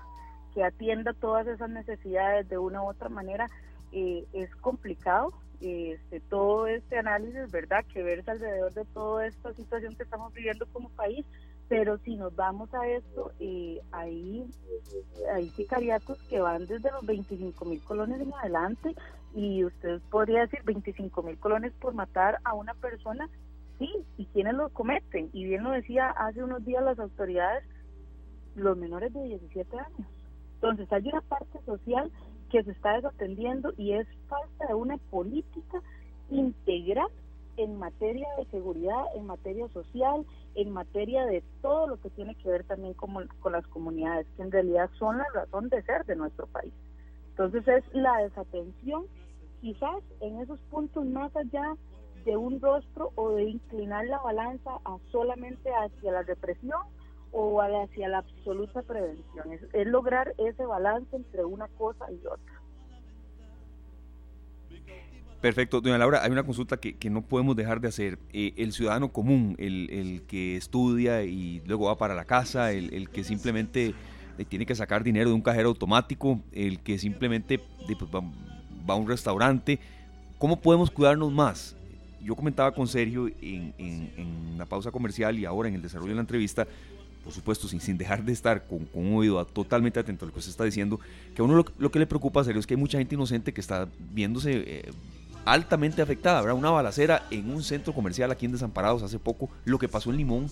que 0.53 0.63
atienda 0.63 1.13
todas 1.13 1.45
esas 1.47 1.69
necesidades 1.69 2.49
de 2.49 2.57
una 2.57 2.81
u 2.81 2.89
otra 2.89 3.09
manera. 3.09 3.47
Eh, 3.91 4.25
es 4.33 4.53
complicado 4.55 5.31
este, 5.61 6.19
todo 6.21 6.67
este 6.67 6.97
análisis, 6.97 7.51
¿verdad? 7.51 7.85
Que 7.93 8.01
verse 8.01 8.31
alrededor 8.31 8.73
de 8.73 8.85
toda 8.85 9.27
esta 9.27 9.53
situación 9.53 9.95
que 9.95 10.03
estamos 10.03 10.33
viviendo 10.33 10.65
como 10.73 10.89
país, 10.89 11.25
pero 11.69 11.97
si 11.99 12.15
nos 12.15 12.35
vamos 12.35 12.73
a 12.73 12.87
esto, 12.87 13.31
eh, 13.39 13.79
hay, 13.91 14.45
hay 15.33 15.49
sicariatos 15.51 16.21
que 16.23 16.39
van 16.39 16.65
desde 16.65 16.91
los 16.91 17.05
25 17.05 17.63
mil 17.65 17.81
colones 17.83 18.19
en 18.19 18.33
adelante 18.33 18.95
y 19.33 19.63
usted 19.65 20.01
podría 20.09 20.41
decir 20.41 20.61
25 20.63 21.23
mil 21.23 21.37
colones 21.39 21.73
por 21.79 21.93
matar 21.93 22.39
a 22.43 22.53
una 22.53 22.73
persona, 22.75 23.29
sí, 23.79 23.89
y 24.17 24.25
quienes 24.27 24.53
lo 24.53 24.69
cometen. 24.69 25.29
Y 25.33 25.45
bien 25.45 25.63
lo 25.63 25.71
decía 25.71 26.09
hace 26.11 26.43
unos 26.43 26.63
días 26.65 26.83
las 26.83 26.99
autoridades, 26.99 27.63
los 28.55 28.77
menores 28.77 29.13
de 29.13 29.23
17 29.23 29.79
años. 29.79 30.07
Entonces 30.55 30.91
hay 30.91 31.07
una 31.09 31.21
parte 31.21 31.59
social 31.65 32.11
que 32.49 32.63
se 32.63 32.71
está 32.71 32.93
desatendiendo 32.93 33.73
y 33.77 33.93
es 33.93 34.07
falta 34.29 34.67
de 34.67 34.75
una 34.75 34.97
política 35.09 35.81
integral 36.29 37.09
en 37.57 37.77
materia 37.77 38.27
de 38.37 38.45
seguridad, 38.45 39.03
en 39.15 39.25
materia 39.25 39.67
social, 39.69 40.25
en 40.55 40.71
materia 40.71 41.25
de 41.25 41.43
todo 41.61 41.87
lo 41.87 41.99
que 41.99 42.09
tiene 42.11 42.35
que 42.35 42.49
ver 42.49 42.63
también 42.63 42.93
con, 42.93 43.27
con 43.39 43.51
las 43.51 43.65
comunidades, 43.67 44.27
que 44.35 44.43
en 44.43 44.51
realidad 44.51 44.89
son 44.97 45.17
la 45.17 45.25
razón 45.33 45.69
de 45.69 45.81
ser 45.83 46.05
de 46.05 46.15
nuestro 46.15 46.47
país. 46.47 46.73
Entonces 47.33 47.67
es 47.67 47.83
la 47.93 48.17
desatención 48.17 49.05
quizás 49.59 50.03
en 50.21 50.39
esos 50.39 50.59
puntos 50.69 51.05
más 51.05 51.35
allá 51.35 51.75
de 52.25 52.37
un 52.37 52.61
rostro 52.61 53.11
o 53.15 53.31
de 53.31 53.49
inclinar 53.49 54.05
la 54.05 54.19
balanza 54.19 54.71
a 54.85 54.97
solamente 55.11 55.69
hacia 55.69 56.11
la 56.11 56.21
represión 56.21 56.79
o 57.31 57.59
hacia 57.59 58.07
la 58.07 58.19
absoluta 58.19 58.83
prevención. 58.83 59.51
Es, 59.73 59.87
lograr 59.87 60.35
ese 60.37 60.65
balance 60.65 61.15
entre 61.15 61.43
una 61.43 61.67
cosa 61.69 62.05
y 62.11 62.19
otra. 62.25 62.61
Perfecto, 65.41 65.81
doña 65.81 65.97
Laura, 65.97 66.23
hay 66.23 66.31
una 66.31 66.43
consulta 66.43 66.77
que, 66.77 67.09
no 67.09 67.23
podemos 67.23 67.55
dejar 67.55 67.81
de 67.81 67.89
hacer. 67.89 68.19
Eh, 68.31 68.53
el 68.55 68.71
ciudadano 68.71 69.11
común, 69.11 69.55
el, 69.57 70.23
que 70.27 70.55
estudia 70.55 71.23
y 71.23 71.61
luego 71.65 71.87
va 71.87 71.97
para 71.97 72.15
la 72.15 72.25
casa, 72.25 72.71
el, 72.71 73.09
que 73.09 73.23
simplemente 73.23 73.93
tiene 74.47 74.65
que 74.65 74.75
sacar 74.75 75.03
dinero 75.03 75.29
de 75.29 75.35
un 75.35 75.41
cajero 75.41 75.69
automático, 75.69 76.39
el 76.51 76.79
que 76.79 76.97
simplemente 76.97 77.59
pues, 77.59 78.09
va 78.11 78.93
a 78.93 78.97
un 78.97 79.07
restaurante. 79.07 79.79
¿Cómo 80.37 80.59
podemos 80.59 80.89
cuidarnos 80.89 81.31
más? 81.31 81.75
Yo 82.21 82.35
comentaba 82.35 82.73
con 82.73 82.87
Sergio 82.87 83.27
en, 83.41 83.73
en, 83.77 84.57
la 84.57 84.65
pausa 84.65 84.91
comercial 84.91 85.37
y 85.37 85.45
ahora 85.45 85.67
en 85.67 85.75
el 85.75 85.81
desarrollo 85.81 86.09
de 86.09 86.15
la 86.15 86.21
entrevista, 86.21 86.67
por 87.23 87.33
supuesto, 87.33 87.67
sin, 87.67 87.81
sin 87.81 87.97
dejar 87.97 88.23
de 88.23 88.31
estar 88.31 88.65
con, 88.65 88.87
un 88.93 89.15
oído 89.15 89.43
totalmente 89.45 89.99
atento 89.99 90.25
a 90.25 90.27
lo 90.27 90.33
que 90.33 90.41
se 90.41 90.49
está 90.49 90.63
diciendo, 90.63 90.99
que 91.35 91.41
a 91.41 91.45
uno 91.45 91.65
lo, 91.77 91.91
que 91.91 91.99
le 91.99 92.05
preocupa, 92.05 92.43
Sergio, 92.43 92.59
es 92.59 92.67
que 92.67 92.75
hay 92.75 92.79
mucha 92.79 92.97
gente 92.97 93.15
inocente 93.15 93.53
que 93.53 93.61
está 93.61 93.87
viéndose 94.13 94.63
eh, 94.65 94.91
altamente 95.45 96.01
afectada. 96.01 96.39
Habrá 96.39 96.53
una 96.53 96.69
balacera 96.69 97.25
en 97.29 97.49
un 97.49 97.63
centro 97.63 97.93
comercial 97.93 98.31
aquí 98.31 98.45
en 98.45 98.53
Desamparados 98.53 99.03
hace 99.03 99.19
poco, 99.19 99.49
lo 99.65 99.77
que 99.79 99.89
pasó 99.89 100.09
en 100.11 100.17
Limón. 100.17 100.49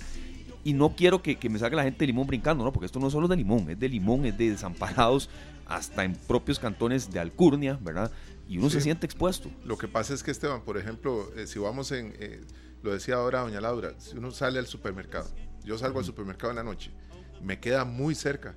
Y 0.63 0.73
no 0.73 0.95
quiero 0.95 1.23
que, 1.23 1.37
que 1.37 1.49
me 1.49 1.57
salga 1.57 1.77
la 1.77 1.83
gente 1.83 1.99
de 1.99 2.07
Limón 2.07 2.27
brincando, 2.27 2.63
¿no? 2.63 2.71
Porque 2.71 2.85
esto 2.85 2.99
no 2.99 3.07
es 3.07 3.13
solo 3.13 3.27
de 3.27 3.35
Limón, 3.35 3.69
es 3.69 3.79
de 3.79 3.89
Limón, 3.89 4.25
es 4.25 4.37
de 4.37 4.51
Desamparados, 4.51 5.29
hasta 5.65 6.03
en 6.03 6.15
propios 6.15 6.59
cantones 6.59 7.11
de 7.11 7.19
Alcurnia, 7.19 7.79
¿verdad? 7.81 8.11
Y 8.47 8.57
uno 8.57 8.69
se 8.69 8.81
siente 8.81 9.05
expuesto. 9.05 9.49
Lo 9.63 9.77
que 9.77 9.87
pasa 9.87 10.13
es 10.13 10.23
que, 10.23 10.31
Esteban, 10.31 10.61
por 10.61 10.77
ejemplo, 10.77 11.31
eh, 11.35 11.47
si 11.47 11.57
vamos 11.57 11.91
en, 11.91 12.13
eh, 12.19 12.41
lo 12.83 12.91
decía 12.91 13.15
ahora 13.15 13.41
doña 13.41 13.61
Laura, 13.61 13.93
si 13.97 14.17
uno 14.17 14.31
sale 14.31 14.59
al 14.59 14.67
supermercado, 14.67 15.29
yo 15.63 15.77
salgo 15.77 15.99
al 15.99 16.05
supermercado 16.05 16.51
en 16.51 16.57
la 16.57 16.63
noche, 16.63 16.91
me 17.41 17.59
queda 17.59 17.85
muy 17.85 18.13
cerca, 18.13 18.55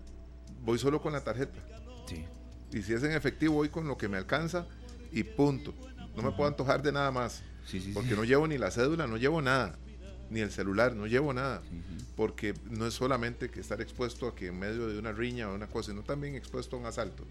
voy 0.62 0.78
solo 0.78 1.00
con 1.00 1.12
la 1.12 1.22
tarjeta. 1.22 1.64
Sí. 2.06 2.24
Y 2.72 2.82
si 2.82 2.92
es 2.92 3.02
en 3.04 3.12
efectivo, 3.12 3.54
voy 3.54 3.68
con 3.68 3.86
lo 3.86 3.96
que 3.96 4.08
me 4.08 4.16
alcanza 4.16 4.66
y 5.12 5.22
punto. 5.22 5.72
No 6.16 6.22
me 6.22 6.32
puedo 6.32 6.48
antojar 6.48 6.82
de 6.82 6.92
nada 6.92 7.10
más. 7.10 7.42
Sí, 7.66 7.92
porque 7.94 8.14
no 8.14 8.24
llevo 8.24 8.46
ni 8.46 8.58
la 8.58 8.70
cédula, 8.70 9.06
no 9.06 9.16
llevo 9.16 9.40
nada 9.40 9.78
ni 10.34 10.40
el 10.40 10.50
celular, 10.50 10.96
no 10.96 11.06
llevo 11.06 11.32
nada, 11.32 11.62
porque 12.16 12.54
no 12.68 12.86
es 12.86 12.94
solamente 12.94 13.50
que 13.50 13.60
estar 13.60 13.80
expuesto 13.80 14.26
a 14.26 14.34
que 14.34 14.48
en 14.48 14.58
medio 14.58 14.88
de 14.88 14.98
una 14.98 15.12
riña 15.12 15.48
o 15.48 15.54
una 15.54 15.68
cosa, 15.68 15.92
sino 15.92 16.02
también 16.02 16.34
expuesto 16.34 16.74
a 16.74 16.80
un 16.80 16.86
asalto, 16.86 17.24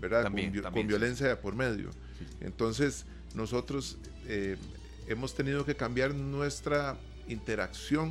¿verdad? 0.00 0.24
con, 0.72 0.86
violencia 0.88 1.40
por 1.40 1.54
medio. 1.54 1.90
Entonces, 2.40 3.06
nosotros 3.34 3.98
eh, 4.26 4.56
hemos 5.06 5.34
tenido 5.34 5.64
que 5.64 5.76
cambiar 5.76 6.12
nuestra 6.12 6.98
interacción, 7.28 8.10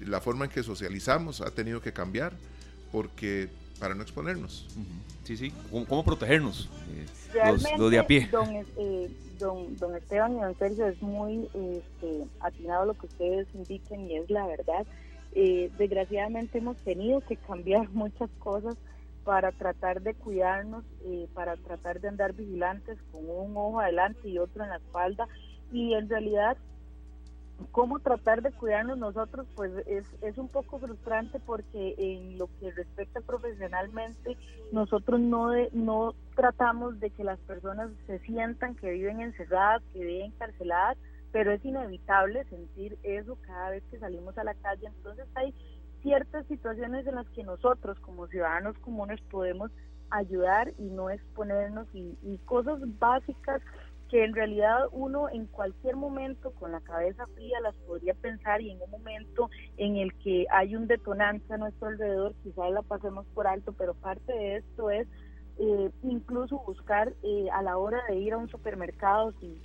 la 0.00 0.22
forma 0.22 0.46
en 0.46 0.50
que 0.50 0.62
socializamos 0.62 1.42
ha 1.42 1.50
tenido 1.50 1.82
que 1.82 1.92
cambiar, 1.92 2.32
porque 2.90 3.50
para 3.78 3.94
no 3.94 4.02
exponernos. 4.02 4.66
Sí, 5.24 5.36
sí, 5.36 5.52
¿cómo, 5.70 6.04
protegernos? 6.04 6.68
Eh, 6.90 7.06
los, 7.76 7.90
de 7.90 7.98
a 7.98 8.06
pie. 8.06 8.28
Eh, 8.76 9.10
don, 9.38 9.76
don 9.76 9.94
Esteban 9.96 10.36
y 10.36 10.40
don 10.40 10.56
Sergio, 10.58 10.86
es 10.86 11.00
muy 11.02 11.48
este, 11.54 12.26
atinado 12.40 12.86
lo 12.86 12.94
que 12.94 13.06
ustedes 13.06 13.46
indiquen 13.54 14.10
y 14.10 14.16
es 14.16 14.30
la 14.30 14.46
verdad. 14.46 14.86
Eh, 15.38 15.70
desgraciadamente 15.76 16.58
hemos 16.58 16.78
tenido 16.78 17.20
que 17.20 17.36
cambiar 17.36 17.88
muchas 17.92 18.30
cosas 18.38 18.76
para 19.24 19.50
tratar 19.52 20.00
de 20.02 20.14
cuidarnos, 20.14 20.84
eh, 21.04 21.26
para 21.34 21.56
tratar 21.56 22.00
de 22.00 22.08
andar 22.08 22.32
vigilantes 22.32 22.96
con 23.10 23.28
un 23.28 23.56
ojo 23.56 23.80
adelante 23.80 24.28
y 24.28 24.38
otro 24.38 24.62
en 24.62 24.70
la 24.70 24.76
espalda. 24.76 25.28
Y 25.72 25.94
en 25.94 26.08
realidad 26.08 26.56
cómo 27.72 27.98
tratar 28.00 28.42
de 28.42 28.52
cuidarnos 28.52 28.98
nosotros, 28.98 29.46
pues 29.54 29.72
es, 29.86 30.06
es 30.22 30.38
un 30.38 30.48
poco 30.48 30.78
frustrante 30.78 31.40
porque 31.40 31.94
en 31.98 32.38
lo 32.38 32.48
que 32.58 32.70
respecta 32.70 33.20
profesionalmente, 33.20 34.36
nosotros 34.72 35.20
no, 35.20 35.50
no 35.72 36.14
tratamos 36.34 37.00
de 37.00 37.10
que 37.10 37.24
las 37.24 37.38
personas 37.40 37.90
se 38.06 38.18
sientan 38.20 38.74
que 38.74 38.90
viven 38.90 39.20
encerradas, 39.20 39.82
que 39.92 40.04
viven 40.04 40.32
encarceladas, 40.32 40.98
pero 41.32 41.52
es 41.52 41.64
inevitable 41.64 42.44
sentir 42.44 42.98
eso 43.02 43.38
cada 43.46 43.70
vez 43.70 43.82
que 43.90 43.98
salimos 43.98 44.36
a 44.38 44.44
la 44.44 44.54
calle. 44.54 44.86
Entonces 44.86 45.26
hay 45.34 45.54
ciertas 46.02 46.46
situaciones 46.46 47.06
en 47.06 47.16
las 47.16 47.28
que 47.30 47.42
nosotros 47.42 47.98
como 48.00 48.26
ciudadanos 48.28 48.78
comunes 48.78 49.20
podemos 49.30 49.70
ayudar 50.10 50.72
y 50.78 50.84
no 50.84 51.10
exponernos 51.10 51.86
y, 51.92 52.16
y 52.22 52.38
cosas 52.44 52.78
básicas 52.98 53.60
que 54.08 54.24
en 54.24 54.34
realidad 54.34 54.86
uno 54.92 55.28
en 55.28 55.46
cualquier 55.46 55.96
momento 55.96 56.52
con 56.52 56.72
la 56.72 56.80
cabeza 56.80 57.26
fría 57.34 57.60
las 57.60 57.74
podría 57.86 58.14
pensar 58.14 58.60
y 58.60 58.70
en 58.70 58.80
un 58.82 58.90
momento 58.90 59.50
en 59.76 59.96
el 59.96 60.14
que 60.18 60.46
hay 60.50 60.76
un 60.76 60.86
detonante 60.86 61.52
a 61.52 61.58
nuestro 61.58 61.88
alrededor, 61.88 62.34
quizás 62.42 62.70
la 62.70 62.82
pasemos 62.82 63.26
por 63.34 63.46
alto, 63.46 63.72
pero 63.72 63.94
parte 63.94 64.32
de 64.32 64.56
esto 64.56 64.90
es 64.90 65.08
eh, 65.58 65.90
incluso 66.02 66.62
buscar 66.66 67.12
eh, 67.22 67.48
a 67.52 67.62
la 67.62 67.78
hora 67.78 68.02
de 68.08 68.16
ir 68.16 68.34
a 68.34 68.38
un 68.38 68.48
supermercado 68.48 69.32
si, 69.40 69.60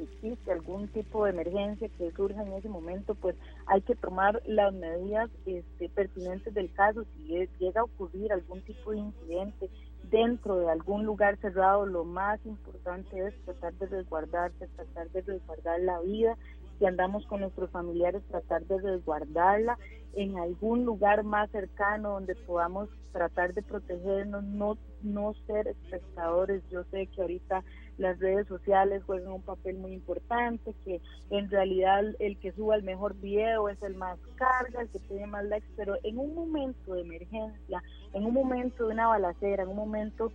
existe 0.00 0.50
algún 0.50 0.88
tipo 0.88 1.24
de 1.24 1.30
emergencia 1.30 1.88
que 1.98 2.10
surja 2.12 2.42
en 2.42 2.52
ese 2.54 2.68
momento, 2.68 3.14
pues 3.14 3.36
hay 3.66 3.82
que 3.82 3.94
tomar 3.94 4.40
las 4.46 4.72
medidas 4.72 5.30
este, 5.46 5.88
pertinentes 5.90 6.54
del 6.54 6.72
caso. 6.72 7.04
Si 7.16 7.48
llega 7.58 7.80
a 7.80 7.84
ocurrir 7.84 8.32
algún 8.32 8.62
tipo 8.62 8.92
de 8.92 8.98
incidente 8.98 9.70
dentro 10.10 10.56
de 10.56 10.70
algún 10.70 11.04
lugar 11.04 11.36
cerrado, 11.38 11.86
lo 11.86 12.04
más 12.04 12.44
importante 12.44 13.26
es 13.26 13.34
tratar 13.44 13.72
de 13.74 13.86
resguardarse, 13.86 14.66
tratar 14.68 15.08
de 15.10 15.22
resguardar 15.22 15.80
la 15.80 16.00
vida. 16.00 16.36
Si 16.78 16.86
andamos 16.86 17.26
con 17.26 17.40
nuestros 17.40 17.70
familiares, 17.70 18.22
tratar 18.28 18.62
de 18.64 18.78
resguardarla 18.78 19.78
en 20.14 20.38
algún 20.38 20.84
lugar 20.84 21.22
más 21.24 21.50
cercano 21.50 22.10
donde 22.10 22.34
podamos 22.34 22.88
tratar 23.12 23.54
de 23.54 23.62
protegernos, 23.62 24.44
no, 24.44 24.78
no 25.02 25.34
ser 25.46 25.68
espectadores. 25.68 26.62
Yo 26.70 26.84
sé 26.90 27.06
que 27.06 27.20
ahorita 27.20 27.62
las 27.98 28.18
redes 28.18 28.46
sociales 28.46 29.02
juegan 29.04 29.32
un 29.32 29.42
papel 29.42 29.76
muy 29.76 29.92
importante, 29.92 30.74
que 30.84 31.00
en 31.30 31.50
realidad 31.50 32.04
el 32.18 32.38
que 32.38 32.52
suba 32.52 32.76
el 32.76 32.82
mejor 32.82 33.14
video 33.20 33.68
es 33.68 33.80
el 33.82 33.94
más 33.94 34.18
carga, 34.36 34.82
el 34.82 34.88
que 34.88 35.00
tiene 35.00 35.26
más 35.26 35.44
likes, 35.44 35.68
pero 35.76 35.96
en 36.02 36.18
un 36.18 36.34
momento 36.34 36.94
de 36.94 37.02
emergencia, 37.02 37.82
en 38.12 38.24
un 38.24 38.34
momento 38.34 38.86
de 38.86 38.94
una 38.94 39.08
balacera, 39.08 39.64
en 39.64 39.68
un 39.68 39.76
momento 39.76 40.32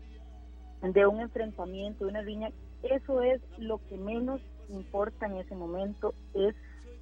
de 0.82 1.08
un 1.08 1.22
enfrentamiento, 1.22 2.06
de 2.06 2.12
una 2.12 2.22
riña, 2.22 2.52
eso 2.84 3.22
es 3.22 3.42
lo 3.58 3.80
que 3.90 3.98
menos 3.98 4.42
importa 4.70 5.26
en 5.26 5.38
ese 5.38 5.56
momento, 5.56 6.14
es 6.34 6.56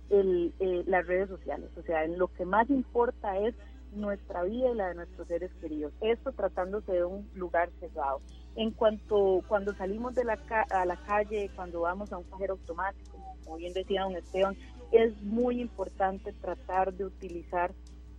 el, 0.10 0.54
eh, 0.60 0.84
las 0.88 1.06
redes 1.08 1.30
sociales. 1.30 1.70
O 1.78 1.82
sea, 1.84 2.06
lo 2.08 2.28
que 2.28 2.46
más 2.46 2.70
importa 2.70 3.38
es 3.38 3.56
nuestra 3.96 4.44
vida 4.44 4.72
y 4.72 4.76
la 4.76 4.90
de 4.90 4.96
nuestros 4.96 5.28
seres 5.28 5.52
queridos. 5.62 5.94
Esto 6.02 6.32
tratándose 6.32 6.92
de 6.92 7.06
un 7.06 7.30
lugar 7.36 7.70
cerrado. 7.80 8.22
En 8.56 8.72
cuanto 8.72 9.44
cuando 9.48 9.74
salimos 9.74 10.16
de 10.16 10.24
la 10.24 10.40
a 10.70 10.86
la 10.86 10.98
calle, 10.98 11.50
cuando 11.56 11.82
vamos 11.82 12.12
a 12.12 12.18
un 12.18 12.24
cajero 12.26 12.54
automático, 12.54 13.18
como 13.44 13.58
bien 13.58 13.74
decía 13.74 14.04
don 14.04 14.16
Esteban, 14.16 14.56
es 14.92 15.20
muy 15.24 15.60
importante 15.60 16.34
tratar 16.34 16.94
de 16.94 17.06
utilizar 17.06 17.72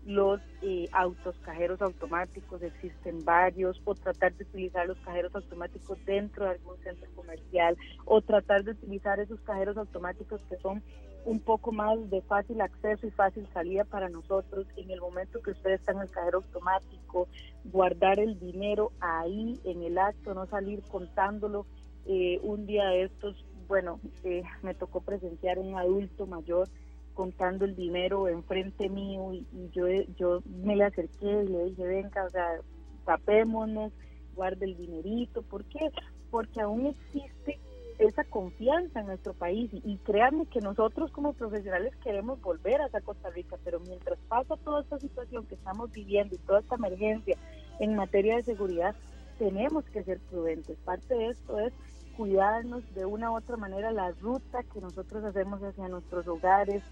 los 0.05 0.40
eh, 0.61 0.86
autos 0.93 1.35
cajeros 1.39 1.81
automáticos, 1.81 2.62
existen 2.62 3.24
varios, 3.24 3.81
o 3.85 3.94
tratar 3.94 4.35
de 4.35 4.44
utilizar 4.44 4.86
los 4.86 4.98
cajeros 4.98 5.35
automáticos 5.35 5.98
dentro 6.05 6.44
de 6.44 6.52
algún 6.52 6.77
centro 6.82 7.09
comercial, 7.15 7.77
o 8.05 8.20
tratar 8.20 8.65
de 8.65 8.73
utilizar 8.73 9.19
esos 9.19 9.40
cajeros 9.40 9.77
automáticos 9.78 10.43
que 10.51 10.56
son 10.59 10.82
un 11.25 11.41
poco 11.41 11.73
más 11.73 12.11
de 12.11 12.21
fácil 12.23 12.61
acceso 12.61 13.07
y 13.07 13.11
fácil 13.11 13.49
salida 13.53 13.85
para 13.85 14.09
nosotros 14.09 14.67
en 14.77 14.91
el 14.91 15.01
momento 15.01 15.41
que 15.41 15.53
usted 15.53 15.73
está 15.73 15.93
en 15.93 16.01
el 16.01 16.11
cajero 16.11 16.39
automático, 16.39 17.29
guardar 17.65 18.19
el 18.19 18.39
dinero 18.39 18.93
ahí 19.01 19.59
en 19.65 19.83
el 19.83 19.99
acto, 19.99 20.35
no 20.35 20.47
salir 20.47 20.83
contándolo. 20.83 21.67
Eh, 22.07 22.39
un 22.43 22.67
día 22.67 22.87
de 22.89 23.05
estos, 23.05 23.47
bueno, 23.67 24.01
eh, 24.25 24.43
me 24.63 24.75
tocó 24.75 25.01
presenciar 25.01 25.59
un 25.59 25.77
adulto 25.77 26.27
mayor 26.27 26.69
contando 27.15 27.65
el 27.65 27.75
dinero 27.75 28.29
enfrente 28.29 28.89
mío 28.89 29.33
y, 29.33 29.47
yo, 29.73 29.87
yo 30.19 30.43
me 30.47 30.77
le 30.77 30.85
acerqué 30.85 31.45
y 31.45 31.49
le 31.49 31.65
dije, 31.67 31.87
venga, 31.87 32.25
o 32.25 32.31
sea, 32.31 32.61
tapémonos, 33.07 33.93
guarde 34.35 34.67
el 34.67 34.77
dinerito. 34.77 35.43
¿Por 35.43 35.65
qué? 35.65 35.91
Porque 36.31 36.61
aún 36.61 36.87
existe 36.87 37.61
esa 37.99 38.25
confianza 38.25 39.01
en 39.01 39.07
nuestro 39.07 39.35
país 39.35 39.71
y, 39.73 39.97
créanme 39.99 40.47
que 40.47 40.61
nosotros 40.61 41.11
como 41.12 41.33
profesionales 41.33 41.95
queremos 42.03 42.41
volver 42.41 42.81
a 42.81 43.01
Costa 43.01 43.31
Rica, 43.31 43.57
pero 43.65 43.81
mientras 43.81 44.19
pasa 44.29 44.57
toda 44.57 44.83
esta 44.83 44.99
situación 44.99 45.47
que 45.47 45.55
estamos 45.55 45.93
viviendo 45.93 46.35
y 46.35 46.39
toda 46.39 46.61
esta 46.61 46.75
emergencia 46.77 47.37
en 47.79 47.95
materia 47.95 48.37
de 48.37 48.43
seguridad, 48.43 48.95
tenemos 49.39 49.85
que 49.87 50.03
ser 50.03 50.21
prudentes. 50.31 50.77
Parte 50.85 51.15
de 51.15 51.29
esto 51.29 51.59
es 51.59 51.73
cuidarnos 52.16 52.83
de 52.95 53.05
una 53.05 53.31
u 53.31 53.37
otra 53.37 53.57
manera 53.57 53.93
la 53.93 54.12
ruta 54.12 54.62
que 54.73 54.81
nosotros 54.81 55.25
hacemos 55.25 55.61
hacia 55.62 55.89
nuestros 55.89 56.27
hogares, 56.29 56.83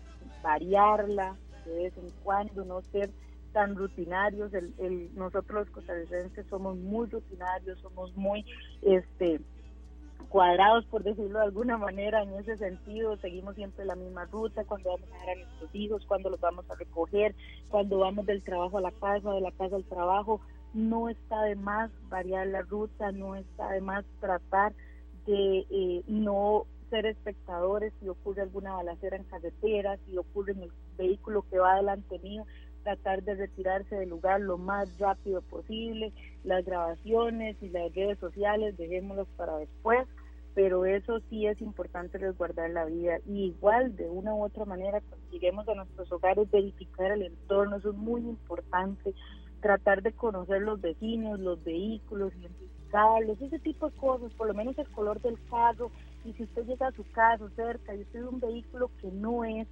variarla 0.43 1.37
de 1.65 1.75
vez 1.75 1.97
en 1.97 2.11
cuando, 2.25 2.65
no 2.65 2.81
ser 2.83 3.11
tan 3.53 3.77
rutinarios. 3.77 4.53
El, 4.55 4.75
el, 4.79 5.15
nosotros 5.15 5.67
los 5.67 5.71
costarricenses 5.71 6.47
somos 6.47 6.77
muy 6.77 7.07
rutinarios, 7.07 7.79
somos 7.81 8.15
muy 8.17 8.45
este 8.83 9.41
cuadrados, 10.33 10.87
por 10.87 11.03
decirlo 11.03 11.41
de 11.41 11.45
alguna 11.45 11.77
manera, 11.77 12.23
en 12.23 12.33
ese 12.33 12.57
sentido, 12.57 13.19
seguimos 13.19 13.55
siempre 13.55 13.85
la 13.85 13.95
misma 13.95 14.25
ruta, 14.25 14.65
cuando 14.65 14.89
vamos 14.89 15.07
a 15.13 15.27
ver 15.27 15.37
a 15.37 15.45
nuestros 15.45 15.75
hijos, 15.75 16.07
cuando 16.07 16.31
los 16.31 16.41
vamos 16.41 16.65
a 16.71 16.75
recoger, 16.75 17.35
cuando 17.69 17.99
vamos 17.99 18.25
del 18.25 18.43
trabajo 18.43 18.79
a 18.79 18.81
la 18.81 18.93
casa, 18.93 19.31
de 19.31 19.43
la 19.43 19.53
casa 19.53 19.77
al 19.77 19.85
trabajo, 19.85 20.41
no 20.73 21.11
está 21.11 21.43
de 21.43 21.55
más 21.55 21.91
variar 22.09 22.47
la 22.47 22.63
ruta, 22.63 23.13
no 23.13 23.37
está 23.37 23.73
de 23.73 23.83
más 23.83 24.07
tratar 24.21 24.73
de 25.27 25.67
eh, 25.69 26.03
no 26.07 26.65
ser 26.89 27.05
espectadores 27.05 27.93
si 28.01 28.09
ocurre 28.09 28.41
alguna 28.41 28.73
balacera 28.73 29.19
en 29.19 29.25
carretera, 29.25 29.99
si 30.07 30.17
ocurre 30.17 30.53
en 30.53 30.63
el 30.63 30.73
vehículo 30.97 31.45
que 31.51 31.59
va 31.59 31.77
delante 31.77 32.19
mío, 32.21 32.47
tratar 32.85 33.23
de 33.23 33.35
retirarse 33.35 33.97
del 33.97 34.09
lugar 34.09 34.41
lo 34.41 34.57
más 34.57 34.99
rápido 34.99 35.43
posible, 35.43 36.11
las 36.43 36.65
grabaciones 36.65 37.57
y 37.61 37.69
las 37.69 37.95
redes 37.95 38.19
sociales 38.19 38.79
dejémoslas 38.79 39.29
para 39.37 39.59
después, 39.59 40.09
pero 40.55 40.85
eso 40.85 41.21
sí 41.31 41.47
es 41.47 41.61
importante 41.61 42.19
resguardar 42.19 42.71
la 42.71 42.85
vida. 42.85 43.19
Y 43.27 43.47
igual 43.47 43.97
de 43.97 44.09
una 44.09 44.35
u 44.35 44.45
otra 44.45 44.65
manera 44.65 45.01
cuando 45.01 45.31
lleguemos 45.31 45.69
a 45.69 45.75
nuestros 45.75 46.11
hogares 46.13 46.51
verificar 46.51 47.13
el 47.13 47.23
entorno, 47.23 47.77
eso 47.77 47.91
es 47.91 47.97
muy 47.97 48.21
importante, 48.23 49.15
tratar 49.61 50.03
de 50.03 50.13
conocer 50.13 50.63
los 50.63 50.81
vecinos, 50.81 51.41
los 51.41 51.63
vehículos, 51.63 52.35
identificarlos, 52.35 53.41
ese 53.41 53.59
tipo 53.61 53.89
de 53.89 53.97
cosas, 53.97 54.35
por 54.35 54.49
lo 54.49 54.55
menos 54.55 54.77
el 54.77 54.89
color 54.91 55.21
del 55.23 55.39
carro, 55.49 55.91
y 56.25 56.33
si 56.35 56.43
usted 56.43 56.67
llega 56.67 56.89
a 56.89 56.93
su 56.93 57.05
casa 57.13 57.49
cerca 57.57 57.95
y 57.95 58.03
usted 58.03 58.21
ve 58.21 58.29
un 58.29 58.41
vehículo 58.41 58.91
que 59.01 59.11
no 59.11 59.45
es, 59.45 59.67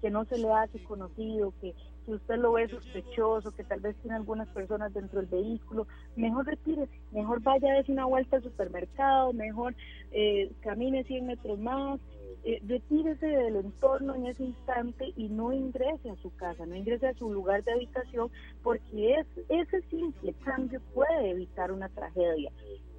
que 0.00 0.10
no 0.10 0.24
se 0.24 0.38
le 0.38 0.50
hace 0.52 0.82
conocido, 0.84 1.52
que 1.60 1.74
si 2.08 2.14
usted 2.14 2.36
lo 2.36 2.52
ve 2.52 2.66
sospechoso, 2.68 3.52
que 3.52 3.64
tal 3.64 3.80
vez 3.80 3.94
tiene 3.96 4.16
algunas 4.16 4.48
personas 4.48 4.94
dentro 4.94 5.20
del 5.20 5.28
vehículo, 5.28 5.86
mejor 6.16 6.46
retire, 6.46 6.88
mejor 7.12 7.42
vaya 7.42 7.70
a 7.70 7.74
darse 7.74 7.92
una 7.92 8.06
vuelta 8.06 8.36
al 8.36 8.42
supermercado, 8.42 9.34
mejor 9.34 9.74
eh, 10.10 10.50
camine 10.60 11.04
100 11.04 11.26
metros 11.26 11.58
más, 11.58 12.00
eh, 12.44 12.62
retírese 12.66 13.26
del 13.26 13.56
entorno 13.56 14.14
en 14.14 14.26
ese 14.26 14.44
instante 14.44 15.12
y 15.16 15.28
no 15.28 15.52
ingrese 15.52 16.08
a 16.08 16.16
su 16.16 16.34
casa, 16.34 16.64
no 16.64 16.76
ingrese 16.76 17.08
a 17.08 17.14
su 17.14 17.30
lugar 17.30 17.62
de 17.64 17.72
habitación, 17.72 18.30
porque 18.62 19.16
es, 19.16 19.26
ese 19.50 19.82
simple 19.90 20.32
cambio 20.44 20.80
puede 20.94 21.30
evitar 21.30 21.72
una 21.72 21.90
tragedia. 21.90 22.50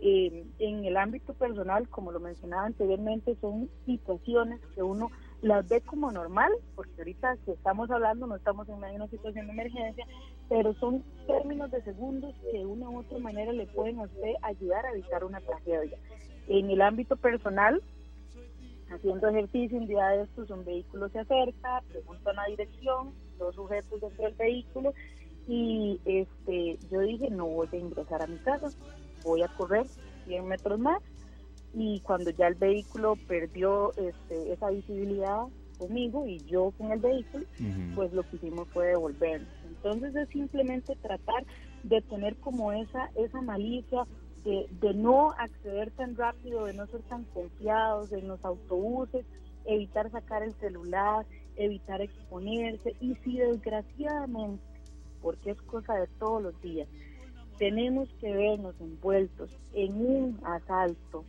Eh, 0.01 0.45
en 0.59 0.85
el 0.85 0.95
ámbito 0.97 1.33
personal, 1.33 1.89
como 1.89 2.11
lo 2.11 2.19
mencionaba 2.19 2.65
anteriormente, 2.65 3.35
son 3.41 3.69
situaciones 3.87 4.61
que 4.75 4.83
uno 4.83 5.09
las 5.41 5.67
ve 5.69 5.81
como 5.81 6.11
normal, 6.11 6.51
porque 6.75 6.93
ahorita 6.97 7.37
si 7.45 7.51
estamos 7.51 7.89
hablando 7.91 8.27
no 8.27 8.35
estamos 8.35 8.67
en 8.67 8.75
una 8.75 9.07
situación 9.07 9.47
de 9.47 9.53
emergencia, 9.53 10.05
pero 10.49 10.73
son 10.75 11.03
términos 11.27 11.71
de 11.71 11.81
segundos 11.83 12.35
que 12.51 12.57
de 12.57 12.65
una 12.65 12.89
u 12.89 12.99
otra 12.99 13.19
manera 13.19 13.53
le 13.53 13.67
pueden 13.67 13.99
a 13.99 14.03
usted 14.03 14.33
ayudar 14.41 14.85
a 14.85 14.91
evitar 14.91 15.23
una 15.23 15.39
tragedia. 15.39 15.97
En 16.47 16.69
el 16.69 16.81
ámbito 16.81 17.15
personal, 17.15 17.81
haciendo 18.91 19.27
ejercicio 19.27 19.77
un 19.77 19.87
día 19.87 20.07
de 20.09 20.23
estos, 20.23 20.49
un 20.49 20.65
vehículo 20.65 21.09
se 21.09 21.19
acerca, 21.19 21.83
pregunta 21.89 22.31
una 22.31 22.45
dirección, 22.45 23.13
dos 23.37 23.55
sujetos 23.55 24.01
dentro 24.01 24.25
del 24.25 24.35
vehículo 24.35 24.93
y 25.47 25.99
este 26.05 26.77
yo 26.91 26.99
dije 26.99 27.29
no 27.29 27.47
voy 27.47 27.67
a 27.71 27.77
ingresar 27.77 28.21
a 28.21 28.27
mi 28.27 28.37
casa, 28.39 28.69
voy 29.23 29.41
a 29.41 29.47
correr 29.47 29.87
100 30.25 30.45
metros 30.45 30.79
más 30.79 31.01
y 31.73 31.99
cuando 32.01 32.31
ya 32.31 32.47
el 32.47 32.55
vehículo 32.55 33.15
perdió 33.27 33.91
este, 33.91 34.53
esa 34.53 34.69
visibilidad 34.69 35.43
conmigo 35.77 36.25
y 36.27 36.39
yo 36.45 36.71
con 36.77 36.91
el 36.91 36.99
vehículo, 36.99 37.45
pues 37.95 38.11
lo 38.11 38.23
que 38.23 38.35
hicimos 38.35 38.67
fue 38.69 38.87
devolvernos. 38.87 39.49
Entonces 39.65 40.15
es 40.15 40.29
simplemente 40.29 40.95
tratar 40.95 41.45
de 41.83 42.01
tener 42.01 42.35
como 42.37 42.71
esa, 42.73 43.09
esa 43.15 43.41
malicia 43.41 44.05
de, 44.43 44.67
de 44.81 44.93
no 44.93 45.31
acceder 45.31 45.91
tan 45.91 46.15
rápido, 46.15 46.65
de 46.65 46.73
no 46.73 46.85
ser 46.87 47.01
tan 47.03 47.23
confiados 47.25 48.11
en 48.11 48.27
los 48.27 48.43
autobuses, 48.43 49.25
evitar 49.65 50.11
sacar 50.11 50.43
el 50.43 50.53
celular, 50.55 51.25
evitar 51.55 52.01
exponerse 52.01 52.95
y 52.99 53.15
si 53.23 53.37
desgraciadamente, 53.37 54.63
porque 55.21 55.51
es 55.51 55.61
cosa 55.63 55.93
de 55.95 56.07
todos 56.19 56.41
los 56.41 56.61
días, 56.61 56.87
tenemos 57.57 58.09
que 58.19 58.33
vernos 58.33 58.75
envueltos 58.79 59.51
en 59.73 59.93
un 59.95 60.39
asalto 60.43 61.25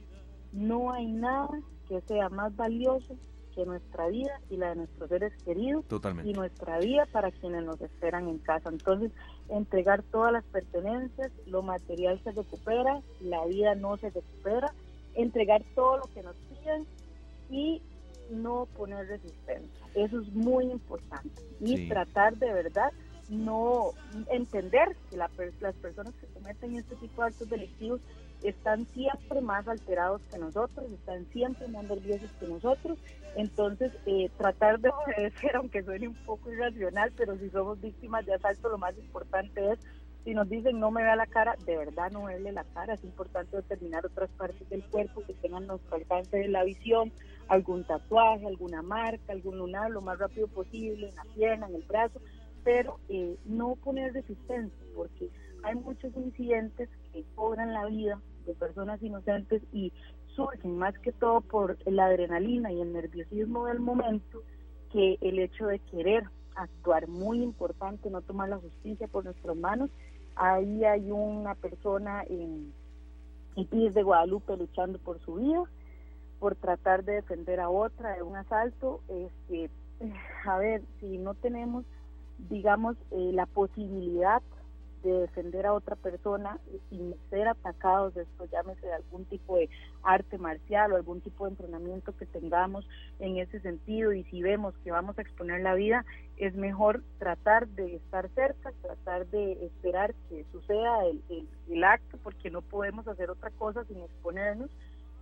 no 0.53 0.93
hay 0.93 1.07
nada 1.07 1.61
que 1.89 2.01
sea 2.03 2.29
más 2.29 2.55
valioso 2.57 3.17
que 3.55 3.67
nuestra 3.67 4.09
vida 4.09 4.41
y 4.49 4.57
la 4.57 4.71
de 4.71 4.77
nuestros 4.77 5.09
seres 5.09 5.33
queridos 5.45 5.85
y 6.25 6.33
nuestra 6.33 6.79
vida 6.79 7.07
para 7.11 7.31
quienes 7.31 7.65
nos 7.65 7.81
esperan 7.81 8.29
en 8.29 8.39
casa. 8.39 8.69
Entonces, 8.69 9.11
entregar 9.49 10.03
todas 10.05 10.33
las 10.33 10.45
pertenencias, 10.45 11.33
lo 11.47 11.63
material 11.63 12.21
se 12.23 12.33
recupera, 12.33 13.01
la 13.21 13.45
vida 13.47 13.75
no 13.75 13.97
se 13.97 14.11
recupera 14.11 14.73
entregar 15.15 15.63
todo 15.75 15.99
lo 15.99 16.05
que 16.15 16.23
nos 16.23 16.37
piden 16.37 16.87
y 17.51 17.83
no 18.31 18.67
poner 18.77 19.09
resistencia. 19.09 19.87
Eso 19.95 20.21
es 20.21 20.33
muy 20.33 20.67
importante. 20.67 21.43
Y 21.61 21.89
tratar 21.89 22.37
de 22.37 22.53
verdad 22.53 22.93
no 23.31 23.93
entender 24.29 24.97
que 25.09 25.17
las 25.17 25.31
personas 25.31 26.13
que 26.15 26.27
cometen 26.27 26.77
este 26.77 26.97
tipo 26.97 27.23
de 27.23 27.29
actos 27.29 27.49
delictivos 27.49 28.01
están 28.43 28.87
siempre 28.87 29.41
más 29.41 29.69
alterados 29.69 30.21
que 30.31 30.39
nosotros, 30.39 30.91
están 30.93 31.27
siempre 31.27 31.69
más 31.69 31.85
nerviosos 31.85 32.31
que 32.39 32.47
nosotros. 32.47 32.99
Entonces, 33.37 33.93
eh, 34.07 34.31
tratar 34.37 34.81
de 34.81 34.91
obedecer, 34.91 35.55
aunque 35.57 35.83
suene 35.83 36.09
un 36.09 36.15
poco 36.27 36.51
irracional, 36.51 37.13
pero 37.17 37.37
si 37.39 37.49
somos 37.51 37.81
víctimas 37.81 38.27
de 38.27 38.35
asalto, 38.35 38.69
lo 38.69 38.79
más 38.79 38.97
importante 38.99 39.73
es, 39.73 39.79
si 40.25 40.35
nos 40.35 40.49
dicen 40.51 40.79
no 40.79 40.91
me 40.91 41.03
vea 41.03 41.17
la 41.17 41.27
cara, 41.27 41.57
de 41.65 41.77
verdad 41.79 42.11
no 42.11 42.25
verle 42.25 42.53
la 42.53 42.65
cara. 42.65 42.95
Es 42.95 43.05
importante 43.05 43.57
determinar 43.57 44.05
otras 44.05 44.31
partes 44.31 44.69
del 44.69 44.85
cuerpo 44.85 45.23
que 45.27 45.33
tengan 45.35 45.67
nuestro 45.67 45.97
alcance 45.97 46.37
de 46.37 46.49
la 46.49 46.65
visión, 46.65 47.11
algún 47.49 47.85
tatuaje, 47.85 48.47
alguna 48.47 48.83
marca, 48.83 49.33
algún 49.33 49.59
lunar, 49.59 49.91
lo 49.91 50.03
más 50.03 50.19
rápido 50.19 50.47
posible, 50.49 51.09
en 51.09 51.15
la 51.15 51.25
pierna, 51.35 51.69
en 51.69 51.77
el 51.77 51.83
brazo, 51.83 52.21
pero 52.65 52.99
eh, 53.09 53.37
no 53.45 53.77
poner 53.77 54.13
resistencia, 54.13 54.85
porque 54.95 55.29
hay 55.63 55.75
muchos 55.77 56.15
incidentes 56.17 56.89
que 57.13 57.25
cobran 57.35 57.73
la 57.73 57.87
vida 57.87 58.21
de 58.47 58.55
personas 58.55 59.03
inocentes 59.03 59.63
y 59.73 59.93
surgen 60.35 60.79
más 60.79 60.99
que 60.99 61.13
todo 61.13 61.41
por 61.41 61.77
la 61.87 62.07
adrenalina 62.07 62.73
y 62.73 62.81
el 62.81 62.93
nerviosismo 62.93 63.67
del 63.67 63.81
momento 63.81 64.43
que 64.93 65.19
el 65.21 65.39
hecho 65.39 65.67
de 65.67 65.79
querer 65.81 66.25
actuar 66.57 67.09
muy 67.09 67.43
importante, 67.43 68.11
no 68.11 68.23
tomar 68.23 68.49
la 68.49 68.59
justicia 68.59 69.07
por 69.09 69.25
nuestras 69.25 69.57
manos. 69.57 69.91
Ahí 70.37 70.85
hay 70.85 71.11
una 71.11 71.55
persona 71.55 72.23
en 72.29 72.73
Pis 73.71 73.95
de 73.95 74.03
Guadalupe 74.03 74.57
luchando 74.57 74.99
por 74.99 75.21
su 75.21 75.35
vida, 75.35 75.63
por 76.39 76.57
tratar 76.57 77.05
de 77.05 77.15
defender 77.15 77.61
a 77.61 77.69
otra 77.69 78.15
de 78.15 78.23
un 78.23 78.37
asalto. 78.37 79.01
Este, 79.09 79.71
a 80.47 80.59
ver, 80.59 80.83
si 80.99 81.19
no 81.19 81.35
tenemos, 81.35 81.85
digamos, 82.49 82.97
eh, 83.11 83.31
la 83.33 83.47
posibilidad 83.47 84.43
de 85.03 85.13
defender 85.13 85.67
a 85.67 85.73
otra 85.73 85.97
persona 85.97 86.59
sin 86.89 87.15
ser 87.31 87.49
atacados 87.49 88.15
de 88.15 88.23
esto, 88.23 88.45
llámese 88.53 88.87
de 88.87 88.93
algún 88.93 89.25
tipo 89.25 89.57
de 89.57 89.69
arte 90.03 90.39
marcial 90.39 90.93
o 90.93 90.97
algún 90.97 91.21
tipo 91.21 91.45
de 91.45 91.53
entrenamiento 91.53 92.15
que 92.17 92.27
tengamos 92.27 92.87
en 93.19 93.39
ese 93.39 93.61
sentido 93.61 94.13
y 94.13 94.25
si 94.25 94.43
vemos 94.43 94.75
que 94.85 94.91
vamos 94.91 95.19
a 95.19 95.23
exponer 95.23 95.63
la 95.63 95.75
vida, 95.75 96.05
es 96.37 96.55
mejor 96.55 97.03
tratar 97.19 97.69
de 97.69 97.97
estar 97.97 98.29
cerca, 98.31 98.73
tratar 98.83 99.27
de 99.29 99.65
esperar 99.65 100.15
que 100.29 100.45
suceda 100.53 101.07
el, 101.07 101.47
el, 101.69 101.85
acto 101.85 102.19
porque 102.23 102.51
no 102.51 102.63
podemos 102.63 103.07
hacer 103.09 103.31
otra 103.31 103.51
cosa 103.51 103.85
sin 103.85 103.99
exponernos 104.03 104.71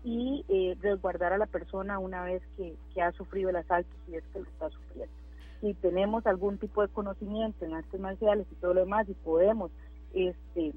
y 0.05 0.45
eh, 0.49 0.77
resguardar 0.81 1.33
a 1.33 1.39
la 1.39 1.47
persona 1.47 1.99
una 1.99 2.23
vez 2.23 2.43
que, 2.57 2.75
que 2.95 3.03
ha 3.03 3.13
sufrido 3.13 3.51
el 3.51 3.57
asalto 3.57 3.91
si 4.07 4.17
es 4.17 4.25
que 4.33 4.41
lo 4.41 4.47
está 4.47 4.71
sufriendo 4.71 5.13
si 5.61 5.75
tenemos 5.75 6.27
algún 6.27 6.59
tipo 6.59 6.83
de 6.83 6.89
conocimiento 6.89 7.65
en 7.65 7.75
artes 7.75 8.01
marciales 8.01 8.47
y 8.51 8.55
todo 8.57 8.75
lo 8.75 8.81
demás 8.81 9.09
y 9.09 9.15
podemos 9.15 9.71
este 10.15 10.73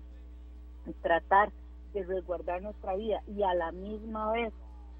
tratar 1.01 1.51
de 1.93 2.03
resguardar 2.03 2.61
nuestra 2.61 2.95
vida 2.95 3.21
y 3.27 3.43
a 3.43 3.53
la 3.53 3.71
misma 3.71 4.31
vez 4.31 4.53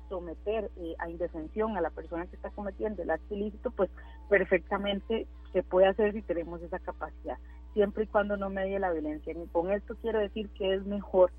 someter 0.10 0.70
eh, 0.78 0.94
a 1.00 1.10
indefensión 1.10 1.78
a 1.78 1.82
la 1.82 1.90
persona 1.90 2.28
que 2.28 2.36
está 2.36 2.50
cometiendo 2.50 3.02
el 3.02 3.10
acto 3.10 3.34
ilícito, 3.34 3.72
pues 3.72 3.90
perfectamente 4.30 5.26
se 5.54 5.64
puede 5.64 5.88
hacer 5.88 6.14
si 6.14 6.22
tenemos 6.22 6.62
esa 6.62 6.80
capacidad, 6.80 7.38
siempre 7.74 8.04
y 8.04 8.08
cuando 8.08 8.36
no 8.36 8.50
medie 8.50 8.78
la 8.80 8.92
violencia. 8.92 9.34
Y 9.34 9.48
con 9.48 9.72
esto 9.72 9.96
quiero 10.02 10.20
decir 10.20 10.50
que 10.50 10.74
es 10.74 10.86
mejor 10.86 11.32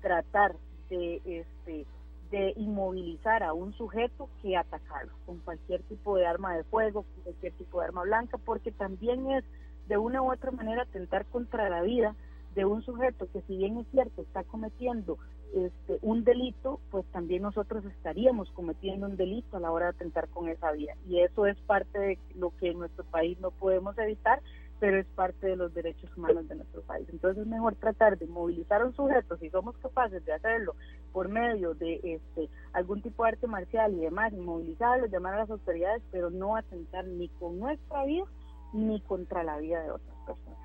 tratar 0.00 0.56
de 0.88 1.20
este 1.24 1.86
de 2.30 2.52
inmovilizar 2.56 3.42
a 3.42 3.52
un 3.52 3.72
sujeto 3.74 4.28
que 4.42 4.56
atacarlo 4.56 5.12
con 5.24 5.38
cualquier 5.38 5.82
tipo 5.84 6.16
de 6.16 6.26
arma 6.26 6.56
de 6.56 6.64
fuego, 6.64 7.02
con 7.02 7.22
cualquier 7.24 7.52
tipo 7.54 7.80
de 7.80 7.86
arma 7.86 8.02
blanca, 8.02 8.38
porque 8.38 8.70
también 8.70 9.30
es 9.30 9.44
de 9.86 9.96
una 9.96 10.22
u 10.22 10.30
otra 10.30 10.50
manera 10.50 10.82
atentar 10.82 11.24
contra 11.26 11.68
la 11.70 11.82
vida 11.82 12.14
de 12.54 12.64
un 12.64 12.82
sujeto 12.82 13.28
que 13.32 13.40
si 13.42 13.56
bien 13.56 13.78
es 13.78 13.86
cierto 13.92 14.22
está 14.22 14.44
cometiendo 14.44 15.18
este, 15.54 15.98
un 16.02 16.24
delito, 16.24 16.80
pues 16.90 17.06
también 17.06 17.42
nosotros 17.42 17.84
estaríamos 17.84 18.50
cometiendo 18.50 19.06
un 19.06 19.16
delito 19.16 19.56
a 19.56 19.60
la 19.60 19.70
hora 19.70 19.86
de 19.86 19.90
atentar 19.92 20.28
con 20.28 20.48
esa 20.48 20.72
vida. 20.72 20.94
Y 21.08 21.20
eso 21.20 21.46
es 21.46 21.56
parte 21.60 21.98
de 21.98 22.18
lo 22.34 22.50
que 22.56 22.70
en 22.70 22.78
nuestro 22.78 23.04
país 23.04 23.38
no 23.40 23.50
podemos 23.50 23.96
evitar 23.98 24.42
pero 24.80 24.98
es 24.98 25.06
parte 25.06 25.48
de 25.48 25.56
los 25.56 25.74
derechos 25.74 26.14
humanos 26.16 26.48
de 26.48 26.56
nuestro 26.56 26.82
país. 26.82 27.08
Entonces 27.10 27.42
es 27.42 27.48
mejor 27.48 27.74
tratar 27.76 28.18
de 28.18 28.26
movilizar 28.26 28.82
a 28.82 28.86
un 28.86 28.94
sujeto, 28.94 29.36
si 29.38 29.50
somos 29.50 29.76
capaces 29.78 30.24
de 30.24 30.32
hacerlo 30.32 30.74
por 31.12 31.28
medio 31.28 31.74
de 31.74 32.00
este 32.02 32.48
algún 32.72 33.02
tipo 33.02 33.24
de 33.24 33.30
arte 33.30 33.46
marcial 33.46 33.92
y 33.94 34.00
demás, 34.00 34.32
movilizarlo, 34.32 35.06
llamar 35.06 35.34
a 35.34 35.38
las 35.38 35.50
autoridades, 35.50 36.02
pero 36.10 36.30
no 36.30 36.56
atentar 36.56 37.04
ni 37.06 37.28
con 37.28 37.58
nuestra 37.58 38.04
vida 38.04 38.24
ni 38.72 39.00
contra 39.00 39.42
la 39.42 39.58
vida 39.58 39.82
de 39.82 39.90
otras 39.90 40.16
personas 40.26 40.58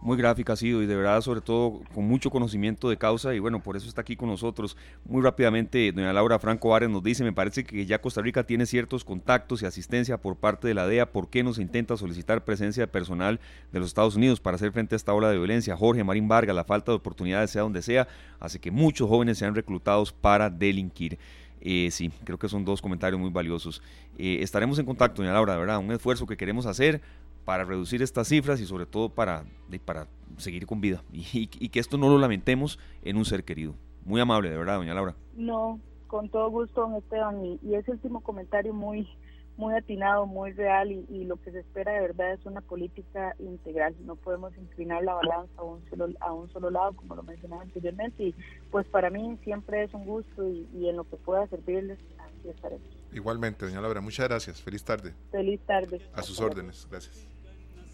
muy 0.00 0.16
gráfica 0.16 0.52
ha 0.52 0.56
sido 0.56 0.82
y 0.82 0.86
de 0.86 0.94
verdad 0.94 1.20
sobre 1.20 1.40
todo 1.40 1.80
con 1.94 2.04
mucho 2.04 2.30
conocimiento 2.30 2.88
de 2.88 2.96
causa 2.96 3.34
y 3.34 3.38
bueno, 3.38 3.60
por 3.62 3.76
eso 3.76 3.88
está 3.88 4.02
aquí 4.02 4.16
con 4.16 4.28
nosotros. 4.28 4.76
Muy 5.04 5.22
rápidamente, 5.22 5.90
doña 5.92 6.12
Laura 6.12 6.38
Franco 6.38 6.74
Ares 6.74 6.90
nos 6.90 7.02
dice, 7.02 7.24
me 7.24 7.32
parece 7.32 7.64
que 7.64 7.86
ya 7.86 8.00
Costa 8.00 8.22
Rica 8.22 8.44
tiene 8.44 8.66
ciertos 8.66 9.04
contactos 9.04 9.62
y 9.62 9.66
asistencia 9.66 10.18
por 10.18 10.36
parte 10.36 10.68
de 10.68 10.74
la 10.74 10.86
DEA, 10.86 11.10
¿por 11.12 11.28
qué 11.28 11.42
no 11.42 11.52
se 11.54 11.62
intenta 11.62 11.96
solicitar 11.96 12.44
presencia 12.44 12.84
de 12.84 12.88
personal 12.88 13.40
de 13.72 13.80
los 13.80 13.88
Estados 13.88 14.16
Unidos 14.16 14.40
para 14.40 14.56
hacer 14.56 14.72
frente 14.72 14.94
a 14.94 14.96
esta 14.96 15.12
ola 15.12 15.30
de 15.30 15.38
violencia? 15.38 15.76
Jorge 15.76 16.04
Marín 16.04 16.28
Vargas, 16.28 16.54
la 16.54 16.64
falta 16.64 16.92
de 16.92 16.96
oportunidades 16.96 17.50
sea 17.50 17.62
donde 17.62 17.82
sea, 17.82 18.06
hace 18.38 18.60
que 18.60 18.70
muchos 18.70 19.08
jóvenes 19.08 19.38
sean 19.38 19.54
reclutados 19.54 20.12
para 20.12 20.50
delinquir. 20.50 21.18
Eh, 21.60 21.88
sí, 21.90 22.12
creo 22.24 22.38
que 22.38 22.48
son 22.48 22.64
dos 22.64 22.80
comentarios 22.80 23.20
muy 23.20 23.30
valiosos. 23.30 23.82
Eh, 24.18 24.38
estaremos 24.40 24.78
en 24.78 24.86
contacto, 24.86 25.22
doña 25.22 25.32
Laura, 25.32 25.56
verdad, 25.56 25.78
un 25.78 25.90
esfuerzo 25.90 26.26
que 26.26 26.36
queremos 26.36 26.64
hacer 26.66 27.00
para 27.46 27.64
reducir 27.64 28.02
estas 28.02 28.28
cifras 28.28 28.60
y 28.60 28.66
sobre 28.66 28.84
todo 28.84 29.08
para, 29.08 29.44
para 29.86 30.08
seguir 30.36 30.66
con 30.66 30.82
vida 30.82 31.02
y, 31.12 31.46
que 31.46 31.80
esto 31.80 31.96
no 31.96 32.10
lo 32.10 32.18
lamentemos 32.18 32.78
en 33.02 33.16
un 33.16 33.24
ser 33.24 33.44
querido. 33.44 33.74
Muy 34.04 34.20
amable, 34.20 34.50
de 34.50 34.58
verdad, 34.58 34.76
doña 34.76 34.94
Laura. 34.94 35.14
No, 35.34 35.80
con 36.08 36.28
todo 36.28 36.50
gusto, 36.50 36.82
don 36.82 36.96
Esteban. 36.96 37.44
Y, 37.44 37.58
y 37.62 37.74
ese 37.74 37.92
último 37.92 38.20
comentario 38.20 38.74
muy, 38.74 39.08
muy 39.56 39.74
atinado, 39.74 40.26
muy 40.26 40.52
real 40.52 40.90
y, 40.92 41.24
lo 41.24 41.36
que 41.36 41.50
se 41.52 41.60
espera 41.60 41.92
de 41.92 42.00
verdad 42.00 42.32
es 42.32 42.44
una 42.46 42.60
política 42.60 43.34
integral. 43.38 43.94
No 44.04 44.16
podemos 44.16 44.56
inclinar 44.56 45.02
la 45.02 45.14
balanza 45.14 45.52
a 45.56 45.62
un 45.62 45.82
solo, 45.88 46.08
a 46.20 46.32
un 46.32 46.50
solo 46.52 46.70
lado, 46.70 46.94
como 46.94 47.14
lo 47.14 47.22
mencionaba 47.22 47.62
anteriormente. 47.62 48.24
Y 48.24 48.34
pues 48.70 48.86
para 48.88 49.08
mí 49.10 49.38
siempre 49.44 49.84
es 49.84 49.94
un 49.94 50.04
gusto 50.04 50.48
y, 50.48 50.68
y 50.74 50.88
en 50.88 50.96
lo 50.96 51.04
que 51.04 51.16
pueda 51.16 51.46
servirles, 51.48 51.98
así 52.18 52.48
estaremos. 52.48 52.86
Igualmente, 53.12 53.66
doña 53.66 53.80
Laura, 53.80 54.00
muchas 54.00 54.28
gracias. 54.28 54.60
Feliz 54.60 54.84
tarde. 54.84 55.14
Feliz 55.30 55.60
tarde. 55.66 56.00
A 56.12 56.22
sus 56.22 56.40
órdenes. 56.40 56.86
Gracias. 56.90 57.35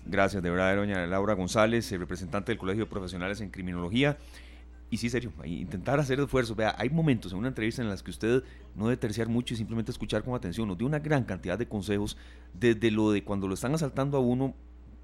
Gracias, 0.05 0.43
de 0.43 0.51
verdad, 0.51 0.77
doña 0.77 1.07
Laura 1.07 1.35
González, 1.35 1.91
representante 1.93 2.53
del 2.53 2.59
Colegio 2.59 2.85
de 2.85 2.91
Profesionales 2.91 3.41
en 3.41 3.51
Criminología. 3.51 4.19
Y 4.91 4.99
sí, 4.99 5.09
serio, 5.09 5.33
intentar 5.45 5.99
hacer 6.01 6.21
esfuerzos. 6.21 6.55
Vea, 6.55 6.75
hay 6.77 6.91
momentos 6.91 7.33
en 7.33 7.39
una 7.39 7.49
entrevista 7.49 7.81
en 7.81 7.89
las 7.89 8.03
que 8.03 8.11
usted 8.11 8.43
no 8.75 8.89
debe 8.89 8.99
terciar 8.99 9.27
mucho 9.27 9.55
y 9.55 9.57
simplemente 9.57 9.91
escuchar 9.91 10.23
con 10.23 10.35
atención. 10.35 10.69
Nos 10.69 10.77
dio 10.77 10.87
una 10.87 10.99
gran 10.99 11.25
cantidad 11.25 11.59
de 11.59 11.67
consejos 11.67 12.19
desde 12.53 12.91
lo 12.91 13.11
de 13.11 13.25
cuando 13.25 13.49
lo 13.49 13.55
están 13.55 13.75
asaltando 13.75 14.19
a 14.19 14.21
uno, 14.21 14.55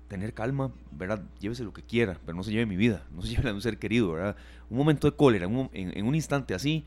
tener 0.08 0.34
calma, 0.34 0.72
¿verdad? 0.90 1.22
Llévese 1.40 1.64
lo 1.64 1.72
que 1.72 1.82
quiera, 1.82 2.18
pero 2.26 2.36
no 2.36 2.42
se 2.42 2.50
lleve 2.50 2.66
mi 2.66 2.76
vida, 2.76 3.06
no 3.14 3.22
se 3.22 3.28
lleve 3.30 3.44
la 3.44 3.50
de 3.50 3.54
un 3.54 3.62
ser 3.62 3.78
querido, 3.78 4.12
¿verdad? 4.12 4.36
Un 4.68 4.76
momento 4.76 5.10
de 5.10 5.16
cólera, 5.16 5.46
en, 5.46 6.06
un 6.06 6.14
instante 6.14 6.52
así, 6.52 6.84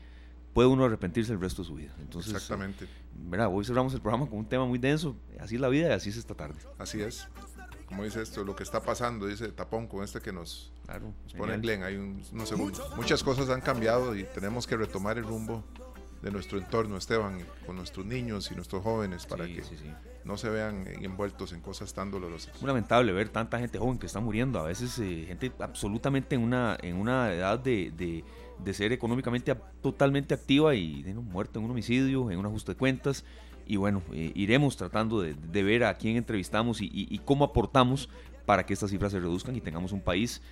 puede 0.52 0.68
uno 0.68 0.84
arrepentirse 0.84 1.32
el 1.32 1.40
resto 1.40 1.62
de 1.62 1.68
su 1.68 1.74
vida. 1.74 1.92
Entonces, 2.00 2.32
Exactamente. 2.32 2.86
¿verdad? 3.28 3.48
Hoy 3.50 3.64
cerramos 3.64 3.94
el 3.94 4.00
programa 4.00 4.28
con 4.28 4.38
un 4.38 4.46
tema 4.46 4.64
muy 4.64 4.78
denso, 4.78 5.16
así 5.40 5.56
es 5.56 5.60
la 5.60 5.68
vida 5.68 5.88
y 5.88 5.92
así 5.92 6.10
es 6.10 6.18
esta 6.18 6.34
tarde. 6.36 6.60
Así 6.78 7.00
es 7.00 7.26
como 7.92 8.04
dice 8.04 8.22
esto, 8.22 8.42
lo 8.42 8.56
que 8.56 8.62
está 8.62 8.80
pasando, 8.80 9.26
dice 9.26 9.52
Tapón, 9.52 9.86
con 9.86 10.02
este 10.02 10.22
que 10.22 10.32
nos, 10.32 10.72
pone 11.36 11.58
Glenn, 11.58 11.82
hay 11.82 11.96
unos 11.96 12.48
segundos. 12.48 12.82
Muchas 12.96 13.22
cosas 13.22 13.50
han 13.50 13.60
cambiado 13.60 14.16
y 14.16 14.24
tenemos 14.24 14.66
que 14.66 14.78
retomar 14.78 15.18
el 15.18 15.24
rumbo 15.24 15.62
de 16.22 16.30
nuestro 16.30 16.56
entorno, 16.56 16.96
Esteban, 16.96 17.44
con 17.66 17.76
nuestros 17.76 18.06
niños 18.06 18.50
y 18.50 18.54
nuestros 18.54 18.82
jóvenes 18.82 19.26
para 19.26 19.44
que 19.44 19.62
no 20.24 20.38
se 20.38 20.48
vean 20.48 20.86
envueltos 21.02 21.52
en 21.52 21.60
cosas 21.60 21.92
tan 21.92 22.10
dolorosas. 22.10 22.58
Muy 22.62 22.68
lamentable 22.68 23.12
ver 23.12 23.28
tanta 23.28 23.58
gente 23.58 23.78
joven 23.78 23.98
que 23.98 24.06
está 24.06 24.20
muriendo, 24.20 24.58
a 24.58 24.62
veces 24.62 24.98
eh, 24.98 25.24
gente 25.28 25.52
absolutamente 25.58 26.34
en 26.34 26.44
una, 26.44 26.78
en 26.80 26.96
una 26.96 27.30
edad 27.34 27.58
de, 27.58 28.24
de, 28.58 28.72
ser 28.72 28.92
económicamente 28.92 29.54
totalmente 29.82 30.32
activa 30.32 30.74
y 30.74 31.02
de, 31.02 31.12
muerto 31.12 31.58
en 31.58 31.66
un 31.66 31.72
homicidio, 31.72 32.30
en 32.30 32.38
un 32.38 32.46
ajuste 32.46 32.72
de 32.72 32.78
cuentas 32.78 33.22
y 33.66 33.76
bueno, 33.76 34.02
eh, 34.12 34.32
iremos 34.34 34.76
tratando 34.76 35.20
de, 35.20 35.62
ver 35.62 35.84
a 35.84 35.94
quién 35.94 36.16
entrevistamos 36.16 36.78
y, 36.80 37.20
cómo 37.24 37.44
aportamos 37.44 38.08
para 38.46 38.66
que 38.66 38.72
estas 38.72 38.90
cifras 38.90 39.12
se 39.12 39.20
reduzcan 39.20 39.54
y 39.56 39.60
tengamos 39.60 39.92
un 39.92 40.00
país, 40.00 40.42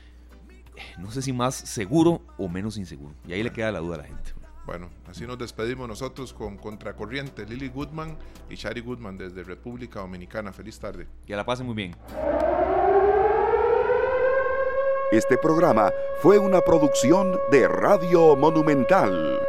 eh, 0.77 0.83
no 0.99 1.11
sé 1.11 1.23
si 1.23 1.33
más 1.33 1.55
seguro 1.55 2.23
o 2.39 2.49
menos 2.49 2.77
inseguro. 2.77 3.15
Y 3.27 3.33
ahí 3.33 3.43
le 3.43 3.53
queda 3.53 3.73
la 3.73 3.81
duda 3.81 3.97
a 3.97 3.99
la 3.99 4.05
gente. 4.05 4.33
Bueno, 4.67 4.89
así 5.09 5.27
nos 5.27 5.39
despedimos 5.39 5.89
nosotros 5.89 6.33
con 6.33 6.57
Contracorriente, 6.57 7.45
Lily 7.47 7.69
Goodman 7.69 8.17
y 8.49 8.55
Shari 8.55 8.81
Goodman 8.81 9.19
desde 9.19 9.43
República 9.43 10.01
Dominicana. 10.01 10.53
Feliz 10.53 10.79
tarde. 10.79 11.09
Que 11.27 11.35
la 11.35 11.45
pasen 11.45 11.67
muy 11.67 11.75
bien. 11.75 11.97
Este 15.11 15.37
programa 15.39 15.91
fue 16.23 16.39
una 16.39 16.61
producción 16.61 17.37
de 17.51 17.67
Radio 17.67 18.37
Monumental. 18.37 19.41